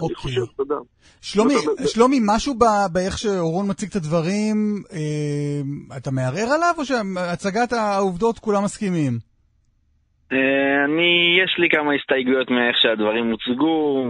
אני 0.07 0.15
חושב, 0.15 0.41
אתה 0.55 0.63
יודע. 0.63 0.75
שלומי, 1.21 1.55
יודע, 1.55 1.87
שלומי, 1.87 2.19
משהו 2.27 2.55
ב- 2.55 2.93
באיך 2.93 3.19
שאורון 3.19 3.71
מציג 3.71 3.89
את 3.91 3.97
הדברים, 3.97 4.57
אה, 4.93 5.97
אתה 5.97 6.11
מערער 6.11 6.51
עליו, 6.55 6.75
או 6.79 6.85
שהצגת 6.85 7.73
העובדות 7.73 8.39
כולם 8.39 8.65
מסכימים? 8.65 9.13
אה, 10.33 10.85
אני, 10.85 11.41
יש 11.45 11.59
לי 11.59 11.69
כמה 11.71 11.95
הסתייגויות 11.95 12.51
מאיך 12.51 12.77
שהדברים 12.83 13.31
הוצגו. 13.31 14.05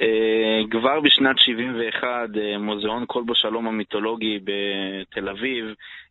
אה, 0.00 0.60
כבר 0.70 1.00
בשנת 1.00 1.38
71, 1.38 2.08
אה, 2.36 2.58
מוזיאון 2.58 3.04
כלבו 3.06 3.34
שלום 3.34 3.68
המיתולוגי 3.68 4.38
בתל 4.44 5.28
אביב 5.28 5.64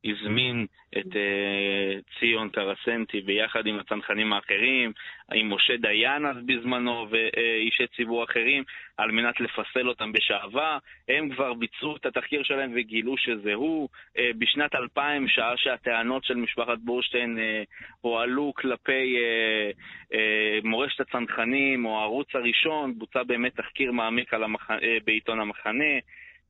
הזמין 0.06 0.66
את 0.98 1.16
אה, 1.16 2.00
ציון 2.20 2.50
קרסנטי 2.50 3.22
ביחד 3.22 3.68
עם 3.68 3.80
הצנחנים 3.80 4.34
האחרים, 4.34 4.92
עם 5.34 5.54
משה 5.54 5.78
דיין 5.78 6.26
אז 6.26 6.36
בזמנו 6.46 7.08
ואישי 7.10 7.88
ציבור 7.96 8.24
אחרים. 8.24 8.64
על 8.98 9.12
מנת 9.12 9.40
לפסל 9.40 9.90
אותם 9.90 10.12
בשעווה. 10.12 10.78
הם 11.10 11.30
כבר 11.30 11.54
ביצעו 11.54 11.96
את 11.96 12.06
התחקיר 12.06 12.44
שלהם 12.44 12.72
וגילו 12.76 13.18
שזה 13.18 13.54
הוא. 13.54 13.90
אה, 14.18 14.30
בשנת 14.38 14.76
2000, 14.76 15.28
שעה 15.28 15.58
שהטענות 15.58 16.24
של 16.24 16.36
משפחת 16.36 16.78
בורשטיין 16.78 17.40
אה, 17.40 17.64
הועלו 18.02 18.54
כלפי 18.56 19.16
מורשת 20.64 21.02
הצנחנים, 21.02 21.86
או 21.86 22.00
הערוץ 22.00 22.28
הראשון, 22.34 22.94
בוצע 22.98 23.24
באמת 23.24 23.56
תחקיר 23.56 23.92
מעמיק 23.92 24.34
המח... 24.34 24.70
בעיתון 25.06 25.40
המחנה. 25.40 25.94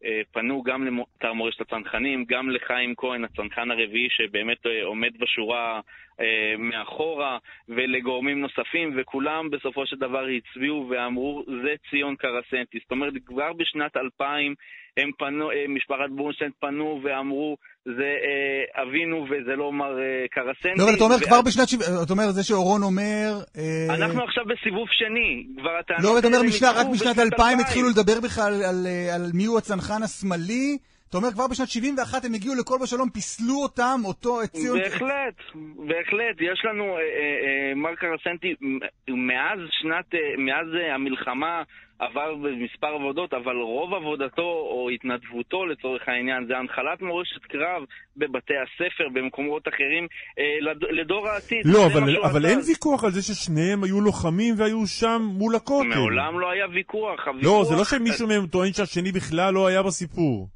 אה, 0.05 0.21
פנו 0.31 0.63
גם 0.63 0.83
לאתר 0.85 1.33
מורשת 1.33 1.61
הצנחנים, 1.61 2.25
גם 2.25 2.49
לחיים 2.49 2.93
כהן, 2.97 3.23
הצנחן 3.23 3.71
הרביעי 3.71 4.07
שבאמת 4.09 4.65
אה, 4.65 4.83
עומד 4.83 5.11
בשורה 5.19 5.81
אה, 6.19 6.55
מאחורה, 6.57 7.37
ולגורמים 7.69 8.41
נוספים, 8.41 8.93
וכולם 8.95 9.49
בסופו 9.49 9.85
של 9.85 9.95
דבר 9.95 10.25
הצביעו 10.25 10.87
ואמרו, 10.89 11.43
זה 11.63 11.75
ציון 11.89 12.15
קרסנטי. 12.15 12.79
זאת 12.81 12.91
אומרת, 12.91 13.13
כבר 13.25 13.53
בשנת 13.53 13.97
2000 13.97 14.55
הם 14.97 15.09
פנו, 15.19 15.51
אה, 15.51 15.65
משפחת 15.69 16.09
בורנשטיין 16.15 16.51
פנו 16.61 17.01
ואמרו, 17.03 17.57
זה 17.85 18.11
אה, 18.25 18.83
אבינו 18.83 19.23
וזה 19.29 19.55
לא 19.55 19.71
מר 19.71 19.99
אה, 19.99 20.25
קרסנטי. 20.31 20.77
לא, 20.79 20.83
אבל 20.83 20.95
אתה 20.95 21.03
אומר 21.03 21.15
ואז- 21.15 21.23
כבר 21.25 21.41
בשנת... 21.41 21.67
שבע- 21.69 22.03
אתה 22.03 22.13
אומר, 22.13 22.31
זה 22.31 22.43
שאורון 22.43 22.83
אומר... 22.83 23.29
אה, 23.57 23.95
אנחנו 23.95 24.23
עכשיו 24.23 24.43
בסיבוב 24.45 24.87
שני, 24.91 25.45
כבר 25.57 25.69
הטענות 25.79 26.03
לא, 26.03 26.19
אתה 26.19 26.27
אומר, 26.27 26.41
משנה- 26.43 26.71
רק 26.71 26.87
בשנת 26.93 27.19
2000 27.19 27.59
התחילו 27.59 27.89
לדבר 27.89 28.19
בכלל 28.23 28.53
על, 28.63 28.87
אה, 28.87 29.15
על 29.15 29.31
מי 29.33 29.45
הוא 29.45 29.57
הצנחן 29.57 30.03
השמאלי. 30.03 30.77
אתה 31.11 31.19
אומר, 31.19 31.31
כבר 31.31 31.47
בשנת 31.47 31.67
71 31.69 32.25
הם 32.25 32.33
הגיעו 32.33 32.55
לכל 32.55 32.77
בשלום, 32.83 33.09
פיסלו 33.09 33.55
אותם, 33.63 33.99
אותו, 34.05 34.43
את 34.43 34.49
ציון... 34.49 34.79
בהחלט, 34.79 35.35
בהחלט. 35.87 36.37
יש 36.41 36.65
לנו, 36.65 36.83
אה, 36.83 36.91
אה, 36.91 36.97
אה, 37.69 37.75
מר 37.75 37.95
קרסנטי, 37.95 38.53
מאז 39.09 39.59
שנת, 39.81 40.05
אה, 40.13 40.19
מאז 40.37 40.67
אה, 40.81 40.95
המלחמה 40.95 41.61
עבר 41.99 42.35
במספר 42.35 42.87
עבודות, 42.87 43.33
אבל 43.33 43.55
רוב 43.55 43.93
עבודתו 43.93 44.41
או 44.71 44.89
התנדבותו 44.93 45.65
לצורך 45.65 46.01
העניין 46.07 46.45
זה 46.47 46.57
הנחלת 46.57 47.01
מורשת 47.01 47.41
קרב 47.41 47.81
בבתי 48.17 48.53
הספר, 48.63 49.09
במקומות 49.13 49.67
אחרים, 49.67 50.07
אה, 50.39 50.43
לד- 50.61 50.99
לדור 50.99 51.27
העתיד. 51.27 51.61
לא, 51.65 51.85
אבל, 51.85 52.17
אבל. 52.23 52.45
אין 52.45 52.59
ויכוח 52.67 53.03
על 53.03 53.11
זה 53.11 53.21
ששניהם 53.21 53.83
היו 53.83 54.01
לוחמים 54.01 54.55
והיו 54.57 54.87
שם 54.87 55.21
מול 55.33 55.55
הכותל. 55.55 55.87
מעולם 55.87 56.39
לא 56.39 56.51
היה 56.51 56.65
ויכוח. 56.73 57.19
לא, 57.27 57.33
הוויכוח- 57.33 57.63
זה 57.69 57.75
לא 57.75 57.83
שמישהו 57.85 58.27
מהם 58.27 58.47
טוען 58.47 58.73
שהשני 58.73 59.11
בכלל 59.11 59.53
לא 59.53 59.67
היה 59.67 59.83
בסיפור. 59.83 60.47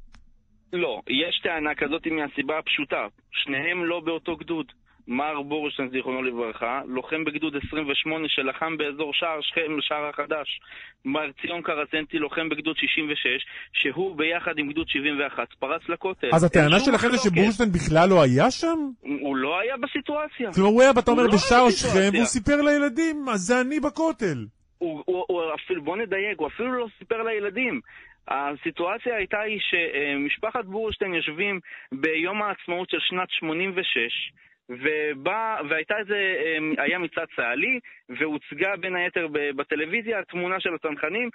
לא, 0.72 1.00
יש 1.08 1.40
טענה 1.42 1.74
כזאת 1.74 2.06
מהסיבה 2.06 2.58
הפשוטה, 2.58 3.06
שניהם 3.32 3.84
לא 3.84 4.00
באותו 4.00 4.36
גדוד. 4.36 4.66
מר 5.08 5.42
בורשטיין, 5.42 5.88
זיכרונו 5.90 6.22
לברכה, 6.22 6.80
לוחם 6.86 7.24
בגדוד 7.24 7.56
28 7.68 8.28
שלחם 8.28 8.76
באזור 8.76 9.10
שער 9.14 9.40
שכם, 9.40 9.80
שער 9.80 10.06
החדש. 10.08 10.60
מר 11.04 11.30
ציון 11.42 11.62
קרסנטי 11.62 12.18
לוחם 12.18 12.48
בגדוד 12.48 12.76
66, 12.76 13.46
שהוא 13.72 14.16
ביחד 14.16 14.58
עם 14.58 14.68
גדוד 14.70 14.88
71 14.88 15.48
פרץ 15.58 15.80
לכותל. 15.88 16.28
אז 16.32 16.44
הטענה 16.44 16.80
שלכם 16.80 17.08
זה. 17.10 17.18
שבורשטיין 17.18 17.72
בכלל 17.72 18.08
לא 18.08 18.22
היה 18.22 18.50
שם? 18.50 18.78
הוא 19.20 19.36
לא 19.36 19.60
היה 19.60 19.74
בסיטואציה. 19.76 20.52
כלומר, 20.52 20.70
הוא 20.70 20.82
היה, 20.82 20.90
אתה 20.90 21.10
אומר, 21.10 21.22
לא 21.22 21.34
בשער 21.34 21.70
שכם. 21.70 22.10
והוא 22.12 22.24
סיפר 22.24 22.62
לילדים, 22.62 23.28
אז 23.28 23.40
זה 23.40 23.60
אני 23.60 23.80
בכותל. 23.80 24.46
הוא, 24.78 25.02
הוא, 25.06 25.24
הוא 25.28 25.42
אפילו, 25.54 25.82
בוא 25.82 25.96
נדייק, 25.96 26.38
הוא 26.38 26.48
אפילו 26.48 26.72
לא 26.72 26.86
סיפר 26.98 27.22
לילדים. 27.22 27.80
הסיטואציה 28.28 29.16
הייתה 29.16 29.40
היא 29.40 29.60
שמשפחת 29.60 30.64
בורשטיין 30.64 31.14
יושבים 31.14 31.60
ביום 31.92 32.42
העצמאות 32.42 32.90
של 32.90 32.98
שנת 33.00 33.30
86, 33.30 34.32
ובא, 34.68 35.56
והייתה 35.70 35.94
איזה, 35.98 36.14
אה, 36.14 36.84
היה 36.84 36.98
מצעד 36.98 37.28
צה"לי, 37.36 37.80
והוצגה 38.08 38.76
בין 38.80 38.96
היתר 38.96 39.26
בטלוויזיה 39.56 40.18
התמונה 40.18 40.60
של 40.60 40.74
הצנחנים. 40.74 41.28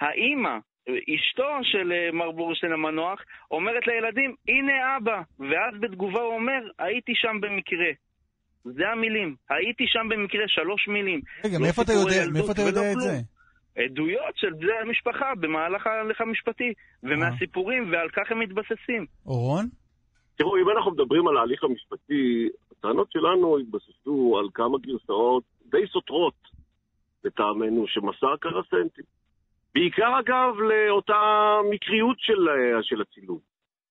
האימא, 0.00 0.56
אשתו 1.14 1.48
של 1.62 1.92
אה, 1.92 2.12
מר 2.12 2.30
בורשטיין 2.30 2.72
המנוח, 2.72 3.22
אומרת 3.50 3.86
לילדים, 3.86 4.34
הנה 4.48 4.96
אבא, 4.96 5.20
ואז 5.40 5.80
בתגובה 5.80 6.20
הוא 6.20 6.34
אומר, 6.34 6.60
הייתי 6.78 7.12
שם 7.14 7.36
במקרה. 7.40 7.90
זה 8.64 8.88
המילים, 8.88 9.34
הייתי 9.50 9.84
שם 9.86 10.08
במקרה, 10.08 10.44
שלוש 10.46 10.88
מילים. 10.88 11.20
רגע, 11.44 11.54
לא 11.58 11.64
מאיפה 11.64 11.82
אתה 11.82 11.92
יודע- 11.92 12.30
מאיפה 12.32 12.52
אתה 12.52 12.62
יודע 12.62 12.92
את. 12.92 13.00
זה? 13.00 13.37
עדויות 13.84 14.36
של 14.36 14.52
בני 14.52 14.72
המשפחה 14.82 15.34
במהלך 15.40 15.86
ההליך 15.86 16.20
המשפטי, 16.20 16.72
ומהסיפורים, 17.02 17.92
ועל 17.92 18.08
כך 18.08 18.30
הם 18.30 18.38
מתבססים. 18.38 19.06
אורון? 19.26 19.66
תראו, 20.36 20.56
אם 20.56 20.70
אנחנו 20.76 20.90
מדברים 20.90 21.28
על 21.28 21.36
ההליך 21.36 21.64
המשפטי, 21.64 22.48
הטענות 22.72 23.12
שלנו 23.12 23.58
התבססו 23.58 24.36
על 24.38 24.48
כמה 24.54 24.78
גרסאות 24.78 25.44
די 25.70 25.86
סותרות, 25.92 26.34
לטעמנו, 27.24 27.86
שמסר 27.86 28.36
קרסנטי. 28.40 29.02
בעיקר, 29.74 30.18
אגב, 30.20 30.54
לאותה 30.60 31.58
מקריות 31.70 32.16
של, 32.20 32.48
אה, 32.48 32.82
של 32.82 33.00
הצילום. 33.00 33.38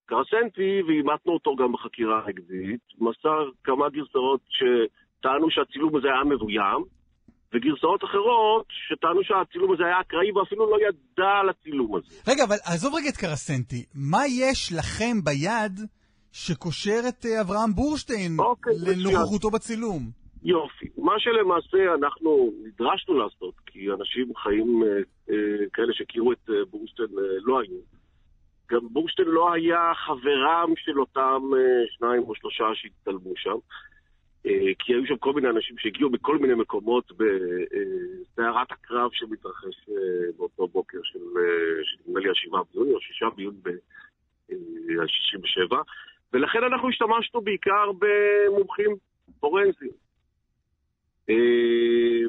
קרסנטי, 0.06 0.82
ואימתנו 0.86 1.32
אותו 1.32 1.56
גם 1.56 1.72
בחקירה 1.72 2.22
הנגדית, 2.24 2.80
מסר 2.98 3.50
כמה 3.64 3.88
גרסאות 3.88 4.40
שטענו 4.48 5.50
שהצילום 5.50 5.96
הזה 5.96 6.08
היה 6.08 6.24
מבוים, 6.24 6.84
וגרסאות 7.54 8.04
אחרות 8.04 8.66
שטענו 8.88 9.20
שהצילום 9.24 9.72
הזה 9.72 9.84
היה 9.84 10.00
אקראי 10.00 10.32
ואפילו 10.32 10.70
לא 10.70 10.76
ידע 10.76 11.30
על 11.40 11.48
הצילום 11.48 11.96
הזה. 11.96 12.30
רגע, 12.30 12.44
אבל 12.44 12.56
עזוב 12.64 12.94
רגע 12.94 13.08
את 13.08 13.16
קרסנטי. 13.16 13.84
מה 13.94 14.22
יש 14.26 14.72
לכם 14.78 15.24
ביד 15.24 15.80
שקושר 16.32 17.00
את 17.08 17.26
אה, 17.26 17.40
אברהם 17.40 17.72
בורשטיין 17.74 18.32
לנוכחותו 18.86 19.50
בצילום? 19.50 20.02
יופי. 20.42 20.86
מה 20.98 21.12
שלמעשה 21.18 21.94
אנחנו 21.98 22.52
נדרשנו 22.66 23.14
לעשות, 23.18 23.54
כי 23.66 23.90
אנשים 23.90 24.36
חיים 24.36 24.82
אה, 24.82 24.88
אה, 25.30 25.64
כאלה 25.72 25.92
שהכירו 25.92 26.32
את 26.32 26.50
אה, 26.50 26.54
בורשטיין 26.70 27.08
אה, 27.18 27.24
לא 27.42 27.60
היו. 27.60 27.78
גם 28.70 28.88
בורשטיין 28.90 29.28
לא 29.28 29.52
היה 29.52 29.92
חברם 30.06 30.72
של 30.76 31.00
אותם 31.00 31.42
אה, 31.56 31.86
שניים 31.96 32.22
או 32.22 32.34
שלושה 32.34 32.64
שהצטלמו 32.74 33.32
שם. 33.36 33.58
אה, 34.48 34.72
כי 34.78 34.92
היו 34.94 35.06
שם 35.06 35.16
כל 35.16 35.32
מיני 35.32 35.48
אנשים 35.48 35.76
שהגיעו 35.78 36.10
מכל 36.10 36.38
מיני 36.38 36.54
מקומות 36.54 37.12
בסערת 37.12 38.72
הקרב 38.72 39.10
שמתרחש 39.12 39.88
אה, 39.88 39.94
באותו 40.38 40.68
בוקר 40.68 40.98
של, 41.02 41.18
אה, 41.18 41.42
נדמה 42.06 42.20
לי 42.20 42.30
השבעה 42.30 42.62
ביוני 42.74 42.92
או 42.94 43.00
שישה 43.00 43.26
ביוני 43.36 43.56
ב-67, 43.62 45.76
ולכן 46.32 46.58
אנחנו 46.72 46.88
השתמשנו 46.88 47.40
בעיקר 47.40 47.90
במומחים 47.98 48.96
פורנזיים. 49.40 49.90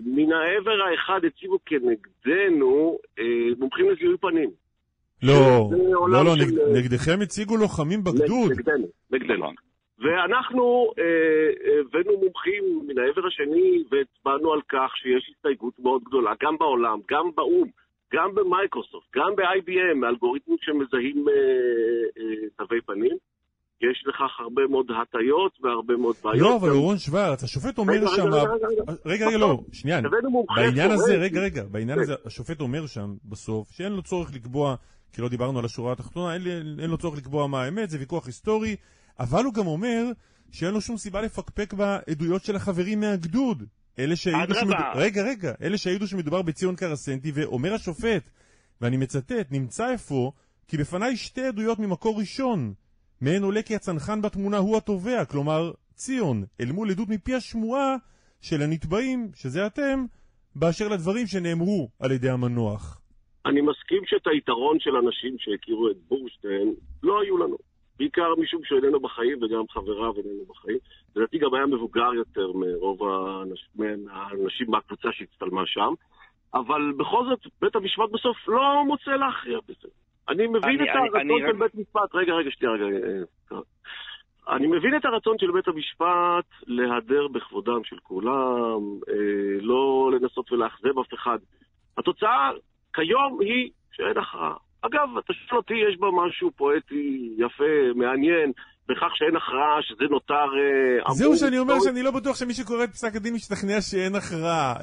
מן 0.05 0.31
העבר 0.33 0.71
האחד 0.91 1.19
הציבו 1.27 1.59
כנגדנו 1.65 2.97
מומחים 3.59 3.89
לזיהוי 3.89 4.17
פנים. 4.17 4.49
לא, 5.23 5.69
לא, 6.11 6.25
לא, 6.25 6.35
של- 6.35 6.41
נגד- 6.41 6.77
נגדכם 6.77 7.21
הציגו 7.23 7.57
לוחמים 7.57 8.03
בגדוד. 8.03 8.51
נגדנו, 8.51 8.87
נגדנו. 9.11 9.51
ואנחנו 10.01 10.91
אה, 10.99 11.79
הבאנו 11.79 12.19
מומחים 12.23 12.63
מן 12.87 12.97
העבר 12.99 13.27
השני 13.27 13.83
והצבענו 13.91 14.53
על 14.53 14.61
כך 14.69 14.91
שיש 14.95 15.31
הסתייגות 15.35 15.79
מאוד 15.79 16.01
גדולה, 16.03 16.31
גם 16.43 16.57
בעולם, 16.59 16.99
גם 17.11 17.25
באו"ם, 17.35 17.69
גם 18.13 18.35
במייקרוסופט, 18.35 19.07
גם 19.15 19.35
ב-IBM, 19.35 20.07
אלגוריתמים 20.07 20.57
שמזהים 20.61 21.25
אה, 21.29 21.33
אה, 22.17 22.47
תווי 22.57 22.81
פנים. 22.81 23.17
יש 23.81 24.03
לכך 24.07 24.39
הרבה 24.39 24.61
מאוד 24.67 24.85
הטיות 25.01 25.51
והרבה 25.61 25.97
מאוד 25.97 26.15
בעיות. 26.23 26.39
לא, 26.39 26.55
אבל 26.55 26.69
אורון 26.69 26.97
שוורץ, 26.97 27.43
השופט 27.43 27.77
אומר 27.77 28.07
שם... 28.07 28.23
רגע, 29.05 29.27
רגע, 29.27 29.37
לא, 29.37 29.59
שנייה. 29.73 30.01
בעניין 30.55 30.91
הזה. 30.91 31.17
רגע, 31.17 31.41
רגע, 31.41 31.63
בעניין 31.71 31.97
כן. 31.97 32.01
הזה, 32.03 32.13
השופט 32.25 32.61
אומר 32.61 32.87
שם 32.87 33.13
בסוף 33.25 33.71
שאין 33.71 33.91
לו 33.91 34.01
צורך 34.01 34.29
לקבוע, 34.35 34.75
כי 35.13 35.21
לא 35.21 35.29
דיברנו 35.29 35.59
על 35.59 35.65
השורה 35.65 35.91
התחתונה, 35.91 36.33
אין 36.81 36.89
לו 36.89 36.97
צורך 36.97 37.17
לקבוע 37.17 37.47
מה 37.47 37.63
האמת, 37.63 37.89
זה 37.89 37.99
ויכוח 37.99 38.27
היסטורי, 38.27 38.75
אבל 39.19 39.43
הוא 39.43 39.53
גם 39.53 39.67
אומר 39.67 40.03
שאין 40.51 40.73
לו 40.73 40.81
שום 40.81 40.97
סיבה 40.97 41.21
לפקפק 41.21 41.73
בעדויות 41.73 42.43
של 42.43 42.55
החברים 42.55 42.99
מהגדוד. 42.99 43.63
אלה 43.99 44.15
שהעידו. 44.15 44.55
שמדובר, 44.55 44.91
רגע, 44.95 45.23
רגע, 45.23 45.53
אלה 45.61 45.77
שהעידו 45.77 46.07
שמדובר 46.07 46.41
בציון 46.41 46.75
קרסנטי, 46.75 47.31
ואומר 47.33 47.73
השופט, 47.73 48.29
ואני 48.81 48.97
מצטט, 48.97 49.51
נמצא 49.51 49.93
אפוא 49.95 50.31
כי 50.67 50.77
בפניי 50.77 51.17
שתי 51.17 51.41
עדויות 51.41 51.79
ממקור 51.79 52.19
ראשון. 52.19 52.73
מהן 53.21 53.43
עולה 53.43 53.61
כי 53.61 53.75
הצנחן 53.75 54.21
בתמונה 54.21 54.57
הוא 54.57 54.77
התובע, 54.77 55.25
כלומר 55.25 55.71
ציון, 55.93 56.43
אל 56.61 56.71
מול 56.71 56.91
עדות 56.91 57.09
מפי 57.09 57.35
השמועה 57.35 57.95
של 58.41 58.61
הנתבעים, 58.61 59.31
שזה 59.35 59.65
אתם, 59.65 60.05
באשר 60.55 60.87
לדברים 60.87 61.27
שנאמרו 61.27 61.89
על 61.99 62.11
ידי 62.11 62.29
המנוח. 62.29 63.01
אני 63.45 63.61
מסכים 63.61 64.01
שאת 64.05 64.27
היתרון 64.27 64.79
של 64.79 64.95
אנשים 64.95 65.35
שהכירו 65.39 65.89
את 65.89 65.97
בורשטיין 66.07 66.73
לא 67.03 67.21
היו 67.21 67.37
לנו. 67.37 67.68
בעיקר 67.99 68.33
משום 68.37 68.61
שהוא 68.63 68.79
איננו 68.79 68.99
בחיים 68.99 69.43
וגם 69.43 69.63
חבריו 69.69 70.13
איננו 70.17 70.45
בחיים. 70.49 70.77
לדעתי 71.15 71.37
גם 71.37 71.53
היה 71.53 71.65
מבוגר 71.65 72.13
יותר 72.13 72.51
מרוב 72.53 72.99
האנש- 73.03 73.81
האנשים 74.11 74.71
מהקבוצה 74.71 75.09
שהצטלמה 75.11 75.61
שם. 75.65 75.93
אבל 76.53 76.91
בכל 76.97 77.25
זאת, 77.25 77.39
בית 77.61 77.75
המשפט 77.75 78.09
בסוף 78.11 78.37
לא 78.47 78.83
מוצא 78.87 79.11
להכריע 79.11 79.59
בזה. 79.67 79.87
אני 80.29 80.47
מבין 80.47 80.63
אני- 80.79 80.91
את 80.91 80.95
הרצון 80.95 81.39
של 81.39 81.45
רק- 81.49 81.55
בית 81.55 81.75
משפט, 81.75 82.15
רגע, 82.15 82.33
רגע, 82.33 82.51
שנייה, 82.51 82.73
רגע. 82.73 83.07
אה, 83.07 83.21
אה. 83.57 83.61
אני 84.55 84.67
מבין 84.67 84.95
את 84.97 85.05
הרצון 85.05 85.37
של 85.39 85.51
בית 85.51 85.67
המשפט 85.67 86.45
להדר 86.67 87.27
בכבודם 87.27 87.83
של 87.83 87.95
כולם, 88.03 88.79
אה, 89.09 89.13
לא 89.61 90.11
לנסות 90.13 90.51
ולאכזב 90.51 90.99
אף 90.99 91.13
אחד. 91.13 91.37
התוצאה 91.97 92.51
כיום 92.93 93.39
היא 93.41 93.69
שאין 93.91 94.17
הכרעה. 94.17 94.55
אגב, 94.81 95.17
אתה 95.19 95.33
שואל 95.33 95.57
אותי, 95.57 95.73
יש 95.73 95.99
בה 95.99 96.07
משהו 96.11 96.51
פואטי, 96.55 97.35
יפה, 97.37 97.73
מעניין, 97.95 98.51
בכך 98.89 99.11
שאין 99.15 99.35
הכרעה, 99.35 99.77
שזה 99.81 100.03
נותר... 100.09 100.49
אה, 101.07 101.13
זהו 101.13 101.37
שאני 101.37 101.59
אומר. 101.59 101.79
שאני 101.79 102.03
לא 102.03 102.11
בטוח 102.11 102.35
שמי 102.35 102.53
שקורא 102.53 102.83
את 102.83 102.91
פסק 102.91 103.15
הדין 103.15 103.33
משתכנע 103.33 103.81
שאין 103.81 104.15
הכרעה. 104.15 104.75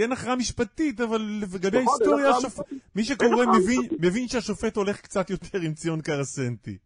אין 0.00 0.12
הכרעה 0.12 0.36
משפטית, 0.36 1.00
אבל 1.00 1.20
לגבי 1.42 1.82
נכון, 1.82 2.18
ההיסטוריה. 2.18 2.30
מי 2.96 3.04
שקורא 3.04 3.46
מבין-. 3.46 3.88
מבין 4.00 4.28
שהשופט 4.28 4.76
הולך 4.76 5.00
קצת 5.00 5.30
יותר 5.30 5.58
עם 5.58 5.72
ציון 5.72 6.00
קרסנטי. 6.00 6.76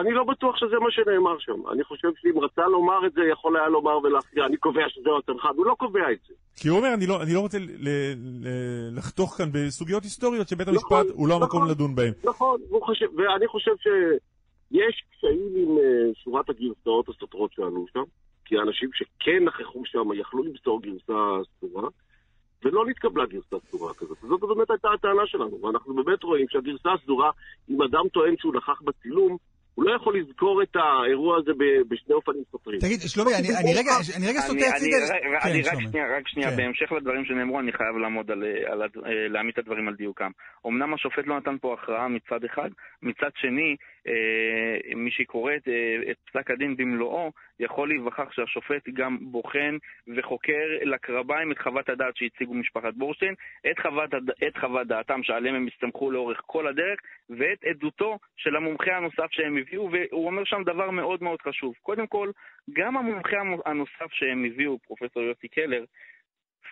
אני 0.00 0.12
לא 0.12 0.24
בטוח 0.24 0.56
שזה 0.56 0.76
מה 0.80 0.90
שנאמר 0.90 1.38
שם. 1.38 1.60
אני 1.72 1.84
חושב 1.84 2.08
שאם 2.16 2.38
רצה 2.38 2.66
לומר 2.66 3.06
את 3.06 3.12
זה, 3.12 3.20
יכול 3.32 3.56
היה 3.56 3.68
לומר 3.68 3.98
ולהכריע, 3.98 4.46
אני 4.46 4.56
קובע 4.56 4.88
שזהו 4.88 5.18
הצנחן. 5.18 5.48
הוא 5.56 5.66
לא 5.66 5.74
קובע 5.78 6.12
את 6.12 6.18
זה. 6.28 6.34
כי 6.60 6.68
הוא 6.68 6.78
אומר, 6.78 6.94
אני 6.94 7.06
לא, 7.06 7.22
אני 7.22 7.34
לא 7.34 7.40
רוצה 7.40 7.58
ל- 7.58 7.62
ל- 7.62 8.14
ל- 8.46 8.96
לחתוך 8.98 9.34
כאן 9.38 9.48
בסוגיות 9.52 10.02
היסטוריות 10.02 10.48
שבית 10.48 10.68
המשפט 10.68 10.84
נכון, 10.84 11.06
הוא 11.12 11.28
לא 11.28 11.34
המקום 11.34 11.62
נכון. 11.62 11.70
לדון 11.70 11.94
בהן. 11.94 12.12
נכון, 12.24 12.60
חושב, 12.80 13.06
ואני 13.16 13.46
חושב 13.48 13.72
שיש 13.76 15.04
קשיים 15.12 15.52
עם 15.56 15.78
אה, 15.78 16.14
שורת 16.14 16.50
הגרסאות 16.50 17.08
הסותרות 17.08 17.52
שעלו 17.52 17.86
שם, 17.92 18.02
כי 18.44 18.58
האנשים 18.58 18.90
שכן 18.94 19.44
נכחו 19.44 19.82
שם 19.84 20.08
יכלו 20.14 20.42
למסור 20.42 20.82
גרסה 20.82 21.48
סתורה, 21.56 21.88
ולא 22.64 22.86
נתקבלה 22.86 23.26
גרסה 23.26 23.56
סדורה 23.68 23.94
כזאת. 23.94 24.18
זאת 24.28 24.40
באמת 24.40 24.70
הייתה 24.70 24.88
הטענה 24.94 25.26
שלנו, 25.26 25.62
ואנחנו 25.62 25.94
באמת 25.94 26.22
רואים 26.22 26.46
שהגרסה 26.48 26.92
הסדורה, 26.92 27.30
אם 27.70 27.82
אדם 27.82 28.08
טוען 28.12 28.34
שהוא 28.38 28.54
נכח 28.54 28.82
בצילום, 28.82 29.36
הוא 29.76 29.84
לא 29.84 29.96
יכול 29.96 30.18
לזכור 30.20 30.62
את 30.62 30.76
האירוע 30.76 31.38
הזה 31.38 31.50
בשני 31.88 32.14
אופנים 32.14 32.42
סותרים. 32.52 32.78
תגיד, 32.80 33.00
שלומי, 33.00 33.30
אני 33.34 33.48
אני 33.60 33.74
רגע 33.80 33.92
אני 34.16 34.26
רגע 34.28 34.40
סוטה 34.40 34.52
אני- 34.58 34.68
הצידה... 34.76 34.96
אני- 34.96 35.40
כן, 35.42 35.48
אני 35.48 35.62
רק 35.62 35.68
שלומי. 35.70 35.88
שנייה, 35.90 36.06
רק 36.16 36.28
שנייה, 36.28 36.50
כן. 36.50 36.56
בהמשך 36.56 36.92
לדברים 36.92 37.24
שנאמרו, 37.24 37.60
אני 37.60 37.72
חייב 37.72 37.96
לעמוד 38.02 38.30
על, 38.30 38.42
על, 38.72 38.82
הד- 38.82 38.96
אה, 39.06 39.28
להעמיד 39.28 39.52
את 39.52 39.58
הדברים 39.58 39.88
על 39.88 39.94
דיוקם. 39.94 40.30
אמנם 40.66 40.94
השופט 40.94 41.26
לא 41.26 41.36
נתן 41.38 41.56
פה 41.60 41.74
הכרעה 41.74 42.08
מצד 42.08 42.44
אחד, 42.44 42.70
מצד 43.02 43.30
שני, 43.34 43.76
מי 44.96 45.10
שקורא 45.10 45.56
את, 45.56 45.68
אה, 45.68 46.10
את 46.10 46.16
פסק 46.30 46.50
הדין 46.50 46.76
במלואו, 46.76 47.32
יכול 47.60 47.88
להיווכח 47.88 48.32
שהשופט 48.32 48.88
גם 48.88 49.18
בוחן 49.20 49.76
וחוקר 50.16 50.66
לקרביים 50.82 51.52
את 51.52 51.58
חוות 51.58 51.88
הדעת 51.88 52.16
שהציגו 52.16 52.54
משפחת 52.54 52.94
בורשטיין, 52.94 53.34
את 53.70 53.78
חוות, 53.78 54.10
את 54.48 54.56
חוות 54.56 54.86
דעתם 54.86 55.22
שעליהם 55.22 55.54
הם 55.54 55.66
הסתמכו 55.74 56.10
לאורך 56.10 56.40
כל 56.46 56.66
הדרך, 56.66 57.00
ואת 57.30 57.64
עדותו 57.64 58.18
של 58.36 58.56
המומחה 58.56 58.96
הנוסף 58.96 59.26
שהם 59.30 59.56
הביאו, 59.56 59.90
והוא 59.92 60.26
אומר 60.26 60.44
שם 60.44 60.62
דבר 60.62 60.90
מאוד 60.90 61.22
מאוד 61.22 61.42
חשוב. 61.42 61.74
קודם 61.82 62.06
כל, 62.06 62.30
גם 62.72 62.96
המומחה 62.96 63.40
המו- 63.40 63.62
הנוסף 63.66 64.12
שהם 64.12 64.44
הביאו, 64.44 64.78
פרופסור 64.78 65.22
יוסי 65.22 65.48
קלר, 65.48 65.84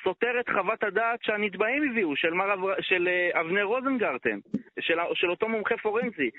סותר 0.04 0.40
את 0.40 0.48
חוות 0.48 0.84
הדעת 0.84 1.22
שהנתבעים 1.22 1.90
הביאו, 1.90 2.16
של, 2.16 2.34
מר. 2.34 2.54
של 2.80 3.08
אה, 3.08 3.40
אבנר 3.40 3.64
רוזנגרטן, 3.64 4.38
של, 4.80 4.98
של 5.14 5.30
אותו 5.30 5.48
מומחה 5.48 5.76
פורנזי. 5.76 6.30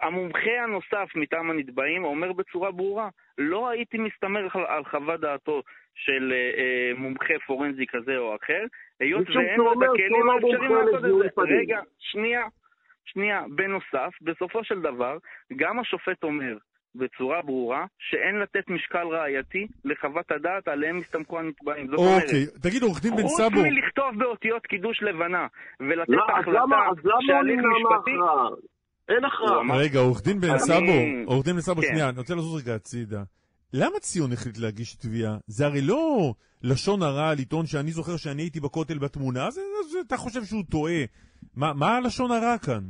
המומחה 0.00 0.62
הנוסף 0.62 1.08
מטעם 1.14 1.50
הנתבעים 1.50 2.04
אומר 2.04 2.32
בצורה 2.32 2.70
ברורה, 2.70 3.08
לא 3.38 3.68
הייתי 3.68 3.98
מסתמך 3.98 4.56
על, 4.56 4.84
חוות 4.84 5.20
דעתו 5.20 5.62
של 5.94 6.32
אה, 6.32 6.50
אה, 6.58 6.92
מומחה 6.96 7.34
פורנזי 7.46 7.86
כזה 7.86 8.18
או 8.18 8.36
אחר, 8.36 8.64
היות 9.00 9.30
ואין 9.30 9.60
לו 9.60 9.72
את 9.72 9.76
הכלים 9.82 10.26
לא 10.26 10.32
האפשריים 10.32 10.72
לעשות 10.72 11.04
את 11.24 11.48
זה. 11.48 11.54
רגע, 11.54 11.80
שנייה, 11.98 12.42
שנייה. 13.04 13.42
בנוסף, 13.54 14.12
בסופו 14.22 14.64
של 14.64 14.80
דבר, 14.80 15.18
גם 15.56 15.78
השופט 15.78 16.22
אומר 16.22 16.56
בצורה 16.94 17.42
ברורה 17.42 17.86
שאין 17.98 18.34
לתת 18.42 18.70
משקל 18.70 19.06
ראייתי 19.06 19.66
לחוות 19.84 20.30
הדעת 20.30 20.68
עליהם 20.68 20.98
הסתמכו 20.98 21.38
הנתבעים. 21.38 21.86
זאת 21.86 21.98
אומרת, 21.98 22.22
אוקיי, 22.22 22.46
תגיד, 22.62 22.82
עורך 22.82 23.02
דין 23.02 23.16
בן 23.16 23.22
חוץ 23.22 23.36
סבו, 23.36 23.62
מלכתוב 23.62 24.10
באותיות 24.18 24.66
קידוש 24.66 25.02
לבנה 25.02 25.46
ולתת 25.80 26.08
לא, 26.08 26.22
החלטה 26.40 26.76
שהליך 27.26 27.60
משפטי... 27.72 28.16
אין 29.08 29.24
הכרעה. 29.24 29.78
רגע, 29.78 29.98
עורך 29.98 30.24
דין 30.24 30.40
בן 30.40 30.58
סבו, 30.58 30.98
עורך 31.26 31.44
דין 31.44 31.54
בן 31.54 31.60
סבו, 31.60 31.80
כן. 31.80 31.88
שנייה, 31.88 32.08
אני 32.08 32.18
רוצה 32.18 32.34
לזוז 32.34 32.62
רגע 32.62 32.74
הצידה. 32.74 33.22
למה 33.72 33.98
ציון 34.00 34.32
החליט 34.32 34.58
להגיש 34.58 34.94
תביעה? 34.94 35.36
זה 35.46 35.66
הרי 35.66 35.80
לא 35.80 36.34
לשון 36.62 37.02
הרע 37.02 37.28
על 37.30 37.38
עיתון 37.38 37.66
שאני 37.66 37.90
זוכר 37.90 38.16
שאני 38.16 38.42
הייתי 38.42 38.60
בכותל 38.60 38.98
בתמונה, 38.98 39.46
אז 39.46 39.60
אתה 40.06 40.16
חושב 40.16 40.44
שהוא 40.44 40.64
טועה. 40.70 41.04
מה 41.56 41.72
מה 41.72 41.96
הלשון 41.96 42.30
הרע 42.30 42.58
כאן? 42.58 42.82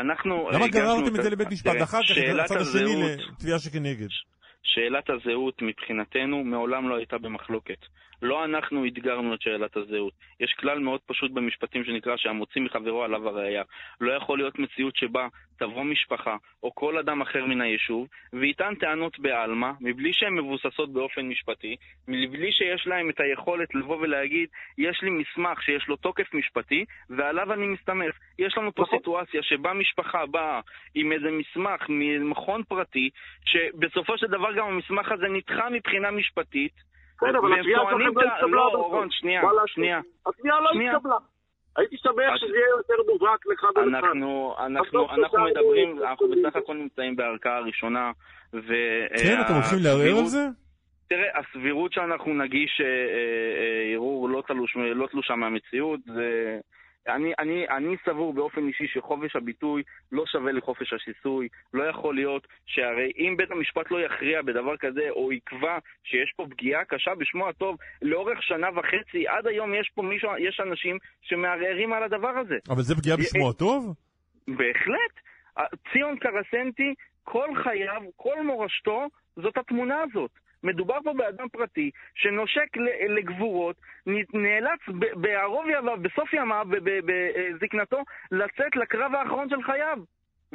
אנחנו... 0.00 0.50
למה 0.50 0.64
הגשנו 0.64 0.80
גררתם 0.80 1.16
את 1.16 1.22
זה 1.22 1.30
לבית 1.30 1.48
משפט? 1.50 1.82
אחר 1.82 2.00
כך 2.02 2.10
הצד 2.44 2.56
השני 2.56 3.16
לתביעה 3.16 3.58
שכנגד. 3.58 4.08
שאלת 4.62 5.10
הזהות 5.10 5.62
מבחינתנו 5.62 6.44
מעולם 6.44 6.88
לא 6.88 6.96
הייתה 6.96 7.18
במחלוקת. 7.18 7.78
לא 8.24 8.44
אנחנו 8.44 8.86
אתגרנו 8.86 9.34
את 9.34 9.42
שאלת 9.42 9.76
הזהות. 9.76 10.12
יש 10.40 10.52
כלל 10.52 10.78
מאוד 10.78 11.00
פשוט 11.06 11.30
במשפטים 11.30 11.84
שנקרא 11.84 12.16
שהמוציא 12.16 12.62
מחברו 12.62 13.02
עליו 13.02 13.28
הראייה. 13.28 13.62
לא 14.00 14.12
יכול 14.12 14.38
להיות 14.38 14.58
מציאות 14.58 14.96
שבה 14.96 15.28
תבוא 15.58 15.84
משפחה 15.84 16.36
או 16.62 16.74
כל 16.74 16.98
אדם 16.98 17.20
אחר 17.22 17.44
מן 17.44 17.60
היישוב 17.60 18.08
ויטען 18.32 18.74
טענות 18.74 19.18
בעלמא, 19.18 19.70
מבלי 19.80 20.12
שהן 20.12 20.34
מבוססות 20.34 20.92
באופן 20.92 21.28
משפטי, 21.28 21.76
מבלי 22.08 22.52
שיש 22.52 22.86
להם 22.86 23.10
את 23.10 23.20
היכולת 23.20 23.74
לבוא 23.74 23.96
ולהגיד 23.96 24.48
יש 24.78 25.02
לי 25.02 25.10
מסמך 25.10 25.62
שיש 25.62 25.88
לו 25.88 25.96
תוקף 25.96 26.34
משפטי 26.34 26.84
ועליו 27.10 27.52
אני 27.52 27.66
מסתמך. 27.66 28.14
יש 28.38 28.58
לנו 28.58 28.74
פה 28.74 28.84
סיטואציה 28.96 29.42
שבה 29.42 29.72
משפחה 29.72 30.26
באה 30.26 30.60
עם 30.94 31.12
איזה 31.12 31.30
מסמך 31.30 31.86
ממכון 31.88 32.62
פרטי, 32.68 33.10
שבסופו 33.44 34.18
של 34.18 34.26
דבר 34.26 34.52
גם 34.52 34.66
המסמך 34.66 35.12
הזה 35.12 35.28
נדחה 35.28 35.70
מבחינה 35.70 36.10
משפטית. 36.10 36.93
בסדר, 37.16 37.38
אבל 37.38 37.50
והם 37.50 37.60
התביעה 37.60 37.80
שלכם 37.90 37.98
לא 37.98 38.22
התקבלה 38.34 38.50
לא. 38.50 38.88
רון, 38.90 39.10
שנייה? 39.10 39.42
שנייה. 39.66 40.00
התביעה 40.26 40.60
לא. 40.60 40.70
התקבלה. 40.70 41.16
הייתי 41.76 41.96
שמח 41.96 42.36
שזה 42.36 42.56
יהיה 42.56 42.68
יותר 42.68 43.12
מובהק 43.12 43.46
לך 43.46 43.64
ולך. 43.76 43.94
אנחנו, 43.94 44.54
אנחנו, 44.58 45.10
אנחנו 45.10 45.44
מדברים, 45.44 46.02
אנחנו 46.02 46.26
בסך 46.28 46.56
הכל 46.56 46.74
נמצאים 46.74 47.16
בערכאה 47.16 47.56
הראשונה, 47.56 48.12
ו... 48.54 48.66
כן, 49.22 49.36
אה, 49.36 49.46
אתם 49.46 49.54
הולכים 49.54 49.78
לערער 49.82 50.18
על 50.18 50.26
זה? 50.26 50.46
תראה, 51.08 51.38
הסבירות 51.38 51.92
שאנחנו 51.92 52.34
נגיש 52.34 52.80
אה, 52.80 52.86
אה, 52.86 52.92
אה, 53.60 53.92
ערעור 53.92 54.28
לא, 54.28 54.42
תלוש, 54.46 54.76
לא 54.76 55.06
תלושה 55.06 55.34
מהמציאות, 55.34 56.00
זה... 56.06 56.58
אני, 57.08 57.32
אני, 57.38 57.68
אני 57.68 57.96
סבור 58.04 58.32
באופן 58.32 58.68
אישי 58.68 58.86
שחופש 58.86 59.36
הביטוי 59.36 59.82
לא 60.12 60.24
שווה 60.26 60.52
לחופש 60.52 60.92
השיסוי. 60.92 61.48
לא 61.74 61.84
יכול 61.84 62.14
להיות 62.14 62.46
שהרי 62.66 63.12
אם 63.18 63.36
בית 63.36 63.50
המשפט 63.50 63.90
לא 63.90 64.00
יכריע 64.00 64.42
בדבר 64.42 64.76
כזה, 64.76 65.10
או 65.10 65.32
יקבע 65.32 65.78
שיש 66.04 66.32
פה 66.36 66.46
פגיעה 66.50 66.84
קשה 66.84 67.14
בשמו 67.14 67.48
הטוב 67.48 67.76
לאורך 68.02 68.42
שנה 68.42 68.66
וחצי, 68.76 69.28
עד 69.28 69.46
היום 69.46 69.74
יש 69.74 69.90
פה 69.94 70.02
מישהו, 70.02 70.30
יש 70.38 70.60
אנשים 70.60 70.98
שמערערים 71.22 71.92
על 71.92 72.02
הדבר 72.02 72.28
הזה. 72.28 72.56
אבל 72.68 72.82
זה 72.82 72.94
פגיעה 72.94 73.16
בשמו 73.16 73.50
הטוב? 73.50 73.94
בהחלט. 74.48 75.14
ציון 75.92 76.16
קרסנטי, 76.18 76.94
כל 77.24 77.48
חייו, 77.64 78.02
כל 78.16 78.42
מורשתו, 78.46 79.06
זאת 79.36 79.56
התמונה 79.56 79.96
הזאת. 80.02 80.30
מדובר 80.64 80.98
פה 81.04 81.12
באדם 81.12 81.48
פרטי 81.48 81.90
שנושק 82.14 82.76
לגבורות, 83.08 83.76
נאלץ 84.34 84.80
בערוב 85.14 85.66
ימיו, 85.68 85.96
בסוף 86.02 86.32
ימיו, 86.32 86.66
בזקנתו, 87.04 88.02
לצאת 88.32 88.76
לקרב 88.76 89.14
האחרון 89.14 89.48
של 89.48 89.62
חייו. 89.62 89.98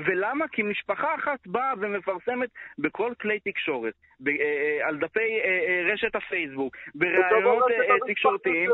ולמה? 0.06 0.48
כי 0.48 0.64
משפחה 0.64 1.16
אחת 1.16 1.48
באה 1.48 1.74
ומפרסמת 1.80 2.50
בכל 2.78 3.14
כלי 3.22 3.40
תקשורת, 3.40 3.94
ב- 4.20 4.30
אה, 4.30 4.34
אה, 4.36 4.88
על 4.88 4.98
דפי 4.98 5.20
אה, 5.20 5.46
אה, 5.46 5.94
רשת 5.94 6.16
הפייסבוק, 6.16 6.76
בראיונות 6.96 7.72
אה, 7.72 7.92
אה, 7.92 7.96
תקשורתיים. 8.08 8.70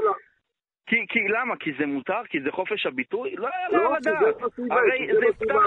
כי, 0.88 1.06
כי 1.10 1.20
למה? 1.28 1.56
כי 1.58 1.72
זה 1.80 1.86
מותר? 1.86 2.22
כי 2.30 2.42
זה 2.42 2.52
חופש 2.52 2.86
הביטוי? 2.86 3.36
לא 3.36 3.50
לא, 3.72 3.96
על 3.96 4.02
זה 4.04 4.18
הדעת. 4.18 4.42
חסידי, 4.42 4.68
הרי 4.72 5.08
זה 5.20 5.26
יפתח 5.26 5.64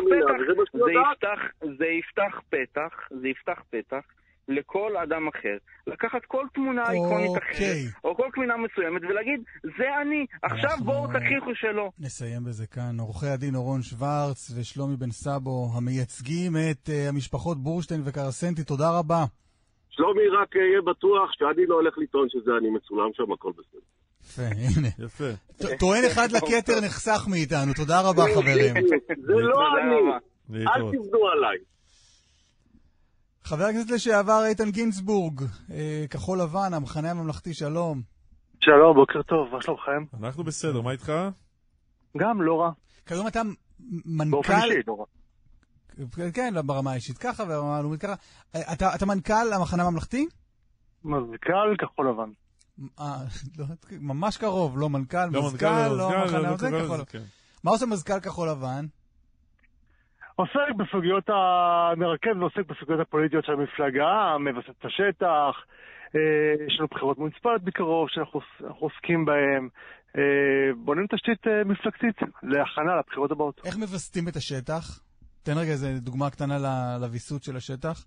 פתח, 1.11 1.51
זה 1.79 1.87
יפתח 1.87 2.41
פתח, 2.51 3.09
זה 3.11 3.29
יפתח 3.29 3.63
פתח 3.71 4.05
לכל 4.49 4.97
אדם 4.97 5.29
אחר, 5.29 5.57
לקחת 5.87 6.21
כל 6.27 6.45
תמונה 6.55 6.83
איקונית 6.93 7.29
אוקיי. 7.29 7.53
אחרת, 7.53 8.05
או 8.05 8.17
כל 8.17 8.29
תמונה 8.35 8.55
מסוימת, 8.57 9.03
ולהגיד, 9.03 9.41
זה 9.63 9.85
אני, 10.03 10.27
עכשיו 10.43 10.71
אנחנו- 10.71 10.85
בואו 10.85 11.07
תוכיחו 11.07 11.51
שלא. 11.55 11.91
נסיים 11.99 12.45
בזה 12.45 12.67
כאן. 12.67 13.01
עורכי 13.01 13.27
הדין 13.27 13.55
אורון 13.55 13.83
שוורץ 13.83 14.51
ושלומי 14.57 14.97
בן 14.97 15.11
סבו, 15.11 15.69
המייצגים 15.77 16.53
את 16.71 16.91
אה, 16.91 17.09
המשפחות 17.09 17.59
בורשטיין 17.59 18.03
וקרסנטי, 18.05 18.65
תודה 18.65 18.99
רבה. 18.99 19.25
שלומי 19.91 20.23
רק 20.43 20.57
אה, 20.57 20.61
יהיה 20.63 20.83
בטוח 20.83 21.31
שאני 21.33 21.67
לא 21.67 21.75
הולך 21.75 21.95
לטעון 21.99 22.27
שזה 22.29 22.51
אני 22.61 22.71
מצולם 22.71 23.11
שם, 23.15 23.33
הכל 23.33 23.53
בסדר. 23.53 23.81
יפה, 24.25 24.43
הנה. 24.43 24.89
יפה. 25.07 25.25
טוען 25.79 26.05
אחד 26.05 26.29
לכתר 26.33 26.81
נחסך 26.85 27.27
מאיתנו, 27.31 27.73
תודה 27.77 28.01
רבה 28.01 28.23
חברים. 28.35 28.75
זה 29.27 29.33
לא 29.33 29.61
אני. 29.83 29.97
אל. 30.67 30.81
תבנו 30.81 31.29
עליי. 31.29 31.59
חבר 33.49 33.65
הכנסת 33.65 33.91
לשעבר 33.91 34.45
איתן 34.45 34.71
גינצבורג, 34.71 35.41
אה, 35.71 36.05
כחול 36.11 36.41
לבן, 36.41 36.75
המחנה 36.75 37.11
הממלכתי, 37.11 37.55
שלום. 37.55 38.03
שלום, 38.61 38.95
בוקר 38.95 39.23
טוב, 39.23 39.49
מה 39.53 39.63
שלומכם? 39.63 40.17
אנחנו 40.23 40.45
בסדר, 40.45 40.81
מה 40.81 40.93
איתך? 40.93 41.13
גם 42.17 42.43
לא 42.43 42.61
רע. 42.61 42.71
כיום 43.07 43.27
אתה 43.27 43.43
באופן 44.31 44.53
מנכ"ל... 44.53 44.71
אישי, 44.71 44.81
לא 44.87 44.97
רע. 44.99 46.31
כן, 46.35 46.55
לא 46.55 46.63
ברמה 46.63 46.91
האישית 46.91 47.19
ככה 47.19 47.43
וברמה 47.43 47.79
הלאומית 47.79 48.01
ככה. 48.01 48.15
אה, 48.55 48.73
אתה, 48.73 48.95
אתה 48.95 49.07
מנכ"ל 49.07 49.53
המחנה 49.53 49.83
הממלכתי? 49.83 50.27
מזכ"ל 51.05 51.77
כחול 51.79 52.11
לבן. 52.11 52.31
אה, 53.01 53.17
לא, 53.59 53.65
ממש 54.01 54.37
קרוב, 54.37 54.79
לא 54.79 54.89
מנכ"ל, 54.89 55.27
לא, 55.33 55.43
מזכ"ל, 55.43 55.67
מנכ"ל, 55.67 55.89
לא 55.89 56.09
מזכ"ל, 56.09 56.17
המחנה 56.17 56.41
לא 56.41 56.55
הזה, 56.55 56.71
קורא 56.71 56.83
כחול 56.83 56.97
לבן. 56.97 57.05
כן. 57.05 57.23
מה 57.65 57.71
עושה 57.71 57.87
מזכ"ל 57.87 58.21
כחול 58.21 58.49
לבן? 58.51 58.87
עוסק 60.41 60.75
בסוגיות, 60.77 61.31
מרכז 61.97 62.37
ועוסק 62.39 62.67
בסוגיות 62.69 63.01
הפוליטיות 63.01 63.45
של 63.45 63.53
המפלגה, 63.53 64.37
מבסס 64.41 64.77
את 64.81 64.85
השטח, 64.85 65.55
אה, 66.17 66.67
יש 66.67 66.77
לנו 66.79 66.89
בחירות 66.91 67.19
מוניציפליות 67.19 67.63
בקרוב 67.63 68.09
שאנחנו 68.11 68.41
אנחנו 68.65 68.87
עוסקים 68.87 69.25
בהן, 69.25 69.69
אה, 70.17 70.23
בונים 70.85 71.07
תשתית 71.07 71.47
אה, 71.47 71.65
מפלגתית 71.65 72.17
להכנה 72.43 72.97
לבחירות 72.99 73.31
הבאות. 73.31 73.61
איך 73.65 73.77
מווסתים 73.77 74.29
את 74.29 74.37
השטח? 74.37 75.01
תן 75.43 75.53
רגע 75.57 75.71
איזה 75.71 76.01
דוגמה 76.01 76.31
קטנה 76.31 76.57
לוויסות 77.01 77.43
של 77.43 77.57
השטח. 77.57 78.05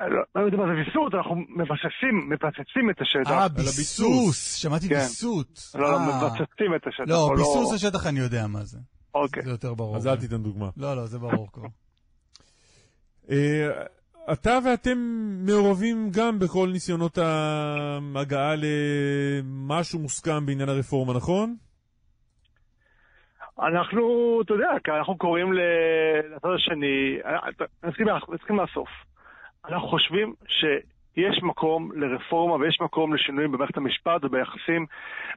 לא 0.00 0.22
לא 0.34 0.40
יודע 0.40 0.56
מה 0.56 0.64
זה 0.66 0.72
ויסות, 0.72 1.14
אנחנו 1.14 1.34
מבססים, 1.34 2.14
מבססים 2.28 2.90
את 2.90 3.00
השטח. 3.00 3.30
אה, 3.30 3.48
ביסוס. 3.48 4.54
שמעתי 4.54 4.88
כן. 4.88 4.94
ויסות. 4.94 5.60
לא, 5.74 5.92
לא. 5.92 5.98
מבססים 5.98 6.74
את 6.76 6.86
השטח. 6.86 7.04
לא, 7.08 7.26
אבל 7.26 7.36
ביסוס 7.36 7.72
השטח 7.74 8.06
אני 8.06 8.20
יודע 8.20 8.46
מה 8.46 8.64
זה. 8.64 8.78
אוקיי. 9.14 9.42
זה 9.42 9.50
יותר 9.50 9.74
ברור. 9.74 9.96
אז 9.96 10.06
אל 10.06 10.16
תיתן 10.16 10.42
דוגמה. 10.42 10.68
לא, 10.76 10.96
לא, 10.96 11.06
זה 11.06 11.18
ברור 11.18 11.48
כבר. 11.52 11.66
אה, 13.30 13.82
אתה 14.32 14.58
ואתם 14.64 14.98
מעורבים 15.46 16.10
גם 16.18 16.38
בכל 16.38 16.68
ניסיונות 16.72 17.18
ההגעה 17.18 18.54
למשהו 18.56 19.98
מוסכם 19.98 20.46
בעניין 20.46 20.68
הרפורמה, 20.68 21.12
נכון? 21.14 21.56
אנחנו, 23.62 24.02
אתה 24.44 24.54
יודע, 24.54 24.66
אנחנו 24.98 25.18
קוראים 25.18 25.52
ל- 25.52 25.60
לצד 26.36 26.48
השני, 26.54 27.18
נתחיל 27.84 28.04
מה- 28.06 28.18
נתחיל 28.34 28.56
מהסוף. 28.56 28.88
אנחנו 29.68 29.88
חושבים 29.88 30.34
שיש 31.14 31.42
מקום 31.42 31.90
לרפורמה 31.94 32.54
ויש 32.54 32.80
מקום 32.80 33.14
לשינויים 33.14 33.52
במערכת 33.52 33.76
המשפט 33.76 34.24
וביחסים 34.24 34.86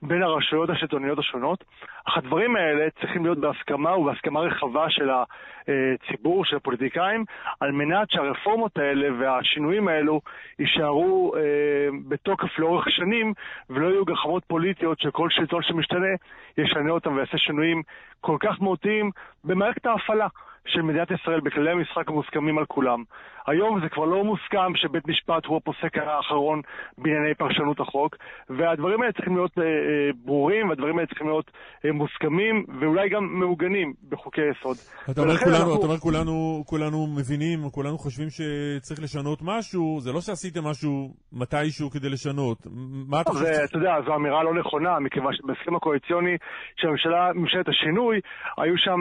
בין 0.01 0.23
הרשויות 0.23 0.69
השלטוניות 0.69 1.19
השונות, 1.19 1.63
אך 2.05 2.17
הדברים 2.17 2.55
האלה 2.55 2.89
צריכים 2.99 3.23
להיות 3.23 3.37
בהסכמה 3.37 3.97
ובהסכמה 3.97 4.39
רחבה 4.39 4.89
של 4.89 5.09
הציבור, 5.09 6.45
של 6.45 6.55
הפוליטיקאים, 6.55 7.25
על 7.59 7.71
מנת 7.71 8.11
שהרפורמות 8.11 8.77
האלה 8.77 9.07
והשינויים 9.19 9.87
האלו 9.87 10.21
יישארו 10.59 11.33
אה, 11.35 11.41
בתוקף 12.07 12.59
לאורך 12.59 12.85
שנים 12.89 13.33
ולא 13.69 13.87
יהיו 13.87 14.05
גחמות 14.05 14.43
פוליטיות 14.45 14.99
שכל 14.99 15.29
שלטון 15.29 15.63
שמשתנה 15.63 16.07
ישנה 16.57 16.91
אותם 16.91 17.15
ויעשה 17.15 17.37
שינויים 17.37 17.81
כל 18.21 18.37
כך 18.39 18.61
מהותיים 18.61 19.11
במערכת 19.43 19.85
ההפעלה 19.85 20.27
של 20.67 20.81
מדינת 20.81 21.11
ישראל 21.11 21.39
בכללי 21.39 21.71
המשחק 21.71 22.07
המוסכמים 22.09 22.57
על 22.57 22.65
כולם. 22.65 23.03
היום 23.47 23.79
זה 23.81 23.89
כבר 23.89 24.05
לא 24.05 24.23
מוסכם 24.23 24.75
שבית 24.75 25.07
משפט 25.07 25.45
הוא 25.45 25.57
הפוסק 25.57 25.97
האחרון 25.97 26.61
בענייני 26.97 27.35
פרשנות 27.35 27.79
החוק, 27.79 28.15
והדברים 28.49 29.01
האלה 29.01 29.13
צריכים 29.13 29.35
להיות 29.35 29.51
אה, 29.57 29.63
אה, 29.63 29.69
ברורים, 30.25 30.69
והדברים 30.69 30.95
האלה 30.97 31.07
צריכים 31.07 31.27
להיות 31.27 31.51
אה, 31.85 31.91
מוסכמים, 31.91 32.65
ואולי 32.79 33.09
גם 33.09 33.23
מעוגנים 33.39 33.93
בחוקי 34.09 34.41
יסוד. 34.51 34.77
אתה 35.11 35.21
אומר, 35.21 35.37
כולנו, 35.37 35.57
אנחנו- 35.57 35.75
אתה 35.75 35.85
אומר 35.85 35.97
כולנו, 35.97 36.63
כולנו 36.65 37.07
מבינים, 37.17 37.69
כולנו 37.71 37.97
חושבים 37.97 38.29
שצריך 38.29 38.99
לשנות 39.03 39.39
משהו, 39.41 39.99
זה 39.99 40.11
לא 40.13 40.21
שעשיתם 40.21 40.63
משהו 40.63 41.13
מתישהו 41.33 41.89
כדי 41.89 42.09
לשנות. 42.09 42.57
מה 43.09 43.21
אתה 43.21 43.31
חושב? 43.31 43.43
זה, 43.45 43.63
אתה 43.63 43.77
יודע, 43.77 43.95
זו 44.05 44.15
אמירה 44.15 44.43
לא 44.43 44.53
נכונה, 44.53 44.99
מכיוון 44.99 45.33
שבהסכם 45.33 45.75
הקואליציוני 45.75 46.37
של 46.75 46.87
הממשלה, 46.87 47.33
ממשלת 47.35 47.67
השינוי, 47.69 48.19
היו 48.57 48.77
שם, 48.77 48.99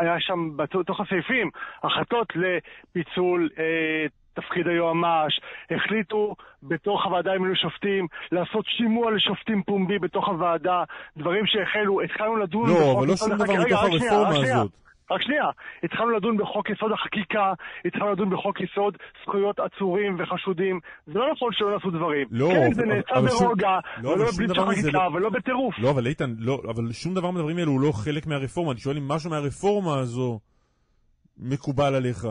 היה 0.00 0.16
שם 0.18 0.56
בתוך 0.86 1.00
הסעיפים 1.00 1.50
החלטות 1.84 2.26
לפיצול 2.36 3.48
אה, 3.58 4.06
תפקיד 4.34 4.66
היועמ"ש, 4.68 5.40
החליטו 5.70 6.34
בתוך 6.62 7.04
הוועדה 7.04 7.34
למינוי 7.34 7.56
שופטים 7.56 8.06
לעשות 8.32 8.64
שימוע 8.76 9.10
לשופטים 9.10 9.62
פומבי 9.62 9.98
בתוך 9.98 10.28
הוועדה, 10.28 10.84
דברים 11.16 11.44
שהחלו, 11.46 12.00
התחלנו 12.02 12.36
לדון 12.36 12.68
לא, 12.70 12.92
אבל 12.98 13.06
לא 13.06 13.16
שום 13.16 13.28
דבר 13.34 13.44
מתוך 13.44 13.62
שנייה, 13.62 13.80
הרפורמה 13.80 14.28
רק 14.30 14.36
שנייה. 14.36 14.56
הזאת. 14.60 14.72
רק 15.10 15.22
שנייה, 15.22 15.44
התחלנו 15.82 16.10
לדון 16.10 16.36
בחוק 16.36 16.70
יסוד 16.70 16.92
החקיקה, 16.92 17.52
התחלנו 17.84 18.12
לדון 18.12 18.30
בחוק 18.30 18.60
יסוד 18.60 18.96
זכויות 19.22 19.60
עצורים 19.60 20.16
וחשודים. 20.18 20.80
זה 21.06 21.18
לא 21.18 21.32
נכון 21.32 21.50
שלא 21.52 21.72
נעשו 21.74 21.90
דברים. 21.90 22.26
לא, 22.30 22.48
כן, 22.52 22.56
אבל- 22.64 22.74
זה 22.74 22.82
נעשה 22.86 23.44
ברוגע, 23.44 23.78
לא, 24.02 24.08
ולא 24.08 24.24
בבליץ 24.24 24.50
דבר 24.50 24.64
מזה 24.68 24.80
החקיקה, 24.80 24.98
לא- 24.98 25.10
ולא 25.16 25.30
בטירוף. 25.30 25.74
לא, 25.78 25.90
אבל 25.90 26.06
איתן, 26.06 26.34
לא, 26.38 26.62
אבל 26.70 26.92
שום 26.92 27.14
דבר 27.14 27.30
מהדברים 27.30 27.56
האלו 27.58 27.70
הוא 27.72 27.80
לא 27.80 27.92
חלק 27.92 28.26
מהרפורמה. 28.26 28.72
אני 28.72 28.80
שואל 28.80 28.96
אם 28.96 29.08
משהו 29.08 29.30
מהרפורמה 29.30 29.98
הזו 29.98 30.38
מקובל 31.38 31.94
עליך. 31.94 32.26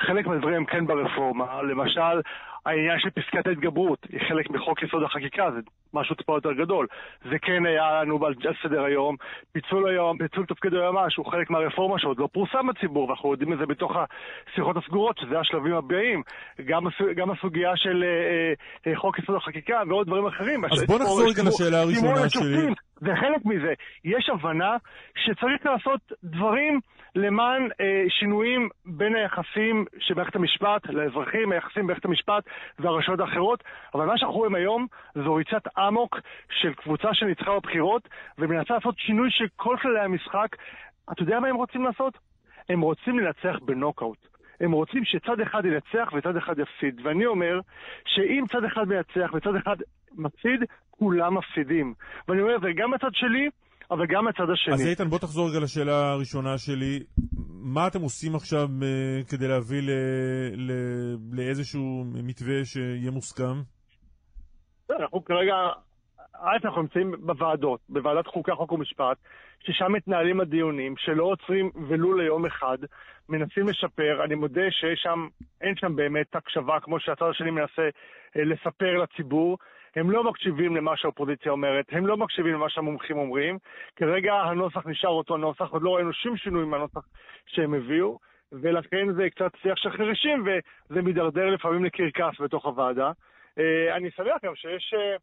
חלק 0.00 0.26
מהדברים 0.26 0.66
כן 0.66 0.86
ברפורמה, 0.86 1.62
למשל 1.62 2.20
העניין 2.66 2.98
של 2.98 3.10
פסקת 3.10 3.46
ההתגברות 3.46 4.06
היא 4.08 4.20
חלק 4.28 4.50
מחוק 4.50 4.82
יסוד 4.82 5.02
החקיקה, 5.02 5.50
זה 5.50 5.60
משהו 5.94 6.14
טיפה 6.14 6.36
יותר 6.36 6.52
גדול. 6.52 6.86
זה 7.30 7.38
כן 7.42 7.66
היה 7.66 8.02
לנו 8.02 8.26
על 8.26 8.34
סדר 8.62 8.84
היום, 8.84 9.16
פיצול 9.52 9.88
היום, 9.88 10.18
פיצול 10.18 10.46
תפקיד 10.46 10.74
היועמ"ש 10.74 11.16
הוא 11.16 11.26
חלק 11.26 11.50
מהרפורמה 11.50 11.98
שעוד 11.98 12.18
לא 12.18 12.28
פורסם 12.32 12.66
בציבור, 12.66 13.08
ואנחנו 13.08 13.32
יודעים 13.32 13.52
את 13.52 13.58
זה 13.58 13.66
בתוך 13.66 13.92
השיחות 13.96 14.76
הסגורות, 14.76 15.18
שזה 15.18 15.38
השלבים 15.40 15.74
הבאים, 15.74 16.22
גם, 16.64 16.82
גם 17.16 17.30
הסוגיה 17.30 17.76
של 17.76 18.04
אה, 18.04 18.90
אה, 18.92 18.96
חוק 18.98 19.18
יסוד 19.18 19.36
החקיקה 19.36 19.82
ועוד 19.88 20.06
דברים 20.06 20.26
אחרים. 20.26 20.64
אז 20.64 20.84
בוא 20.86 20.98
נחזור 20.98 21.28
רגע 21.30 21.42
לשאלה 21.48 21.80
הראשונה 21.80 22.28
שלי. 22.28 22.74
זה 23.00 23.10
חלק 23.20 23.44
מזה. 23.44 23.72
יש 24.04 24.30
הבנה 24.32 24.76
שצריך 25.16 25.66
לעשות 25.66 26.00
דברים 26.24 26.80
למען 27.16 27.62
אה, 27.80 28.04
שינויים 28.08 28.68
בין 28.86 29.14
היחסים 29.14 29.84
של 29.98 30.14
מערכת 30.14 30.36
המשפט 30.36 30.86
לאזרחים, 30.86 31.52
היחסים 31.52 31.82
במערכת 31.82 32.04
המשפט 32.04 32.44
והרשויות 32.78 33.20
האחרות, 33.20 33.64
אבל 33.94 34.06
מה 34.06 34.18
שאנחנו 34.18 34.36
רואים 34.36 34.54
היום 34.54 34.86
זו 35.14 35.34
ריצת 35.34 35.66
אמוק 35.88 36.20
של 36.60 36.74
קבוצה 36.74 37.08
שניצחה 37.12 37.50
בבחירות 37.56 38.08
ומנסה 38.38 38.74
לעשות 38.74 38.94
שינוי 38.98 39.28
של 39.30 39.44
כל 39.56 39.76
כללי 39.82 40.00
המשחק. 40.00 40.56
אתה 41.12 41.22
יודע 41.22 41.40
מה 41.40 41.48
הם 41.48 41.56
רוצים 41.56 41.84
לעשות? 41.84 42.18
הם 42.68 42.80
רוצים 42.80 43.18
לנצח 43.18 43.58
בנוקאוט. 43.64 44.18
הם 44.60 44.72
רוצים 44.72 45.04
שצד 45.04 45.40
אחד 45.40 45.62
ינצח 45.64 46.12
וצד 46.12 46.36
אחד 46.36 46.54
יפסיד. 46.58 47.06
ואני 47.06 47.26
אומר 47.26 47.60
שאם 48.04 48.44
צד 48.52 48.64
אחד 48.64 48.88
מנצח 48.88 49.30
וצד 49.34 49.54
אחד 49.62 49.76
מפסיד, 50.14 50.60
כולם 50.90 51.38
מפסידים. 51.38 51.94
ואני 52.28 52.42
אומר, 52.42 52.58
זה 52.60 52.68
גם 52.76 52.90
מהצד 52.90 53.12
שלי, 53.12 53.48
אבל 53.90 54.06
גם 54.06 54.24
מהצד 54.24 54.50
השני. 54.52 54.74
אז 54.74 54.86
איתן, 54.86 55.08
בוא 55.08 55.18
תחזור 55.18 55.50
רגע 55.50 55.60
לשאלה 55.60 56.12
הראשונה 56.12 56.58
שלי. 56.58 57.02
מה 57.48 57.86
אתם 57.86 58.00
עושים 58.00 58.34
עכשיו 58.34 58.68
אה, 58.82 59.20
כדי 59.30 59.48
להביא 59.48 59.82
לאיזשהו 61.32 62.04
מתווה 62.04 62.64
שיהיה 62.64 63.10
מוסכם? 63.10 63.71
אנחנו 65.00 65.24
כרגע, 65.24 65.54
א', 66.40 66.56
אנחנו 66.64 66.82
נמצאים 66.82 67.14
בוועדות, 67.20 67.80
בוועדת 67.88 68.26
חוקה, 68.26 68.54
חוק 68.54 68.72
ומשפט, 68.72 69.16
ששם 69.60 69.92
מתנהלים 69.92 70.40
הדיונים, 70.40 70.96
שלא 70.96 71.24
עוצרים 71.24 71.70
ולו 71.88 72.14
ליום 72.16 72.46
אחד, 72.46 72.78
מנסים 73.28 73.68
לשפר. 73.68 74.24
אני 74.24 74.34
מודה 74.34 74.70
שיש 74.70 75.00
שם, 75.02 75.28
אין 75.60 75.76
שם 75.76 75.96
באמת 75.96 76.36
הקשבה 76.36 76.80
כמו 76.80 77.00
שהצד 77.00 77.26
השני 77.30 77.50
מנסה 77.50 77.88
אה, 78.36 78.44
לספר 78.44 78.98
לציבור. 78.98 79.58
הם 79.96 80.10
לא 80.10 80.24
מקשיבים 80.24 80.76
למה 80.76 80.96
שהאופוזיציה 80.96 81.52
אומרת, 81.52 81.84
הם 81.90 82.06
לא 82.06 82.16
מקשיבים 82.16 82.54
למה 82.54 82.68
שהמומחים 82.68 83.18
אומרים. 83.18 83.58
כרגע 83.96 84.34
הנוסח 84.34 84.86
נשאר 84.86 85.10
אותו 85.10 85.36
נוסח, 85.36 85.70
עוד 85.70 85.82
לא 85.82 85.96
ראינו 85.96 86.12
שום 86.12 86.36
שינוי 86.36 86.64
מהנוסח 86.64 87.00
שהם 87.46 87.74
הביאו, 87.74 88.18
ולכן 88.52 89.12
זה 89.12 89.30
קצת 89.30 89.52
שיח 89.62 89.76
של 89.76 89.90
חירשים, 89.90 90.44
וזה 90.46 91.02
מידרדר 91.02 91.46
לפעמים 91.46 91.84
לקרקס 91.84 92.40
בתוך 92.40 92.66
הוועדה. 92.66 93.12
אה, 93.58 93.96
אני 93.96 94.10
שמח 94.10 94.36
גם 94.44 94.54
שיש 94.54 94.94
אה, 94.96 95.16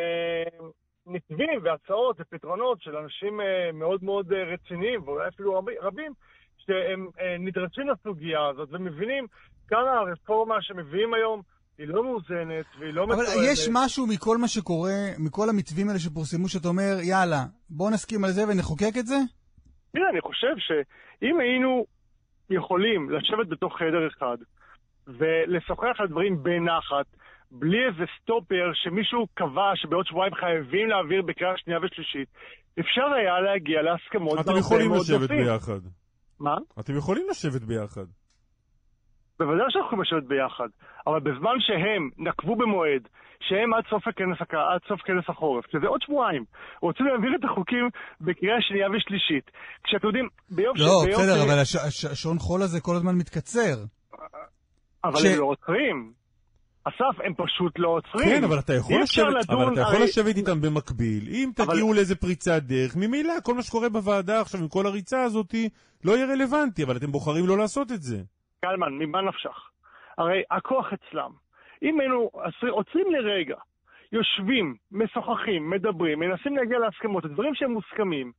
אה, 0.00 0.66
מתווים 1.06 1.60
והצעות 1.62 2.16
ופתרונות 2.20 2.82
של 2.82 2.96
אנשים 2.96 3.40
מאוד 3.72 4.04
מאוד 4.04 4.32
רציניים, 4.32 5.02
ואולי 5.02 5.28
אפילו 5.28 5.54
רבי- 5.58 5.78
רבים, 5.80 6.12
שהם 6.58 7.06
נדרשים 7.38 7.88
לסוגיה 7.88 8.46
הזאת 8.46 8.68
ומבינים 8.72 9.26
כמה 9.68 9.92
הרפורמה 9.98 10.54
שמביאים 10.62 11.14
היום 11.14 11.42
היא 11.78 11.88
לא 11.88 12.04
מאוזנת 12.04 12.64
והיא 12.78 12.92
לא 12.94 13.04
אבל 13.04 13.12
מתואמת. 13.12 13.28
יש 13.52 13.68
משהו 13.72 14.06
מכל 14.06 14.36
מה 14.38 14.48
שקורה, 14.48 14.92
מכל 15.18 15.48
המתווים 15.48 15.88
האלה 15.88 15.98
שפורסמו, 15.98 16.48
שאתה 16.48 16.68
אומר, 16.68 16.96
יאללה, 17.02 17.40
בוא 17.70 17.90
נסכים 17.90 18.24
על 18.24 18.30
זה 18.30 18.42
ונחוקק 18.48 18.92
את 18.98 19.06
זה? 19.06 19.16
תראה, 19.92 20.10
אני 20.10 20.20
חושב 20.20 20.54
שאם 20.58 21.40
היינו 21.40 21.86
יכולים 22.50 23.10
לשבת 23.10 23.48
בתוך 23.48 23.78
חדר 23.78 24.08
אחד 24.08 24.36
ולשוחח 25.06 25.94
על 25.98 26.08
דברים 26.08 26.42
בנחת, 26.42 27.06
בלי 27.50 27.78
איזה 27.88 28.04
סטופר 28.22 28.70
שמישהו 28.74 29.26
קבע 29.34 29.70
שבעוד 29.74 30.06
שבועיים 30.06 30.34
חייבים 30.34 30.88
להעביר 30.88 31.22
בקריאה 31.22 31.52
שנייה 31.56 31.78
ושלישית, 31.82 32.28
אפשר 32.80 33.06
היה 33.16 33.40
להגיע 33.40 33.82
להסכמות 33.82 34.40
אתם 34.40 34.56
יכולים 34.58 34.92
לשבת. 34.92 35.28
ביחד. 35.30 35.80
מה? 36.40 36.54
אתם 36.80 36.96
יכולים 36.96 37.26
לשבת 37.30 37.62
ביחד. 37.62 38.04
בוודאי 39.40 39.66
שאנחנו 39.68 39.86
יכולים 39.86 40.02
לשבת 40.02 40.28
ביחד, 40.28 40.68
אבל 41.06 41.20
בזמן 41.20 41.56
שהם 41.58 42.10
נקבו 42.28 42.56
במועד, 42.56 43.08
שהם 43.40 43.74
עד 43.74 43.84
סוף 43.90 44.08
הכנס, 44.08 44.38
עד 44.40 44.80
סוף 44.88 45.00
כנס 45.00 45.24
החורף, 45.28 45.64
שזה 45.72 45.86
עוד 45.86 46.02
שבועיים, 46.02 46.44
רוצים 46.80 47.06
להעביר 47.06 47.30
את 47.40 47.44
החוקים 47.44 47.88
בקריאה 48.20 48.56
שנייה 48.60 48.86
ושלישית. 48.90 49.50
כשאתם 49.84 50.06
יודעים, 50.06 50.28
ביום 50.50 50.76
ש... 50.76 50.80
לא, 50.80 50.86
בסדר, 51.08 51.34
ש- 51.36 51.44
אבל 51.48 51.58
הש- 51.62 51.76
הש- 51.76 52.04
השעון 52.04 52.38
חול 52.38 52.62
הזה 52.62 52.80
כל 52.80 52.96
הזמן 52.96 53.14
מתקצר. 53.14 53.76
אבל 55.04 55.16
ש- 55.20 55.24
הם 55.24 55.40
לא 55.40 55.44
עוצרים. 55.44 56.12
אסף, 56.88 57.20
הם 57.24 57.32
פשוט 57.36 57.78
לא 57.78 57.88
עוצרים. 57.88 58.28
כן, 58.28 58.44
אבל 58.44 58.58
אתה 58.58 58.74
יכול 58.74 59.02
לשבת, 59.02 59.26
אבל 59.26 59.38
לדון, 59.62 59.72
אתה 59.72 59.80
יכול 59.80 59.94
הרי- 59.94 60.04
לשבת 60.04 60.36
איתם 60.36 60.60
במקביל. 60.60 61.22
אם 61.28 61.50
אבל- 61.58 61.66
תגיעו 61.66 61.94
לאיזה 61.94 62.16
פריצת 62.16 62.62
דרך, 62.62 62.96
ממילא 62.96 63.32
כל 63.44 63.54
מה 63.54 63.62
שקורה 63.62 63.88
בוועדה 63.88 64.40
עכשיו 64.40 64.60
עם 64.60 64.68
כל 64.68 64.86
הריצה 64.86 65.22
הזאת 65.22 65.54
לא 66.04 66.12
יהיה 66.12 66.26
רלוונטי, 66.26 66.82
אבל 66.84 66.96
אתם 66.96 67.12
בוחרים 67.12 67.46
לא 67.46 67.58
לעשות 67.58 67.92
את 67.92 68.02
זה. 68.02 68.16
קלמן, 68.64 68.92
ממה 68.92 69.22
נפשך? 69.22 69.56
הרי 70.18 70.42
הכוח 70.50 70.86
אצלם. 70.92 71.30
אם 71.82 72.00
היינו 72.00 72.30
עוצרים- 72.70 73.06
לרגע, 73.10 73.56
יושבים, 74.12 74.74
משוחחים, 74.92 75.70
מדברים, 75.70 76.18
מנסים 76.18 76.56
להגיע 76.56 76.78
להסכמות, 76.78 77.26
דברים 77.26 77.54
שהם 77.54 77.70
מוסכמים, 77.70 78.32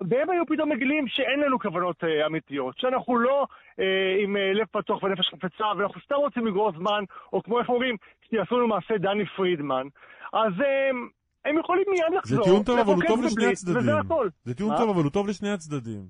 והם 0.00 0.30
היו 0.30 0.46
פתאום 0.46 0.72
מגלים 0.72 1.08
שאין 1.08 1.40
לנו 1.40 1.58
כוונות 1.58 2.04
אה, 2.04 2.26
אמיתיות, 2.26 2.78
שאנחנו 2.78 3.18
לא 3.18 3.46
אה, 3.80 4.16
עם 4.22 4.36
אה, 4.36 4.52
לב 4.52 4.66
פתוח 4.66 5.02
ונפש 5.02 5.28
חפצה, 5.28 5.64
ואנחנו 5.78 6.00
סתם 6.00 6.14
רוצים 6.14 6.46
לגרור 6.46 6.72
זמן, 6.72 7.04
או 7.32 7.42
כמו 7.42 7.58
איך 7.58 7.68
אומרים, 7.68 7.96
שיעשו 8.30 8.58
לנו 8.58 8.68
מעשה 8.68 8.98
דני 8.98 9.26
פרידמן, 9.26 9.86
אז 10.32 10.52
אה, 10.60 10.90
הם 11.44 11.58
יכולים 11.58 11.84
מיד 11.88 12.04
זה 12.10 12.16
לחזור, 12.16 12.44
טיעון 12.44 12.62
טוב, 12.62 12.78
אבל 12.78 12.94
הוא 12.94 13.02
טוב 13.06 13.22
לשני 13.24 13.46
הצדדים. 13.46 13.76
וזה 13.76 13.98
הכל. 13.98 14.28
זה 14.44 14.54
טיעון? 14.54 14.76
טוב, 14.76 14.90
אבל 14.90 15.02
הוא 15.02 15.10
טוב 15.10 15.28
לשני 15.28 15.50
הצדדים. 15.50 16.00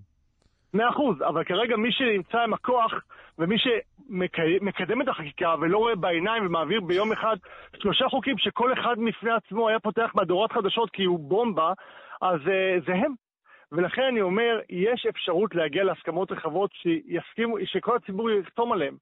מאה 0.74 0.90
אחוז, 0.90 1.16
אבל 1.22 1.44
כרגע 1.44 1.76
מי 1.76 1.92
שנמצא 1.92 2.38
עם 2.38 2.54
הכוח 2.54 2.92
ומי 3.38 3.56
שמקדם 3.58 5.02
את 5.02 5.08
החקיקה 5.08 5.54
ולא 5.60 5.78
רואה 5.78 5.96
בעיניים 5.96 6.46
ומעביר 6.46 6.80
ביום 6.80 7.12
אחד 7.12 7.36
שלושה 7.78 8.08
חוקים 8.08 8.38
שכל 8.38 8.72
אחד 8.72 8.96
בפני 9.08 9.30
עצמו 9.30 9.68
היה 9.68 9.80
פותח 9.80 10.10
מהדורת 10.14 10.52
חדשות 10.52 10.90
כי 10.90 11.04
הוא 11.04 11.18
בומבה, 11.18 11.72
אז 12.22 12.40
uh, 12.40 12.86
זה 12.86 12.92
הם. 12.92 13.27
ולכן 13.72 14.02
אני 14.12 14.20
אומר, 14.20 14.60
יש 14.70 15.06
אפשרות 15.10 15.54
להגיע 15.54 15.84
להסכמות 15.84 16.32
רחבות 16.32 16.70
שיסכימו, 16.72 17.56
שכל 17.64 17.96
הציבור 17.96 18.30
יחתום 18.30 18.72
עליהן. 18.72 18.96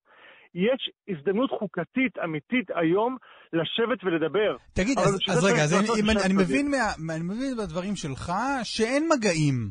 יש 0.55 0.91
הזדמנות 1.09 1.51
חוקתית 1.59 2.19
אמיתית 2.25 2.71
היום 2.75 3.17
לשבת 3.53 4.05
ולדבר. 4.05 4.57
תגיד, 4.73 4.99
אז, 4.99 5.19
אז 5.31 5.45
רגע, 5.45 5.63
אז 5.63 5.75
אני, 5.75 6.13
אני, 6.13 6.23
אני. 6.25 6.35
מבין 6.35 6.71
מה, 6.71 7.15
אני 7.15 7.25
מבין 7.25 7.57
בדברים 7.59 7.97
שלך 7.97 8.33
שאין 8.63 9.09
מגעים. 9.13 9.71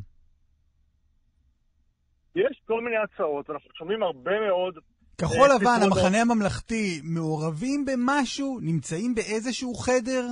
יש 2.36 2.62
כל 2.66 2.80
מיני 2.84 2.96
הצעות, 2.96 3.50
ואנחנו 3.50 3.70
שומעים 3.74 4.02
הרבה 4.02 4.30
מאוד... 4.48 4.78
כחול 5.20 5.50
אה, 5.50 5.56
לבן, 5.56 5.76
פתרונות. 5.76 5.98
המחנה 5.98 6.20
הממלכתי, 6.20 7.00
מעורבים 7.14 7.84
במשהו? 7.84 8.58
נמצאים 8.62 9.14
באיזשהו 9.14 9.74
חדר? 9.74 10.24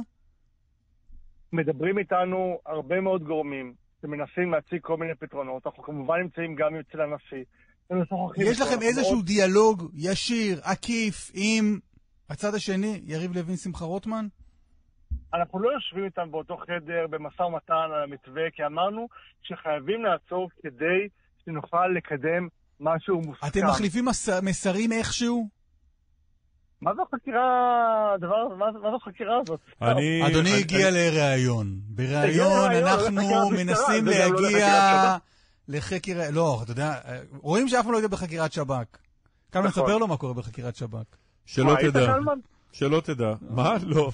מדברים 1.53 1.99
איתנו 1.99 2.59
הרבה 2.67 3.01
מאוד 3.01 3.23
גורמים 3.23 3.84
שמנסים 4.05 4.53
להציג 4.53 4.79
כל 4.83 4.97
מיני 4.97 5.15
פתרונות. 5.15 5.67
אנחנו 5.67 5.83
כמובן 5.83 6.15
נמצאים 6.21 6.55
גם 6.55 6.69
אצל 6.81 7.01
הנשיא. 7.01 7.45
ומשוחחים 7.91 8.47
יש. 8.47 8.61
לכם 8.61 8.83
איזשהו 8.83 9.15
מאוד- 9.15 9.27
דיאלוג 9.27 9.91
ישיר, 9.95 10.61
עקיף, 10.63 11.31
עם 11.35 11.79
הצד 12.31 12.55
השני, 12.55 13.01
יריב 13.05 13.37
לוין, 13.37 13.57
שמחה 13.57 13.85
רוטמן? 13.85 14.27
אנחנו 15.35 15.59
לא 15.59 15.71
יושבים 15.73 16.05
איתם 16.05 16.31
באותו 16.31 16.57
חדר 16.57 17.07
במשא 17.11 17.43
ומתן 17.43 17.75
על 17.75 18.03
המתווה, 18.03 18.43
כי 18.53 18.65
אמרנו 18.67 19.09
שחייבים 19.43 20.03
לעצור 20.05 20.49
כדי 20.63 21.09
שנוכל 21.45 21.87
לקדם 21.97 22.49
משהו 22.81 23.17
מוסכם. 23.21 23.47
אתם 23.47 23.67
מחליפים 23.67 24.05
מס- 24.05 24.43
מסרים 24.43 24.93
איכשהו? 24.93 25.49
מה 26.85 26.95
זו 26.95 27.03
החקירה, 27.03 28.13
הדבר, 28.15 28.49
מה, 28.49 28.67
מה 28.83 28.91
זו 28.91 28.97
החקירה 28.97 29.39
הזאת? 29.43 29.61
אני... 29.83 30.27
אדוני 30.27 30.51
אני- 30.53 30.59
הגיע 30.61 30.91
לראיון. 30.91 31.67
הגיע 31.93 32.07
בראיון 32.07 32.71
לראיון, 32.73 32.89
אנחנו 32.89 33.51
מנסים 33.51 34.07
לא 34.07 34.13
להגיע 34.13 35.17
לחקר... 35.69 36.13
לא, 36.33 36.61
אתה 36.63 36.73
יודע, 36.73 36.95
רואים 37.41 37.69
שאף 37.69 37.85
אחד 37.85 37.91
לא 37.93 37.97
יודע 37.97 38.09
בחקירת 38.09 38.53
שב"כ. 38.53 38.97
כאן 39.53 39.63
נכון. 39.67 39.83
נספר 39.83 39.99
לו 39.99 40.07
מה 40.07 40.17
קורה 40.17 40.35
בחקירת 40.35 40.77
שב"כ. 40.77 41.17
שלא 41.47 41.75
תדע. 41.81 42.15
שלא 42.73 43.01
תדע. 43.01 43.33
מה? 43.51 43.75
לא. 43.87 44.11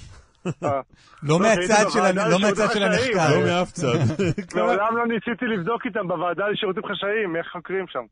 אה. 0.64 0.80
לא 1.22 1.38
מהצד 1.38 1.84
של 1.90 2.00
לא 2.30 2.38
מהצד 2.40 2.68
של 2.72 2.88
חשאיים. 2.88 3.18
הנחקר. 3.18 3.38
לא 3.38 3.44
מאף 3.46 3.72
צד. 3.72 3.98
מעולם 4.56 4.96
לא 4.96 5.06
ניסיתי 5.06 5.44
לבדוק 5.44 5.82
איתם 5.86 6.08
בוועדה 6.08 6.48
לשירותים 6.48 6.82
חשאיים, 6.82 7.36
איך 7.36 7.46
חוקרים 7.52 7.84
שם. 7.88 8.04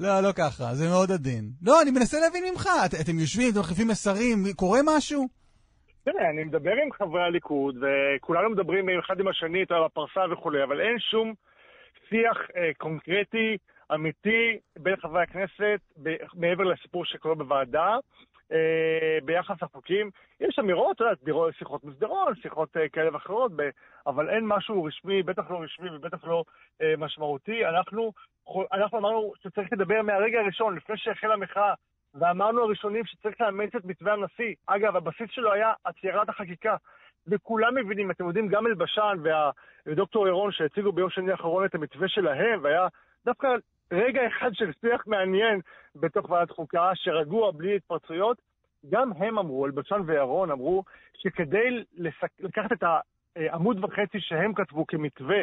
לא, 0.00 0.20
לא 0.20 0.32
ככה, 0.32 0.64
זה 0.74 0.84
מאוד 0.88 1.10
עדין. 1.12 1.44
לא, 1.62 1.82
אני 1.82 1.90
מנסה 1.90 2.16
להבין 2.20 2.44
ממך, 2.52 2.66
את- 2.86 2.94
אתם 3.00 3.18
יושבים, 3.18 3.50
אתם 3.52 3.60
מחליפים 3.60 3.88
מסרים, 3.88 4.36
קורה 4.56 4.78
משהו? 4.96 5.26
תראה, 6.04 6.30
אני 6.30 6.44
מדבר 6.44 6.70
עם 6.84 6.92
חברי 6.92 7.22
הליכוד, 7.22 7.74
וכולנו 7.82 8.50
מדברים 8.50 8.86
אחד 9.00 9.20
עם 9.20 9.28
השני, 9.28 9.62
אתה 9.62 9.74
בפרסה 9.84 10.20
וכולי, 10.32 10.64
אבל 10.64 10.80
אין 10.80 10.98
שום 10.98 11.34
שיח 12.08 12.38
אה, 12.56 12.70
קונקרטי, 12.78 13.56
אמיתי, 13.94 14.42
בין 14.78 14.96
חברי 14.96 15.22
הכנסת, 15.22 15.80
ב- 16.02 16.16
מעבר 16.34 16.64
לסיפור 16.64 17.04
שקורה 17.04 17.34
בוועדה, 17.34 17.96
אה, 18.52 18.58
ביחס 19.24 19.62
לחוקים. 19.62 20.10
יש 20.40 20.58
אמירות, 20.58 20.96
אתה 20.96 21.04
יודע, 21.04 21.52
שיחות 21.58 21.84
מסדרון, 21.84 22.32
שיחות 22.42 22.76
אה, 22.76 22.88
כאלה 22.88 23.12
ואחרות, 23.14 23.52
אבל 24.06 24.30
אין 24.30 24.44
משהו 24.46 24.84
רשמי, 24.84 25.22
בטח 25.22 25.50
לא 25.50 25.60
רשמי 25.62 25.90
ובטח 25.96 26.24
לא 26.24 26.44
אה, 26.82 26.94
משמעותי. 26.98 27.66
אנחנו, 27.66 28.12
אנחנו 28.72 28.98
אמרנו 28.98 29.32
שצריך 29.42 29.68
לדבר 29.72 30.02
מהרגע 30.02 30.40
הראשון, 30.40 30.76
לפני 30.76 30.96
שהחלה 30.96 31.34
המחאה, 31.34 31.74
ואמרנו 32.14 32.62
הראשונים 32.62 33.04
שצריך 33.04 33.40
לאמץ 33.40 33.74
את 33.74 33.84
מתווה 33.84 34.12
הנשיא. 34.12 34.54
אגב, 34.66 34.96
הבסיס 34.96 35.30
שלו 35.30 35.52
היה 35.52 35.72
עצירת 35.84 36.28
החקיקה. 36.28 36.76
וכולם 37.26 37.74
מבינים, 37.74 38.10
אתם 38.10 38.26
יודעים, 38.26 38.48
גם 38.48 38.66
אלבשן 38.66 39.16
וה- 39.22 39.50
ודוקטור 39.86 40.28
ירון 40.28 40.52
שהציגו 40.52 40.92
ביום 40.92 41.10
שני 41.10 41.30
האחרון 41.30 41.64
את 41.64 41.74
המתווה 41.74 42.08
שלהם, 42.08 42.60
והיה 42.62 42.88
דווקא 43.24 43.48
רגע 43.92 44.26
אחד 44.26 44.50
של 44.54 44.72
שיח 44.80 45.06
מעניין 45.06 45.60
בתוך 45.96 46.30
ועדת 46.30 46.50
חוקה, 46.50 46.90
שרגוע, 46.94 47.50
בלי 47.50 47.76
התפרצויות, 47.76 48.36
גם 48.90 49.12
הם 49.16 49.38
אמרו, 49.38 49.66
אלבשן 49.66 50.00
וירון 50.06 50.50
אמרו, 50.50 50.84
שכדי 51.14 51.84
לסק... 51.96 52.30
לקחת 52.40 52.72
את 52.72 52.82
העמוד 53.36 53.84
וחצי 53.84 54.20
שהם 54.20 54.54
כתבו 54.54 54.86
כמתווה 54.86 55.42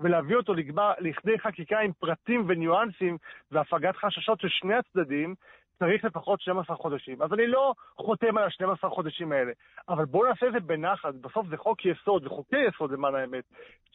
ולהביא 0.00 0.36
אותו 0.36 0.54
לכדי 1.00 1.38
חקיקה 1.38 1.80
עם 1.80 1.92
פרטים 1.92 2.44
וניואנסים 2.48 3.16
והפגת 3.50 3.96
חששות 3.96 4.40
של 4.40 4.48
שני 4.48 4.74
הצדדים, 4.74 5.34
צריך 5.80 6.04
לפחות 6.04 6.40
12 6.40 6.76
חודשים. 6.76 7.22
אז 7.22 7.30
אני 7.32 7.46
לא 7.46 7.72
חותם 8.06 8.32
על 8.38 8.44
ה-12 8.44 8.88
חודשים 8.96 9.32
האלה, 9.32 9.52
אבל 9.88 10.04
בואו 10.04 10.28
נעשה 10.28 10.46
את 10.46 10.52
זה 10.52 10.60
בנחת. 10.66 11.14
בסוף 11.24 11.44
זה 11.50 11.56
חוק 11.56 11.78
יסוד, 11.86 12.26
וחוקי 12.26 12.56
יסוד 12.68 12.90
למען 12.92 13.14
האמת, 13.14 13.44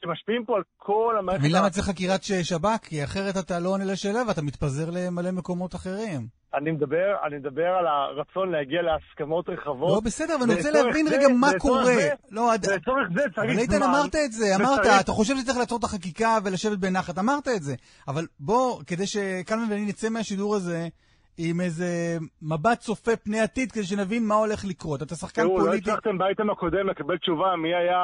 שמשפיעים 0.01 0.45
פה 0.45 0.55
על 0.55 0.63
כל 0.77 1.15
המערכת... 1.19 1.39
מבין 1.41 1.55
למה 1.55 1.69
צריך 1.69 1.85
חקירת 1.87 2.23
שב"כ? 2.23 2.77
כי 2.87 3.03
אחרת 3.03 3.35
אתה 3.45 3.59
לא 3.59 3.69
עונה 3.69 3.85
לשאלה 3.91 4.21
ואתה 4.27 4.41
מתפזר 4.41 4.87
למלא 4.95 5.31
מקומות 5.31 5.75
אחרים. 5.75 6.21
אני 6.53 6.71
מדבר, 6.71 7.07
אני 7.27 7.37
מדבר 7.37 7.67
על 7.79 7.85
הרצון 7.87 8.51
להגיע 8.51 8.81
להסכמות 8.81 9.49
רחבות. 9.49 9.89
לא, 9.95 10.01
בסדר, 10.05 10.35
אבל 10.35 10.43
אני 10.43 10.53
רוצה 10.55 10.71
להבין 10.71 11.07
זה- 11.07 11.15
רגע 11.17 11.27
מה 11.39 11.47
קורה. 11.59 11.85
זה- 11.85 12.09
לא, 12.31 12.53
עד- 12.53 12.65
ולצורך 12.69 13.07
זה 13.15 13.21
צריך 13.35 13.51
אבל 13.51 13.59
איתן 13.59 13.73
זמן, 13.77 13.83
אמרת 13.87 14.15
את 14.25 14.31
זה, 14.31 14.45
אמרת, 14.55 14.79
וצריך- 14.79 15.01
אתה 15.01 15.11
חושב 15.11 15.33
שצריך 15.37 15.57
לעצור 15.57 15.79
את 15.79 15.83
החקיקה 15.83 16.37
ולשבת 16.45 16.77
בנחת, 16.77 17.17
אמרת 17.19 17.47
את 17.47 17.63
זה. 17.63 17.75
אבל 18.07 18.27
בוא, 18.39 18.81
כדי 18.87 19.07
שקלמן 19.07 19.65
ואני 19.69 19.85
נצא 19.85 20.09
מהשידור 20.09 20.55
הזה 20.55 20.87
עם 21.37 21.61
איזה 21.61 22.17
מבט 22.41 22.79
צופה 22.79 23.15
פני 23.15 23.39
עתיד, 23.39 23.71
כדי 23.71 23.83
שנבין 23.83 24.27
מה 24.27 24.35
הולך 24.35 24.65
לקרות. 24.65 25.01
אתה 25.01 25.15
שחקן 25.15 25.41
תראו, 25.41 25.57
לא 25.59 25.63
פוליטי. 25.63 25.91
הצלחתם 25.91 26.17
באייטם 26.17 26.49
הקודם 26.49 26.89
לקבל 26.89 27.17
תשובה 27.17 27.55
מי 27.55 27.75
היה 27.75 27.99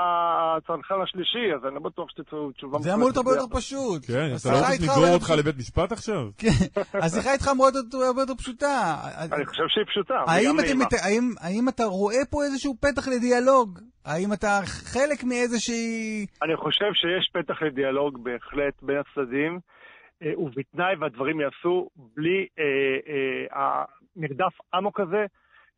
הצנחן 0.57 1.01
השלישי, 1.03 1.53
אז 1.55 1.65
אני 1.65 1.75
לא 1.75 1.79
בטוח 1.79 2.09
שתצאו 2.09 2.51
תשובה 2.51 2.79
זה 2.79 2.93
אמור 2.93 3.03
להיות 3.05 3.17
הרבה 3.17 3.31
יותר. 3.31 3.55
פשוט. 3.57 4.05
כן, 4.07 4.29
אתה 4.41 4.51
לא 4.51 4.57
רוצה 4.57 4.93
הרבה 4.93 5.13
אותך 5.13 5.29
לבית 5.37 5.57
משפט 5.57 5.91
עכשיו? 5.91 6.29
כן, 6.41 6.47
השיחה 6.93 7.33
איתך 7.33 7.47
אמורה 7.51 7.69
להיות 7.73 7.93
הרבה 7.93 8.21
יותר 8.21 8.35
פשוטה. 8.35 8.95
אני 9.31 9.45
חושב 9.45 9.63
שהיא 9.67 9.85
פשוטה, 9.85 10.15
האם 11.41 11.69
אתה 11.69 11.83
רואה 11.83 12.25
פה 12.29 12.43
איזשהו 12.43 12.75
פתח 12.79 13.07
לדיאלוג? 13.07 13.79
האם 14.05 14.33
אתה 14.33 14.59
חלק 14.65 15.23
מאיזושהי... 15.23 16.25
אני 16.43 16.57
חושב 16.57 16.91
שיש 16.93 17.31
פתח 17.33 17.61
לדיאלוג 17.61 18.23
בהחלט 18.23 18.83
בין 18.83 18.97
הצדדים, 18.97 19.59
ובתנאי 20.37 20.95
והדברים 20.99 21.41
יעשו 21.41 21.89
בלי 22.15 22.47
אה, 22.59 22.97
אה, 23.07 23.83
המרדף 24.15 24.53
אמוק 24.77 24.99
הזה, 24.99 25.25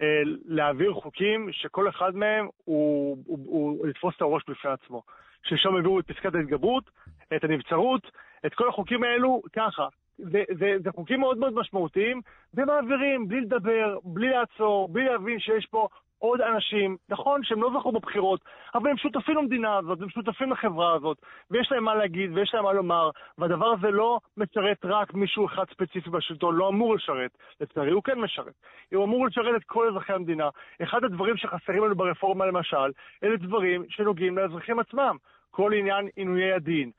אה, 0.02 0.22
להעביר 0.46 0.94
חוקים 0.94 1.50
שכל 1.52 1.90
אחד 1.90 2.16
מהם 2.16 2.48
הוא, 2.64 3.18
הוא, 3.26 3.40
הוא, 3.46 3.88
לתפוס 3.88 4.16
את 4.16 4.22
הראש 4.22 4.44
בפני 4.48 4.72
עצמו. 4.72 5.04
שלשום 5.44 5.76
העבירו 5.76 6.00
את 6.00 6.08
פסקת 6.08 6.36
ההתגברות, 6.36 6.90
את 7.36 7.44
הנבצרות, 7.44 8.12
את 8.46 8.54
כל 8.54 8.70
החוקים 8.70 9.04
האלו 9.04 9.42
ככה. 9.54 9.88
זה, 10.18 10.44
זה, 10.60 10.76
זה 10.84 10.92
חוקים 10.92 11.20
מאוד 11.20 11.38
מאוד 11.38 11.54
משמעותיים, 11.54 12.22
ומעבירים 12.54 13.28
בלי 13.28 13.42
לדבר, 13.42 13.98
בלי 14.04 14.30
לעצור, 14.30 14.90
בלי 14.90 15.06
להבין 15.06 15.40
שיש 15.40 15.66
פה 15.66 15.88
עוד 16.24 16.42
אנשים, 16.42 16.98
נכון 17.10 17.44
שהם 17.44 17.62
לא 17.62 17.70
זכו 17.80 17.92
בבחירות, 17.92 18.42
אבל 18.76 18.90
הם 18.90 18.98
שותפים 18.98 19.38
למדינה 19.38 19.78
הזאת, 19.78 20.02
הם 20.02 20.10
שותפים 20.10 20.52
לחברה 20.52 20.94
הזאת, 20.94 21.18
ויש 21.52 21.72
להם 21.72 21.84
מה 21.84 21.96
להגיד 21.96 22.32
ויש 22.34 22.54
להם 22.54 22.64
מה 22.64 22.74
לומר, 22.74 23.10
והדבר 23.38 23.66
הזה 23.66 23.92
לא 23.92 24.20
משרת 24.38 24.78
רק 24.84 25.14
מישהו 25.14 25.46
אחד 25.46 25.64
ספציפי 25.72 26.10
בשלטון, 26.10 26.56
לא 26.56 26.70
אמור 26.70 26.96
לשרת. 26.96 27.32
לצערי 27.62 27.92
הוא 27.92 28.04
כן 28.04 28.20
משרת. 28.20 28.54
הוא 28.94 29.04
אמור 29.04 29.28
לשרת 29.28 29.56
את 29.56 29.64
כל 29.64 29.88
אזרחי 29.88 30.14
המדינה. 30.14 30.50
אחד 30.84 31.04
הדברים 31.04 31.38
שחסרים 31.38 31.84
לנו 31.84 31.96
ברפורמה 31.96 32.46
למשל, 32.46 32.92
אלה 33.24 33.38
דברים 33.38 33.86
שנוגעים 33.90 34.38
לאזרחים 34.38 34.80
עצמם. 34.80 35.18
כל 35.56 35.74
עניין 35.74 36.08
עינויי 36.16 36.54
הדין, 36.54 36.92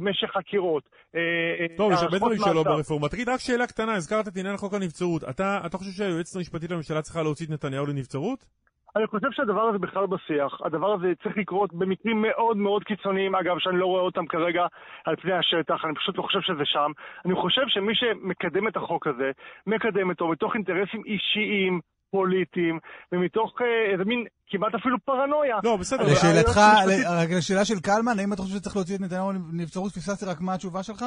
משך 0.00 0.30
חקירות. 0.36 0.82
אה, 1.14 1.20
אה, 1.60 1.76
טוב, 1.76 1.92
יש 1.92 2.02
הרבה 2.02 2.18
דברים 2.18 2.38
שלא. 2.38 2.62
ברפורמה. 2.62 3.08
תגיד, 3.08 3.28
רק 3.28 3.40
שאלה 3.40 3.66
קטנה, 3.66 3.94
הזכרת 3.94 4.28
את 4.28 4.36
עניין 4.36 4.56
חוק 4.56 4.74
הנבצרות. 4.74 5.24
אתה 5.24 5.60
אתה 5.66 5.78
חושב 5.78 5.90
שהיועצת 5.90 6.36
המשפטית 6.36 6.70
לממשלה 6.70 7.02
צריכה 7.02 7.22
להוציא 7.22 7.46
את 7.46 7.50
נתניהו 7.50 7.86
לנבצרות? 7.86 8.44
אני 8.96 9.06
חושב 9.06 9.28
שהדבר 9.30 9.62
הזה 9.62 9.78
בכלל 9.78 10.06
בשיח. 10.06 10.60
הדבר 10.64 10.92
הזה 10.92 11.12
צריך 11.22 11.36
לקרות 11.36 11.74
במקרים 11.74 12.22
מאוד 12.22 12.56
מאוד 12.56 12.84
קיצוניים, 12.84 13.34
אגב, 13.34 13.58
שאני 13.58 13.78
לא 13.78 13.86
רואה 13.86 14.02
אותם 14.02 14.26
כרגע 14.26 14.66
על 15.04 15.16
פני 15.16 15.32
השטח, 15.32 15.84
אני 15.84 15.94
פשוט 15.94 16.18
לא 16.18 16.22
חושב 16.22 16.40
שזה 16.40 16.64
שם. 16.64 16.92
אני 17.24 17.34
חושב 17.34 17.62
שמי 17.68 17.94
שמקדם 17.94 18.68
את 18.68 18.76
החוק 18.76 19.06
הזה, 19.06 19.30
מקדם 19.66 20.10
אותו 20.10 20.28
מתוך 20.28 20.54
אינטרסים 20.54 21.02
אישיים, 21.06 21.80
פוליטיים, 22.10 22.78
ומתוך 23.12 23.52
אה, 23.60 23.92
איזה 23.92 24.04
מין 24.04 24.24
כמעט 24.46 24.74
אפילו 24.74 24.96
פרנויה. 25.04 25.56
לא, 25.64 25.76
בסדר. 25.76 26.02
לשאלתך, 26.02 26.60
רק 27.10 27.28
לשאלה 27.38 27.64
של 27.64 27.80
קלמן, 27.80 28.18
האם 28.18 28.32
אתה 28.32 28.42
חושב 28.42 28.54
שצריך 28.56 28.76
להוציא 28.76 28.96
את 28.96 29.00
נתניהו 29.00 29.32
לנבצרות? 29.32 29.92
פספסתי 29.92 30.26
רק 30.26 30.40
מה 30.40 30.54
התשובה 30.54 30.82
שלך? 30.82 31.04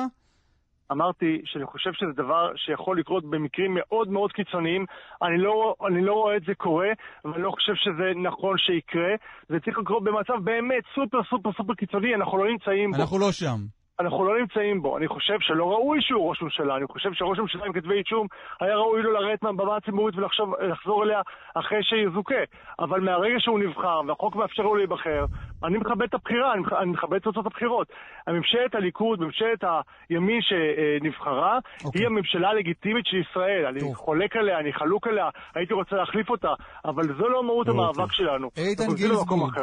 אמרתי 0.91 1.41
שאני 1.45 1.65
חושב 1.65 1.89
שזה 1.93 2.11
דבר 2.15 2.51
שיכול 2.55 2.99
לקרות 2.99 3.29
במקרים 3.29 3.71
מאוד 3.79 4.09
מאוד 4.09 4.31
קיצוניים. 4.31 4.85
אני 5.21 5.37
לא, 5.37 5.75
אני 5.87 6.01
לא 6.05 6.13
רואה 6.13 6.37
את 6.37 6.43
זה 6.47 6.53
קורה, 6.57 6.87
ואני 7.25 7.43
לא 7.43 7.51
חושב 7.51 7.73
שזה 7.75 8.07
נכון 8.23 8.57
שיקרה. 8.57 9.11
זה 9.49 9.59
צריך 9.59 9.77
לקרות 9.77 10.03
במצב 10.03 10.33
באמת 10.43 10.83
סופר 10.95 11.23
סופר 11.29 11.51
סופר 11.57 11.73
קיצוני, 11.73 12.15
אנחנו 12.15 12.37
לא 12.37 12.51
נמצאים 12.51 12.91
בו. 12.91 12.97
אנחנו 12.97 13.19
לא 13.19 13.31
שם. 13.31 13.80
אנחנו 13.99 14.25
לא 14.25 14.39
נמצאים 14.39 14.81
בו. 14.81 14.97
אני 14.97 15.07
חושב 15.07 15.37
שלא 15.39 15.65
ראוי 15.65 15.99
שהוא 16.01 16.29
ראש 16.29 16.41
ממשלה. 16.41 16.77
אני 16.77 16.85
חושב 16.87 17.13
שראש 17.13 17.39
ממשלה 17.39 17.65
עם 17.65 17.73
כתבי 17.73 17.93
אישום, 17.93 18.27
היה 18.61 18.75
ראוי 18.75 19.01
לו 19.01 19.11
לרדת 19.11 19.43
מהבמה 19.43 19.75
הציבורית 19.75 20.15
ולחזור 20.15 21.03
אליה 21.03 21.21
אחרי 21.55 21.83
שיזוכה. 21.83 22.43
אבל 22.79 22.99
מהרגע 22.99 23.35
שהוא 23.39 23.59
נבחר, 23.59 24.01
והחוק 24.07 24.35
מאפשר 24.35 24.63
לו 24.63 24.75
להיבחר, 24.75 25.25
אני 25.63 25.77
מכבד 25.77 26.01
את 26.01 26.13
הבחירה, 26.13 26.53
אני 26.53 26.61
אני 26.81 26.91
מכבד 26.91 27.15
את 27.15 27.23
תוצאות 27.23 27.45
הבחירות. 27.45 27.87
הממשלת 28.27 28.75
הליכוד, 28.75 29.19
ממשלת 29.19 29.63
הימין 30.09 30.39
שנבחרה, 30.41 31.59
היא 31.93 32.05
הממשלה 32.05 32.49
הלגיטימית 32.49 33.05
של 33.05 33.17
ישראל. 33.17 33.65
אני 33.65 33.95
חולק 33.95 34.35
עליה, 34.35 34.59
אני 34.59 34.73
חלוק 34.73 35.07
עליה, 35.07 35.29
הייתי 35.55 35.73
רוצה 35.73 35.95
להחליף 35.95 36.29
אותה, 36.29 36.53
אבל 36.85 37.03
זו 37.17 37.29
לא 37.29 37.43
מהות 37.43 37.67
המאבק 37.67 38.11
שלנו. 38.11 38.49
איתן 38.57 38.93
גינזבורג. 38.95 39.53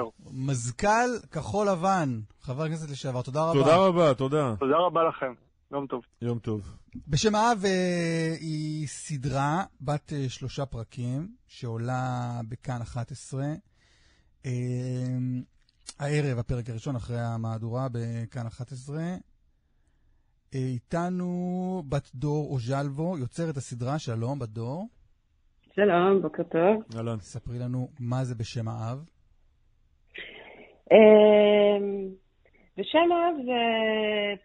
מזכ"ל 0.48 1.10
כחול 1.32 1.66
לבן, 1.68 2.08
חבר 2.48 2.62
הכנסת 2.62 2.90
לשעבר, 2.90 3.22
תודה 3.22 3.42
רבה. 3.42 3.52
תודה 3.52 3.76
רבה, 3.76 4.14
תודה. 4.14 4.54
תודה 4.58 4.76
רבה 4.76 5.00
לכם. 5.08 5.32
יום 5.72 5.86
טוב. 5.86 6.02
יום 6.22 6.38
טוב. 6.38 6.76
בשם 7.08 7.34
האב 7.34 7.64
אה, 7.64 8.34
היא 8.40 8.86
סדרה 8.86 9.64
בת 9.80 10.12
אה, 10.12 10.28
שלושה 10.28 10.66
פרקים, 10.66 11.28
שעולה 11.46 12.40
בכאן 12.48 12.80
11. 12.82 13.44
אה, 14.46 14.50
הערב, 15.98 16.38
הפרק 16.38 16.70
הראשון 16.70 16.96
אחרי 16.96 17.20
המהדורה 17.20 17.88
בכאן 17.92 18.46
11. 18.46 18.96
אה, 19.02 19.14
איתנו 20.54 21.82
בת 21.88 22.10
דור 22.14 22.52
אוז'לבו, 22.52 23.18
יוצרת 23.18 23.56
הסדרה, 23.56 23.98
שלום, 23.98 24.38
בת 24.38 24.48
דור. 24.48 24.88
שלום, 25.74 26.22
בוקר 26.22 26.42
טוב. 26.42 26.96
אהלן. 26.96 27.18
ספרי 27.20 27.58
לנו 27.58 27.88
מה 28.00 28.24
זה 28.24 28.34
בשם 28.34 28.68
האב. 28.68 29.04
האב 32.78 33.34
זה 33.44 33.60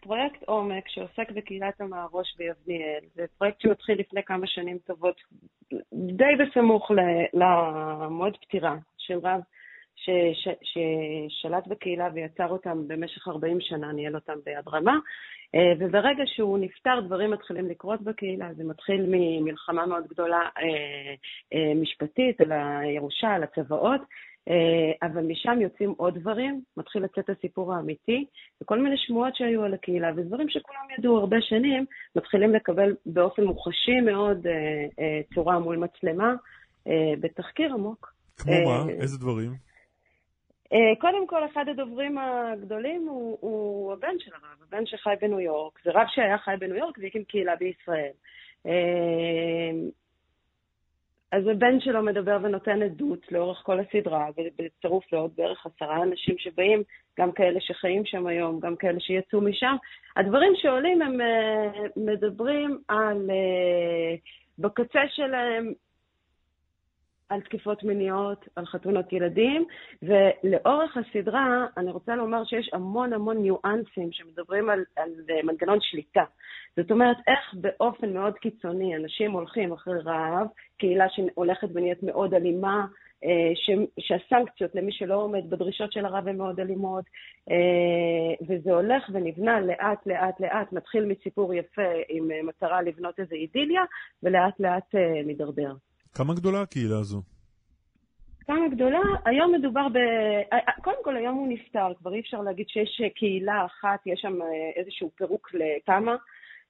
פרויקט 0.00 0.42
עומק 0.42 0.88
שעוסק 0.88 1.30
בקהילת 1.30 1.80
המערוש 1.80 2.36
ביבניאל. 2.38 3.00
זה 3.14 3.24
פרויקט 3.38 3.60
שמתחיל 3.60 4.00
לפני 4.00 4.22
כמה 4.22 4.46
שנים 4.46 4.78
טובות, 4.78 5.16
די 5.92 6.24
בסמוך 6.38 6.90
למועד 7.34 8.36
פטירה 8.36 8.76
של 8.98 9.18
רב 9.18 9.40
ש- 9.96 10.44
ש- 10.44 10.78
ששלט 11.30 11.66
בקהילה 11.66 12.08
ויצר 12.14 12.48
אותם 12.48 12.88
במשך 12.88 13.28
40 13.28 13.60
שנה, 13.60 13.92
ניהל 13.92 14.14
אותם 14.14 14.38
ביד 14.44 14.68
רמה. 14.72 14.98
אה, 15.54 15.72
וברגע 15.78 16.22
שהוא 16.26 16.58
נפטר, 16.58 17.00
דברים 17.00 17.30
מתחילים 17.30 17.68
לקרות 17.68 18.02
בקהילה. 18.02 18.54
זה 18.54 18.64
מתחיל 18.64 19.06
ממלחמה 19.08 19.86
מאוד 19.86 20.06
גדולה 20.06 20.40
אה, 20.58 21.14
אה, 21.54 21.74
משפטית 21.74 22.40
על 22.40 22.52
הירושה, 22.52 23.28
על 23.28 23.42
הצוואות. 23.42 24.00
אה, 24.50 25.08
אבל 25.08 25.22
משם 25.22 25.60
יוצאים 25.60 25.94
עוד 25.96 26.18
דברים, 26.18 26.62
מתחיל 26.76 27.04
לצאת 27.04 27.30
הסיפור 27.30 27.74
האמיתי, 27.74 28.24
וכל 28.62 28.78
מיני 28.78 28.96
שמועות 28.98 29.36
שהיו 29.36 29.62
על 29.62 29.74
הקהילה, 29.74 30.10
ודברים 30.16 30.48
שכולם 30.48 30.80
ידעו 30.98 31.18
הרבה 31.18 31.36
שנים, 31.40 31.84
מתחילים 32.16 32.54
לקבל 32.54 32.96
באופן 33.06 33.44
מוחשי 33.44 34.00
מאוד 34.00 34.46
אה, 34.46 34.52
אה, 35.00 35.20
צורה 35.34 35.58
מול 35.58 35.76
מצלמה, 35.76 36.34
בתחקיר 37.20 37.72
עמוק. 37.74 38.14
כמו 38.36 38.52
מה? 38.64 38.92
איזה 38.92 39.18
דברים? 39.18 39.52
קודם 41.00 41.26
כל, 41.26 41.46
אחד 41.46 41.64
הדוברים 41.68 42.18
הגדולים 42.18 43.06
הוא, 43.08 43.38
הוא 43.40 43.92
הבן 43.92 44.18
של 44.18 44.30
הרב, 44.34 44.58
הבן 44.68 44.86
שחי 44.86 45.14
בניו 45.20 45.40
יורק. 45.40 45.78
זה 45.84 45.90
רב 45.94 46.06
שהיה 46.08 46.38
חי 46.38 46.54
בניו 46.58 46.76
יורק 46.76 46.98
והקים 46.98 47.24
קהילה 47.24 47.52
בישראל. 47.56 48.12
אז 51.34 51.46
הבן 51.46 51.80
שלו 51.80 52.02
מדבר 52.02 52.38
ונותן 52.42 52.82
עדות 52.82 53.32
לאורך 53.32 53.62
כל 53.62 53.80
הסדרה, 53.80 54.26
ובצירוף 54.36 55.12
לעוד 55.12 55.30
בערך 55.36 55.66
עשרה 55.66 56.02
אנשים 56.02 56.34
שבאים, 56.38 56.82
גם 57.18 57.32
כאלה 57.32 57.60
שחיים 57.60 58.04
שם 58.04 58.26
היום, 58.26 58.60
גם 58.60 58.76
כאלה 58.76 59.00
שיצאו 59.00 59.40
משם. 59.40 59.76
הדברים 60.16 60.52
שעולים 60.56 61.02
הם 61.02 61.20
אה, 61.20 61.70
מדברים 61.96 62.78
על, 62.88 63.30
אה, 63.30 64.14
בקצה 64.58 65.00
שלהם, 65.08 65.72
על 67.28 67.40
תקיפות 67.40 67.82
מיניות, 67.82 68.48
על 68.56 68.66
חתונות 68.66 69.12
ילדים, 69.12 69.64
ולאורך 70.02 70.96
הסדרה 70.96 71.66
אני 71.76 71.90
רוצה 71.90 72.16
לומר 72.16 72.44
שיש 72.44 72.70
המון 72.72 73.12
המון 73.12 73.36
ניואנסים 73.36 74.12
שמדברים 74.12 74.70
על, 74.70 74.84
על 74.96 75.10
אה, 75.30 75.42
מנגנון 75.42 75.78
שליטה. 75.80 76.24
זאת 76.76 76.90
אומרת, 76.90 77.16
איך 77.26 77.54
באופן 77.54 78.12
מאוד 78.12 78.34
קיצוני 78.34 78.96
אנשים 78.96 79.32
הולכים 79.32 79.72
אחרי 79.72 79.98
רעב, 80.04 80.46
קהילה 80.78 81.06
שהולכת 81.08 81.68
ונהיית 81.74 82.02
מאוד 82.02 82.34
אלימה, 82.34 82.86
אה, 83.24 83.52
ש- 83.54 83.88
שהסנקציות 84.00 84.74
למי 84.74 84.92
שלא 84.92 85.14
עומד 85.14 85.50
בדרישות 85.50 85.92
של 85.92 86.06
הרב 86.06 86.28
הן 86.28 86.36
מאוד 86.36 86.60
אלימות, 86.60 87.04
אה, 87.50 88.46
וזה 88.48 88.72
הולך 88.72 89.10
ונבנה 89.12 89.60
לאט 89.60 90.06
לאט 90.06 90.40
לאט, 90.40 90.72
מתחיל 90.72 91.04
מסיפור 91.04 91.54
יפה 91.54 91.92
עם 92.08 92.28
מטרה 92.46 92.82
לבנות 92.82 93.20
איזו 93.20 93.34
אידיליה, 93.34 93.82
ולאט 94.22 94.60
לאט 94.60 94.94
מידרדר. 95.26 95.72
כמה 96.14 96.34
גדולה 96.34 96.62
הקהילה 96.62 96.98
הזו? 96.98 97.22
כמה 98.46 98.68
גדולה, 98.68 99.00
היום 99.24 99.54
מדובר 99.54 99.88
ב... 99.88 99.98
קודם 100.82 100.96
כל 101.04 101.16
היום 101.16 101.34
הוא 101.34 101.48
נפטר, 101.48 101.92
כבר 101.98 102.14
אי 102.14 102.20
אפשר 102.20 102.40
להגיד 102.40 102.68
שיש 102.68 103.02
קהילה 103.14 103.66
אחת, 103.66 104.06
יש 104.06 104.20
שם 104.20 104.42
אה, 104.42 104.46
איזשהו 104.76 105.10
פירוק 105.16 105.50
לכמה, 105.54 106.16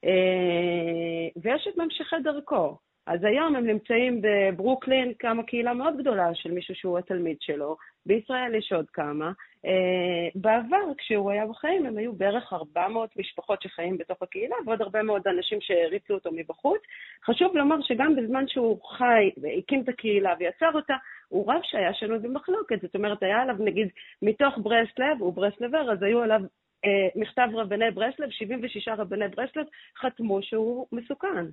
אה, 0.04 1.28
ויש 1.42 1.68
את 1.68 1.76
ממשיכי 1.76 2.16
דרכו. 2.24 2.78
אז 3.06 3.24
היום 3.24 3.56
הם 3.56 3.66
נמצאים 3.66 4.20
בברוקלין, 4.22 5.12
קמה 5.18 5.42
קהילה 5.42 5.74
מאוד 5.74 5.96
גדולה 5.98 6.34
של 6.34 6.50
מישהו 6.50 6.74
שהוא 6.74 6.98
התלמיד 6.98 7.36
שלו, 7.40 7.76
בישראל 8.06 8.54
יש 8.54 8.72
עוד 8.72 8.90
כמה. 8.90 9.32
אה, 9.66 10.28
בעבר, 10.34 10.92
כשהוא 10.98 11.30
היה 11.30 11.46
בחיים, 11.46 11.86
הם 11.86 11.98
היו 11.98 12.12
בערך 12.12 12.52
400 12.52 13.16
משפחות 13.16 13.62
שחיים 13.62 13.98
בתוך 13.98 14.22
הקהילה, 14.22 14.56
ועוד 14.66 14.82
הרבה 14.82 15.02
מאוד 15.02 15.22
אנשים 15.28 15.58
שהריצו 15.60 16.14
אותו 16.14 16.30
מבחוץ. 16.32 16.80
חשוב 17.24 17.56
לומר 17.56 17.76
שגם 17.82 18.16
בזמן 18.16 18.48
שהוא 18.48 18.82
חי, 18.84 19.30
והקים 19.36 19.82
את 19.82 19.88
הקהילה 19.88 20.34
ויצר 20.38 20.70
אותה, 20.74 20.94
הוא 21.28 21.52
רב 21.52 21.60
שהיה 21.62 21.94
שנוי 21.94 22.18
במחלוקת. 22.18 22.80
זאת 22.82 22.94
אומרת, 22.94 23.22
היה 23.22 23.42
עליו, 23.42 23.56
נגיד, 23.58 23.88
מתוך 24.22 24.54
ברסלב, 24.62 25.20
הוא 25.20 25.32
ברסלבר, 25.32 25.92
אז 25.92 26.02
היו 26.02 26.22
עליו 26.22 26.40
אה, 26.84 27.08
מכתב 27.20 27.48
רבני 27.54 27.90
ברסלב, 27.90 28.30
76 28.30 28.88
רבני 28.88 29.28
ברסלב 29.28 29.66
חתמו 30.00 30.42
שהוא 30.42 30.86
מסוכן. 30.92 31.44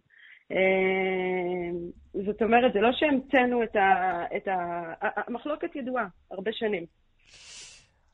אה, 0.51 1.71
זאת 2.25 2.41
אומרת, 2.41 2.73
זה 2.73 2.79
לא 2.79 2.89
שהמצאנו 2.91 3.63
את 3.63 3.75
ה... 3.75 4.23
את 4.37 4.47
ה... 4.47 4.93
המחלוקת 5.27 5.75
ידועה, 5.75 6.07
הרבה 6.31 6.51
שנים. 6.53 6.85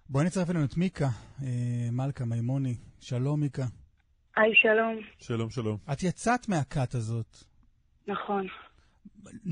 בואי 0.09 0.25
נצרף 0.25 0.49
אלינו 0.49 0.65
את 0.65 0.77
מיקה, 0.77 1.05
אה, 1.43 1.91
מלכה 1.91 2.25
מימוני. 2.25 2.75
שלום, 2.99 3.39
מיקה. 3.39 3.63
היי, 4.37 4.55
שלום. 4.55 4.95
שלום, 5.19 5.49
שלום. 5.49 5.77
את 5.91 6.03
יצאת 6.03 6.49
מהכת 6.49 6.95
הזאת. 6.95 7.35
נכון. 8.07 8.47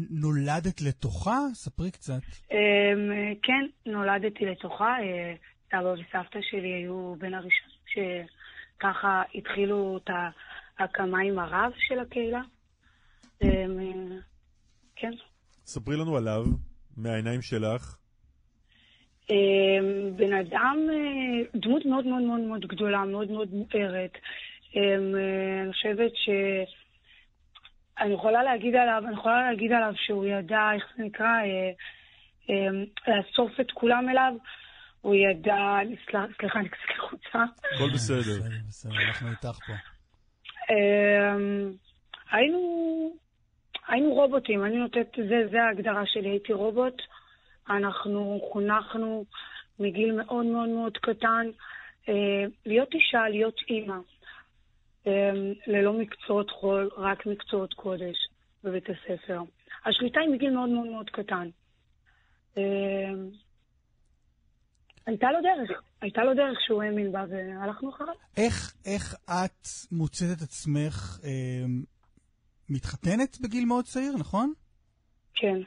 נולדת 0.09 0.81
לתוכה? 0.81 1.37
ספרי 1.53 1.91
קצת. 1.91 2.21
אמ, 2.51 3.33
כן, 3.43 3.91
נולדתי 3.91 4.45
לתוכה. 4.45 4.95
אה, 5.01 5.33
סבא 5.71 5.87
וסבתא 5.87 6.39
שלי 6.41 6.73
היו 6.73 7.15
בין 7.15 7.33
הראשונים 7.33 8.25
שככה 8.77 9.23
התחילו 9.35 9.97
את 9.97 10.09
ההקמה 10.79 11.21
עם 11.21 11.39
הרב 11.39 11.71
של 11.77 11.99
הקהילה. 11.99 12.41
אה, 13.43 13.65
כן. 14.95 15.11
ספרי 15.65 15.95
לנו 15.97 16.17
עליו, 16.17 16.45
מהעיניים 16.97 17.41
שלך. 17.41 17.95
אמ, 19.29 19.35
בן 20.15 20.33
אדם, 20.33 20.77
אה, 20.89 21.59
דמות 21.61 21.85
מאוד 21.85 22.05
מאוד 22.05 22.21
מאוד 22.21 22.39
מאוד 22.39 22.65
גדולה, 22.65 23.05
מאוד 23.05 23.31
מאוד 23.31 23.49
מוארת. 23.53 24.11
אה, 24.77 24.95
אני 25.63 25.71
חושבת 25.73 26.11
ש... 26.15 26.29
אני 27.99 28.13
יכולה 28.13 28.43
להגיד 28.43 28.75
עליו, 28.75 29.03
אני 29.07 29.13
יכולה 29.13 29.51
להגיד 29.51 29.71
עליו 29.71 29.93
שהוא 30.05 30.25
ידע, 30.25 30.71
איך 30.75 30.83
זה 30.97 31.03
נקרא, 31.03 31.25
אה, 31.27 31.71
אה, 32.49 32.67
לאסוף 33.07 33.59
את 33.59 33.71
כולם 33.71 34.09
אליו. 34.09 34.33
הוא 35.01 35.15
ידע, 35.15 35.55
סל- 36.11 36.33
סליחה, 36.39 36.59
אני 36.59 36.69
קצת 36.69 36.79
לחוצה. 36.97 37.43
הכל 37.75 37.89
בסדר. 37.93 38.47
בסדר, 38.67 38.91
אנחנו 39.07 39.29
איתך 39.31 39.57
פה. 39.67 39.73
היינו, 42.31 42.59
היינו 43.87 44.13
רובוטים, 44.13 44.65
אני 44.65 44.77
נותנת, 44.77 45.07
זה, 45.29 45.47
זה 45.51 45.63
ההגדרה 45.63 46.03
שלי, 46.05 46.29
הייתי 46.29 46.53
רובוט. 46.53 47.01
אנחנו 47.69 48.41
חונכנו 48.51 49.25
מגיל 49.79 50.11
מאוד 50.11 50.45
מאוד 50.45 50.69
מאוד 50.69 50.97
קטן 50.97 51.47
אה, 52.09 52.13
להיות 52.65 52.93
אישה, 52.93 53.29
להיות 53.29 53.55
אימא. 53.69 53.97
אה, 55.07 55.31
ללא 55.67 55.93
מקצועות 55.93 56.51
חול, 56.51 56.89
רק 56.97 57.25
מקצועות 57.25 57.73
קודש 57.73 58.15
בבית 58.63 58.83
הספר. 58.89 59.41
השליטה 59.85 60.19
היא 60.19 60.29
מגיל 60.29 60.49
מאוד 60.49 60.69
מאוד 60.69 60.87
מאוד 60.87 61.09
קטן. 61.09 61.49
אה, 62.57 62.63
הייתה 65.05 65.27
לו 65.31 65.39
דרך, 65.41 65.81
הייתה 66.01 66.23
לו 66.23 66.33
דרך 66.33 66.57
שהוא 66.65 66.83
האמין 66.83 67.11
בה 67.11 67.23
והלכנו 67.29 67.89
אחריו. 67.89 68.13
איך, 68.37 68.73
איך 68.85 69.15
את 69.29 69.67
מוצאת 69.91 70.27
את 70.37 70.41
עצמך 70.41 71.19
אה, 71.23 71.65
מתחתנת 72.69 73.37
בגיל 73.41 73.65
מאוד 73.65 73.85
צעיר, 73.85 74.13
נכון? 74.19 74.53
כן. 75.35 75.57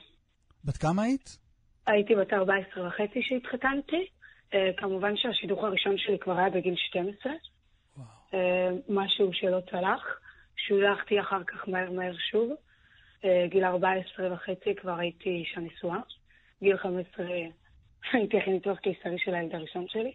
בת 0.65 0.77
כמה 0.77 1.03
היית? 1.03 1.39
הייתי 1.87 2.15
בת 2.15 2.33
14 2.33 2.87
וחצי 2.87 3.21
כשהתחתנתי. 3.23 4.07
אה, 4.55 4.71
כמובן 4.77 5.13
שהשידוך 5.17 5.65
הראשון 5.65 5.95
שלי 5.99 6.19
כבר 6.19 6.39
היה 6.39 6.51
בגיל 6.51 6.75
12. 6.77 7.33
אה, 8.35 8.39
משהו 8.89 9.31
שלא 9.33 9.59
צלח. 9.71 10.03
שולחתי 10.57 11.21
אחר 11.21 11.45
כך 11.45 11.69
מהר 11.69 11.91
מהר 11.91 12.15
שוב. 12.31 12.51
אה, 13.25 13.47
גיל 13.51 13.65
14 13.65 14.33
וחצי 14.33 14.75
כבר 14.81 14.99
הייתי 14.99 15.29
אישה 15.29 15.61
נשואה. 15.61 16.01
גיל 16.63 16.77
15 16.77 17.27
הייתי 18.13 18.39
אחרי 18.39 18.53
ניתוח 18.53 18.79
קיסרי 18.79 19.19
של 19.19 19.35
הילד 19.35 19.55
הראשון 19.55 19.87
שלי. 19.89 20.13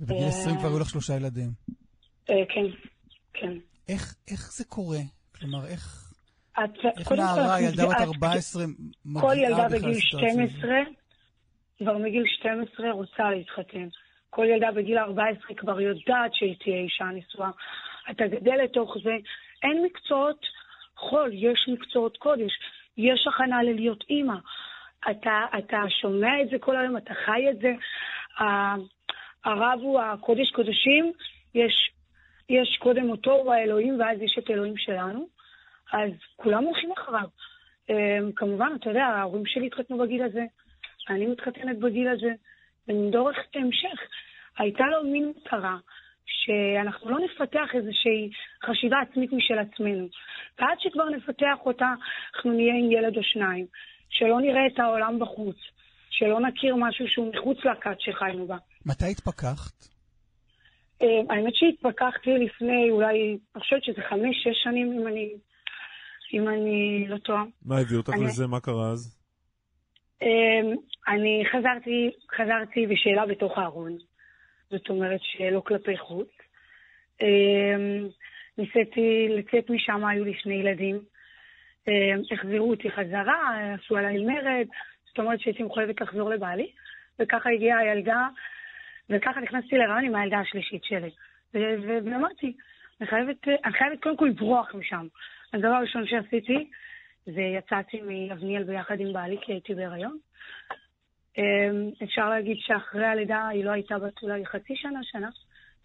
ובגיל 0.00 0.22
אה, 0.22 0.28
20 0.28 0.56
כבר 0.58 0.68
היו 0.68 0.78
לך 0.78 0.88
שלושה 0.88 1.16
ילדים. 1.16 1.50
אה, 2.30 2.34
כן, 2.48 2.66
כן. 3.32 3.58
איך, 3.88 4.14
איך 4.30 4.52
זה 4.52 4.64
קורה? 4.64 4.98
כלומר, 5.40 5.66
איך, 5.66 6.12
את, 6.64 6.70
איך 6.98 7.12
נערה, 7.12 7.60
ילדה 7.60 7.82
בת 7.86 7.90
נפגעת- 7.90 8.00
14 8.08 8.64
מגיעה 9.04 9.24
כל 9.24 9.34
ילדה 9.38 9.68
בגיל 9.68 9.90
לסיטואציה 9.90 10.28
הזאת? 10.42 10.50
12, 10.58 10.70
כבר 11.78 11.98
מגיל 11.98 12.24
12 12.40 12.90
רוצה 12.90 13.30
להתחתן. 13.30 13.88
כל 14.30 14.46
ילדה 14.54 14.72
בגיל 14.72 14.98
14 14.98 15.54
כבר 15.56 15.80
יודעת 15.80 16.34
שהיא 16.34 16.56
תהיה 16.64 16.76
אישה 16.76 17.04
נשואה. 17.04 17.50
אתה 18.10 18.26
גדל 18.26 18.56
לתוך 18.64 18.96
זה. 19.04 19.10
אין 19.62 19.84
מקצועות 19.84 20.40
חול, 20.96 21.30
יש 21.34 21.68
מקצועות 21.72 22.16
קודש. 22.16 22.52
יש 22.96 23.26
הכנה 23.34 23.62
ללהיות 23.62 24.04
אימא. 24.10 24.34
אתה, 25.10 25.44
אתה 25.58 25.76
שומע 26.00 26.42
את 26.42 26.48
זה 26.50 26.56
כל 26.60 26.76
היום, 26.76 26.96
אתה 26.96 27.14
חי 27.26 27.50
את 27.50 27.58
זה. 27.58 27.72
הרב 29.44 29.78
הוא 29.82 30.00
הקודש 30.00 30.50
קודשים, 30.50 31.12
יש, 31.54 31.90
יש 32.48 32.78
קודם 32.80 33.10
אותו, 33.10 33.52
האלוהים, 33.52 34.00
ואז 34.00 34.20
יש 34.20 34.38
את 34.38 34.50
אלוהים 34.50 34.76
שלנו. 34.76 35.28
אז 35.92 36.10
כולם 36.36 36.64
הולכים 36.64 36.92
אחריו. 36.92 37.28
אמ, 37.90 38.32
כמובן, 38.36 38.72
אתה 38.80 38.90
יודע, 38.90 39.04
ההורים 39.04 39.46
שלי 39.46 39.66
התחתנו 39.66 39.98
בגיל 39.98 40.22
הזה, 40.22 40.44
אני 41.08 41.26
מתחתנת 41.26 41.78
בגיל 41.78 42.08
הזה, 42.08 42.32
ודורך 42.88 43.36
המשך. 43.54 44.00
הייתה 44.58 44.84
לו 44.84 45.04
מין 45.04 45.32
מטרה 45.36 45.76
שאנחנו 46.26 47.10
לא 47.10 47.18
נפתח 47.24 47.68
איזושהי 47.74 48.30
חשיבה 48.64 48.96
עצמית 49.00 49.32
משל 49.32 49.58
עצמנו. 49.58 50.08
ועד 50.58 50.78
שכבר 50.80 51.08
נפתח 51.08 51.58
אותה, 51.66 51.92
אנחנו 52.34 52.52
נהיה 52.52 52.74
עם 52.74 52.92
ילד 52.92 53.16
או 53.16 53.22
שניים. 53.22 53.66
שלא 54.10 54.40
נראה 54.40 54.66
את 54.66 54.78
העולם 54.78 55.18
בחוץ. 55.18 55.56
שלא 56.10 56.40
נכיר 56.40 56.76
משהו 56.76 57.08
שהוא 57.08 57.32
מחוץ 57.34 57.58
לכת 57.58 58.00
שחיינו 58.00 58.46
בה. 58.46 58.56
מתי 58.86 59.10
התפכחת? 59.10 59.93
אמ, 61.04 61.30
האמת 61.30 61.52
שהתפכחתי 61.54 62.30
לפני 62.30 62.90
אולי, 62.90 63.18
אני 63.54 63.62
חושבת 63.62 63.84
שזה 63.84 64.02
חמש, 64.08 64.36
שש 64.42 64.62
שנים, 64.64 64.92
אם 65.00 65.06
אני, 65.08 65.32
אם 66.34 66.48
אני 66.48 67.04
לא 67.08 67.18
טועה. 67.18 67.44
מה 67.66 67.78
הביא 67.78 67.96
אותך 67.96 68.12
אני- 68.12 68.24
לזה? 68.24 68.46
מה 68.46 68.60
קרה 68.60 68.90
אז? 68.92 69.20
אמ, 70.22 70.74
אני 71.08 71.44
חזרתי, 71.52 72.10
חזרתי 72.36 72.86
בשאלה 72.86 73.26
בתוך 73.26 73.58
הארון. 73.58 73.96
זאת 74.70 74.88
אומרת 74.88 75.20
שלא 75.22 75.60
כלפי 75.60 75.96
חוץ. 75.98 76.28
אמ, 77.22 78.08
ניסיתי 78.58 79.26
לצאת 79.30 79.70
משם, 79.70 80.04
היו 80.04 80.24
לי 80.24 80.34
שני 80.34 80.54
ילדים. 80.54 80.98
אמ, 81.88 81.92
החזירו 82.32 82.70
אותי 82.70 82.90
חזרה, 82.90 83.74
עשו 83.74 83.96
עליי 83.96 84.24
מרד, 84.24 84.66
זאת 85.08 85.18
אומרת 85.18 85.40
שהייתי 85.40 85.62
מחויבת 85.62 86.00
לחזור 86.00 86.30
לבעלי, 86.30 86.70
וככה 87.18 87.50
הגיעה 87.50 87.78
הילדה, 87.78 88.28
וככה 89.10 89.40
נכנסתי 89.40 89.76
להיריון 89.76 90.04
עם 90.04 90.14
הילדה 90.14 90.38
השלישית 90.38 90.84
שלי. 90.84 91.10
ואמרתי, 91.54 92.56
אני 93.00 93.08
חייבת, 93.08 93.48
אני 93.64 93.72
חייבת 93.72 94.02
קודם 94.02 94.16
כל 94.16 94.24
לברוח 94.24 94.74
משם. 94.74 95.06
הדבר 95.52 95.68
הראשון 95.68 96.06
שעשיתי, 96.06 96.70
זה 97.26 97.40
יצאתי 97.58 98.00
מאבניאל 98.00 98.64
ביחד 98.64 99.00
עם 99.00 99.12
בעלי, 99.12 99.36
כי 99.42 99.52
הייתי 99.52 99.74
בהיריון. 99.74 100.18
אמ, 101.38 101.90
אפשר 102.04 102.28
להגיד 102.28 102.56
שאחרי 102.60 103.06
הלידה 103.06 103.48
היא 103.48 103.64
לא 103.64 103.70
הייתה 103.70 103.98
בת 103.98 104.22
אולי 104.22 104.46
חצי 104.46 104.76
שנה, 104.76 105.00
שנה. 105.02 105.28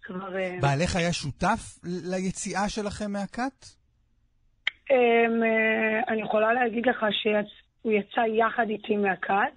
כבר... 0.02 0.36
אה, 0.36 0.56
בעלך 0.60 0.96
היה 0.96 1.12
שותף 1.12 1.78
ליציאה 1.84 2.68
שלכם 2.68 3.12
מהכת? 3.12 3.66
אמ, 4.90 5.42
אה, 5.42 6.12
אני 6.12 6.22
יכולה 6.22 6.52
להגיד 6.52 6.86
לך 6.86 7.06
שהוא 7.10 7.92
יצא 7.92 8.20
יחד 8.20 8.68
איתי 8.68 8.96
מהכת, 8.96 9.56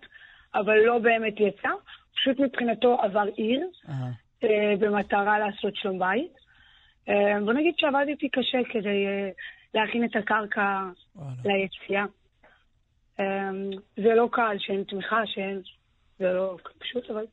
אבל 0.55 0.75
לא 0.85 0.99
באמת 0.99 1.33
יצא. 1.39 1.69
פשוט 2.23 2.39
מבחינתו 2.39 2.97
עבר 3.01 3.25
עיר, 3.35 3.67
אה, 3.89 4.73
במטרה 4.79 5.39
לעשות 5.39 5.75
שלום 5.75 5.99
בית. 5.99 6.33
אה, 7.09 7.39
בוא 7.45 7.53
נגיד 7.53 7.73
שעבדתי 7.77 8.29
קשה 8.29 8.57
כדי 8.71 9.05
אה, 9.07 9.29
להכין 9.73 10.03
את 10.05 10.15
הקרקע 10.15 10.81
ליציאה. 11.45 12.05
אה, 13.19 13.49
זה 13.95 14.15
לא 14.15 14.29
קל 14.31 14.55
שאין 14.59 14.83
תמיכה, 14.83 15.21
שאין... 15.25 15.61
זה 16.19 16.33
לא 16.33 16.57
פשוט, 16.79 17.09
אבל... 17.09 17.25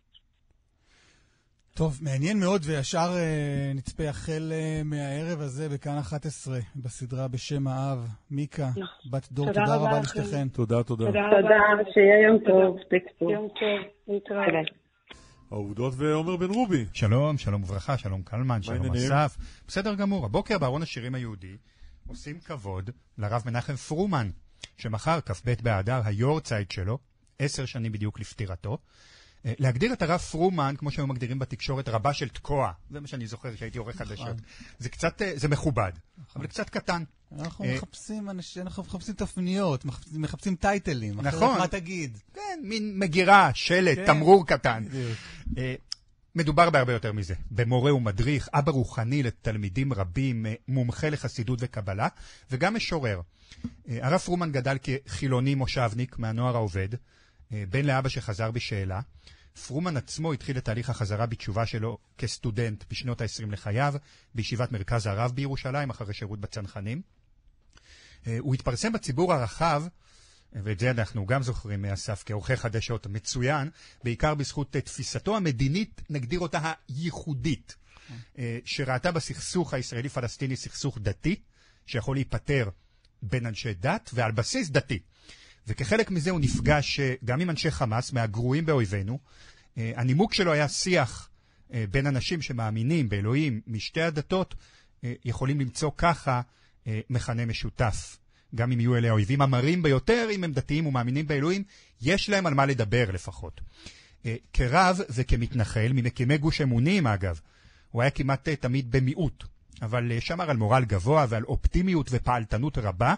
טוב, 1.76 1.92
מעניין 2.02 2.36
מאוד, 2.40 2.60
וישר 2.66 3.10
אה, 3.16 3.72
נצפה 3.74 4.04
החל 4.08 4.52
אה, 4.52 4.80
מהערב 4.84 5.40
הזה 5.40 5.68
בכאן 5.74 5.98
11, 5.98 6.54
בסדרה 6.76 7.28
בשם 7.28 7.68
האב. 7.68 7.98
מיקה, 8.30 8.68
בת 9.10 9.32
דור, 9.32 9.46
תודה 9.46 9.60
תודה 9.60 9.76
רבה 9.76 9.88
רבה 9.88 9.98
לכם. 9.98 10.20
לשתיכן. 10.20 10.48
תודה, 10.48 10.82
תודה. 10.82 11.06
תודה 11.06 11.20
תודה. 11.30 11.90
שיהיה 11.92 12.18
יום 12.26 12.38
תודה. 12.38 12.52
טוב. 12.52 13.30
יום 13.30 13.48
טוב, 13.48 13.80
להתראות. 14.08 14.80
העובדות 15.51 15.94
ועומר 15.97 16.36
בן 16.36 16.51
רובי. 16.51 16.86
שלום, 16.93 17.39
שלום 17.39 17.62
וברכה, 17.62 17.98
שלום 17.98 18.22
קלמן, 18.22 18.62
שלום? 18.62 18.97
אסף. 18.97 19.36
בסדר 19.68 19.94
גמור. 19.94 20.27
הבוקר 20.27 20.59
בארון 20.59 20.82
השירים 20.82 21.14
היהודי 21.14 21.56
עושים 22.06 22.40
כבוד 22.40 22.90
לרב 23.18 23.43
מנחם 23.47 23.77
פרומן, 23.77 24.31
שמחר, 24.78 25.20
כ"ב 25.20 25.55
באדר, 25.62 26.01
היורצייט 26.05 26.70
שלו, 26.70 26.98
עשר 27.39 27.66
שנים 27.66 27.93
בדיוק 27.93 28.20
לפטירתו. 28.20 28.78
אה, 29.47 29.52
להגדיר 29.59 29.93
את 29.93 30.02
הרב 30.02 30.20
פרומן, 30.20 30.74
כמו 30.78 30.90
שהיו 30.90 31.06
מגדירים 31.06 31.39
בתקשורת, 31.39 31.89
רבה 31.89 32.12
של 32.12 32.28
תקוע. 32.28 32.72
זה 32.90 33.01
מה 33.01 33.06
שאני 33.06 33.27
זוכר 33.27 33.55
כשהייתי 33.55 33.78
עורך 33.78 33.97
חדשות. 33.97 34.36
זה 34.78 34.89
קצת, 34.89 35.22
אה, 35.22 35.32
זה 35.36 35.48
מכובד, 35.48 35.93
אבל 36.36 36.47
קצת 36.47 36.70
קטן. 36.70 37.05
אנחנו 37.39 37.65
אה, 37.65 37.74
מחפשים 37.74 38.31
אנשים, 38.31 38.62
אנחנו 38.62 38.82
מחפשים 38.82 39.15
תפניות, 39.15 39.85
מחפשים- 39.85 40.23
מחפשים 40.23 40.57
טייטלים. 40.57 41.20
אחרת 41.20 41.35
נכון. 41.35 41.59
מה 41.59 41.69
תגיד? 41.69 42.19
כן, 42.35 42.61
מין 42.62 42.98
מגירה, 42.98 43.51
שלט, 43.55 43.98
כן. 43.98 44.07
תמרור 44.07 44.47
קטן. 44.47 44.85
בדיוק. 44.89 45.19
אה, 45.59 45.74
מדובר 46.35 46.70
בהרבה 46.70 46.93
יותר 46.93 47.12
מזה. 47.12 47.35
במורה 47.51 47.94
ומדריך, 47.94 48.48
אבא 48.55 48.73
רוחני 48.73 49.23
לתלמידים 49.23 49.93
רבים, 49.93 50.47
אה, 50.47 50.55
מומחה 50.69 51.11
לחסידות 51.11 51.59
וקבלה, 51.62 52.09
וגם 52.51 52.74
משורר. 52.77 53.20
הרב 53.89 54.19
פרומן 54.20 54.52
גדל 54.52 54.77
כחילוני 54.82 55.55
מושבניק 55.55 56.19
מהנוער 56.19 56.57
העובד, 56.57 56.89
בן 57.51 57.85
לאבא 57.86 58.09
שחזר 58.09 58.51
בשאלה. 58.51 59.01
פרומן 59.66 59.97
עצמו 59.97 60.32
התחיל 60.32 60.59
את 60.59 60.65
תהליך 60.65 60.90
החזרה 60.90 61.27
בתשובה 61.27 61.66
שלו 61.66 61.98
כסטודנט 62.19 62.85
בשנות 62.90 63.20
ה-20 63.20 63.51
לחייו, 63.52 63.94
בישיבת 64.35 64.73
מרכז 64.73 65.07
הרב 65.07 65.32
בירושלים, 65.35 65.90
אחרי 65.90 66.15
שירות 66.15 66.40
בצנחנים. 66.40 67.02
אה, 68.26 68.36
הוא 68.38 68.55
התפרסם 68.55 68.92
בציבור 68.92 69.32
הרחב, 69.34 69.84
ואת 70.52 70.78
זה 70.80 70.90
אנחנו 70.90 71.26
גם 71.26 71.42
זוכרים 71.42 71.82
מאסף 71.82 72.22
כעורכי 72.26 72.56
חדשות 72.56 73.06
מצוין, 73.06 73.70
בעיקר 74.05 74.34
בזכות 74.34 74.76
אה, 74.76 74.80
תפיסתו 74.80 75.36
המדינית, 75.36 76.02
נגדיר 76.10 76.40
אותה 76.40 76.72
הייחודית, 76.88 77.76
אה, 78.38 78.59
שראתה 78.64 79.12
בסכסוך 79.12 79.74
הישראלי-פלסטיני 79.74 80.56
סכסוך 80.56 80.98
דתי, 81.02 81.40
שיכול 81.86 82.16
להיפתר 82.16 82.70
בין 83.22 83.47
אנשי 83.47 83.74
דת 83.74 84.10
ועל 84.14 84.32
בסיס 84.32 84.70
דתי. 84.70 84.98
וכחלק 85.66 86.10
מזה 86.10 86.30
הוא 86.30 86.40
נפגש 86.40 87.01
גם 87.24 87.40
עם 87.40 87.51
אנשי 87.51 87.70
חמאס, 87.70 88.12
מהגרועים 88.12 88.66
באויבינו. 88.66 89.18
הנימוק 89.76 90.34
שלו 90.34 90.52
היה 90.52 90.68
שיח 90.68 91.28
בין 91.70 92.06
אנשים 92.06 92.42
שמאמינים 92.42 93.09
באלוהים 93.09 93.60
משתי 93.66 94.02
הדתות, 94.02 94.55
יכולים 95.02 95.60
למצוא 95.60 95.90
ככה 95.97 96.40
מכנה 97.11 97.47
משותף. 97.47 98.16
גם 98.55 98.73
אם 98.73 98.81
יהיו 98.81 98.97
אלה 98.97 99.09
האויבים 99.09 99.43
המרים 99.43 99.82
ביותר, 99.82 100.28
אם 100.31 100.44
הם 100.44 100.52
דתיים 100.52 100.86
ומאמינים 100.86 101.27
באלוהים, 101.27 101.65
יש 102.02 102.28
להם 102.28 102.47
על 102.47 102.55
מה 102.55 102.66
לדבר 102.66 103.11
לפחות. 103.11 103.61
אה, 104.27 104.36
כרב 104.52 105.01
וכמתנחל, 105.11 105.93
ממקימי 105.94 106.39
גוש 106.39 106.61
אמונים 106.61 107.07
אגב. 107.07 107.40
הוא 107.90 108.02
היה 108.02 108.11
כמעט 108.11 108.48
אה, 108.48 108.57
תמיד 108.57 108.90
במיעוט, 108.90 109.44
אבל 109.82 110.12
אה, 110.12 110.20
שמר 110.20 110.51
על 110.51 110.57
מורל 110.57 110.85
גבוה 110.85 111.27
ועל 111.28 111.44
אופטימיות 111.44 112.09
ופעלתנות 112.11 112.78
רבה, 112.78 113.15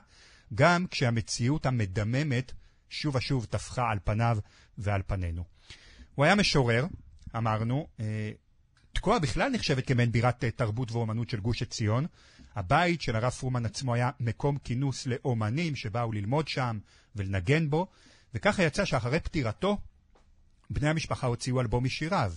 גם 0.55 0.87
כשהמציאות 0.91 1.67
המדממת 1.67 2.53
שוב 2.91 3.17
ושוב 3.17 3.45
טפחה 3.45 3.91
על 3.91 3.99
פניו 4.05 4.39
ועל 4.79 5.03
פנינו. 5.07 5.45
הוא 6.15 6.25
היה 6.25 6.35
משורר, 6.35 6.87
אמרנו, 7.37 7.87
אה, 8.01 8.31
תקוע 8.93 9.19
בכלל 9.19 9.51
נחשבת 9.53 9.87
כמעין 9.87 10.13
בירת 10.13 10.45
אה, 10.45 10.51
תרבות 10.51 10.93
ואומנות 10.93 11.31
של 11.31 11.41
גוש 11.41 11.63
עציון. 11.63 12.07
הבית 12.55 13.03
של 13.03 13.17
הרב 13.17 13.31
פרומן 13.31 13.67
עצמו 13.67 13.95
היה 13.95 14.11
מקום 14.21 14.59
כינוס 14.59 15.07
לאומנים 15.07 15.77
שבאו 15.77 16.13
ללמוד 16.13 16.49
שם 16.49 16.79
ולנגן 17.17 17.71
בו, 17.71 17.87
וככה 18.35 18.63
יצא 18.63 18.85
שאחרי 18.85 19.21
פטירתו, 19.21 19.79
בני 20.71 20.89
המשפחה 20.89 21.27
הוציאו 21.27 21.61
אלבום 21.61 21.85
משיריו. 21.85 22.33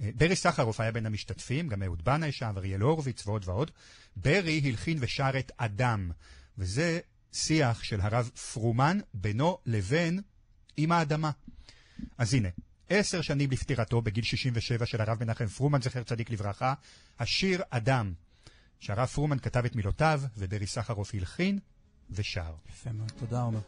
אה, 0.00 0.10
ברי 0.14 0.36
סחרוף 0.36 0.80
היה 0.80 0.92
בין 0.92 1.06
המשתתפים, 1.06 1.68
גם 1.68 1.82
אהוד 1.82 2.04
בנאי 2.04 2.32
שם, 2.32 2.54
אריאל 2.56 2.80
הורוביץ 2.80 3.26
ועוד 3.26 3.42
ועוד. 3.48 3.70
ברי 4.16 4.60
הלחין 4.64 4.98
ושר 5.00 5.30
את 5.38 5.52
אדם, 5.56 6.10
וזה 6.58 7.00
שיח 7.32 7.82
של 7.82 8.00
הרב 8.00 8.30
פרומן 8.52 8.98
בינו 9.14 9.58
לבין 9.66 10.20
עם 10.76 10.92
האדמה. 10.92 11.30
אז 12.18 12.34
הנה, 12.34 12.48
עשר 12.88 13.20
שנים 13.20 13.50
לפטירתו, 13.50 14.02
בגיל 14.02 14.24
67 14.24 14.86
של 14.86 15.00
הרב 15.00 15.24
מנחם 15.24 15.46
פרומן, 15.46 15.82
זכר 15.82 16.02
צדיק 16.02 16.30
לברכה, 16.30 16.74
השיר 17.18 17.62
אדם, 17.70 18.12
שהרב 18.80 19.06
פרומן 19.06 19.38
כתב 19.38 19.64
את 19.64 19.76
מילותיו, 19.76 20.20
וברי 20.36 20.66
סחרוף 20.66 21.14
הלחין 21.14 21.58
ושר. 22.10 22.52
יפה 22.68 22.92
מאוד, 22.92 23.12
תודה 23.18 23.42
עומר. 23.42 23.60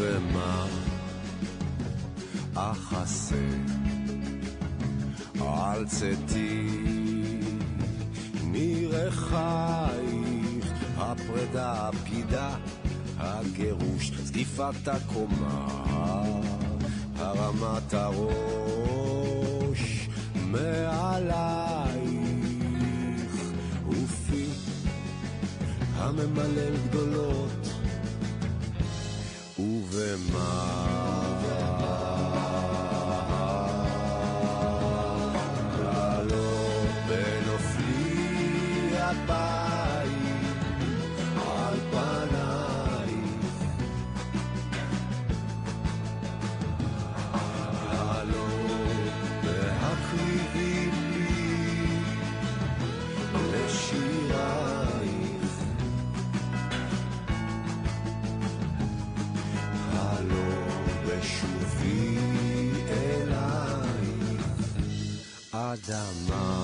ובמה 0.00 0.66
אחסה 2.54 3.48
על 5.40 5.86
צאתי 5.86 6.68
מרחייך 8.44 9.68
הפרידה, 10.96 11.72
הבגידה, 11.72 12.56
הגירוש, 13.18 14.12
זקיפת 14.24 14.88
הקומה, 14.88 15.84
הרמת 17.16 17.94
הראש 17.94 19.38
מעלייך, 20.34 21.98
ופי 23.88 24.46
הממלל 25.96 26.76
גדולות, 26.88 27.68
ובמה 29.58 31.37
Adama. 65.88 66.57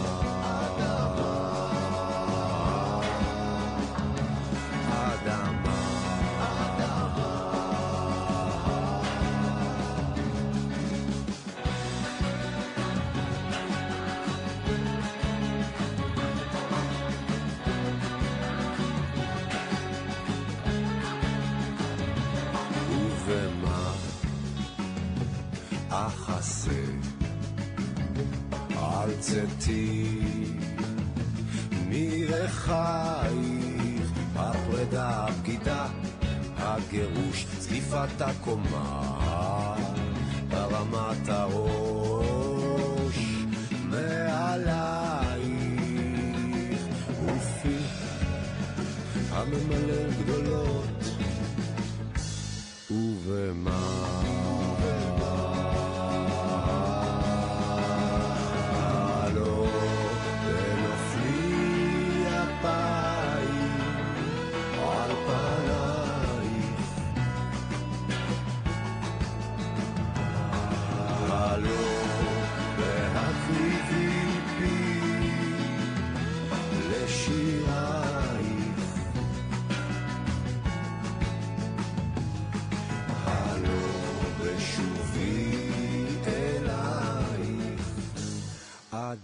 זקיפת 38.07 39.24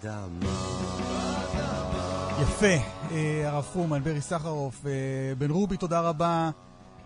אדמה 0.05 0.51
יפה, 2.43 2.67
אה, 3.11 3.49
הרב 3.49 3.65
פרומן, 3.65 4.05
ברי 4.05 4.21
סחרוף, 4.21 4.87
אה, 4.87 4.93
בן 5.39 5.51
רובי, 5.51 5.77
תודה 5.77 6.01
רבה. 6.01 6.51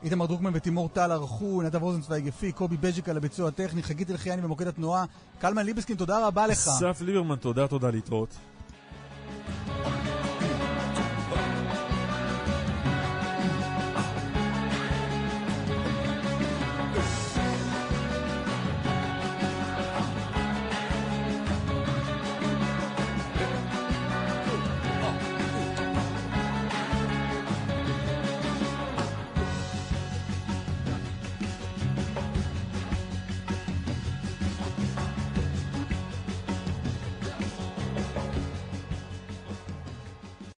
איתמר 0.02 0.26
דרוקמן 0.26 0.50
ותימור 0.54 0.88
טל 0.88 1.12
ערכו, 1.12 1.62
נדב 1.62 1.82
רוזנצוויג 1.82 2.26
יפי, 2.26 2.52
קובי 2.52 2.76
בז'יק 2.76 3.08
על 3.08 3.16
הביצוע 3.16 3.48
הטכני, 3.48 3.82
חגית 3.82 4.10
אלחיאני 4.10 4.42
במוקד 4.42 4.66
התנועה, 4.66 5.04
קלמן 5.38 5.66
ליבסקין, 5.66 5.96
תודה 5.96 6.26
רבה 6.26 6.46
לך. 6.46 6.58
אסף 6.58 7.00
ליברמן, 7.00 7.36
תודה, 7.36 7.68
תודה 7.68 7.90
להתראות. 7.90 8.28